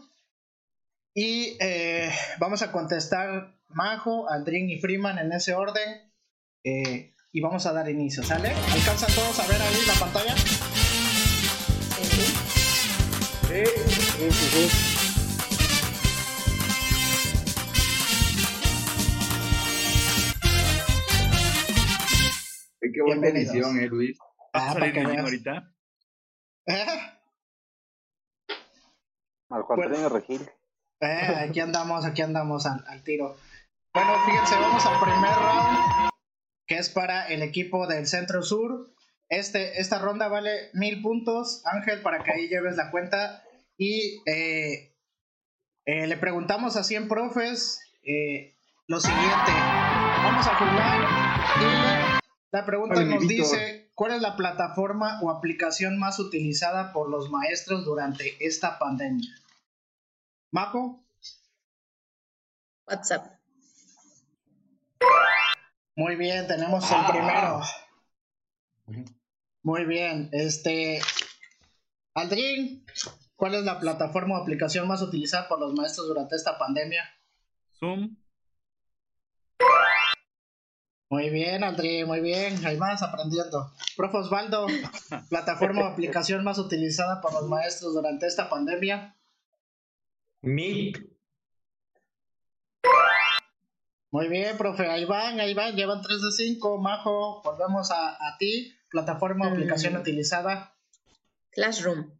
Y 1.14 1.56
eh, 1.60 2.10
vamos 2.38 2.62
a 2.62 2.72
contestar 2.72 3.58
Majo, 3.68 4.30
Aldrin 4.30 4.70
y 4.70 4.80
Freeman 4.80 5.18
en 5.18 5.32
ese 5.32 5.54
orden. 5.54 6.12
y 6.64 7.40
vamos 7.40 7.66
a 7.66 7.72
dar 7.72 7.88
inicio, 7.88 8.22
¿sale? 8.22 8.50
¿Alcanzan 8.50 9.14
todos 9.14 9.40
a 9.40 9.46
ver 9.46 9.60
ahí 9.60 9.86
la 9.86 9.94
pantalla? 9.94 10.36
Sí, 13.48 13.64
sí, 14.18 14.30
sí. 14.30 14.92
qué 22.92 23.02
buena 23.02 23.28
edición, 23.28 23.78
eh, 23.78 23.86
Luis. 23.86 24.18
Ah, 24.52 24.70
para 24.74 24.92
que 24.92 25.00
ahorita? 25.00 25.74
¿Eh? 26.66 26.86
Al 29.48 29.62
Juan 29.62 29.80
pues, 29.80 30.12
Regil. 30.12 30.50
Eh, 31.02 31.48
aquí 31.48 31.58
andamos, 31.58 32.04
aquí 32.04 32.22
andamos 32.22 32.64
al, 32.64 33.02
tiro. 33.02 33.36
Bueno, 33.92 34.12
fíjense, 34.24 34.54
vamos 34.54 34.86
al 34.86 35.00
primer 35.00 35.34
round, 35.34 36.10
que 36.66 36.78
es 36.78 36.88
para 36.88 37.26
el 37.26 37.42
equipo 37.42 37.86
del 37.86 38.06
Centro 38.06 38.42
Sur. 38.42 38.88
Este, 39.28 39.80
esta 39.80 39.98
ronda 39.98 40.28
vale 40.28 40.70
mil 40.74 41.02
puntos, 41.02 41.62
Ángel, 41.66 42.02
para 42.02 42.22
que 42.22 42.32
ahí 42.32 42.48
lleves 42.48 42.76
la 42.76 42.90
cuenta. 42.90 43.42
Y 43.76 44.22
eh, 44.26 44.94
eh, 45.84 46.06
le 46.06 46.16
preguntamos 46.16 46.76
a 46.76 46.84
100 46.84 47.08
profes 47.08 47.80
eh, 48.04 48.54
lo 48.86 49.00
siguiente. 49.00 49.52
Vamos 50.22 50.46
a 50.46 50.54
jugar 50.54 51.22
y 51.60 52.22
la 52.52 52.64
pregunta 52.64 53.02
nos 53.02 53.26
dice, 53.26 53.90
¿cuál 53.94 54.12
es 54.12 54.22
la 54.22 54.36
plataforma 54.36 55.20
o 55.22 55.30
aplicación 55.30 55.98
más 55.98 56.20
utilizada 56.20 56.92
por 56.92 57.10
los 57.10 57.30
maestros 57.30 57.84
durante 57.84 58.36
esta 58.38 58.78
pandemia? 58.78 59.34
¿Maco? 60.52 61.02
WhatsApp. 62.86 63.40
Muy 65.96 66.16
bien, 66.16 66.46
tenemos 66.46 66.84
el 66.90 67.06
primero. 67.06 67.62
Muy 69.62 69.84
bien, 69.86 70.28
este... 70.32 71.00
Aldrin, 72.14 72.84
¿cuál 73.34 73.54
es 73.54 73.64
la 73.64 73.80
plataforma 73.80 74.38
o 74.38 74.42
aplicación 74.42 74.86
más 74.86 75.00
utilizada 75.00 75.48
por 75.48 75.58
los 75.58 75.72
maestros 75.72 76.08
durante 76.08 76.36
esta 76.36 76.58
pandemia? 76.58 77.02
Zoom. 77.78 78.16
Muy 81.08 81.30
bien, 81.30 81.64
André, 81.64 82.04
muy 82.04 82.20
bien. 82.20 82.64
Ahí 82.66 82.76
vas 82.76 83.02
aprendiendo. 83.02 83.72
Profe 83.96 84.18
Osvaldo, 84.18 84.66
plataforma 85.30 85.84
o 85.84 85.86
aplicación 85.86 86.44
más 86.44 86.58
utilizada 86.58 87.22
por 87.22 87.32
los 87.32 87.48
maestros 87.48 87.94
durante 87.94 88.26
esta 88.26 88.50
pandemia. 88.50 89.16
Meet. 90.42 90.98
Muy 94.10 94.28
bien, 94.28 94.58
profe. 94.58 94.86
Ahí 94.88 95.04
van, 95.04 95.40
ahí 95.40 95.54
van. 95.54 95.74
Llevan 95.74 96.02
3 96.02 96.22
de 96.22 96.32
5. 96.32 96.78
Majo, 96.78 97.40
volvemos 97.42 97.90
a, 97.90 98.10
a 98.10 98.36
ti. 98.38 98.76
Plataforma 98.90 99.46
o 99.46 99.50
mm. 99.50 99.52
aplicación 99.52 99.96
utilizada. 99.96 100.74
Classroom. 101.50 102.10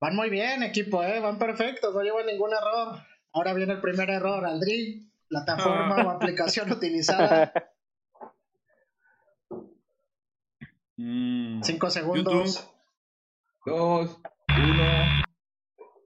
Van 0.00 0.16
muy 0.16 0.30
bien, 0.30 0.62
equipo, 0.62 1.02
¿eh? 1.02 1.20
Van 1.20 1.38
perfectos. 1.38 1.94
No 1.94 2.02
llevan 2.02 2.26
ningún 2.26 2.52
error. 2.52 3.00
Ahora 3.32 3.52
viene 3.54 3.74
el 3.74 3.80
primer 3.80 4.10
error, 4.10 4.44
Aldrin 4.44 5.08
plataforma 5.28 5.96
o 6.06 6.10
aplicación 6.10 6.72
utilizada. 6.72 7.52
Mm. 11.00 11.62
Cinco 11.62 11.90
segundos. 11.90 12.68
Dos, 13.64 14.20
uno. 14.48 15.27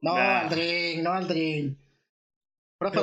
No, 0.03 0.17
Aldrin, 0.17 1.03
no, 1.03 1.13
Aldrin. 1.13 1.79
Profe 2.77 2.99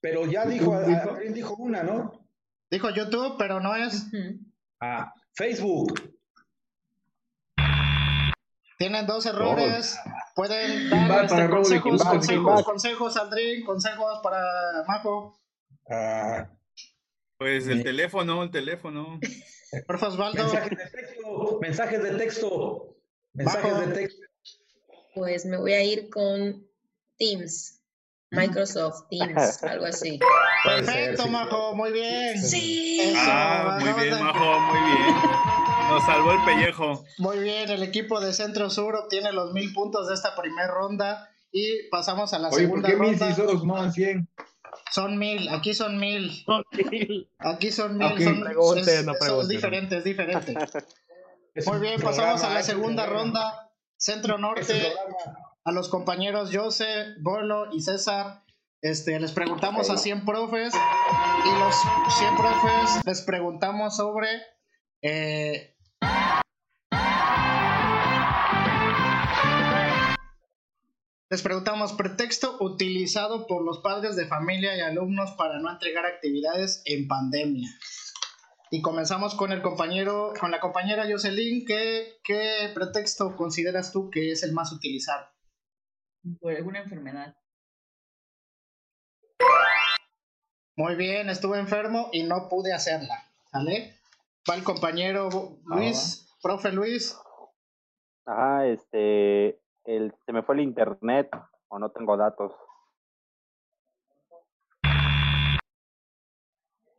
pero, 0.00 0.26
ya 0.26 0.44
dijo, 0.44 0.74
Aldrin 0.74 1.32
dijo 1.32 1.54
una, 1.54 1.82
¿no? 1.82 2.26
Dijo 2.70 2.90
YouTube, 2.90 3.36
pero 3.38 3.60
no 3.60 3.74
es. 3.76 4.06
Ah, 4.80 5.14
Facebook. 5.34 6.12
Tienen 8.76 9.06
dos 9.06 9.24
errores. 9.24 9.98
Pueden 10.34 10.90
dar 10.90 11.24
este, 11.24 11.48
consejos, 11.48 12.02
consejos, 12.02 12.64
consejos, 12.64 13.16
Aldrin, 13.16 13.64
consejos 13.64 14.20
para 14.22 14.84
Majo. 14.88 15.40
Ah. 15.88 16.48
pues 17.38 17.68
el 17.68 17.84
teléfono, 17.84 18.42
el 18.42 18.50
teléfono. 18.50 19.20
Por 19.86 19.96
Osvaldo. 20.04 20.44
Mensajes 20.44 20.70
de 20.76 20.86
texto. 20.86 21.60
Mensajes 21.60 22.02
de 22.02 22.10
texto. 22.18 22.96
Mensajes 23.32 23.78
de 23.78 23.86
texto. 23.94 24.33
Pues 25.14 25.46
me 25.46 25.56
voy 25.56 25.72
a 25.72 25.82
ir 25.82 26.10
con 26.10 26.66
Teams. 27.18 27.80
Microsoft 28.30 29.08
Teams, 29.10 29.62
algo 29.62 29.86
así. 29.86 30.18
Perfecto, 30.64 31.28
Majo, 31.28 31.74
muy 31.74 31.92
bien. 31.92 32.40
Sí. 32.40 33.14
ah, 33.16 33.78
muy 33.80 34.02
bien, 34.02 34.22
Majo, 34.22 34.60
muy 34.60 34.80
bien. 34.80 35.16
Nos 35.88 36.04
salvó 36.04 36.32
el 36.32 36.44
pellejo. 36.44 37.04
Muy 37.18 37.38
bien, 37.38 37.70
el 37.70 37.82
equipo 37.82 38.20
de 38.20 38.32
Centro 38.32 38.70
Sur 38.70 38.96
obtiene 38.96 39.32
los 39.32 39.52
mil 39.52 39.72
puntos 39.72 40.08
de 40.08 40.14
esta 40.14 40.34
primera 40.34 40.68
ronda 40.68 41.30
y 41.52 41.88
pasamos 41.90 42.32
a 42.34 42.38
la 42.38 42.50
segunda 42.50 42.88
¿por 42.88 42.90
qué 42.90 42.96
ronda. 42.96 43.26
Mil 43.26 43.34
si 43.34 43.66
no 43.66 43.92
100? 43.92 44.28
Son 44.90 45.18
mil, 45.18 45.48
aquí 45.50 45.74
son 45.74 45.98
mil. 45.98 46.44
Son 46.44 46.64
mil. 46.90 47.28
Aquí 47.38 47.70
son 47.70 47.96
mil. 47.96 48.22
Son, 48.22 48.40
pregunte, 48.40 48.98
es, 48.98 49.04
no 49.04 49.12
es 49.40 49.48
diferente, 49.48 49.98
es 49.98 50.04
diferente. 50.04 50.54
Muy 51.66 51.78
bien, 51.78 52.00
pasamos 52.00 52.42
a 52.42 52.52
la 52.52 52.62
segunda 52.62 53.06
ronda. 53.06 53.63
Centro 54.04 54.36
Norte, 54.36 54.92
a 55.64 55.72
los 55.72 55.88
compañeros 55.88 56.50
Jose, 56.52 57.14
Bolo 57.22 57.72
y 57.72 57.80
César. 57.80 58.44
Este, 58.82 59.18
les 59.18 59.32
preguntamos 59.32 59.88
a 59.88 59.96
100 59.96 60.26
profes 60.26 60.74
y 60.74 61.58
los 61.58 61.74
100 62.18 62.36
profes 62.36 63.00
les 63.06 63.22
preguntamos 63.22 63.96
sobre 63.96 64.28
eh, 65.00 65.74
Les 71.30 71.40
preguntamos 71.40 71.94
pretexto 71.94 72.58
utilizado 72.60 73.46
por 73.46 73.64
los 73.64 73.78
padres 73.78 74.16
de 74.16 74.26
familia 74.26 74.76
y 74.76 74.80
alumnos 74.82 75.30
para 75.30 75.58
no 75.60 75.70
entregar 75.70 76.04
actividades 76.04 76.82
en 76.84 77.08
pandemia. 77.08 77.70
Y 78.74 78.82
comenzamos 78.82 79.36
con 79.36 79.52
el 79.52 79.62
compañero, 79.62 80.32
con 80.40 80.50
la 80.50 80.58
compañera 80.58 81.06
Jocelyn. 81.08 81.64
¿Qué, 81.64 82.18
¿Qué 82.24 82.72
pretexto 82.74 83.36
consideras 83.36 83.92
tú 83.92 84.10
que 84.10 84.32
es 84.32 84.42
el 84.42 84.52
más 84.52 84.72
utilizado? 84.72 85.28
Por 86.40 86.56
alguna 86.56 86.80
enfermedad. 86.80 87.36
Muy 90.74 90.96
bien, 90.96 91.30
estuve 91.30 91.60
enfermo 91.60 92.08
y 92.10 92.24
no 92.24 92.48
pude 92.48 92.72
hacerla. 92.72 93.14
¿Sale? 93.44 93.94
Va 94.50 94.56
el 94.56 94.64
compañero 94.64 95.28
Luis, 95.66 96.26
profe 96.42 96.72
Luis. 96.72 97.16
Ah, 98.26 98.66
este, 98.66 99.60
el, 99.84 100.12
se 100.26 100.32
me 100.32 100.42
fue 100.42 100.56
el 100.56 100.62
internet 100.62 101.30
o 101.68 101.78
no 101.78 101.92
tengo 101.92 102.16
datos. 102.16 102.50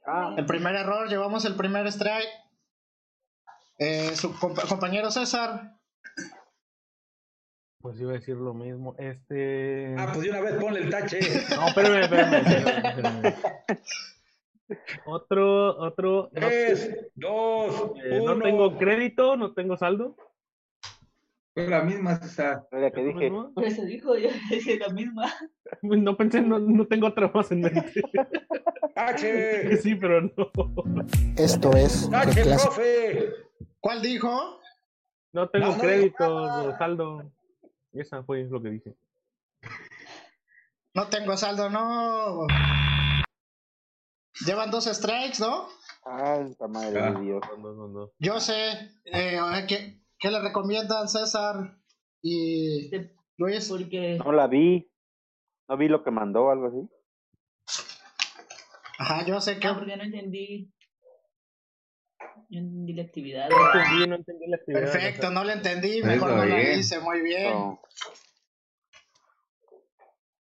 Ah. 0.07 0.35
El 0.37 0.45
primer 0.45 0.75
error, 0.75 1.07
llevamos 1.09 1.45
el 1.45 1.55
primer 1.55 1.87
strike. 1.87 2.29
Eh, 3.77 4.15
su 4.15 4.33
compañero 4.69 5.11
César. 5.11 5.77
Pues 7.79 7.99
iba 7.99 8.11
a 8.11 8.15
decir 8.15 8.35
lo 8.35 8.53
mismo. 8.53 8.95
Este. 8.97 9.95
Ah, 9.97 10.09
pues 10.13 10.23
de 10.23 10.29
una 10.31 10.41
vez 10.41 10.53
ponle 10.55 10.79
el 10.81 10.89
tache. 10.89 11.19
No, 11.55 11.67
espérame, 11.67 12.01
espérame. 12.01 13.35
Otro, 15.05 15.77
otro. 15.77 16.31
Tres, 16.33 17.11
dos, 17.13 17.91
eh, 18.03 18.21
No 18.25 18.39
tengo 18.39 18.77
crédito, 18.77 19.37
no 19.37 19.53
tengo 19.53 19.77
saldo. 19.77 20.15
Fue 21.55 21.69
la 21.69 21.83
misma, 21.83 22.17
César. 22.17 22.67
La 22.69 22.91
que 22.91 23.01
dije. 23.01 23.31
Por 23.31 23.63
eso 23.63 23.83
dijo, 23.85 24.17
yo 24.17 24.27
dije 24.49 24.77
la 24.77 24.89
misma. 24.89 25.33
No 25.81 26.17
pensé, 26.17 26.41
no, 26.41 26.59
no 26.59 26.85
tengo 26.85 27.07
otra 27.07 27.31
más 27.33 27.49
en 27.51 27.61
mente. 27.61 28.01
¡H! 28.95 29.77
Sí, 29.81 29.95
pero 29.95 30.21
no. 30.21 30.51
Esto 31.37 31.71
es. 31.71 32.09
¡H, 32.13 32.43
profe! 32.43 33.29
¿Cuál 33.79 34.01
dijo? 34.01 34.59
No 35.31 35.49
tengo 35.49 35.77
crédito, 35.77 36.77
saldo. 36.77 37.31
Esa 37.93 38.21
fue 38.23 38.43
lo 38.43 38.61
que 38.61 38.69
dije. 38.71 38.95
No 40.93 41.07
tengo 41.07 41.37
saldo, 41.37 41.69
no. 41.69 42.47
Llevan 44.45 44.71
dos 44.71 44.85
strikes, 44.85 45.39
¿no? 45.39 45.69
Santa 46.03 46.67
madre 46.67 47.01
de 47.01 47.21
Dios. 47.21 47.43
Yo 48.19 48.39
sé, 48.41 48.91
eh, 49.05 49.39
¿qué, 49.67 50.04
¿qué, 50.19 50.31
le 50.31 50.39
recomiendan 50.41 51.07
César 51.07 51.77
y 52.21 52.89
Luis? 53.37 53.69
Porque... 53.69 54.17
No 54.23 54.31
la 54.31 54.47
vi. 54.47 54.91
No 55.67 55.77
vi 55.77 55.87
lo 55.87 56.03
que 56.03 56.11
mandó, 56.11 56.49
algo 56.51 56.67
así. 56.67 56.89
Ajá, 58.97 59.25
yo 59.25 59.41
sé 59.41 59.59
que. 59.59 59.67
Ah, 59.67 59.75
porque 59.77 59.97
no 59.97 60.03
entendí. 60.03 60.71
Yo 62.49 62.59
entendí 62.59 62.93
la 62.93 63.03
actividad. 63.03 63.49
No 63.49 63.57
entendí, 63.73 64.07
no 64.07 64.15
entendí 64.15 64.47
la 64.47 64.57
actividad. 64.57 64.81
Perfecto, 64.81 65.31
no 65.31 65.43
la 65.43 65.53
entendí, 65.53 66.01
mejor 66.03 66.31
no 66.31 66.45
la 66.45 66.73
hice, 66.73 66.99
muy 66.99 67.21
bien. 67.21 67.51
No. 67.51 67.81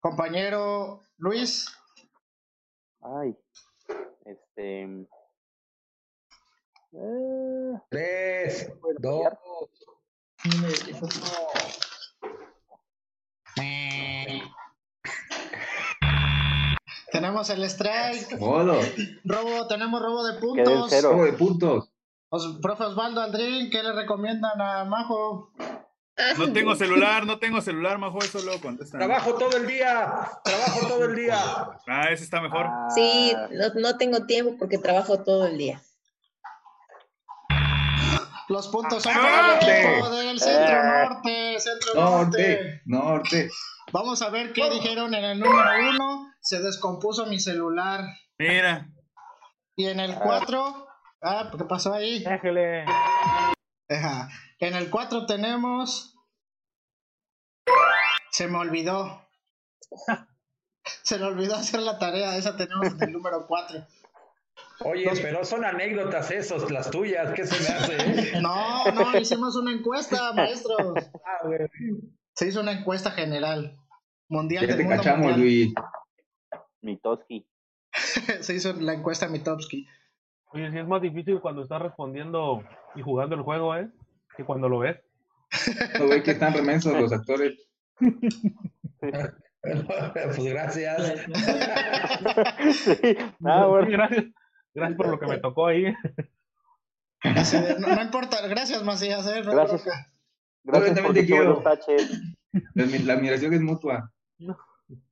Compañero 0.01 1.03
Luis. 1.17 1.67
Ay, 3.01 3.37
este. 4.25 5.07
Eh... 6.93 7.81
Tres, 7.91 8.73
dos. 8.99 9.27
Tenemos 17.13 17.51
el 17.51 17.65
strike. 17.65 18.39
Modo. 18.39 18.81
Robo, 19.25 19.67
tenemos 19.67 20.03
robo 20.03 20.25
de 20.25 20.39
puntos. 20.39 21.03
Robo 21.03 21.25
de 21.25 21.33
puntos. 21.33 21.91
Os, 22.29 22.59
profe 22.61 22.85
Osvaldo 22.85 23.21
Aldrin, 23.23 23.71
¿qué 23.71 23.83
le 23.83 23.93
recomiendan 23.93 24.61
a 24.61 24.85
Majo? 24.85 25.53
No 26.39 26.53
tengo 26.53 26.75
celular, 26.75 27.27
no 27.27 27.39
tengo 27.39 27.61
celular, 27.61 27.99
Majo, 27.99 28.19
eso 28.19 28.41
lo 28.41 28.61
contestan. 28.61 29.01
Trabajo 29.01 29.35
todo 29.35 29.57
el 29.57 29.67
día, 29.67 30.29
trabajo 30.43 30.89
todo 30.89 31.05
el 31.05 31.15
día. 31.15 31.39
Ah, 31.87 32.11
ese 32.11 32.25
está 32.25 32.41
mejor. 32.41 32.67
Sí, 32.95 33.35
no, 33.53 33.81
no 33.81 33.97
tengo 33.97 34.27
tiempo 34.27 34.57
porque 34.59 34.79
trabajo 34.79 35.23
todo 35.23 35.47
el 35.47 35.57
día. 35.59 35.83
Los 38.49 38.69
puntos 38.69 39.03
son 39.03 39.15
para 39.15 39.59
el 39.59 39.87
equipo 39.87 40.11
del 40.11 40.41
centro 40.41 40.85
norte, 40.85 41.61
centro 41.61 41.95
norte. 41.95 42.83
Norte. 42.85 43.51
Vamos 43.93 44.23
a 44.23 44.31
ver 44.31 44.53
qué 44.53 44.71
dijeron 44.71 45.15
en 45.15 45.25
el 45.25 45.41
número 45.41 45.71
uno. 45.91 46.33
Se 46.41 46.61
descompuso 46.61 47.27
mi 47.27 47.41
celular. 47.41 48.05
Mira. 48.39 48.89
Y 49.75 49.87
en 49.87 50.01
el 50.01 50.15
cuatro. 50.15 50.87
Ah, 51.23 51.51
¿qué 51.57 51.65
pasó 51.65 51.93
ahí? 51.93 52.23
Déjale. 52.23 52.85
Ajá. 53.89 54.29
En 54.59 54.75
el 54.75 54.91
4 54.91 55.27
tenemos. 55.27 56.15
Se 58.31 58.49
me 58.49 58.59
olvidó. 58.59 59.29
Se 61.03 61.19
me 61.19 61.25
olvidó 61.25 61.57
hacer 61.57 61.81
la 61.81 61.99
tarea. 61.99 62.37
Esa 62.37 62.57
tenemos 62.57 62.87
en 62.87 63.03
el 63.03 63.13
número 63.13 63.47
4. 63.47 63.87
Oye, 64.81 65.11
pero 65.23 65.45
son 65.45 65.65
anécdotas 65.65 66.31
esos, 66.31 66.71
las 66.71 66.91
tuyas. 66.91 67.33
¿Qué 67.33 67.47
se 67.47 67.63
me 67.63 67.69
hace? 67.77 67.97
Eh? 67.97 68.33
No, 68.43 68.85
no, 68.93 69.19
hicimos 69.19 69.57
una 69.57 69.73
encuesta, 69.73 70.33
maestros. 70.33 70.95
Ah, 71.25 71.49
Se 72.35 72.49
hizo 72.49 72.61
una 72.61 72.73
encuesta 72.73 73.11
general. 73.11 73.77
Mundial 74.29 74.67
ya 74.67 74.77
te 74.77 74.87
cachamos, 74.87 75.37
Luis. 75.39 75.73
Mitoski. 76.83 77.47
Se 78.41 78.55
hizo 78.55 78.73
la 78.75 78.95
encuesta 78.95 79.29
Mitoski. 79.29 79.87
Oye, 80.53 80.71
sí 80.71 80.79
es 80.79 80.87
más 80.87 81.03
difícil 81.03 81.41
cuando 81.41 81.63
estás 81.63 81.83
respondiendo 81.83 82.63
y 82.95 83.03
jugando 83.03 83.35
el 83.35 83.43
juego, 83.43 83.75
¿eh? 83.77 83.89
Que 84.37 84.45
cuando 84.45 84.69
lo 84.69 84.81
ves. 84.81 84.99
No 85.99 86.09
ve 86.09 86.23
que 86.23 86.33
están 86.33 86.55
remensos 86.55 86.93
los 86.93 87.13
actores. 87.13 87.55
pues 89.01 90.45
gracias. 90.45 91.27
sí. 92.73 93.17
Ah, 93.45 93.67
bueno. 93.67 93.89
gracias. 93.91 94.27
Gracias 94.77 94.99
por 94.99 95.09
lo 95.09 95.19
que 95.19 95.27
me 95.27 95.39
tocó 95.39 95.67
ahí. 95.69 95.85
No, 97.81 97.95
no 97.97 98.03
importa, 98.03 98.47
gracias 98.47 98.83
Macías. 98.85 99.27
Eh, 99.27 99.43
gracias. 99.43 99.85
Gracias 100.63 101.01
por 101.01 101.15
quiero. 101.15 101.63
La, 102.75 102.85
la 102.85 103.13
admiración 103.15 103.55
es 103.55 103.61
mutua. 103.63 104.13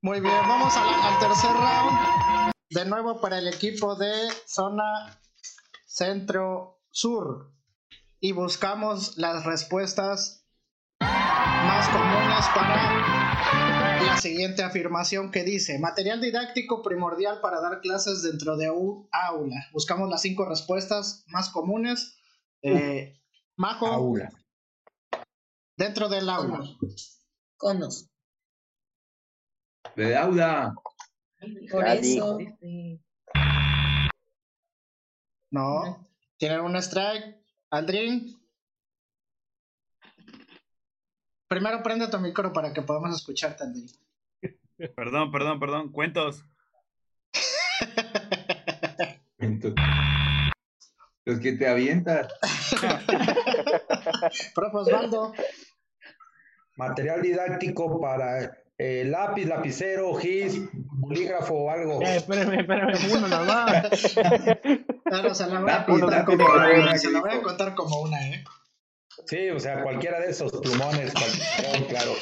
Muy 0.01 0.21
bien, 0.21 0.35
vamos 0.47 0.77
al 0.77 1.19
tercer 1.19 1.51
round. 1.51 2.51
De 2.69 2.85
nuevo 2.85 3.19
para 3.19 3.39
el 3.39 3.47
equipo 3.47 3.95
de 3.95 4.13
zona 4.45 5.17
centro-sur 5.87 7.51
y 8.19 8.33
buscamos 8.33 9.17
las 9.17 9.45
respuestas 9.45 10.44
más 11.67 11.89
comunes 11.89 12.45
para 12.55 14.05
la 14.05 14.17
siguiente 14.17 14.63
afirmación 14.63 15.31
que 15.31 15.43
dice 15.43 15.79
material 15.79 16.21
didáctico 16.21 16.81
primordial 16.81 17.41
para 17.41 17.59
dar 17.59 17.81
clases 17.81 18.23
dentro 18.23 18.55
de 18.57 18.69
un 18.69 19.07
aula. 19.11 19.67
Buscamos 19.73 20.09
las 20.09 20.21
cinco 20.21 20.45
respuestas 20.45 21.25
más 21.27 21.49
comunes. 21.49 22.17
Eh, 22.61 23.19
Majo. 23.57 23.87
Aula. 23.87 24.31
Dentro 25.77 26.07
del 26.07 26.29
aula. 26.29 26.63
Conos. 27.57 28.09
De 29.95 30.15
aula. 30.15 30.73
Por 31.71 31.87
eso. 31.87 32.37
No. 35.51 36.07
¿Tienen 36.37 36.61
un 36.61 36.75
strike? 36.77 37.37
Aldrin. 37.69 38.44
Primero 41.47 41.83
prende 41.83 42.07
tu 42.07 42.19
micro 42.19 42.51
para 42.51 42.73
que 42.73 42.81
podamos 42.81 43.15
escucharte, 43.15 43.63
Aldrin. 43.63 43.87
Perdón, 44.95 45.31
perdón, 45.31 45.59
perdón. 45.59 45.91
Cuentos. 45.91 46.43
Los 51.25 51.39
que 51.39 51.53
te 51.53 51.67
avientas. 51.67 52.27
Profe 54.55 54.77
Osvaldo. 54.77 55.33
Material 56.75 57.21
didáctico 57.21 58.01
para 58.01 58.57
eh, 58.77 59.05
lápiz, 59.05 59.45
lapicero, 59.45 60.13
gis, 60.15 60.59
bolígrafo 60.73 61.55
o 61.55 61.71
algo. 61.71 62.01
Eh, 62.01 62.17
espérame, 62.17 62.59
espérame, 62.59 62.97
uno 63.11 63.27
nada 63.27 63.45
más. 63.45 64.15
Claro, 65.05 65.33
se 65.33 65.47
la 65.47 65.61
voy 65.61 65.71
a 65.71 65.85
contar 65.85 66.25
como 66.25 66.45
una, 66.45 66.97
se 66.97 67.11
la 67.11 67.21
voy 67.21 67.31
a 67.31 67.41
contar 67.41 67.73
como 67.75 68.01
una, 68.01 68.29
¿eh? 68.29 68.43
Sí, 69.25 69.49
o 69.49 69.59
sea, 69.59 69.81
cualquiera 69.81 70.19
de 70.19 70.29
esos 70.29 70.51
plumones, 70.51 71.13
claro. 71.89 72.13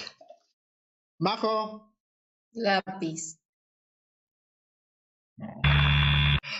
Majo. 1.19 1.93
Lápiz. 2.53 3.39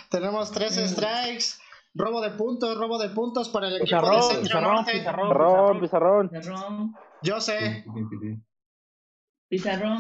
Tenemos 0.10 0.52
tres 0.52 0.78
mm. 0.78 0.88
strikes. 0.88 1.46
Robo 1.96 2.22
de 2.22 2.32
puntos, 2.32 2.76
robo 2.76 2.98
de 2.98 3.10
puntos 3.10 3.50
para 3.50 3.68
el 3.68 3.76
equipo 3.76 3.86
pizarrón, 3.86 4.16
de 4.16 4.22
Centro 4.22 4.42
pizarrón, 4.42 4.76
Norte. 4.76 4.92
Pizarrón, 4.94 5.80
pizarrón, 5.80 6.30
pizarrón. 6.30 6.96
Yo 7.22 7.40
sé. 7.40 7.86
Pizarrón. 9.48 10.00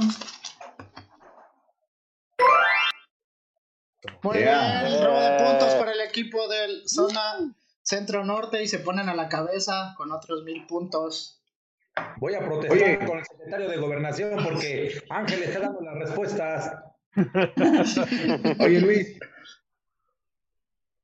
Muy 4.23 4.37
Yeah. 4.37 4.83
bien, 4.83 5.03
robo 5.05 5.19
de 5.19 5.37
puntos 5.37 5.75
para 5.75 5.91
el 5.91 6.01
equipo 6.01 6.47
del 6.47 6.87
zona 6.89 7.53
centro 7.83 8.23
norte 8.25 8.63
y 8.63 8.67
se 8.67 8.79
ponen 8.79 9.09
a 9.09 9.13
la 9.15 9.29
cabeza 9.29 9.93
con 9.97 10.11
otros 10.11 10.43
mil 10.43 10.65
puntos. 10.65 11.39
Voy 12.17 12.33
a 12.33 12.39
protestar 12.39 12.77
Oye. 12.81 13.05
con 13.05 13.19
el 13.19 13.25
secretario 13.25 13.69
de 13.69 13.77
Gobernación 13.77 14.43
porque 14.43 14.99
Ángel 15.09 15.43
está 15.43 15.59
dando 15.59 15.81
las 15.81 15.95
respuestas. 15.99 16.71
Oye, 18.59 18.81
Luis, 18.81 19.19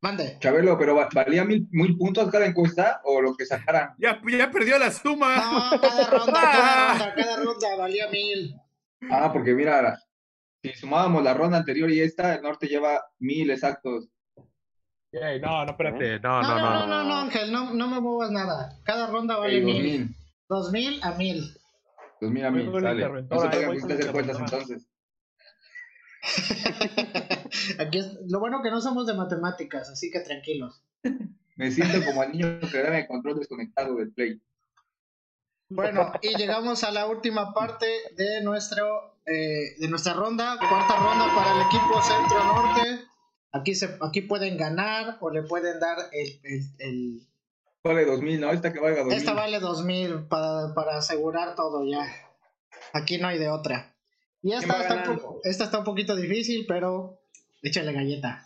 Mande. 0.02 0.38
Chabelo, 0.40 0.78
pero 0.80 0.96
va- 0.96 1.10
¿valía 1.14 1.44
mil, 1.44 1.68
mil 1.72 1.98
puntos 1.98 2.32
cada 2.32 2.46
encuesta 2.46 3.02
o 3.04 3.22
lo 3.22 3.36
que 3.36 3.46
sacaran? 3.46 3.96
Ya, 3.98 4.20
ya 4.32 4.50
perdió 4.50 4.80
la 4.80 4.92
suma. 4.92 5.36
No, 5.72 5.82
cada 5.82 6.10
ronda, 6.10 6.34
cada 6.34 6.94
ronda, 6.98 7.16
cada 7.16 7.36
ronda 7.44 7.76
valía 7.78 8.08
mil. 8.10 8.56
Ah, 9.12 9.30
porque 9.34 9.54
mira, 9.54 10.00
si 10.64 10.74
sumábamos 10.74 11.22
la 11.22 11.34
ronda 11.34 11.58
anterior 11.58 11.92
y 11.92 12.00
esta, 12.00 12.36
el 12.36 12.42
norte 12.42 12.68
lleva 12.68 13.04
mil 13.20 13.52
exactos. 13.52 14.08
Ey, 15.12 15.40
no, 15.42 15.66
no, 15.66 15.72
espérate. 15.72 16.20
No, 16.20 16.42
No, 16.42 16.48
no, 16.48 16.56
no, 16.56 16.60
no. 16.60 16.80
no, 16.80 16.88
no, 16.88 17.04
no, 17.04 17.16
Ángel, 17.22 17.52
no, 17.52 17.74
no 17.74 17.88
me 17.88 18.00
muevas 18.00 18.32
nada. 18.32 18.78
Cada 18.84 19.08
ronda 19.08 19.38
vale 19.38 19.58
Eh, 19.58 19.62
mil. 19.62 19.84
mil. 19.84 20.16
Dos 20.48 20.72
mil 20.72 21.00
a 21.04 21.12
mil. 21.12 21.54
Dos 22.22 22.32
mil 22.32 22.46
a 22.46 22.52
mil, 22.52 22.72
sale. 22.82 23.08
No 23.24 23.40
se 23.40 23.48
eh, 23.48 23.50
tengan 23.50 23.88
que 23.88 23.94
hacer 23.94 24.12
cuentas 24.12 24.40
entonces. 24.40 24.86
Aquí 27.80 27.98
es, 28.00 28.18
lo 28.28 28.40
bueno 28.40 28.62
que 28.62 28.70
no 28.70 28.82
somos 28.82 29.08
de 29.08 29.14
matemáticas, 29.14 29.90
así 29.90 30.12
que 30.12 30.20
tranquilos. 30.20 30.84
Me 31.56 31.72
siento 31.72 32.06
como 32.06 32.24
el 32.24 32.32
niño 32.32 32.60
que 32.72 32.82
da 32.82 32.98
el 32.98 33.08
control 33.08 33.40
desconectado 33.40 33.96
del 33.96 34.12
play. 34.14 34.42
Bueno, 35.70 36.12
y 36.22 36.36
llegamos 36.36 36.84
a 36.84 36.92
la 36.92 37.06
última 37.06 37.54
parte 37.54 37.86
de 38.16 38.42
nuestro 38.44 39.16
eh, 39.26 39.76
de 39.78 39.88
nuestra 39.88 40.14
ronda, 40.14 40.58
cuarta 40.58 40.96
ronda 40.96 41.28
para 41.36 41.54
el 41.56 41.62
equipo 41.68 42.02
Centro 42.02 42.44
Norte. 42.44 43.06
Aquí 43.52 43.74
se, 43.76 43.98
aquí 44.02 44.22
pueden 44.22 44.58
ganar 44.58 45.18
o 45.22 45.30
le 45.32 45.44
pueden 45.44 45.80
dar 45.80 45.98
el, 46.12 46.40
el, 46.44 46.62
el- 46.80 47.28
Vale 47.84 48.06
dos 48.06 48.22
mil, 48.22 48.40
¿no? 48.42 48.52
Esta 48.52 48.74
que 48.74 48.80
valga 48.80 49.00
dos 49.00 49.08
mil. 49.08 49.18
esta 49.18 49.34
vale 49.34 49.60
2000 49.60 50.28
para, 50.28 50.74
para 50.76 50.98
asegurar 50.98 51.56
todo 51.56 51.86
ya. 51.86 52.06
Aquí 52.94 53.18
no 53.18 53.28
hay 53.30 53.38
de 53.40 53.50
otra. 53.50 53.96
Y 54.42 54.50
¿Quién 54.50 54.62
esta 54.62 54.74
va 54.74 54.82
está, 54.82 55.12
un 55.12 55.22
esta 55.44 55.64
está 55.64 55.80
un 55.80 55.84
poquito 55.86 56.16
difícil, 56.16 56.66
pero 56.68 57.22
échale 57.62 57.94
galleta. 57.94 58.46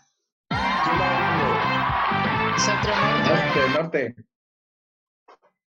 Centro 2.56 2.94
norte. 2.96 3.28
Norte, 3.28 3.68
norte. 3.74 4.16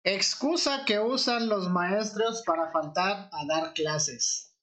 Excusa 0.04 0.84
que 0.84 1.00
usan 1.00 1.48
los 1.48 1.70
maestros 1.70 2.42
para 2.46 2.70
faltar 2.70 3.30
a 3.32 3.46
dar 3.46 3.72
clases. 3.72 4.54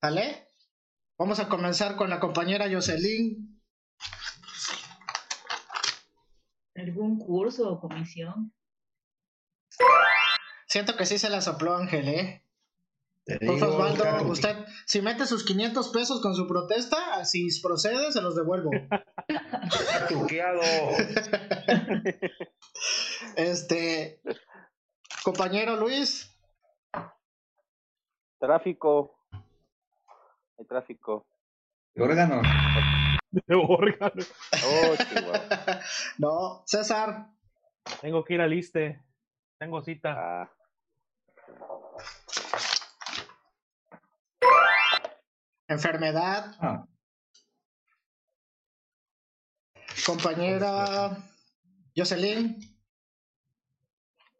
¿Vale? 0.00 0.47
Vamos 1.18 1.40
a 1.40 1.48
comenzar 1.48 1.96
con 1.96 2.10
la 2.10 2.20
compañera 2.20 2.70
Jocelyn. 2.70 3.60
¿Algún 6.76 7.18
curso 7.18 7.72
o 7.72 7.80
comisión? 7.80 8.54
Siento 10.68 10.96
que 10.96 11.06
sí 11.06 11.18
se 11.18 11.28
la 11.28 11.40
sopló 11.40 11.74
Ángel, 11.74 12.08
¿eh? 12.08 12.44
Osvaldo, 13.48 14.30
usted, 14.30 14.64
si 14.86 15.02
mete 15.02 15.26
sus 15.26 15.44
500 15.44 15.88
pesos 15.88 16.22
con 16.22 16.36
su 16.36 16.46
protesta, 16.46 17.24
si 17.24 17.48
procede, 17.60 18.12
se 18.12 18.22
los 18.22 18.36
devuelvo. 18.36 18.70
Truqueado. 20.08 20.62
este, 23.36 24.22
compañero 25.24 25.76
Luis. 25.76 26.32
Tráfico. 28.38 29.17
Hay 30.58 30.64
tráfico. 30.66 31.26
De 31.94 32.02
órganos. 32.02 32.46
De 33.30 33.54
órganos. 33.54 34.32
Oh, 34.64 34.94
no, 36.18 36.62
César. 36.66 37.28
Tengo 38.00 38.24
que 38.24 38.34
ir 38.34 38.40
al 38.40 38.50
liste. 38.50 39.02
Tengo 39.58 39.80
cita. 39.82 40.42
Ah. 40.42 40.52
Enfermedad. 45.68 46.56
Ah. 46.60 46.86
Compañera 50.06 51.18
Jocelyn. 51.94 52.56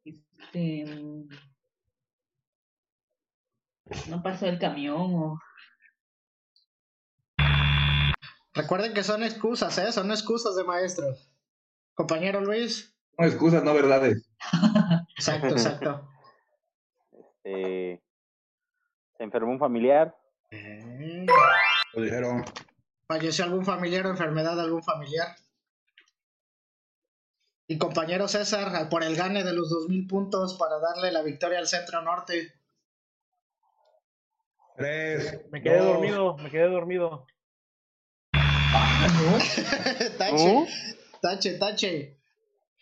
Este, 0.04 0.84
no 4.08 4.22
pasó 4.22 4.46
el 4.46 4.58
camión 4.58 5.14
o... 5.14 5.40
Recuerden 8.58 8.92
que 8.92 9.04
son 9.04 9.22
excusas, 9.22 9.78
¿eh? 9.78 9.92
Son 9.92 10.10
excusas 10.10 10.56
de 10.56 10.64
maestros. 10.64 11.30
Compañero 11.94 12.40
Luis. 12.40 12.92
No 13.16 13.24
excusas, 13.24 13.62
no 13.62 13.72
verdades. 13.72 14.28
Exacto, 15.16 15.48
exacto. 15.48 16.08
Este, 17.12 18.02
se 19.16 19.22
enfermó 19.22 19.52
un 19.52 19.60
familiar. 19.60 20.16
Lo 21.92 22.02
dijeron. 22.02 22.44
¿Falleció 23.06 23.44
algún 23.44 23.64
familiar 23.64 24.06
o 24.06 24.10
enfermedad 24.10 24.56
de 24.56 24.62
algún 24.62 24.82
familiar? 24.82 25.36
Y 27.68 27.78
compañero 27.78 28.26
César, 28.26 28.88
por 28.88 29.04
el 29.04 29.14
gane 29.14 29.44
de 29.44 29.52
los 29.52 29.70
2.000 29.70 30.08
puntos 30.08 30.54
para 30.58 30.80
darle 30.80 31.12
la 31.12 31.22
victoria 31.22 31.58
al 31.58 31.68
Centro 31.68 32.02
Norte. 32.02 32.54
Tres. 34.76 35.44
Me 35.50 35.62
quedé 35.62 35.78
dormido, 35.78 36.36
me 36.38 36.50
quedé 36.50 36.68
dormido. 36.68 37.26
Tache, 40.18 40.66
tache, 41.20 41.58
tache. 41.58 42.16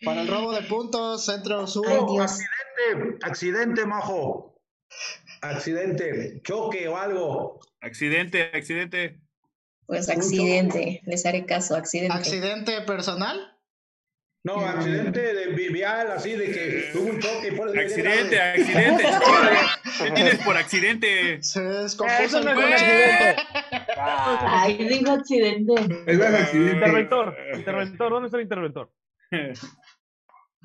Para 0.03 0.21
el 0.21 0.27
robo 0.27 0.53
de 0.53 0.61
puntos, 0.63 1.25
Centro 1.25 1.65
Sur. 1.65 1.87
accidente, 2.21 3.17
accidente, 3.23 3.85
majo. 3.85 4.55
Accidente, 5.41 6.41
choque 6.43 6.87
o 6.87 6.97
algo. 6.97 7.59
Accidente, 7.81 8.51
accidente. 8.53 9.19
Pues 9.85 10.09
accidente, 10.09 11.01
les 11.05 11.25
haré 11.25 11.45
caso, 11.45 11.75
accidente. 11.75 12.13
¿Accidente 12.13 12.81
personal? 12.81 13.56
No, 14.47 14.65
accidente 14.65 15.33
de 15.33 15.47
vial, 15.69 16.09
así 16.09 16.31
de 16.31 16.45
que 16.45 16.89
tuvo 16.93 17.09
un 17.09 17.19
choque. 17.19 17.51
Por 17.51 17.77
accidente, 17.77 18.41
accidente. 18.41 19.03
¿Qué 20.03 20.11
tienes 20.11 20.37
por 20.37 20.55
accidente? 20.55 21.43
Se 21.43 21.61
descompuso 21.61 22.39
el 22.39 22.47
accidente. 22.47 23.35
Ay, 23.97 24.77
digo 24.87 25.11
accidente. 25.11 25.73
Es 26.05 26.17
un 26.17 26.23
accidente. 26.23 26.75
Interventor, 26.75 27.35
interventor, 27.55 28.09
¿dónde 28.09 28.27
está 28.27 28.37
el 28.37 28.43
interventor? 28.43 28.89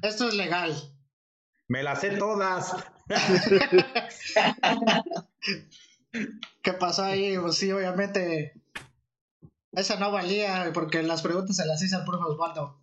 Esto 0.01 0.29
es 0.29 0.35
legal. 0.35 0.73
Me 1.67 1.83
las 1.83 2.03
sé 2.03 2.11
todas. 2.11 2.77
¿Qué 6.63 6.73
pasó 6.75 7.03
ahí? 7.03 7.37
Pues 7.37 7.57
sí, 7.57 7.73
obviamente. 7.73 8.55
Esa 9.73 9.99
no 9.99 10.13
valía 10.13 10.71
porque 10.73 11.03
las 11.03 11.23
preguntas 11.23 11.57
se 11.57 11.67
las 11.67 11.83
hice 11.83 11.97
al 11.97 12.05
profe 12.05 12.27
Osvaldo. 12.27 12.82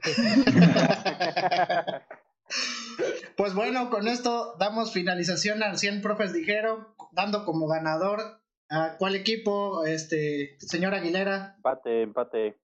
pues 3.36 3.54
bueno, 3.54 3.90
con 3.90 4.08
esto 4.08 4.56
damos 4.58 4.92
finalización 4.92 5.62
al 5.62 5.78
100 5.78 6.02
profes 6.02 6.32
dijeron, 6.32 6.88
dando 7.12 7.44
como 7.44 7.66
ganador 7.66 8.40
a 8.70 8.96
cuál 8.98 9.16
equipo, 9.16 9.84
este, 9.84 10.56
señor 10.58 10.94
Aguilera. 10.94 11.54
Empate, 11.56 12.02
empate. 12.02 12.58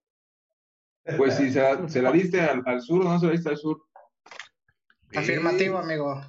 Pues 1.17 1.37
si 1.37 1.51
se 1.51 1.61
la, 1.61 1.87
se 1.87 2.01
la 2.01 2.11
diste 2.11 2.41
al, 2.41 2.63
al, 2.65 2.81
sur 2.81 3.05
o 3.05 3.09
no 3.09 3.19
se 3.19 3.27
la 3.27 3.31
diste 3.31 3.49
al 3.49 3.57
sur. 3.57 3.83
Afirmativo, 5.15 5.77
amigo. 5.77 6.21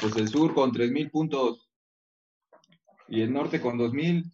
Pues 0.00 0.16
el 0.16 0.28
sur 0.28 0.54
con 0.54 0.72
3.000 0.72 1.10
puntos 1.10 1.70
y 3.08 3.22
el 3.22 3.32
norte 3.32 3.60
con 3.60 3.78
2.000. 3.78 4.24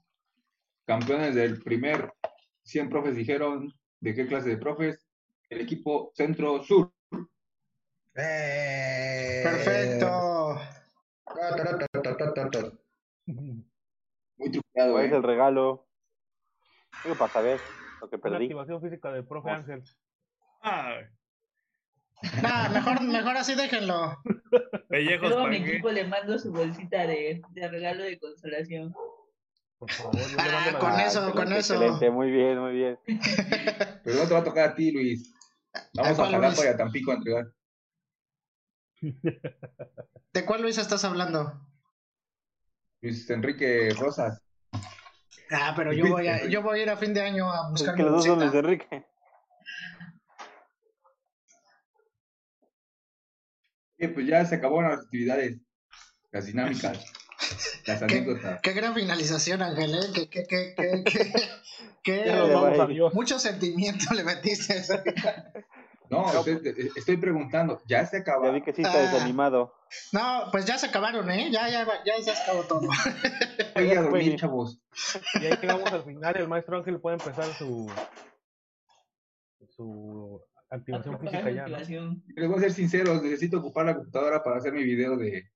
Campeones 0.86 1.34
del 1.34 1.62
primer 1.62 2.12
100 2.64 2.90
profes 2.90 3.16
dijeron, 3.16 3.72
¿de 4.01 4.14
qué 4.14 4.26
clase 4.26 4.51
de 4.51 4.59
profes? 4.59 5.06
El 5.49 5.61
equipo 5.61 6.12
centro-sur. 6.15 6.93
Eh... 8.15 9.41
Perfecto. 9.45 10.61
Muy 14.37 14.51
truqueado. 14.51 14.93
¿Cuál 14.93 15.05
¿eh? 15.05 15.07
es 15.07 15.12
el 15.12 15.23
regalo? 15.23 15.87
¿Qué 17.03 17.15
pasa? 17.15 17.41
ver 17.41 17.61
lo 18.01 18.09
que 18.09 18.16
La 18.16 18.23
perdí. 18.23 18.45
activación 18.45 18.81
física 18.81 19.12
del 19.12 19.27
profe 19.27 19.51
Ángel. 19.51 19.83
Ah, 20.62 21.01
Nah, 22.43 22.69
mejor, 22.71 23.03
mejor 23.03 23.37
así 23.37 23.55
déjenlo. 23.55 24.16
pellejos 24.89 25.29
Luego 25.29 25.47
mi 25.49 25.57
equipo 25.57 25.91
le 25.91 26.05
mando 26.05 26.39
su 26.39 26.53
bolsita 26.53 27.07
de, 27.07 27.43
de 27.51 27.69
regalo 27.69 28.03
de 28.05 28.19
consolación. 28.19 28.95
Por 29.86 29.90
favor, 29.93 30.15
yo 30.16 30.28
le 30.28 30.36
mando 30.52 30.70
la- 30.73 30.78
con 30.78 30.93
Ah, 30.93 31.05
eso, 31.06 31.19
excelente, 31.27 31.32
con 31.32 31.52
eso. 31.52 31.74
Excelente, 31.74 32.11
muy 32.11 32.31
bien, 32.31 32.59
muy 32.59 32.73
bien. 32.73 32.98
Pero 34.05 34.16
no 34.16 34.28
te 34.28 34.35
va 34.35 34.40
a 34.40 34.44
tocar 34.44 34.70
a 34.70 34.74
ti, 34.74 34.90
Luis. 34.93 35.35
Vamos 35.94 36.19
a 36.19 36.27
Jalapa 36.31 36.65
y 36.65 36.69
a 36.69 36.77
Tampico 36.77 37.11
a 37.11 37.15
entregar. 37.15 37.47
¿De 40.32 40.44
cuál 40.47 40.62
Luis 40.62 40.78
estás 40.78 41.05
hablando? 41.05 41.61
Luis 43.02 43.28
Enrique 43.28 43.93
Rosas. 43.98 44.40
Ah, 45.51 45.74
pero 45.77 45.93
yo 45.93 46.09
voy 46.09 46.27
a, 46.28 46.47
yo 46.48 46.62
voy 46.62 46.81
a 46.81 46.82
ir 46.85 46.90
a 46.90 46.97
fin 46.97 47.12
de 47.12 47.20
año 47.20 47.51
a 47.52 47.66
Es 47.66 47.70
buscar 47.73 47.94
que 47.94 48.02
mi 48.02 48.09
los 48.09 48.24
dos 48.24 48.24
son. 48.27 48.39
Luis 48.40 48.55
Enrique. 48.55 49.06
Eh, 53.98 54.09
pues 54.09 54.27
ya 54.27 54.44
se 54.44 54.56
acabaron 54.56 54.90
las 54.90 55.01
actividades, 55.05 55.59
las 56.32 56.47
dinámicas, 56.47 57.05
las 57.87 58.03
anécdotas. 58.03 58.61
Qué 58.62 58.73
gran 58.73 58.95
finalización, 58.95 59.62
Ángel, 59.62 59.95
¿eh? 59.95 59.99
Qué, 60.15 60.29
qué, 60.29 60.45
qué, 60.47 60.75
qué, 60.77 61.05
qué, 61.05 61.33
qué- 62.03 62.23
Ya 62.27 62.37
nos 62.37 62.51
vamos, 62.53 63.15
mucho 63.15 63.39
sentimiento 63.39 64.12
le 64.15 64.25
metiste. 64.25 64.83
a. 64.93 65.45
No, 66.11 66.29
estoy, 66.31 66.61
estoy 66.97 67.16
preguntando, 67.16 67.81
ya 67.89 68.05
se 68.05 68.19
Ya 68.19 68.23
acabaron. 68.23 68.55
vi 68.57 68.62
que 68.62 68.75
sí 68.75 68.83
está 68.83 68.99
Ah. 68.99 69.11
desanimado. 69.11 69.75
No, 70.12 70.49
pues 70.53 70.66
ya 70.66 70.77
se 70.77 70.87
acabaron, 70.87 71.29
¿eh? 71.31 71.51
Ya, 71.51 71.66
ya, 71.71 71.87
ya, 72.05 72.19
ya 72.23 72.35
se 72.35 72.43
acabó 72.43 72.62
todo. 72.65 72.89
Voy 73.75 73.91
a 73.91 74.03
dormir, 74.03 74.37
chavos. 74.39 74.79
Y 75.41 75.47
ahí 75.47 75.57
llegamos 75.61 75.91
al 75.91 76.05
final. 76.05 76.37
El 76.37 76.47
maestro 76.47 76.77
Ángel 76.77 77.01
puede 77.01 77.16
empezar 77.16 77.47
su, 77.55 77.91
su 79.75 80.41
activación 80.70 81.19
física 81.20 81.51
ya. 81.51 81.55
¿no? 81.55 81.61
Activación. 81.62 82.24
Les 82.36 82.49
voy 82.49 82.57
a 82.59 82.61
ser 82.61 82.73
sinceros, 82.73 83.23
necesito 83.23 83.59
ocupar 83.59 83.86
la 83.86 83.95
computadora 83.97 84.43
para 84.43 84.57
hacer 84.57 84.73
mi 84.73 84.82
video 84.85 85.16
de. 85.16 85.51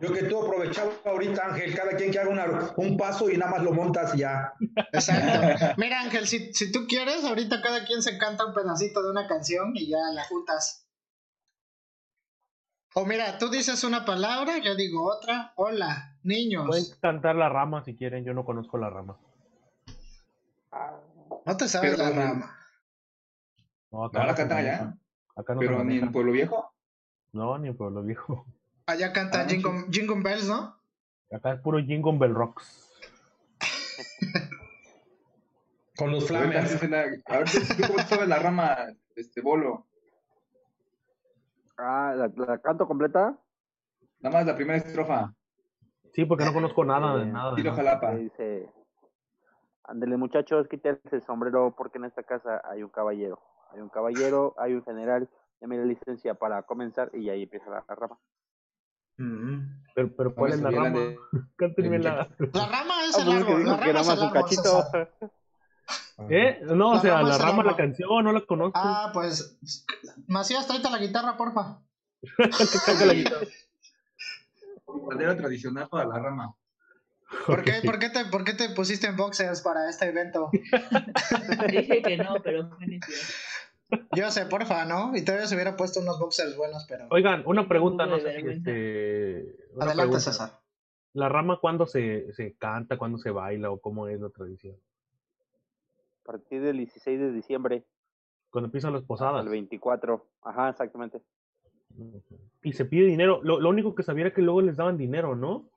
Yo 0.00 0.12
que 0.12 0.24
tú 0.24 0.42
aprovechaba 0.42 0.92
ahorita, 1.04 1.46
Ángel, 1.46 1.74
cada 1.74 1.96
quien 1.96 2.10
que 2.12 2.18
haga 2.18 2.30
una- 2.30 2.72
un 2.76 2.96
paso 2.96 3.30
y 3.30 3.36
nada 3.36 3.52
más 3.52 3.62
lo 3.62 3.72
montas 3.72 4.14
y 4.14 4.18
ya. 4.18 4.52
Exacto. 4.92 5.74
Mira, 5.78 6.00
Ángel, 6.02 6.26
si, 6.26 6.52
si 6.52 6.70
tú 6.70 6.86
quieres, 6.86 7.24
ahorita 7.24 7.62
cada 7.62 7.84
quien 7.84 8.02
se 8.02 8.18
canta 8.18 8.44
un 8.46 8.54
pedacito 8.54 9.02
de 9.02 9.10
una 9.10 9.26
canción 9.26 9.72
y 9.74 9.88
ya 9.90 9.98
la 10.14 10.24
juntas. 10.24 10.86
O 12.94 13.06
mira, 13.06 13.38
tú 13.38 13.48
dices 13.48 13.82
una 13.84 14.04
palabra, 14.04 14.58
yo 14.58 14.74
digo 14.74 15.04
otra. 15.10 15.52
Hola, 15.56 16.18
niños. 16.22 16.66
Pueden 16.66 16.84
cantar 17.00 17.36
la 17.36 17.48
rama 17.48 17.82
si 17.82 17.96
quieren. 17.96 18.24
Yo 18.24 18.34
no 18.34 18.44
conozco 18.44 18.76
la 18.76 18.90
rama. 18.90 19.18
No 21.44 21.56
te 21.56 21.68
sabes 21.68 21.96
Pero- 21.96 22.02
la 22.02 22.10
rama. 22.10 22.56
No, 23.90 24.08
¿No 24.08 24.24
la 24.24 24.34
cantan 24.34 24.58
allá? 24.58 24.96
Acá 25.36 25.54
no 25.54 25.60
Pero 25.60 25.84
ni 25.84 25.98
en 25.98 26.12
Pueblo 26.12 26.32
Viejo. 26.32 26.72
No, 27.32 27.58
ni 27.58 27.68
en 27.68 27.76
Pueblo 27.76 28.02
Viejo. 28.02 28.46
Allá 28.86 29.12
canta 29.12 29.42
Ah, 29.42 29.46
Jingle, 29.48 29.86
Jingle 29.90 30.22
Bells, 30.22 30.48
¿no? 30.48 30.76
Acá 31.30 31.52
es 31.52 31.60
puro 31.60 31.78
Jingle 31.78 32.18
Bell 32.18 32.34
Rocks. 32.34 32.90
Con 35.96 36.10
los 36.10 36.26
flames. 36.26 36.82
A 36.82 37.38
ver, 37.38 37.46
¿cómo 37.86 37.98
sabes 38.00 38.28
la 38.28 38.38
rama, 38.38 38.76
este 39.14 39.40
bolo? 39.40 39.86
Ah, 41.78 42.14
¿la, 42.16 42.58
canto 42.58 42.86
completa? 42.86 43.38
Nada 44.20 44.38
más 44.38 44.46
la 44.46 44.56
primera 44.56 44.78
estrofa. 44.78 45.34
Sí, 46.14 46.24
porque 46.24 46.44
no 46.44 46.52
conozco 46.52 46.84
nada 46.84 47.16
de 47.18 47.26
nada. 47.26 47.54
Tiro 47.54 47.74
Jalapa. 47.74 48.14
Dice, 48.14 48.68
ándele 49.84 50.16
muchachos, 50.16 50.68
quítense 50.68 51.16
el 51.16 51.22
sombrero 51.22 51.74
porque 51.76 51.98
en 51.98 52.04
esta 52.04 52.22
casa 52.22 52.60
hay 52.64 52.82
un 52.82 52.90
caballero. 52.90 53.40
Hay 53.72 53.80
un 53.80 53.88
caballero, 53.88 54.54
hay 54.58 54.74
un 54.74 54.84
general, 54.84 55.28
dame 55.60 55.78
la 55.78 55.84
licencia 55.84 56.34
para 56.34 56.62
comenzar 56.64 57.10
y 57.14 57.30
ahí 57.30 57.44
empieza 57.44 57.70
la, 57.70 57.84
rama. 57.88 58.18
Mm. 59.16 59.84
Pero, 59.94 60.16
pero 60.16 60.34
¿cuál 60.34 60.52
es 60.52 60.60
la 60.60 60.70
rama? 60.70 60.98
la... 61.58 62.28
La 62.52 62.66
rama 62.66 63.04
es 63.08 63.18
el 63.18 63.32
árbol. 63.32 63.64
La 63.64 63.76
rama 63.76 64.00
es 64.00 64.08
el 64.08 64.20
árbol, 64.20 65.08
¿Eh? 66.28 66.60
No, 66.64 66.92
o 66.92 66.98
sea, 67.00 67.22
la 67.22 67.38
rama, 67.38 67.64
la 67.64 67.76
canción, 67.76 68.24
no 68.24 68.32
la 68.32 68.40
conozco. 68.42 68.78
Ah, 68.78 69.10
pues. 69.12 69.58
Macías, 70.28 70.66
tráete 70.66 70.90
la 70.90 70.98
guitarra, 70.98 71.36
porfa. 71.36 71.82
la 73.06 73.14
guitarra. 73.14 73.46
Bandera 74.86 75.36
tradicional 75.36 75.88
para 75.88 76.06
la 76.06 76.18
rama. 76.18 76.54
¿Por 77.46 77.62
qué, 77.64 77.80
¿Por, 77.84 77.98
qué 77.98 78.10
te, 78.10 78.24
¿Por 78.26 78.44
qué 78.44 78.54
te 78.54 78.68
pusiste 78.70 79.06
en 79.06 79.16
boxers 79.16 79.62
para 79.62 79.88
este 79.88 80.06
evento? 80.06 80.50
Dije 81.70 82.02
que 82.02 82.16
no, 82.16 82.36
pero 82.42 82.70
Yo 84.14 84.30
sé, 84.30 84.46
porfa, 84.46 84.84
¿no? 84.84 85.16
Y 85.16 85.24
todavía 85.24 85.46
se 85.46 85.54
hubiera 85.54 85.76
puesto 85.76 86.00
unos 86.00 86.18
boxers 86.18 86.56
buenos, 86.56 86.84
pero. 86.88 87.06
Oigan, 87.10 87.42
una 87.46 87.68
pregunta, 87.68 88.06
no 88.06 88.18
sé. 88.18 88.38
Este, 88.38 89.56
Adelante, 89.80 90.20
César. 90.20 90.60
¿La 91.14 91.28
rama 91.28 91.58
cuándo 91.60 91.86
se, 91.86 92.32
se 92.32 92.54
canta, 92.54 92.96
cuándo 92.96 93.18
se 93.18 93.30
baila 93.30 93.70
o 93.70 93.80
cómo 93.80 94.08
es 94.08 94.18
la 94.20 94.30
tradición? 94.30 94.76
A 96.22 96.24
partir 96.24 96.62
del 96.62 96.78
16 96.78 97.20
de 97.20 97.32
diciembre. 97.32 97.84
Cuando 98.50 98.66
empiezan 98.66 98.94
las 98.94 99.02
posadas. 99.02 99.44
El 99.44 99.50
24. 99.50 100.26
Ajá, 100.42 100.70
exactamente. 100.70 101.20
Y 102.62 102.72
se 102.72 102.86
pide 102.86 103.06
dinero. 103.06 103.40
Lo, 103.42 103.60
lo 103.60 103.68
único 103.68 103.94
que 103.94 104.02
sabía 104.02 104.26
era 104.26 104.34
que 104.34 104.40
luego 104.40 104.62
les 104.62 104.76
daban 104.76 104.96
dinero, 104.96 105.36
¿no? 105.36 105.68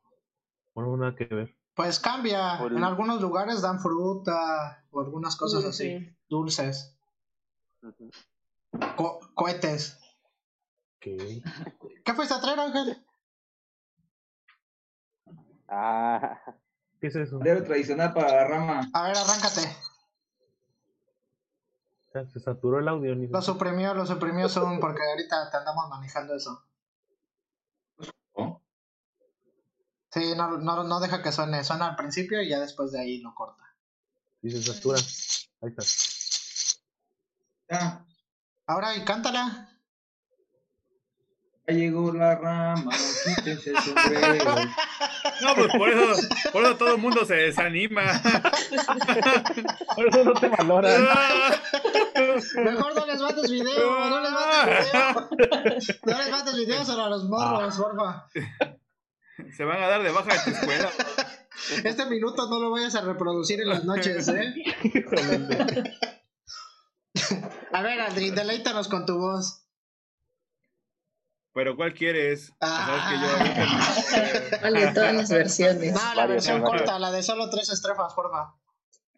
Bueno, 0.76 0.98
nada 0.98 1.16
que 1.16 1.26
ver. 1.26 1.56
Pues 1.74 2.00
cambia. 2.00 2.60
En 2.60 2.84
algunos 2.84 3.22
lugares 3.22 3.62
dan 3.62 3.80
fruta 3.80 4.84
o 4.92 5.00
algunas 5.00 5.36
cosas 5.38 5.64
así. 5.64 6.14
Dulces. 6.30 6.96
cohetes. 9.34 9.98
¿Qué? 11.00 11.42
¿Qué 12.04 12.14
fuiste 12.14 12.34
a 12.34 12.42
traer, 12.42 12.60
Ángel? 12.60 13.06
Ah. 15.68 16.40
¿Qué 17.00 17.08
es 17.08 17.16
eso? 17.16 17.40
tradicional 17.40 18.14
para 18.14 18.36
la 18.36 18.48
rama. 18.48 18.82
A 18.94 19.04
ver, 19.04 19.18
arráncate. 19.18 19.62
Se 22.34 22.40
saturó 22.40 22.80
el 22.80 22.88
audio. 22.88 23.16
Ni 23.16 23.28
lo 23.28 23.42
suprimió, 23.42 23.94
lo 23.94 24.06
suprimió 24.06 24.48
Zoom 24.50 24.80
porque 24.80 25.02
ahorita 25.04 25.52
te 25.52 25.58
andamos 25.58 25.90
manejando 25.90 26.36
eso. 26.36 26.64
Sí, 30.16 30.34
no, 30.34 30.58
no, 30.60 30.86
no 30.86 31.00
deja 31.02 31.22
que 31.22 31.34
suene. 31.34 31.62
Suena 31.66 31.88
al 31.90 31.98
principio 31.98 32.42
y 32.42 32.48
ya 32.48 32.58
después 32.58 32.94
de 32.94 33.02
ahí 33.02 33.20
lo 33.20 33.36
corta. 33.36 33.66
Y 34.42 34.50
se 34.50 34.64
satura. 34.64 34.98
Ahí 35.62 35.74
está. 35.76 35.84
Ya. 37.70 38.06
Ahora 38.66 38.96
y 38.96 39.04
cántala. 39.04 39.78
Ya 41.68 41.74
llegó 41.74 42.14
la 42.14 42.36
rama, 42.36 42.92
quítense 43.36 43.72
el 43.72 43.78
sombrero. 43.82 44.56
No, 45.42 45.56
pues 45.56 45.72
por 45.76 45.90
eso, 45.90 46.28
por 46.54 46.64
eso 46.64 46.78
todo 46.78 46.96
el 46.96 47.02
mundo 47.02 47.26
se 47.26 47.36
desanima. 47.36 48.04
Por 49.96 50.08
eso 50.08 50.24
no 50.24 50.34
te 50.36 50.48
valoran. 50.48 51.02
Mejor 52.64 52.96
no 52.96 53.06
les 53.06 53.20
mandes 53.20 53.52
video, 53.52 54.10
no 54.10 54.22
les 54.22 54.32
mandes 54.32 54.92
video. 54.94 55.30
No 56.06 56.18
les 56.18 56.32
mandes 56.32 56.56
videos 56.56 56.90
a 56.90 57.10
los 57.10 57.26
morros, 57.26 57.76
porfa. 57.76 58.30
Se 59.56 59.64
van 59.64 59.82
a 59.82 59.88
dar 59.88 60.04
de 60.04 60.12
baja 60.12 60.34
de 60.34 60.40
tu 60.44 60.50
escuela. 60.52 60.90
Este 61.84 62.06
minuto 62.06 62.48
no 62.50 62.60
lo 62.60 62.70
vayas 62.70 62.96
a 62.96 63.02
reproducir 63.02 63.62
en 63.62 63.70
las 63.70 63.86
noches, 63.86 64.28
¿eh? 64.28 64.54
A 67.72 67.82
ver, 67.82 68.02
Adri, 68.02 68.32
deleítanos 68.32 68.88
con 68.88 69.06
tu 69.06 69.18
voz. 69.18 69.66
Pero 71.54 71.78
¿cuál 71.78 71.94
quieres? 71.94 72.54
Ah. 72.60 73.08
¿Cuál 74.60 74.74
de 74.74 74.88
todas 74.94 75.16
las 75.16 75.30
versiones? 75.30 75.94
No, 75.94 76.14
la 76.14 76.28
versión 76.28 76.62
corta, 76.62 77.00
la 77.00 77.12
de 77.12 77.24
solo 77.24 77.50
tres 77.50 77.70
estrofas, 77.70 78.14
porfa. 78.14 78.54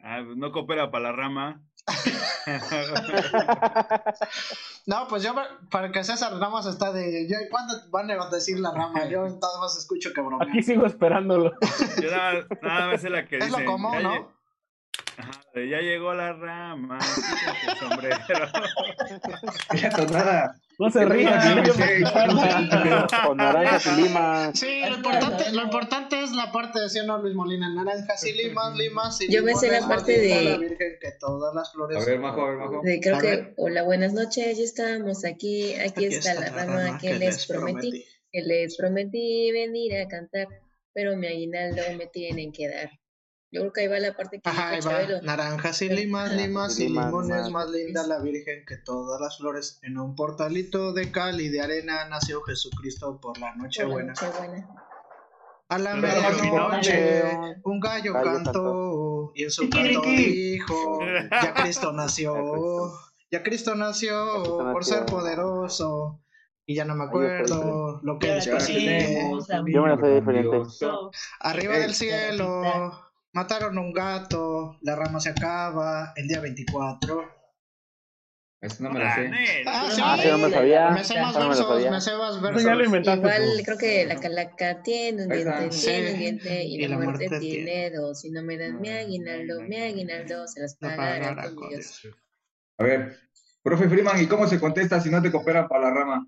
Ah, 0.03 0.21
no 0.21 0.51
coopera 0.51 0.91
para 0.91 1.05
la 1.05 1.11
rama. 1.11 1.66
No, 4.85 5.07
pues 5.07 5.23
yo, 5.23 5.33
para 5.69 5.91
que 5.91 6.03
César 6.03 6.33
más 6.35 6.65
está 6.65 6.91
de. 6.91 7.27
Yo, 7.29 7.37
¿Cuándo 7.49 7.73
van 7.89 8.11
a 8.11 8.29
decir 8.29 8.59
la 8.59 8.71
rama? 8.71 9.05
Yo 9.05 9.23
nada 9.41 9.59
más 9.59 9.77
escucho 9.77 10.11
que 10.13 10.21
broma. 10.21 10.45
Aquí 10.45 10.63
sigo 10.63 10.85
esperándolo. 10.85 11.53
Yo 12.01 12.11
nada, 12.11 12.45
nada 12.61 12.87
más 12.91 13.03
es 13.03 13.11
la 13.11 13.25
que 13.25 13.37
dice. 13.37 13.47
Es 13.47 13.53
lo 13.57 13.65
común, 13.65 14.03
¿no? 14.03 14.35
ya 15.55 15.79
llegó 15.79 16.13
la 16.13 16.33
rama, 16.33 16.99
el 17.67 17.77
sombrero. 17.77 18.17
nada. 20.11 20.55
No 20.79 20.91
se 20.91 21.05
rían. 21.05 21.63
Con 23.25 23.37
naranjas 23.37 23.87
y 23.87 24.01
limas. 24.01 24.59
Sí, 24.59 24.81
lo 24.87 24.95
importante, 24.95 25.51
lo 25.51 25.63
importante 25.63 26.23
es 26.23 26.31
la 26.33 26.51
parte 26.51 26.79
de 26.79 27.05
no 27.05 27.17
Luis 27.17 27.33
Molina. 27.33 27.73
Naranjas 27.73 28.23
y 28.25 28.33
limas, 28.33 28.77
limas 28.77 29.21
y 29.21 29.31
Yo 29.31 29.41
me 29.41 29.55
sé 29.55 29.71
la 29.71 29.87
parte 29.87 30.19
de. 30.19 30.43
La 30.43 30.57
Virgen 30.57 30.97
que 31.01 31.11
todas 31.19 31.55
las 31.55 31.71
flores. 31.71 31.97
A 31.97 32.05
ver, 32.05 32.19
Majo, 32.19 32.41
a 32.41 32.49
ver, 32.49 32.57
Majo. 32.57 32.81
creo 32.81 33.19
que. 33.19 33.53
Hola, 33.57 33.83
buenas 33.83 34.13
noches. 34.13 34.57
Ya 34.57 34.63
estamos 34.63 35.25
aquí. 35.25 35.73
Aquí, 35.75 36.05
está, 36.05 36.35
la 36.35 36.49
rama 36.49 36.99
que, 36.99 37.15
les 37.15 37.47
prometí. 37.47 38.05
Que 38.31 38.41
les 38.43 38.77
prometí 38.77 39.51
venir 39.51 39.95
a 39.97 40.07
cantar. 40.07 40.47
Pero 40.93 41.15
mi 41.17 41.27
aguinaldo 41.27 41.81
me 41.97 42.05
tienen 42.07 42.51
que 42.51 42.69
dar. 42.69 42.91
Yo 43.49 43.61
creo 43.61 43.73
que 43.73 43.81
ahí 43.81 43.87
va 43.87 43.99
la 43.99 44.13
parte 44.13 44.41
que 44.41 44.49
Ajá, 44.49 44.69
ahí 44.69 44.79
va. 44.81 45.21
Naranjas 45.21 45.81
y 45.81 45.89
limas, 45.89 46.33
limas 46.33 46.79
y 46.79 46.89
limones, 46.89 47.49
más 47.49 47.69
linda 47.69 48.05
la 48.05 48.19
Virgen 48.19 48.65
que 48.65 48.75
todas 48.77 49.21
las 49.21 49.37
flores. 49.37 49.79
En 49.83 49.97
un 49.97 50.15
portalito 50.15 50.91
de 50.91 51.11
cal 51.11 51.39
y 51.39 51.47
de 51.47 51.61
arena 51.61 52.09
nació 52.09 52.41
Jesucristo 52.41 53.21
por 53.21 53.37
la 53.37 53.55
noche 53.55 53.85
buena. 53.85 54.13
A 55.69 55.77
la 55.77 55.95
medianoche 55.95 57.23
un 57.63 57.79
gallo, 57.79 58.13
cantó 58.13 59.31
y 59.33 59.43
en 59.43 59.51
su 59.51 59.69
canto 59.69 60.01
dijo, 60.01 60.99
ya 61.29 61.53
Cristo 61.53 61.91
nació, 61.93 62.91
ya 63.31 63.43
Cristo. 63.43 63.75
nació 63.75 64.71
por 64.73 64.83
ser 64.83 65.05
poderoso. 65.05 66.21
Y 66.69 66.75
ya 66.75 66.83
no 66.83 66.95
me 66.95 67.05
acuerdo 67.05 68.01
lo 68.03 68.19
que 68.19 68.27
después 68.27 68.67
Yo 68.67 69.83
me 69.83 69.87
lo 69.87 69.97
sé 69.97 70.15
diferente. 70.15 70.63
Arriba 71.39 71.77
del 71.77 71.93
cielo 71.93 73.06
Mataron 73.37 73.77
a 73.77 73.81
un 73.81 73.93
gato, 73.93 74.79
la 74.81 74.95
rama 74.95 75.19
se 75.19 75.29
acaba, 75.29 76.11
el 76.15 76.27
día 76.27 76.39
24. 76.39 77.23
Eso 78.61 78.83
no 78.83 78.89
me 78.89 78.99
lo 78.99 79.05
sé. 79.13 79.31
Ah, 79.67 79.91
sí, 79.91 80.01
ah, 80.03 80.17
no 80.31 80.37
me 80.39 80.49
sabía. 80.49 80.89
Me 80.89 81.03
sé 81.03 81.21
más 81.21 81.37
versos, 81.37 81.91
me 81.91 82.01
sé 82.01 82.17
más 82.17 82.41
versos. 82.41 82.63
Igual 82.63 83.61
creo 83.63 83.77
que 83.77 84.07
la 84.07 84.15
calaca 84.15 84.81
tiene 84.81 85.21
un 85.21 85.29
diente, 85.29 85.69
tiene 85.69 86.13
un 86.13 86.17
diente 86.17 86.63
y, 86.63 86.87
la, 86.87 86.97
muerte, 86.97 87.29
tiene 87.39 87.91
dos. 87.91 88.21
Si 88.21 88.31
no 88.31 88.41
me 88.41 88.57
dan 88.57 88.81
mi 88.81 88.89
aguinaldo, 88.89 89.61
mi 89.61 89.75
aguinaldo 89.75 90.47
se 90.47 90.61
las 90.61 90.73
pagará 90.73 91.35
con 91.53 91.69
Dios. 91.69 92.07
A 92.79 92.83
ver, 92.85 93.19
profe 93.61 93.87
Freeman, 93.87 94.19
¿y 94.19 94.25
cómo 94.25 94.47
se 94.47 94.59
contesta 94.59 94.99
si 94.99 95.11
no 95.11 95.21
te 95.21 95.31
cooperan 95.31 95.67
para 95.67 95.91
la 95.91 95.91
rama? 95.91 96.27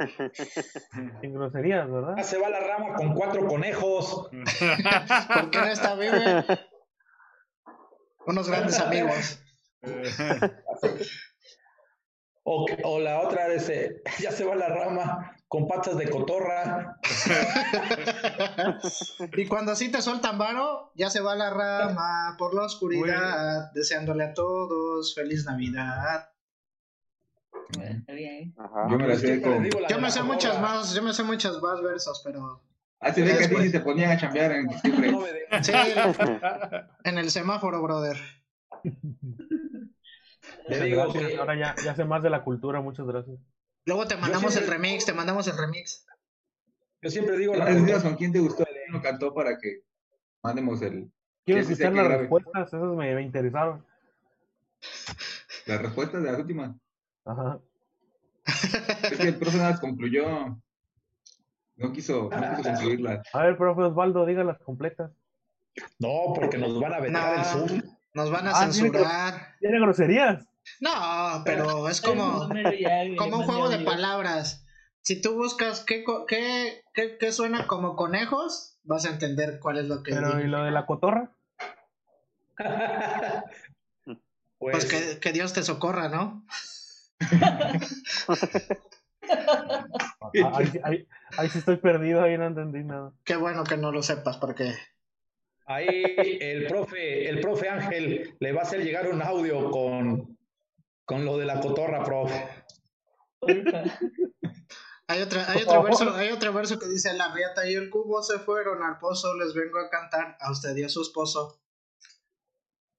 Sin 1.20 1.34
groserías, 1.34 1.90
¿verdad? 1.90 2.16
se 2.22 2.38
va 2.38 2.48
la 2.48 2.60
rama 2.60 2.94
con 2.94 3.14
cuatro 3.14 3.46
conejos. 3.46 4.28
¿Por 5.34 5.50
qué 5.50 5.58
no 5.58 5.66
está 5.66 5.94
vive? 5.94 6.44
Unos 8.26 8.48
grandes 8.48 8.78
amigos. 8.80 9.42
O, 12.42 12.66
o, 12.84 12.98
la 12.98 13.20
otra 13.20 13.48
dice, 13.48 14.02
ya 14.18 14.32
se 14.32 14.44
va 14.44 14.56
la 14.56 14.68
rama 14.70 15.36
con 15.46 15.68
patas 15.68 15.98
de 15.98 16.08
cotorra. 16.08 16.98
y 19.36 19.46
cuando 19.46 19.72
así 19.72 19.90
te 19.90 20.00
sueltan 20.00 20.38
varo, 20.38 20.90
ya 20.94 21.10
se 21.10 21.20
va 21.20 21.36
la 21.36 21.50
rama 21.50 22.36
por 22.38 22.54
la 22.54 22.62
oscuridad, 22.62 23.70
deseándole 23.74 24.24
a 24.24 24.32
todos 24.32 25.14
feliz 25.14 25.44
Navidad. 25.44 26.29
Yo 28.90 28.98
me 28.98 29.16
sé 29.16 29.42
Yo 29.88 30.00
me 30.00 30.10
sé 30.10 30.22
muchas 30.22 30.60
más, 30.60 30.94
yo 30.94 31.02
me 31.02 31.12
sé 31.12 31.22
muchas 31.22 31.60
más 31.60 31.82
versos, 31.82 32.22
pero. 32.24 32.62
Ah, 33.00 33.12
se 33.14 33.22
ve 33.22 33.36
que 33.36 33.44
a 33.44 33.48
ti 33.48 33.72
te 33.72 33.80
ponían 33.80 34.10
a 34.10 34.18
chambear 34.18 34.52
en 34.52 34.68
Sí, 35.62 35.72
en 37.04 37.18
el 37.18 37.30
semáforo, 37.30 37.82
brother. 37.82 38.16
Ahora 41.38 41.56
ya, 41.56 41.74
ya 41.82 41.94
sé 41.94 42.04
más 42.04 42.22
de 42.22 42.30
la 42.30 42.44
cultura, 42.44 42.80
muchas 42.80 43.06
gracias. 43.06 43.38
Luego 43.86 44.06
te 44.06 44.16
mandamos 44.16 44.56
el 44.56 44.66
remix, 44.66 45.06
te 45.06 45.14
mandamos 45.14 45.48
el 45.48 45.56
remix. 45.56 46.06
Yo 47.02 47.10
siempre 47.10 47.38
digo 47.38 47.54
la 47.54 48.02
con 48.02 48.16
quién 48.16 48.32
te 48.32 48.40
gustó, 48.40 48.66
el 48.66 49.00
cantó 49.00 49.32
para 49.32 49.58
que 49.58 49.82
mandemos 50.42 50.82
el 50.82 51.10
Quiero 51.44 51.62
escuchar 51.62 51.94
las 51.94 52.06
respuestas, 52.06 52.68
esas 52.68 52.96
me, 52.96 53.14
me 53.14 53.22
interesaron. 53.22 53.84
Las 55.66 55.82
respuestas 55.82 56.22
de 56.22 56.30
las 56.30 56.40
últimas. 56.40 56.76
Ajá. 57.24 57.60
Es 58.46 59.18
que 59.18 59.28
el 59.28 59.36
profe 59.36 59.58
nada 59.58 59.80
concluyó. 59.80 60.58
No 61.76 61.92
quiso, 61.92 62.28
no 62.30 62.56
quiso 62.56 62.70
concluirlas. 62.70 63.26
A 63.32 63.42
ver, 63.42 63.56
profe 63.56 63.82
Osvaldo, 63.82 64.26
dígalas 64.26 64.58
completas. 64.58 65.10
No, 65.98 66.32
porque 66.34 66.58
nos 66.58 66.78
van 66.80 66.94
a 66.94 67.00
vetar 67.00 67.38
el 67.38 67.44
Zoom. 67.44 67.82
Nos 68.12 68.30
van 68.30 68.48
a 68.48 68.50
ah, 68.50 68.70
censurar. 68.70 69.54
¿Tiene 69.60 69.80
groserías? 69.80 70.44
No, 70.80 71.42
pero 71.44 71.88
es 71.88 72.00
como, 72.00 72.48
como 73.18 73.38
un 73.38 73.44
juego 73.44 73.68
de 73.68 73.78
palabras. 73.78 74.66
Si 75.02 75.20
tú 75.20 75.34
buscas 75.34 75.84
qué, 75.84 76.04
qué, 76.28 76.82
qué, 77.18 77.32
suena 77.32 77.66
como 77.66 77.96
conejos, 77.96 78.78
vas 78.84 79.06
a 79.06 79.10
entender 79.10 79.58
cuál 79.60 79.78
es 79.78 79.86
lo 79.86 80.02
que. 80.02 80.12
Pero, 80.12 80.40
¿y 80.40 80.46
lo 80.46 80.64
de 80.64 80.70
la 80.70 80.86
cotorra? 80.86 81.30
pues, 84.58 84.86
pues 84.88 85.18
que, 85.18 85.32
Dios 85.32 85.52
te 85.54 85.62
socorra, 85.62 86.08
¿no? 86.08 86.44
ahí, 90.52 91.06
ahí, 91.36 91.48
sí 91.50 91.58
estoy 91.58 91.76
perdido, 91.76 92.22
ahí 92.22 92.38
no 92.38 92.46
entendí 92.46 92.82
nada. 92.82 93.12
Qué 93.24 93.36
bueno 93.36 93.64
que 93.64 93.76
no 93.76 93.92
lo 93.92 94.02
sepas, 94.02 94.38
porque. 94.38 94.74
Ahí 95.66 95.86
el 96.40 96.66
profe, 96.66 97.28
el 97.28 97.40
profe 97.40 97.68
Ángel 97.68 98.34
le 98.40 98.52
va 98.52 98.60
a 98.60 98.64
hacer 98.64 98.82
llegar 98.82 99.08
un 99.08 99.22
audio 99.22 99.70
con, 99.70 100.36
con 101.04 101.24
lo 101.24 101.38
de 101.38 101.46
la 101.46 101.60
cotorra, 101.60 102.02
profe. 102.02 102.44
Hay, 105.06 105.22
otra, 105.22 105.50
hay, 105.50 105.62
otro 105.62 105.82
verso, 105.82 106.14
hay 106.14 106.30
otro 106.30 106.52
verso 106.52 106.78
que 106.78 106.88
dice, 106.88 107.14
la 107.14 107.32
riata 107.32 107.68
y 107.68 107.74
el 107.74 107.90
cubo 107.90 108.22
se 108.22 108.38
fueron 108.38 108.82
al 108.82 108.98
pozo, 108.98 109.36
les 109.36 109.54
vengo 109.54 109.78
a 109.78 109.90
cantar 109.90 110.36
a 110.40 110.50
usted 110.50 110.76
y 110.76 110.82
a 110.82 110.88
su 110.88 111.02
esposo. 111.02 111.59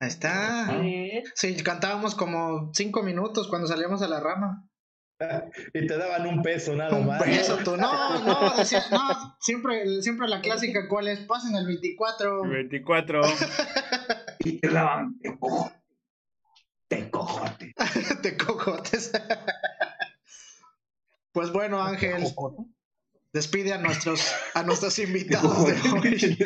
Ahí 0.02 0.08
está. 0.08 0.82
Sí, 1.36 1.56
cantábamos 1.58 2.16
como 2.16 2.72
cinco 2.74 3.04
minutos 3.04 3.48
cuando 3.48 3.68
salíamos 3.68 4.02
a 4.02 4.08
la 4.08 4.20
rama. 4.20 4.68
y 5.76 5.86
te 5.86 5.96
daban 5.96 6.26
un 6.26 6.42
peso 6.42 6.76
nada 6.76 6.98
más. 6.98 7.22
Un 7.22 7.28
peso, 7.28 7.58
tú. 7.64 7.78
No, 7.78 8.20
no, 8.26 8.56
decía, 8.58 8.84
no. 8.90 9.38
Siempre, 9.40 10.02
siempre 10.02 10.28
la 10.28 10.42
clásica, 10.42 10.88
¿cuál 10.88 11.08
es? 11.08 11.20
Pasen 11.20 11.56
el 11.56 11.68
24. 11.68 12.42
24. 12.50 13.22
y 14.40 14.58
te 14.58 14.70
daban, 14.70 15.20
te 15.20 15.38
cojo. 15.38 15.72
Te 16.88 17.12
cojotes. 17.12 17.76
te 18.24 18.38
cojotes. 18.38 19.12
Pues 21.32 21.52
bueno, 21.52 21.80
Ángel, 21.80 22.26
despide 23.32 23.74
a 23.74 23.78
nuestos, 23.78 24.34
a 24.56 24.64
nuestros 24.64 24.98
invitados 24.98 25.68
de 25.68 25.74
hoy. 25.92 26.38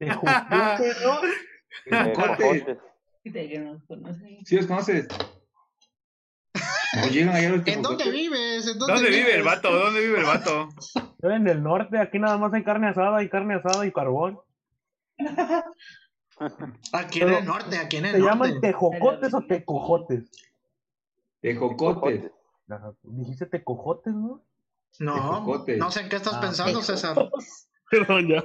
¿Sí 4.44 4.56
los 4.56 4.66
conoces? 4.66 5.08
¿En 6.94 7.82
dónde 7.82 8.10
vives? 8.10 8.68
¿En 8.68 8.78
dónde, 8.78 9.10
vive 9.10 9.34
el 9.34 9.42
vato? 9.42 9.72
¿Dónde 9.72 10.00
vive 10.00 10.20
el 10.20 10.24
vato? 10.24 10.68
Yo 11.22 11.30
en 11.30 11.48
el 11.48 11.62
norte, 11.62 11.98
aquí 11.98 12.18
nada 12.18 12.38
más 12.38 12.52
hay 12.52 12.62
carne 12.62 12.88
asada 12.88 13.22
y 13.22 13.28
carne 13.28 13.54
asada 13.54 13.84
y 13.86 13.92
carbón. 13.92 14.38
Aquí 16.92 17.20
en 17.20 17.32
el 17.32 17.44
norte, 17.44 17.78
aquí 17.78 17.98
en 17.98 18.06
el 18.06 18.18
norte. 18.18 18.24
¿Se 18.24 18.28
llaman 18.28 18.60
tejocotes 18.60 19.34
o 19.34 19.42
tecojotes? 19.42 20.24
Tejocotes. 21.40 22.32
Dijiste 23.02 23.46
tecojotes, 23.46 24.12
¿no? 24.12 24.42
No, 24.98 25.64
no 25.78 25.90
sé 25.90 26.00
en 26.00 26.08
qué 26.08 26.16
estás 26.16 26.34
ah, 26.34 26.40
pensando, 26.40 26.82
César. 26.82 27.30
Perdón, 27.90 28.26
ya. 28.26 28.42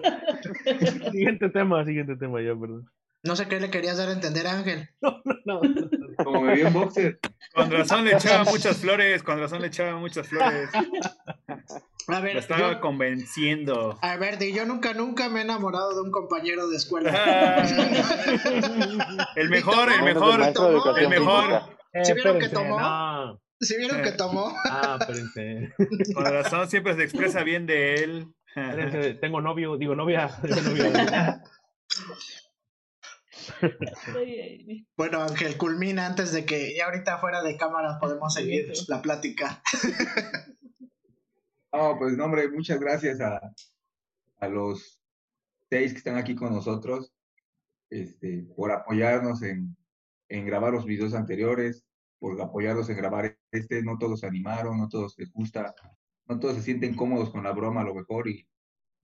siguiente 1.12 1.50
tema, 1.50 1.84
siguiente 1.84 2.16
tema, 2.16 2.42
ya, 2.42 2.56
perdón. 2.56 2.88
No 3.24 3.36
sé 3.36 3.48
qué 3.48 3.60
le 3.60 3.70
querías 3.70 3.98
dar 3.98 4.10
a 4.10 4.14
entender 4.14 4.48
Ángel. 4.48 4.90
No, 5.02 5.22
no, 5.26 5.62
no. 5.62 6.24
Como 6.24 6.42
me 6.42 6.56
vi 6.56 6.62
en 6.62 6.74
boxer. 6.74 7.20
Con 7.56 7.72
razón 7.72 8.06
le 8.06 8.14
echaba 8.14 8.44
muchas 8.44 8.78
flores, 8.78 9.24
con 9.24 9.40
razón 9.40 9.62
le 9.62 9.68
echaba 9.68 9.98
muchas 9.98 10.28
flores. 10.28 10.70
A 12.08 12.20
ver, 12.20 12.34
me 12.34 12.40
estaba 12.40 12.80
convenciendo. 12.80 13.98
A 14.02 14.18
ver, 14.18 14.38
yo 14.52 14.66
nunca, 14.66 14.94
nunca 14.94 15.30
me 15.30 15.40
he 15.40 15.44
enamorado 15.44 15.96
de 15.96 16.02
un 16.02 16.12
compañero 16.12 16.68
de 16.70 16.78
escuela. 16.78 17.64
el 19.36 19.50
mejor, 19.50 19.92
el 19.92 20.04
mejor, 20.04 20.42
el 20.98 21.10
mejor. 21.10 21.62
¿Sí 22.04 22.14
vieron 22.14 22.40
que 22.40 22.50
tomó? 22.50 23.40
¿Sí 23.60 23.78
vieron 23.78 24.02
que 24.02 24.12
tomó? 24.12 24.54
Ah, 24.66 24.98
espérense. 25.00 25.74
Con 26.14 26.26
razón 26.26 26.70
siempre 26.70 26.96
se 26.96 27.04
expresa 27.04 27.44
bien 27.44 27.66
de 27.66 27.96
él. 27.96 28.28
tengo 29.22 29.42
novio, 29.42 29.78
digo 29.78 29.96
novia. 29.96 30.30
novia. 30.44 31.44
Bueno, 34.98 35.22
Ángel, 35.22 35.58
culmina 35.58 36.06
antes 36.06 36.32
de 36.32 36.46
que 36.46 36.76
ya 36.76 36.86
ahorita 36.86 37.18
fuera 37.20 37.42
de 37.42 37.58
cámaras 37.58 37.98
podemos 38.00 38.34
seguir 38.34 38.72
la 38.88 39.02
plática. 39.02 39.62
No, 41.72 42.00
pues 42.00 42.18
no, 42.18 42.26
hombre, 42.26 42.50
muchas 42.50 42.80
gracias 42.80 43.22
a, 43.22 43.40
a 44.40 44.48
los 44.48 45.00
seis 45.70 45.92
que 45.92 46.00
están 46.00 46.18
aquí 46.18 46.34
con 46.34 46.52
nosotros 46.52 47.14
este, 47.90 48.48
por 48.56 48.72
apoyarnos 48.72 49.42
en, 49.42 49.76
en 50.30 50.46
grabar 50.46 50.74
los 50.74 50.86
videos 50.86 51.14
anteriores, 51.14 51.86
por 52.20 52.40
apoyarnos 52.42 52.90
en 52.90 52.98
grabar 52.98 53.38
este. 53.52 53.82
No 53.84 53.98
todos 53.98 54.22
se 54.22 54.28
animaron, 54.28 54.78
no 54.78 54.88
todos 54.90 55.16
les 55.18 55.32
gusta, 55.32 55.74
no 56.28 56.40
todos 56.40 56.56
se 56.56 56.62
sienten 56.62 56.96
cómodos 56.96 57.30
con 57.30 57.44
la 57.44 57.52
broma 57.52 57.82
a 57.82 57.86
lo 57.86 57.96
mejor 57.96 58.28
y 58.28 58.48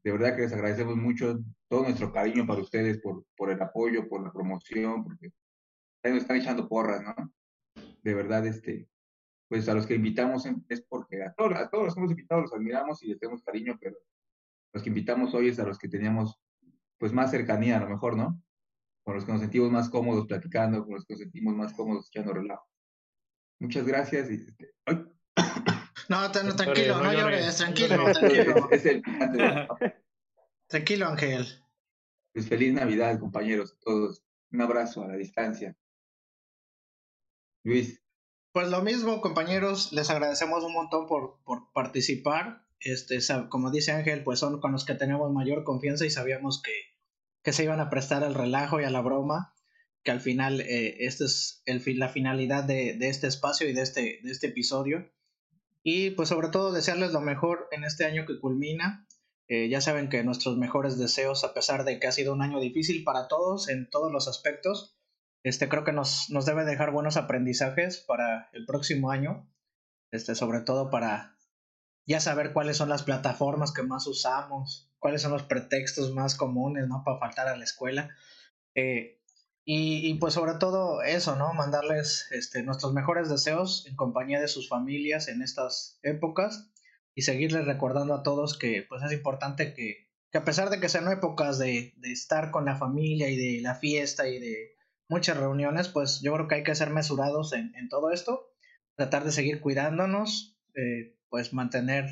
de 0.06 0.12
verdad 0.12 0.36
que 0.36 0.44
les 0.44 0.54
agradecemos 0.54 0.96
mucho 0.96 1.40
todo 1.68 1.82
nuestro 1.82 2.14
cariño 2.14 2.46
para 2.46 2.62
ustedes, 2.62 3.00
por, 3.00 3.26
por 3.36 3.50
el 3.50 3.60
apoyo, 3.60 4.08
por 4.08 4.24
la 4.24 4.32
promoción, 4.32 5.04
porque 5.04 5.32
nos 6.04 6.22
están 6.22 6.38
echando 6.38 6.70
porras, 6.70 7.02
¿no? 7.02 7.34
De 8.04 8.14
verdad, 8.14 8.46
este, 8.46 8.88
pues 9.50 9.68
a 9.68 9.74
los 9.74 9.88
que 9.88 9.96
invitamos 9.96 10.48
es 10.70 10.82
porque 10.88 11.24
a 11.24 11.34
todos, 11.34 11.72
todos 11.72 11.86
los 11.86 11.96
que 11.96 12.00
hemos 12.00 12.12
invitado 12.12 12.42
los 12.42 12.54
admiramos 12.54 13.02
y 13.02 13.08
les 13.08 13.20
tenemos 13.20 13.42
cariño, 13.42 13.80
pero 13.82 13.98
los 14.74 14.84
que 14.84 14.90
invitamos 14.90 15.34
hoy 15.34 15.48
es 15.48 15.58
a 15.58 15.66
los 15.66 15.80
que 15.80 15.90
teníamos 15.90 16.40
pues 17.00 17.12
más 17.12 17.32
cercanía 17.32 17.78
a 17.78 17.80
lo 17.80 17.90
mejor, 17.90 18.16
¿no? 18.16 18.40
Con 19.04 19.16
los 19.16 19.26
que 19.26 19.32
nos 19.32 19.42
sentimos 19.42 19.72
más 19.72 19.90
cómodos 19.90 20.28
platicando, 20.28 20.86
con 20.86 20.94
los 20.94 21.06
que 21.06 21.16
nos 21.16 21.22
sentimos 21.22 21.56
más 21.56 21.74
cómodos 21.74 22.10
echando 22.10 22.32
relajo. 22.32 22.70
Muchas 23.60 23.88
gracias 23.88 24.30
y 24.30 24.36
este, 24.36 24.72
no, 26.10 26.32
tranquilo, 26.32 27.02
no 27.02 27.14
llores, 27.14 27.58
tranquilo, 27.58 28.12
tranquilo. 28.12 28.70
Tranquilo, 30.68 31.08
Ángel. 31.08 31.46
Pues 32.34 32.50
feliz 32.50 32.74
Navidad, 32.74 33.20
compañeros, 33.20 33.78
todos. 33.80 34.24
Un 34.52 34.62
abrazo 34.62 35.04
a 35.04 35.08
la 35.08 35.16
distancia. 35.16 35.78
Luis. 37.64 38.02
Pues 38.52 38.70
lo 38.70 38.82
mismo, 38.82 39.22
compañeros, 39.22 39.92
les 39.92 40.10
agradecemos 40.10 40.64
un 40.64 40.74
montón 40.74 41.08
por, 41.08 41.42
por 41.44 41.72
participar. 41.74 42.66
Este, 42.80 43.20
como 43.50 43.72
dice 43.72 43.92
Ángel, 43.92 44.24
pues 44.24 44.40
son 44.40 44.60
con 44.60 44.72
los 44.72 44.86
que 44.86 44.96
tenemos 44.96 45.32
mayor 45.32 45.64
confianza 45.64 46.06
y 46.06 46.10
sabíamos 46.10 46.62
que, 46.62 46.74
que 47.44 47.54
se 47.54 47.64
iban 47.64 47.80
a 47.80 47.90
prestar 47.90 48.24
al 48.24 48.34
relajo 48.34 48.80
y 48.80 48.84
a 48.84 48.90
la 48.90 49.02
broma, 49.02 49.56
que 50.04 50.12
al 50.12 50.22
final 50.22 50.62
eh, 50.62 51.06
esta 51.06 51.26
es 51.26 51.64
el, 51.66 51.82
la 52.00 52.10
finalidad 52.10 52.64
de, 52.64 52.94
de, 52.94 53.10
este 53.10 53.28
espacio 53.28 53.68
y 53.68 53.74
de 53.74 53.82
este, 53.82 54.20
de 54.24 54.32
este 54.32 54.48
episodio. 54.48 55.12
Y 55.88 56.10
pues 56.10 56.30
sobre 56.30 56.48
todo 56.48 56.72
desearles 56.72 57.12
lo 57.14 57.22
mejor 57.22 57.68
en 57.72 57.84
este 57.84 58.06
año 58.06 58.26
que 58.26 58.40
culmina. 58.40 59.08
Eh, 59.48 59.70
ya 59.70 59.82
saben 59.82 60.10
que 60.10 60.24
nuestros 60.24 60.58
mejores 60.58 60.98
deseos, 60.98 61.44
a 61.44 61.54
pesar 61.54 61.84
de 61.84 62.00
que 62.00 62.08
ha 62.08 62.12
sido 62.12 62.34
un 62.34 62.42
año 62.42 62.60
difícil 62.60 63.04
para 63.04 63.28
todos 63.28 63.70
en 63.70 63.88
todos 63.92 64.12
los 64.12 64.28
aspectos, 64.28 64.98
este 65.44 65.70
creo 65.70 65.84
que 65.84 65.92
nos, 65.92 66.32
nos 66.32 66.48
debe 66.48 66.66
dejar 66.66 66.90
buenos 66.90 67.18
aprendizajes 67.18 68.04
para 68.08 68.50
el 68.54 68.66
próximo 68.66 69.12
año. 69.12 69.48
Este, 70.10 70.34
sobre 70.34 70.62
todo 70.62 70.90
para 70.90 71.38
ya 72.08 72.20
saber 72.20 72.52
cuáles 72.52 72.78
son 72.78 72.90
las 72.90 73.04
plataformas 73.04 73.72
que 73.72 73.84
más 73.84 74.08
usamos, 74.08 74.92
cuáles 74.98 75.22
son 75.22 75.34
los 75.34 75.44
pretextos 75.44 76.16
más 76.16 76.34
comunes, 76.34 76.88
¿no? 76.88 77.04
Para 77.06 77.20
faltar 77.20 77.48
a 77.48 77.58
la 77.58 77.64
escuela. 77.64 78.10
Eh, 78.74 79.22
y, 79.68 80.14
pues 80.20 80.36
sobre 80.36 80.54
todo 80.54 81.02
eso, 81.02 81.36
¿no? 81.36 81.52
Mandarles 81.56 82.28
este, 82.32 82.62
nuestros 82.62 82.94
mejores 82.94 83.30
deseos 83.30 83.88
en 83.88 83.96
compañía 83.96 84.40
de 84.40 84.48
sus 84.48 84.70
familias 84.70 85.28
en 85.28 85.42
estas 85.42 86.00
épocas 86.04 86.72
y 87.16 87.24
seguirles 87.24 87.66
recordando 87.66 88.14
a 88.14 88.22
todos 88.22 88.60
que 88.60 88.86
pues 88.88 89.02
es 89.02 89.12
importante 89.12 89.74
que, 89.74 90.08
que 90.32 90.38
a 90.38 90.46
pesar 90.46 90.70
de 90.70 90.80
que 90.80 90.88
sean 90.88 91.12
épocas 91.12 91.58
de, 91.58 91.96
de, 91.98 92.12
estar 92.12 92.52
con 92.52 92.66
la 92.66 92.76
familia 92.76 93.28
y 93.32 93.38
de 93.38 93.62
la 93.64 93.74
fiesta 93.74 94.28
y 94.28 94.38
de 94.38 94.76
muchas 95.10 95.38
reuniones, 95.38 95.88
pues 95.88 96.22
yo 96.22 96.34
creo 96.34 96.48
que 96.48 96.56
hay 96.56 96.64
que 96.64 96.76
ser 96.76 96.92
mesurados 96.92 97.52
en, 97.54 97.74
en 97.76 97.90
todo 97.90 98.12
esto, 98.12 98.54
tratar 98.96 99.24
de 99.24 99.32
seguir 99.32 99.62
cuidándonos, 99.62 100.60
eh, 100.76 101.18
pues 101.30 101.54
mantener 101.54 102.06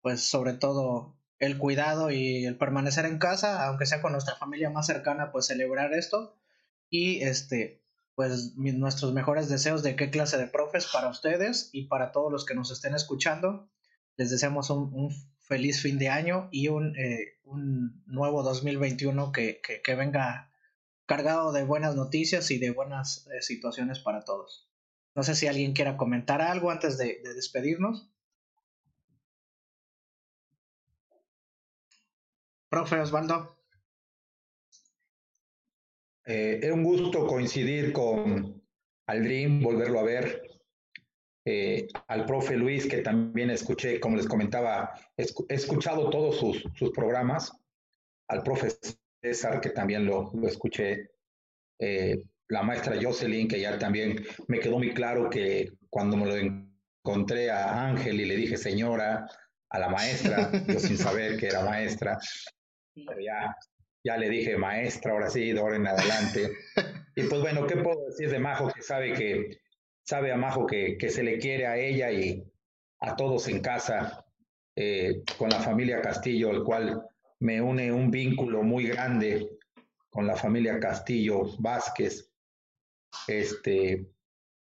pues 0.00 0.22
sobre 0.22 0.54
todo 0.54 1.18
el 1.38 1.58
cuidado 1.58 2.10
y 2.10 2.46
el 2.46 2.56
permanecer 2.56 3.04
en 3.04 3.18
casa, 3.18 3.66
aunque 3.66 3.84
sea 3.84 4.00
con 4.00 4.12
nuestra 4.12 4.36
familia 4.36 4.70
más 4.70 4.86
cercana, 4.86 5.32
pues 5.32 5.46
celebrar 5.46 5.92
esto 5.92 6.37
y 6.90 7.22
este, 7.22 7.82
pues 8.14 8.56
nuestros 8.56 9.12
mejores 9.12 9.48
deseos 9.48 9.82
de 9.82 9.96
qué 9.96 10.10
clase 10.10 10.38
de 10.38 10.46
profes 10.46 10.88
para 10.92 11.08
ustedes 11.08 11.70
y 11.72 11.86
para 11.86 12.10
todos 12.12 12.32
los 12.32 12.44
que 12.44 12.54
nos 12.54 12.70
estén 12.70 12.94
escuchando. 12.94 13.70
Les 14.16 14.30
deseamos 14.30 14.70
un, 14.70 15.10
feliz 15.38 15.80
fin 15.80 15.98
de 15.98 16.08
año 16.08 16.48
y 16.50 16.68
un, 16.68 16.96
eh, 16.98 17.38
un 17.44 18.02
nuevo 18.06 18.42
2021 18.42 19.32
que, 19.32 19.60
que, 19.62 19.94
venga 19.94 20.50
cargado 21.06 21.52
de 21.52 21.64
buenas 21.64 21.94
noticias 21.94 22.50
y 22.50 22.58
de 22.58 22.70
buenas 22.70 23.26
eh, 23.28 23.40
situaciones 23.40 23.98
para 23.98 24.24
todos. 24.24 24.68
No 25.14 25.22
sé 25.22 25.34
si 25.34 25.46
alguien 25.46 25.72
quiera 25.72 25.96
comentar 25.96 26.42
algo 26.42 26.70
antes 26.70 26.98
de, 26.98 27.20
despedirnos. 27.34 28.10
Profe 32.68 33.00
Osvaldo. 33.00 33.57
Eh, 36.28 36.60
era 36.62 36.74
un 36.74 36.84
gusto 36.84 37.26
coincidir 37.26 37.90
con 37.90 38.62
Aldrin, 39.06 39.62
volverlo 39.62 40.00
a 40.00 40.02
ver. 40.02 40.42
Eh, 41.46 41.88
al 42.08 42.26
profe 42.26 42.54
Luis, 42.54 42.86
que 42.86 42.98
también 42.98 43.48
escuché, 43.48 43.98
como 43.98 44.18
les 44.18 44.28
comentaba, 44.28 44.92
he 45.16 45.54
escuchado 45.54 46.10
todos 46.10 46.36
sus, 46.38 46.62
sus 46.74 46.90
programas, 46.90 47.50
al 48.28 48.42
profe 48.42 48.68
César, 49.22 49.62
que 49.62 49.70
también 49.70 50.04
lo, 50.04 50.30
lo 50.34 50.46
escuché, 50.46 51.12
eh, 51.80 52.22
la 52.48 52.62
maestra 52.62 53.00
Jocelyn, 53.00 53.48
que 53.48 53.60
ya 53.60 53.78
también 53.78 54.22
me 54.48 54.60
quedó 54.60 54.76
muy 54.76 54.92
claro 54.92 55.30
que 55.30 55.72
cuando 55.88 56.18
me 56.18 56.26
lo 56.26 56.36
encontré 56.36 57.50
a 57.50 57.88
Ángel 57.88 58.20
y 58.20 58.26
le 58.26 58.36
dije 58.36 58.58
señora, 58.58 59.26
a 59.70 59.78
la 59.78 59.88
maestra, 59.88 60.50
yo 60.68 60.78
sin 60.78 60.98
saber 60.98 61.38
que 61.38 61.46
era 61.46 61.64
maestra, 61.64 62.18
pero 62.94 63.20
ya, 63.20 63.56
ya 64.08 64.16
le 64.16 64.30
dije 64.30 64.56
maestra, 64.56 65.12
ahora 65.12 65.28
sí, 65.28 65.52
de 65.52 65.60
ahora 65.60 65.76
en 65.76 65.86
adelante. 65.86 66.56
Y 67.14 67.24
pues 67.24 67.42
bueno, 67.42 67.66
¿qué 67.66 67.76
puedo 67.76 68.06
decir 68.06 68.30
de 68.30 68.38
Majo 68.38 68.72
que 68.72 68.80
sabe 68.80 69.12
que 69.12 69.58
sabe 70.02 70.32
a 70.32 70.38
Majo 70.38 70.66
que, 70.66 70.96
que 70.96 71.10
se 71.10 71.22
le 71.22 71.38
quiere 71.38 71.66
a 71.66 71.76
ella 71.76 72.10
y 72.10 72.42
a 73.00 73.16
todos 73.16 73.48
en 73.48 73.60
casa, 73.60 74.24
eh, 74.76 75.22
con 75.36 75.50
la 75.50 75.60
familia 75.60 76.00
Castillo, 76.00 76.50
el 76.50 76.64
cual 76.64 77.06
me 77.40 77.60
une 77.60 77.92
un 77.92 78.10
vínculo 78.10 78.62
muy 78.62 78.86
grande 78.86 79.46
con 80.08 80.26
la 80.26 80.36
familia 80.36 80.80
Castillo 80.80 81.42
Vázquez. 81.58 82.32
Este, 83.26 84.06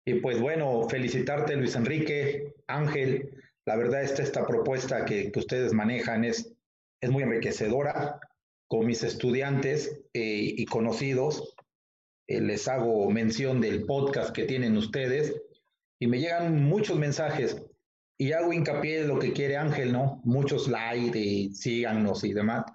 y 0.05 0.13
pues 0.15 0.39
bueno, 0.39 0.87
felicitarte 0.89 1.55
Luis 1.55 1.75
Enrique, 1.75 2.53
Ángel. 2.67 3.41
La 3.65 3.77
verdad, 3.77 4.03
esta, 4.03 4.21
esta 4.21 4.45
propuesta 4.45 5.05
que, 5.05 5.31
que 5.31 5.39
ustedes 5.39 5.73
manejan 5.73 6.23
es, 6.23 6.53
es 7.01 7.09
muy 7.09 7.23
enriquecedora 7.23 8.19
con 8.73 8.87
mis 8.87 9.03
estudiantes 9.03 10.01
eh, 10.15 10.55
y 10.57 10.65
conocidos. 10.65 11.55
Eh, 12.25 12.41
les 12.41 12.67
hago 12.67 13.07
mención 13.11 13.61
del 13.61 13.85
podcast 13.85 14.31
que 14.31 14.45
tienen 14.45 14.75
ustedes 14.77 15.39
y 15.99 16.07
me 16.07 16.19
llegan 16.19 16.63
muchos 16.63 16.97
mensajes 16.97 17.63
y 18.17 18.31
hago 18.31 18.51
hincapié 18.51 19.01
en 19.01 19.09
lo 19.09 19.19
que 19.19 19.31
quiere 19.31 19.57
Ángel, 19.57 19.93
¿no? 19.93 20.21
Muchos 20.23 20.67
likes 20.67 21.19
y 21.19 21.53
síganos 21.53 22.23
y 22.23 22.33
demás. 22.33 22.65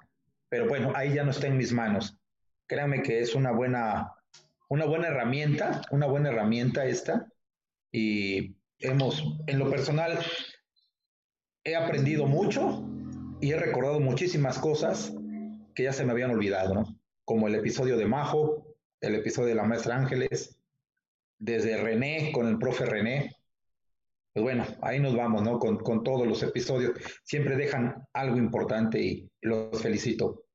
Pero 0.49 0.69
bueno, 0.69 0.93
ahí 0.95 1.15
ya 1.15 1.25
no 1.25 1.33
está 1.33 1.49
en 1.49 1.57
mis 1.57 1.73
manos. 1.73 2.17
Créanme 2.69 3.03
que 3.03 3.19
es 3.19 3.35
una 3.35 3.51
buena, 3.51 4.13
una 4.69 4.85
buena 4.85 5.09
herramienta, 5.09 5.83
una 5.91 6.07
buena 6.07 6.29
herramienta 6.29 6.87
esta. 6.87 7.27
Y 7.91 8.55
hemos, 8.79 9.25
en 9.49 9.59
lo 9.59 9.69
personal, 9.69 10.17
he 11.65 11.75
aprendido 11.75 12.29
mucho 12.29 12.89
y 13.41 13.51
he 13.51 13.57
recordado 13.57 13.99
muchísimas 13.99 14.61
cosas 14.61 15.13
que 15.79 15.85
ya 15.85 15.93
se 15.93 16.05
me 16.05 16.11
habían 16.11 16.33
olvidado, 16.33 16.75
¿no? 16.75 16.99
Como 17.25 17.47
el 17.47 17.55
episodio 17.55 17.97
de 17.97 18.05
Majo, 18.05 18.67
el 19.01 19.15
episodio 19.15 19.51
de 19.51 19.55
la 19.55 19.63
maestra 19.63 19.95
Ángeles, 19.95 20.59
desde 21.39 21.81
René, 21.81 22.33
con 22.33 22.49
el 22.49 22.59
profe 22.59 22.85
René. 22.85 23.37
Pues 24.33 24.43
bueno, 24.43 24.67
ahí 24.83 24.99
nos 24.99 25.15
vamos, 25.15 25.45
¿no? 25.45 25.61
Con, 25.61 25.79
con 25.79 26.03
todos 26.03 26.27
los 26.27 26.43
episodios. 26.43 26.99
Siempre 27.23 27.55
dejan 27.55 28.05
algo 28.13 28.39
importante 28.39 29.01
y 29.01 29.31
los 29.41 29.81
felicito. 29.81 30.47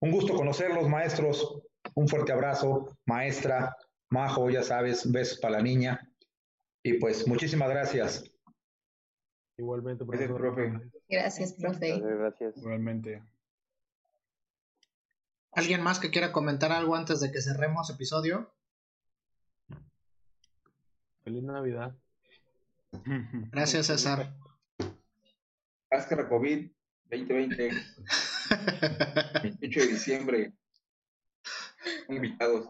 Un 0.00 0.10
gusto 0.10 0.34
conocerlos, 0.34 0.88
maestros. 0.88 1.62
Un 1.94 2.08
fuerte 2.08 2.32
abrazo, 2.32 2.98
maestra, 3.06 3.76
Majo, 4.10 4.50
ya 4.50 4.64
sabes, 4.64 5.12
besos 5.12 5.38
para 5.38 5.58
la 5.58 5.62
niña. 5.62 6.12
Y 6.82 6.94
pues 6.94 7.28
muchísimas 7.28 7.70
gracias. 7.70 8.28
Igualmente, 9.56 10.04
profe. 10.04 10.72
Gracias, 11.08 11.52
profe. 11.52 12.00
Gracias. 12.00 12.56
Igualmente. 12.56 13.22
¿Alguien 15.52 15.82
más 15.82 15.98
que 15.98 16.10
quiera 16.10 16.32
comentar 16.32 16.72
algo 16.72 16.96
antes 16.96 17.20
de 17.20 17.30
que 17.30 17.42
cerremos 17.42 17.90
episodio? 17.90 18.50
Feliz 21.24 21.42
Navidad. 21.42 21.94
Gracias, 23.52 23.86
César. 23.86 24.34
Máscara 25.90 26.26
COVID 26.26 26.70
2020. 27.10 27.70
28 29.42 29.80
de 29.80 29.86
diciembre. 29.86 30.52
Invitados. 32.08 32.68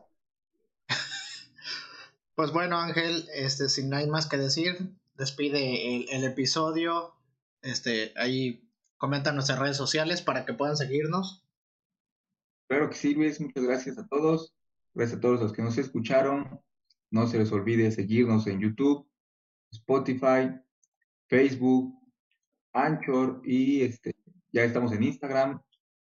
Pues 2.35 2.51
bueno, 2.51 2.81
Ángel, 2.81 3.29
este, 3.35 3.69
sin 3.69 3.91
nada 3.91 4.05
más 4.09 4.27
que 4.27 4.39
decir, 4.39 4.97
despide 5.15 5.97
el, 5.97 6.09
el 6.11 6.25
episodio. 6.25 7.15
Este, 7.61 8.13
ahí 8.17 8.69
comenta 8.97 9.31
nuestras 9.31 9.61
redes 9.61 9.77
sociales 9.77 10.21
para 10.21 10.45
que 10.45 10.55
puedan 10.55 10.77
seguirnos. 10.77 11.42
Claro 12.73 12.89
que 12.89 12.97
sí, 12.97 13.13
Luis, 13.13 13.39
muchas 13.39 13.65
gracias 13.65 13.99
a 13.99 14.07
todos. 14.07 14.55
Gracias 14.95 15.19
a 15.19 15.21
todos 15.21 15.43
los 15.43 15.53
que 15.53 15.61
nos 15.61 15.77
escucharon. 15.77 16.59
No 17.11 17.27
se 17.27 17.37
les 17.37 17.53
olvide 17.53 17.91
seguirnos 17.91 18.47
en 18.47 18.61
YouTube, 18.61 19.07
Spotify, 19.71 20.59
Facebook, 21.29 21.95
Anchor 22.73 23.43
y 23.45 23.83
este, 23.83 24.17
ya 24.51 24.65
estamos 24.65 24.91
en 24.93 25.03
Instagram, 25.03 25.61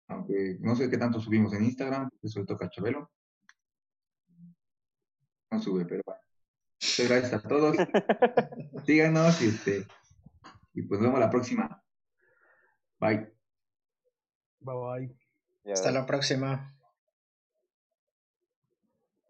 aunque 0.10 0.58
no 0.60 0.76
sé 0.76 0.90
qué 0.90 0.98
tanto 0.98 1.22
subimos 1.22 1.54
en 1.54 1.64
Instagram, 1.64 2.10
eso 2.22 2.42
le 2.42 2.46
toca 2.46 2.66
a 2.66 2.70
Chabelo. 2.70 3.10
No 5.50 5.62
sube, 5.62 5.86
pero 5.86 6.02
bueno. 6.06 6.22
Muchas 6.82 7.08
gracias 7.08 7.34
a 7.36 7.48
todos. 7.48 7.78
Síganos 8.86 9.42
y 9.42 9.48
este 9.48 9.88
y 10.74 10.82
pues 10.82 11.00
nos 11.00 11.08
vemos 11.08 11.22
la 11.22 11.30
próxima. 11.30 11.82
Bye. 13.00 13.32
Bye 14.60 14.76
bye. 14.76 15.19
Hasta 15.74 15.92
la 15.92 16.06
próxima. 16.06 16.79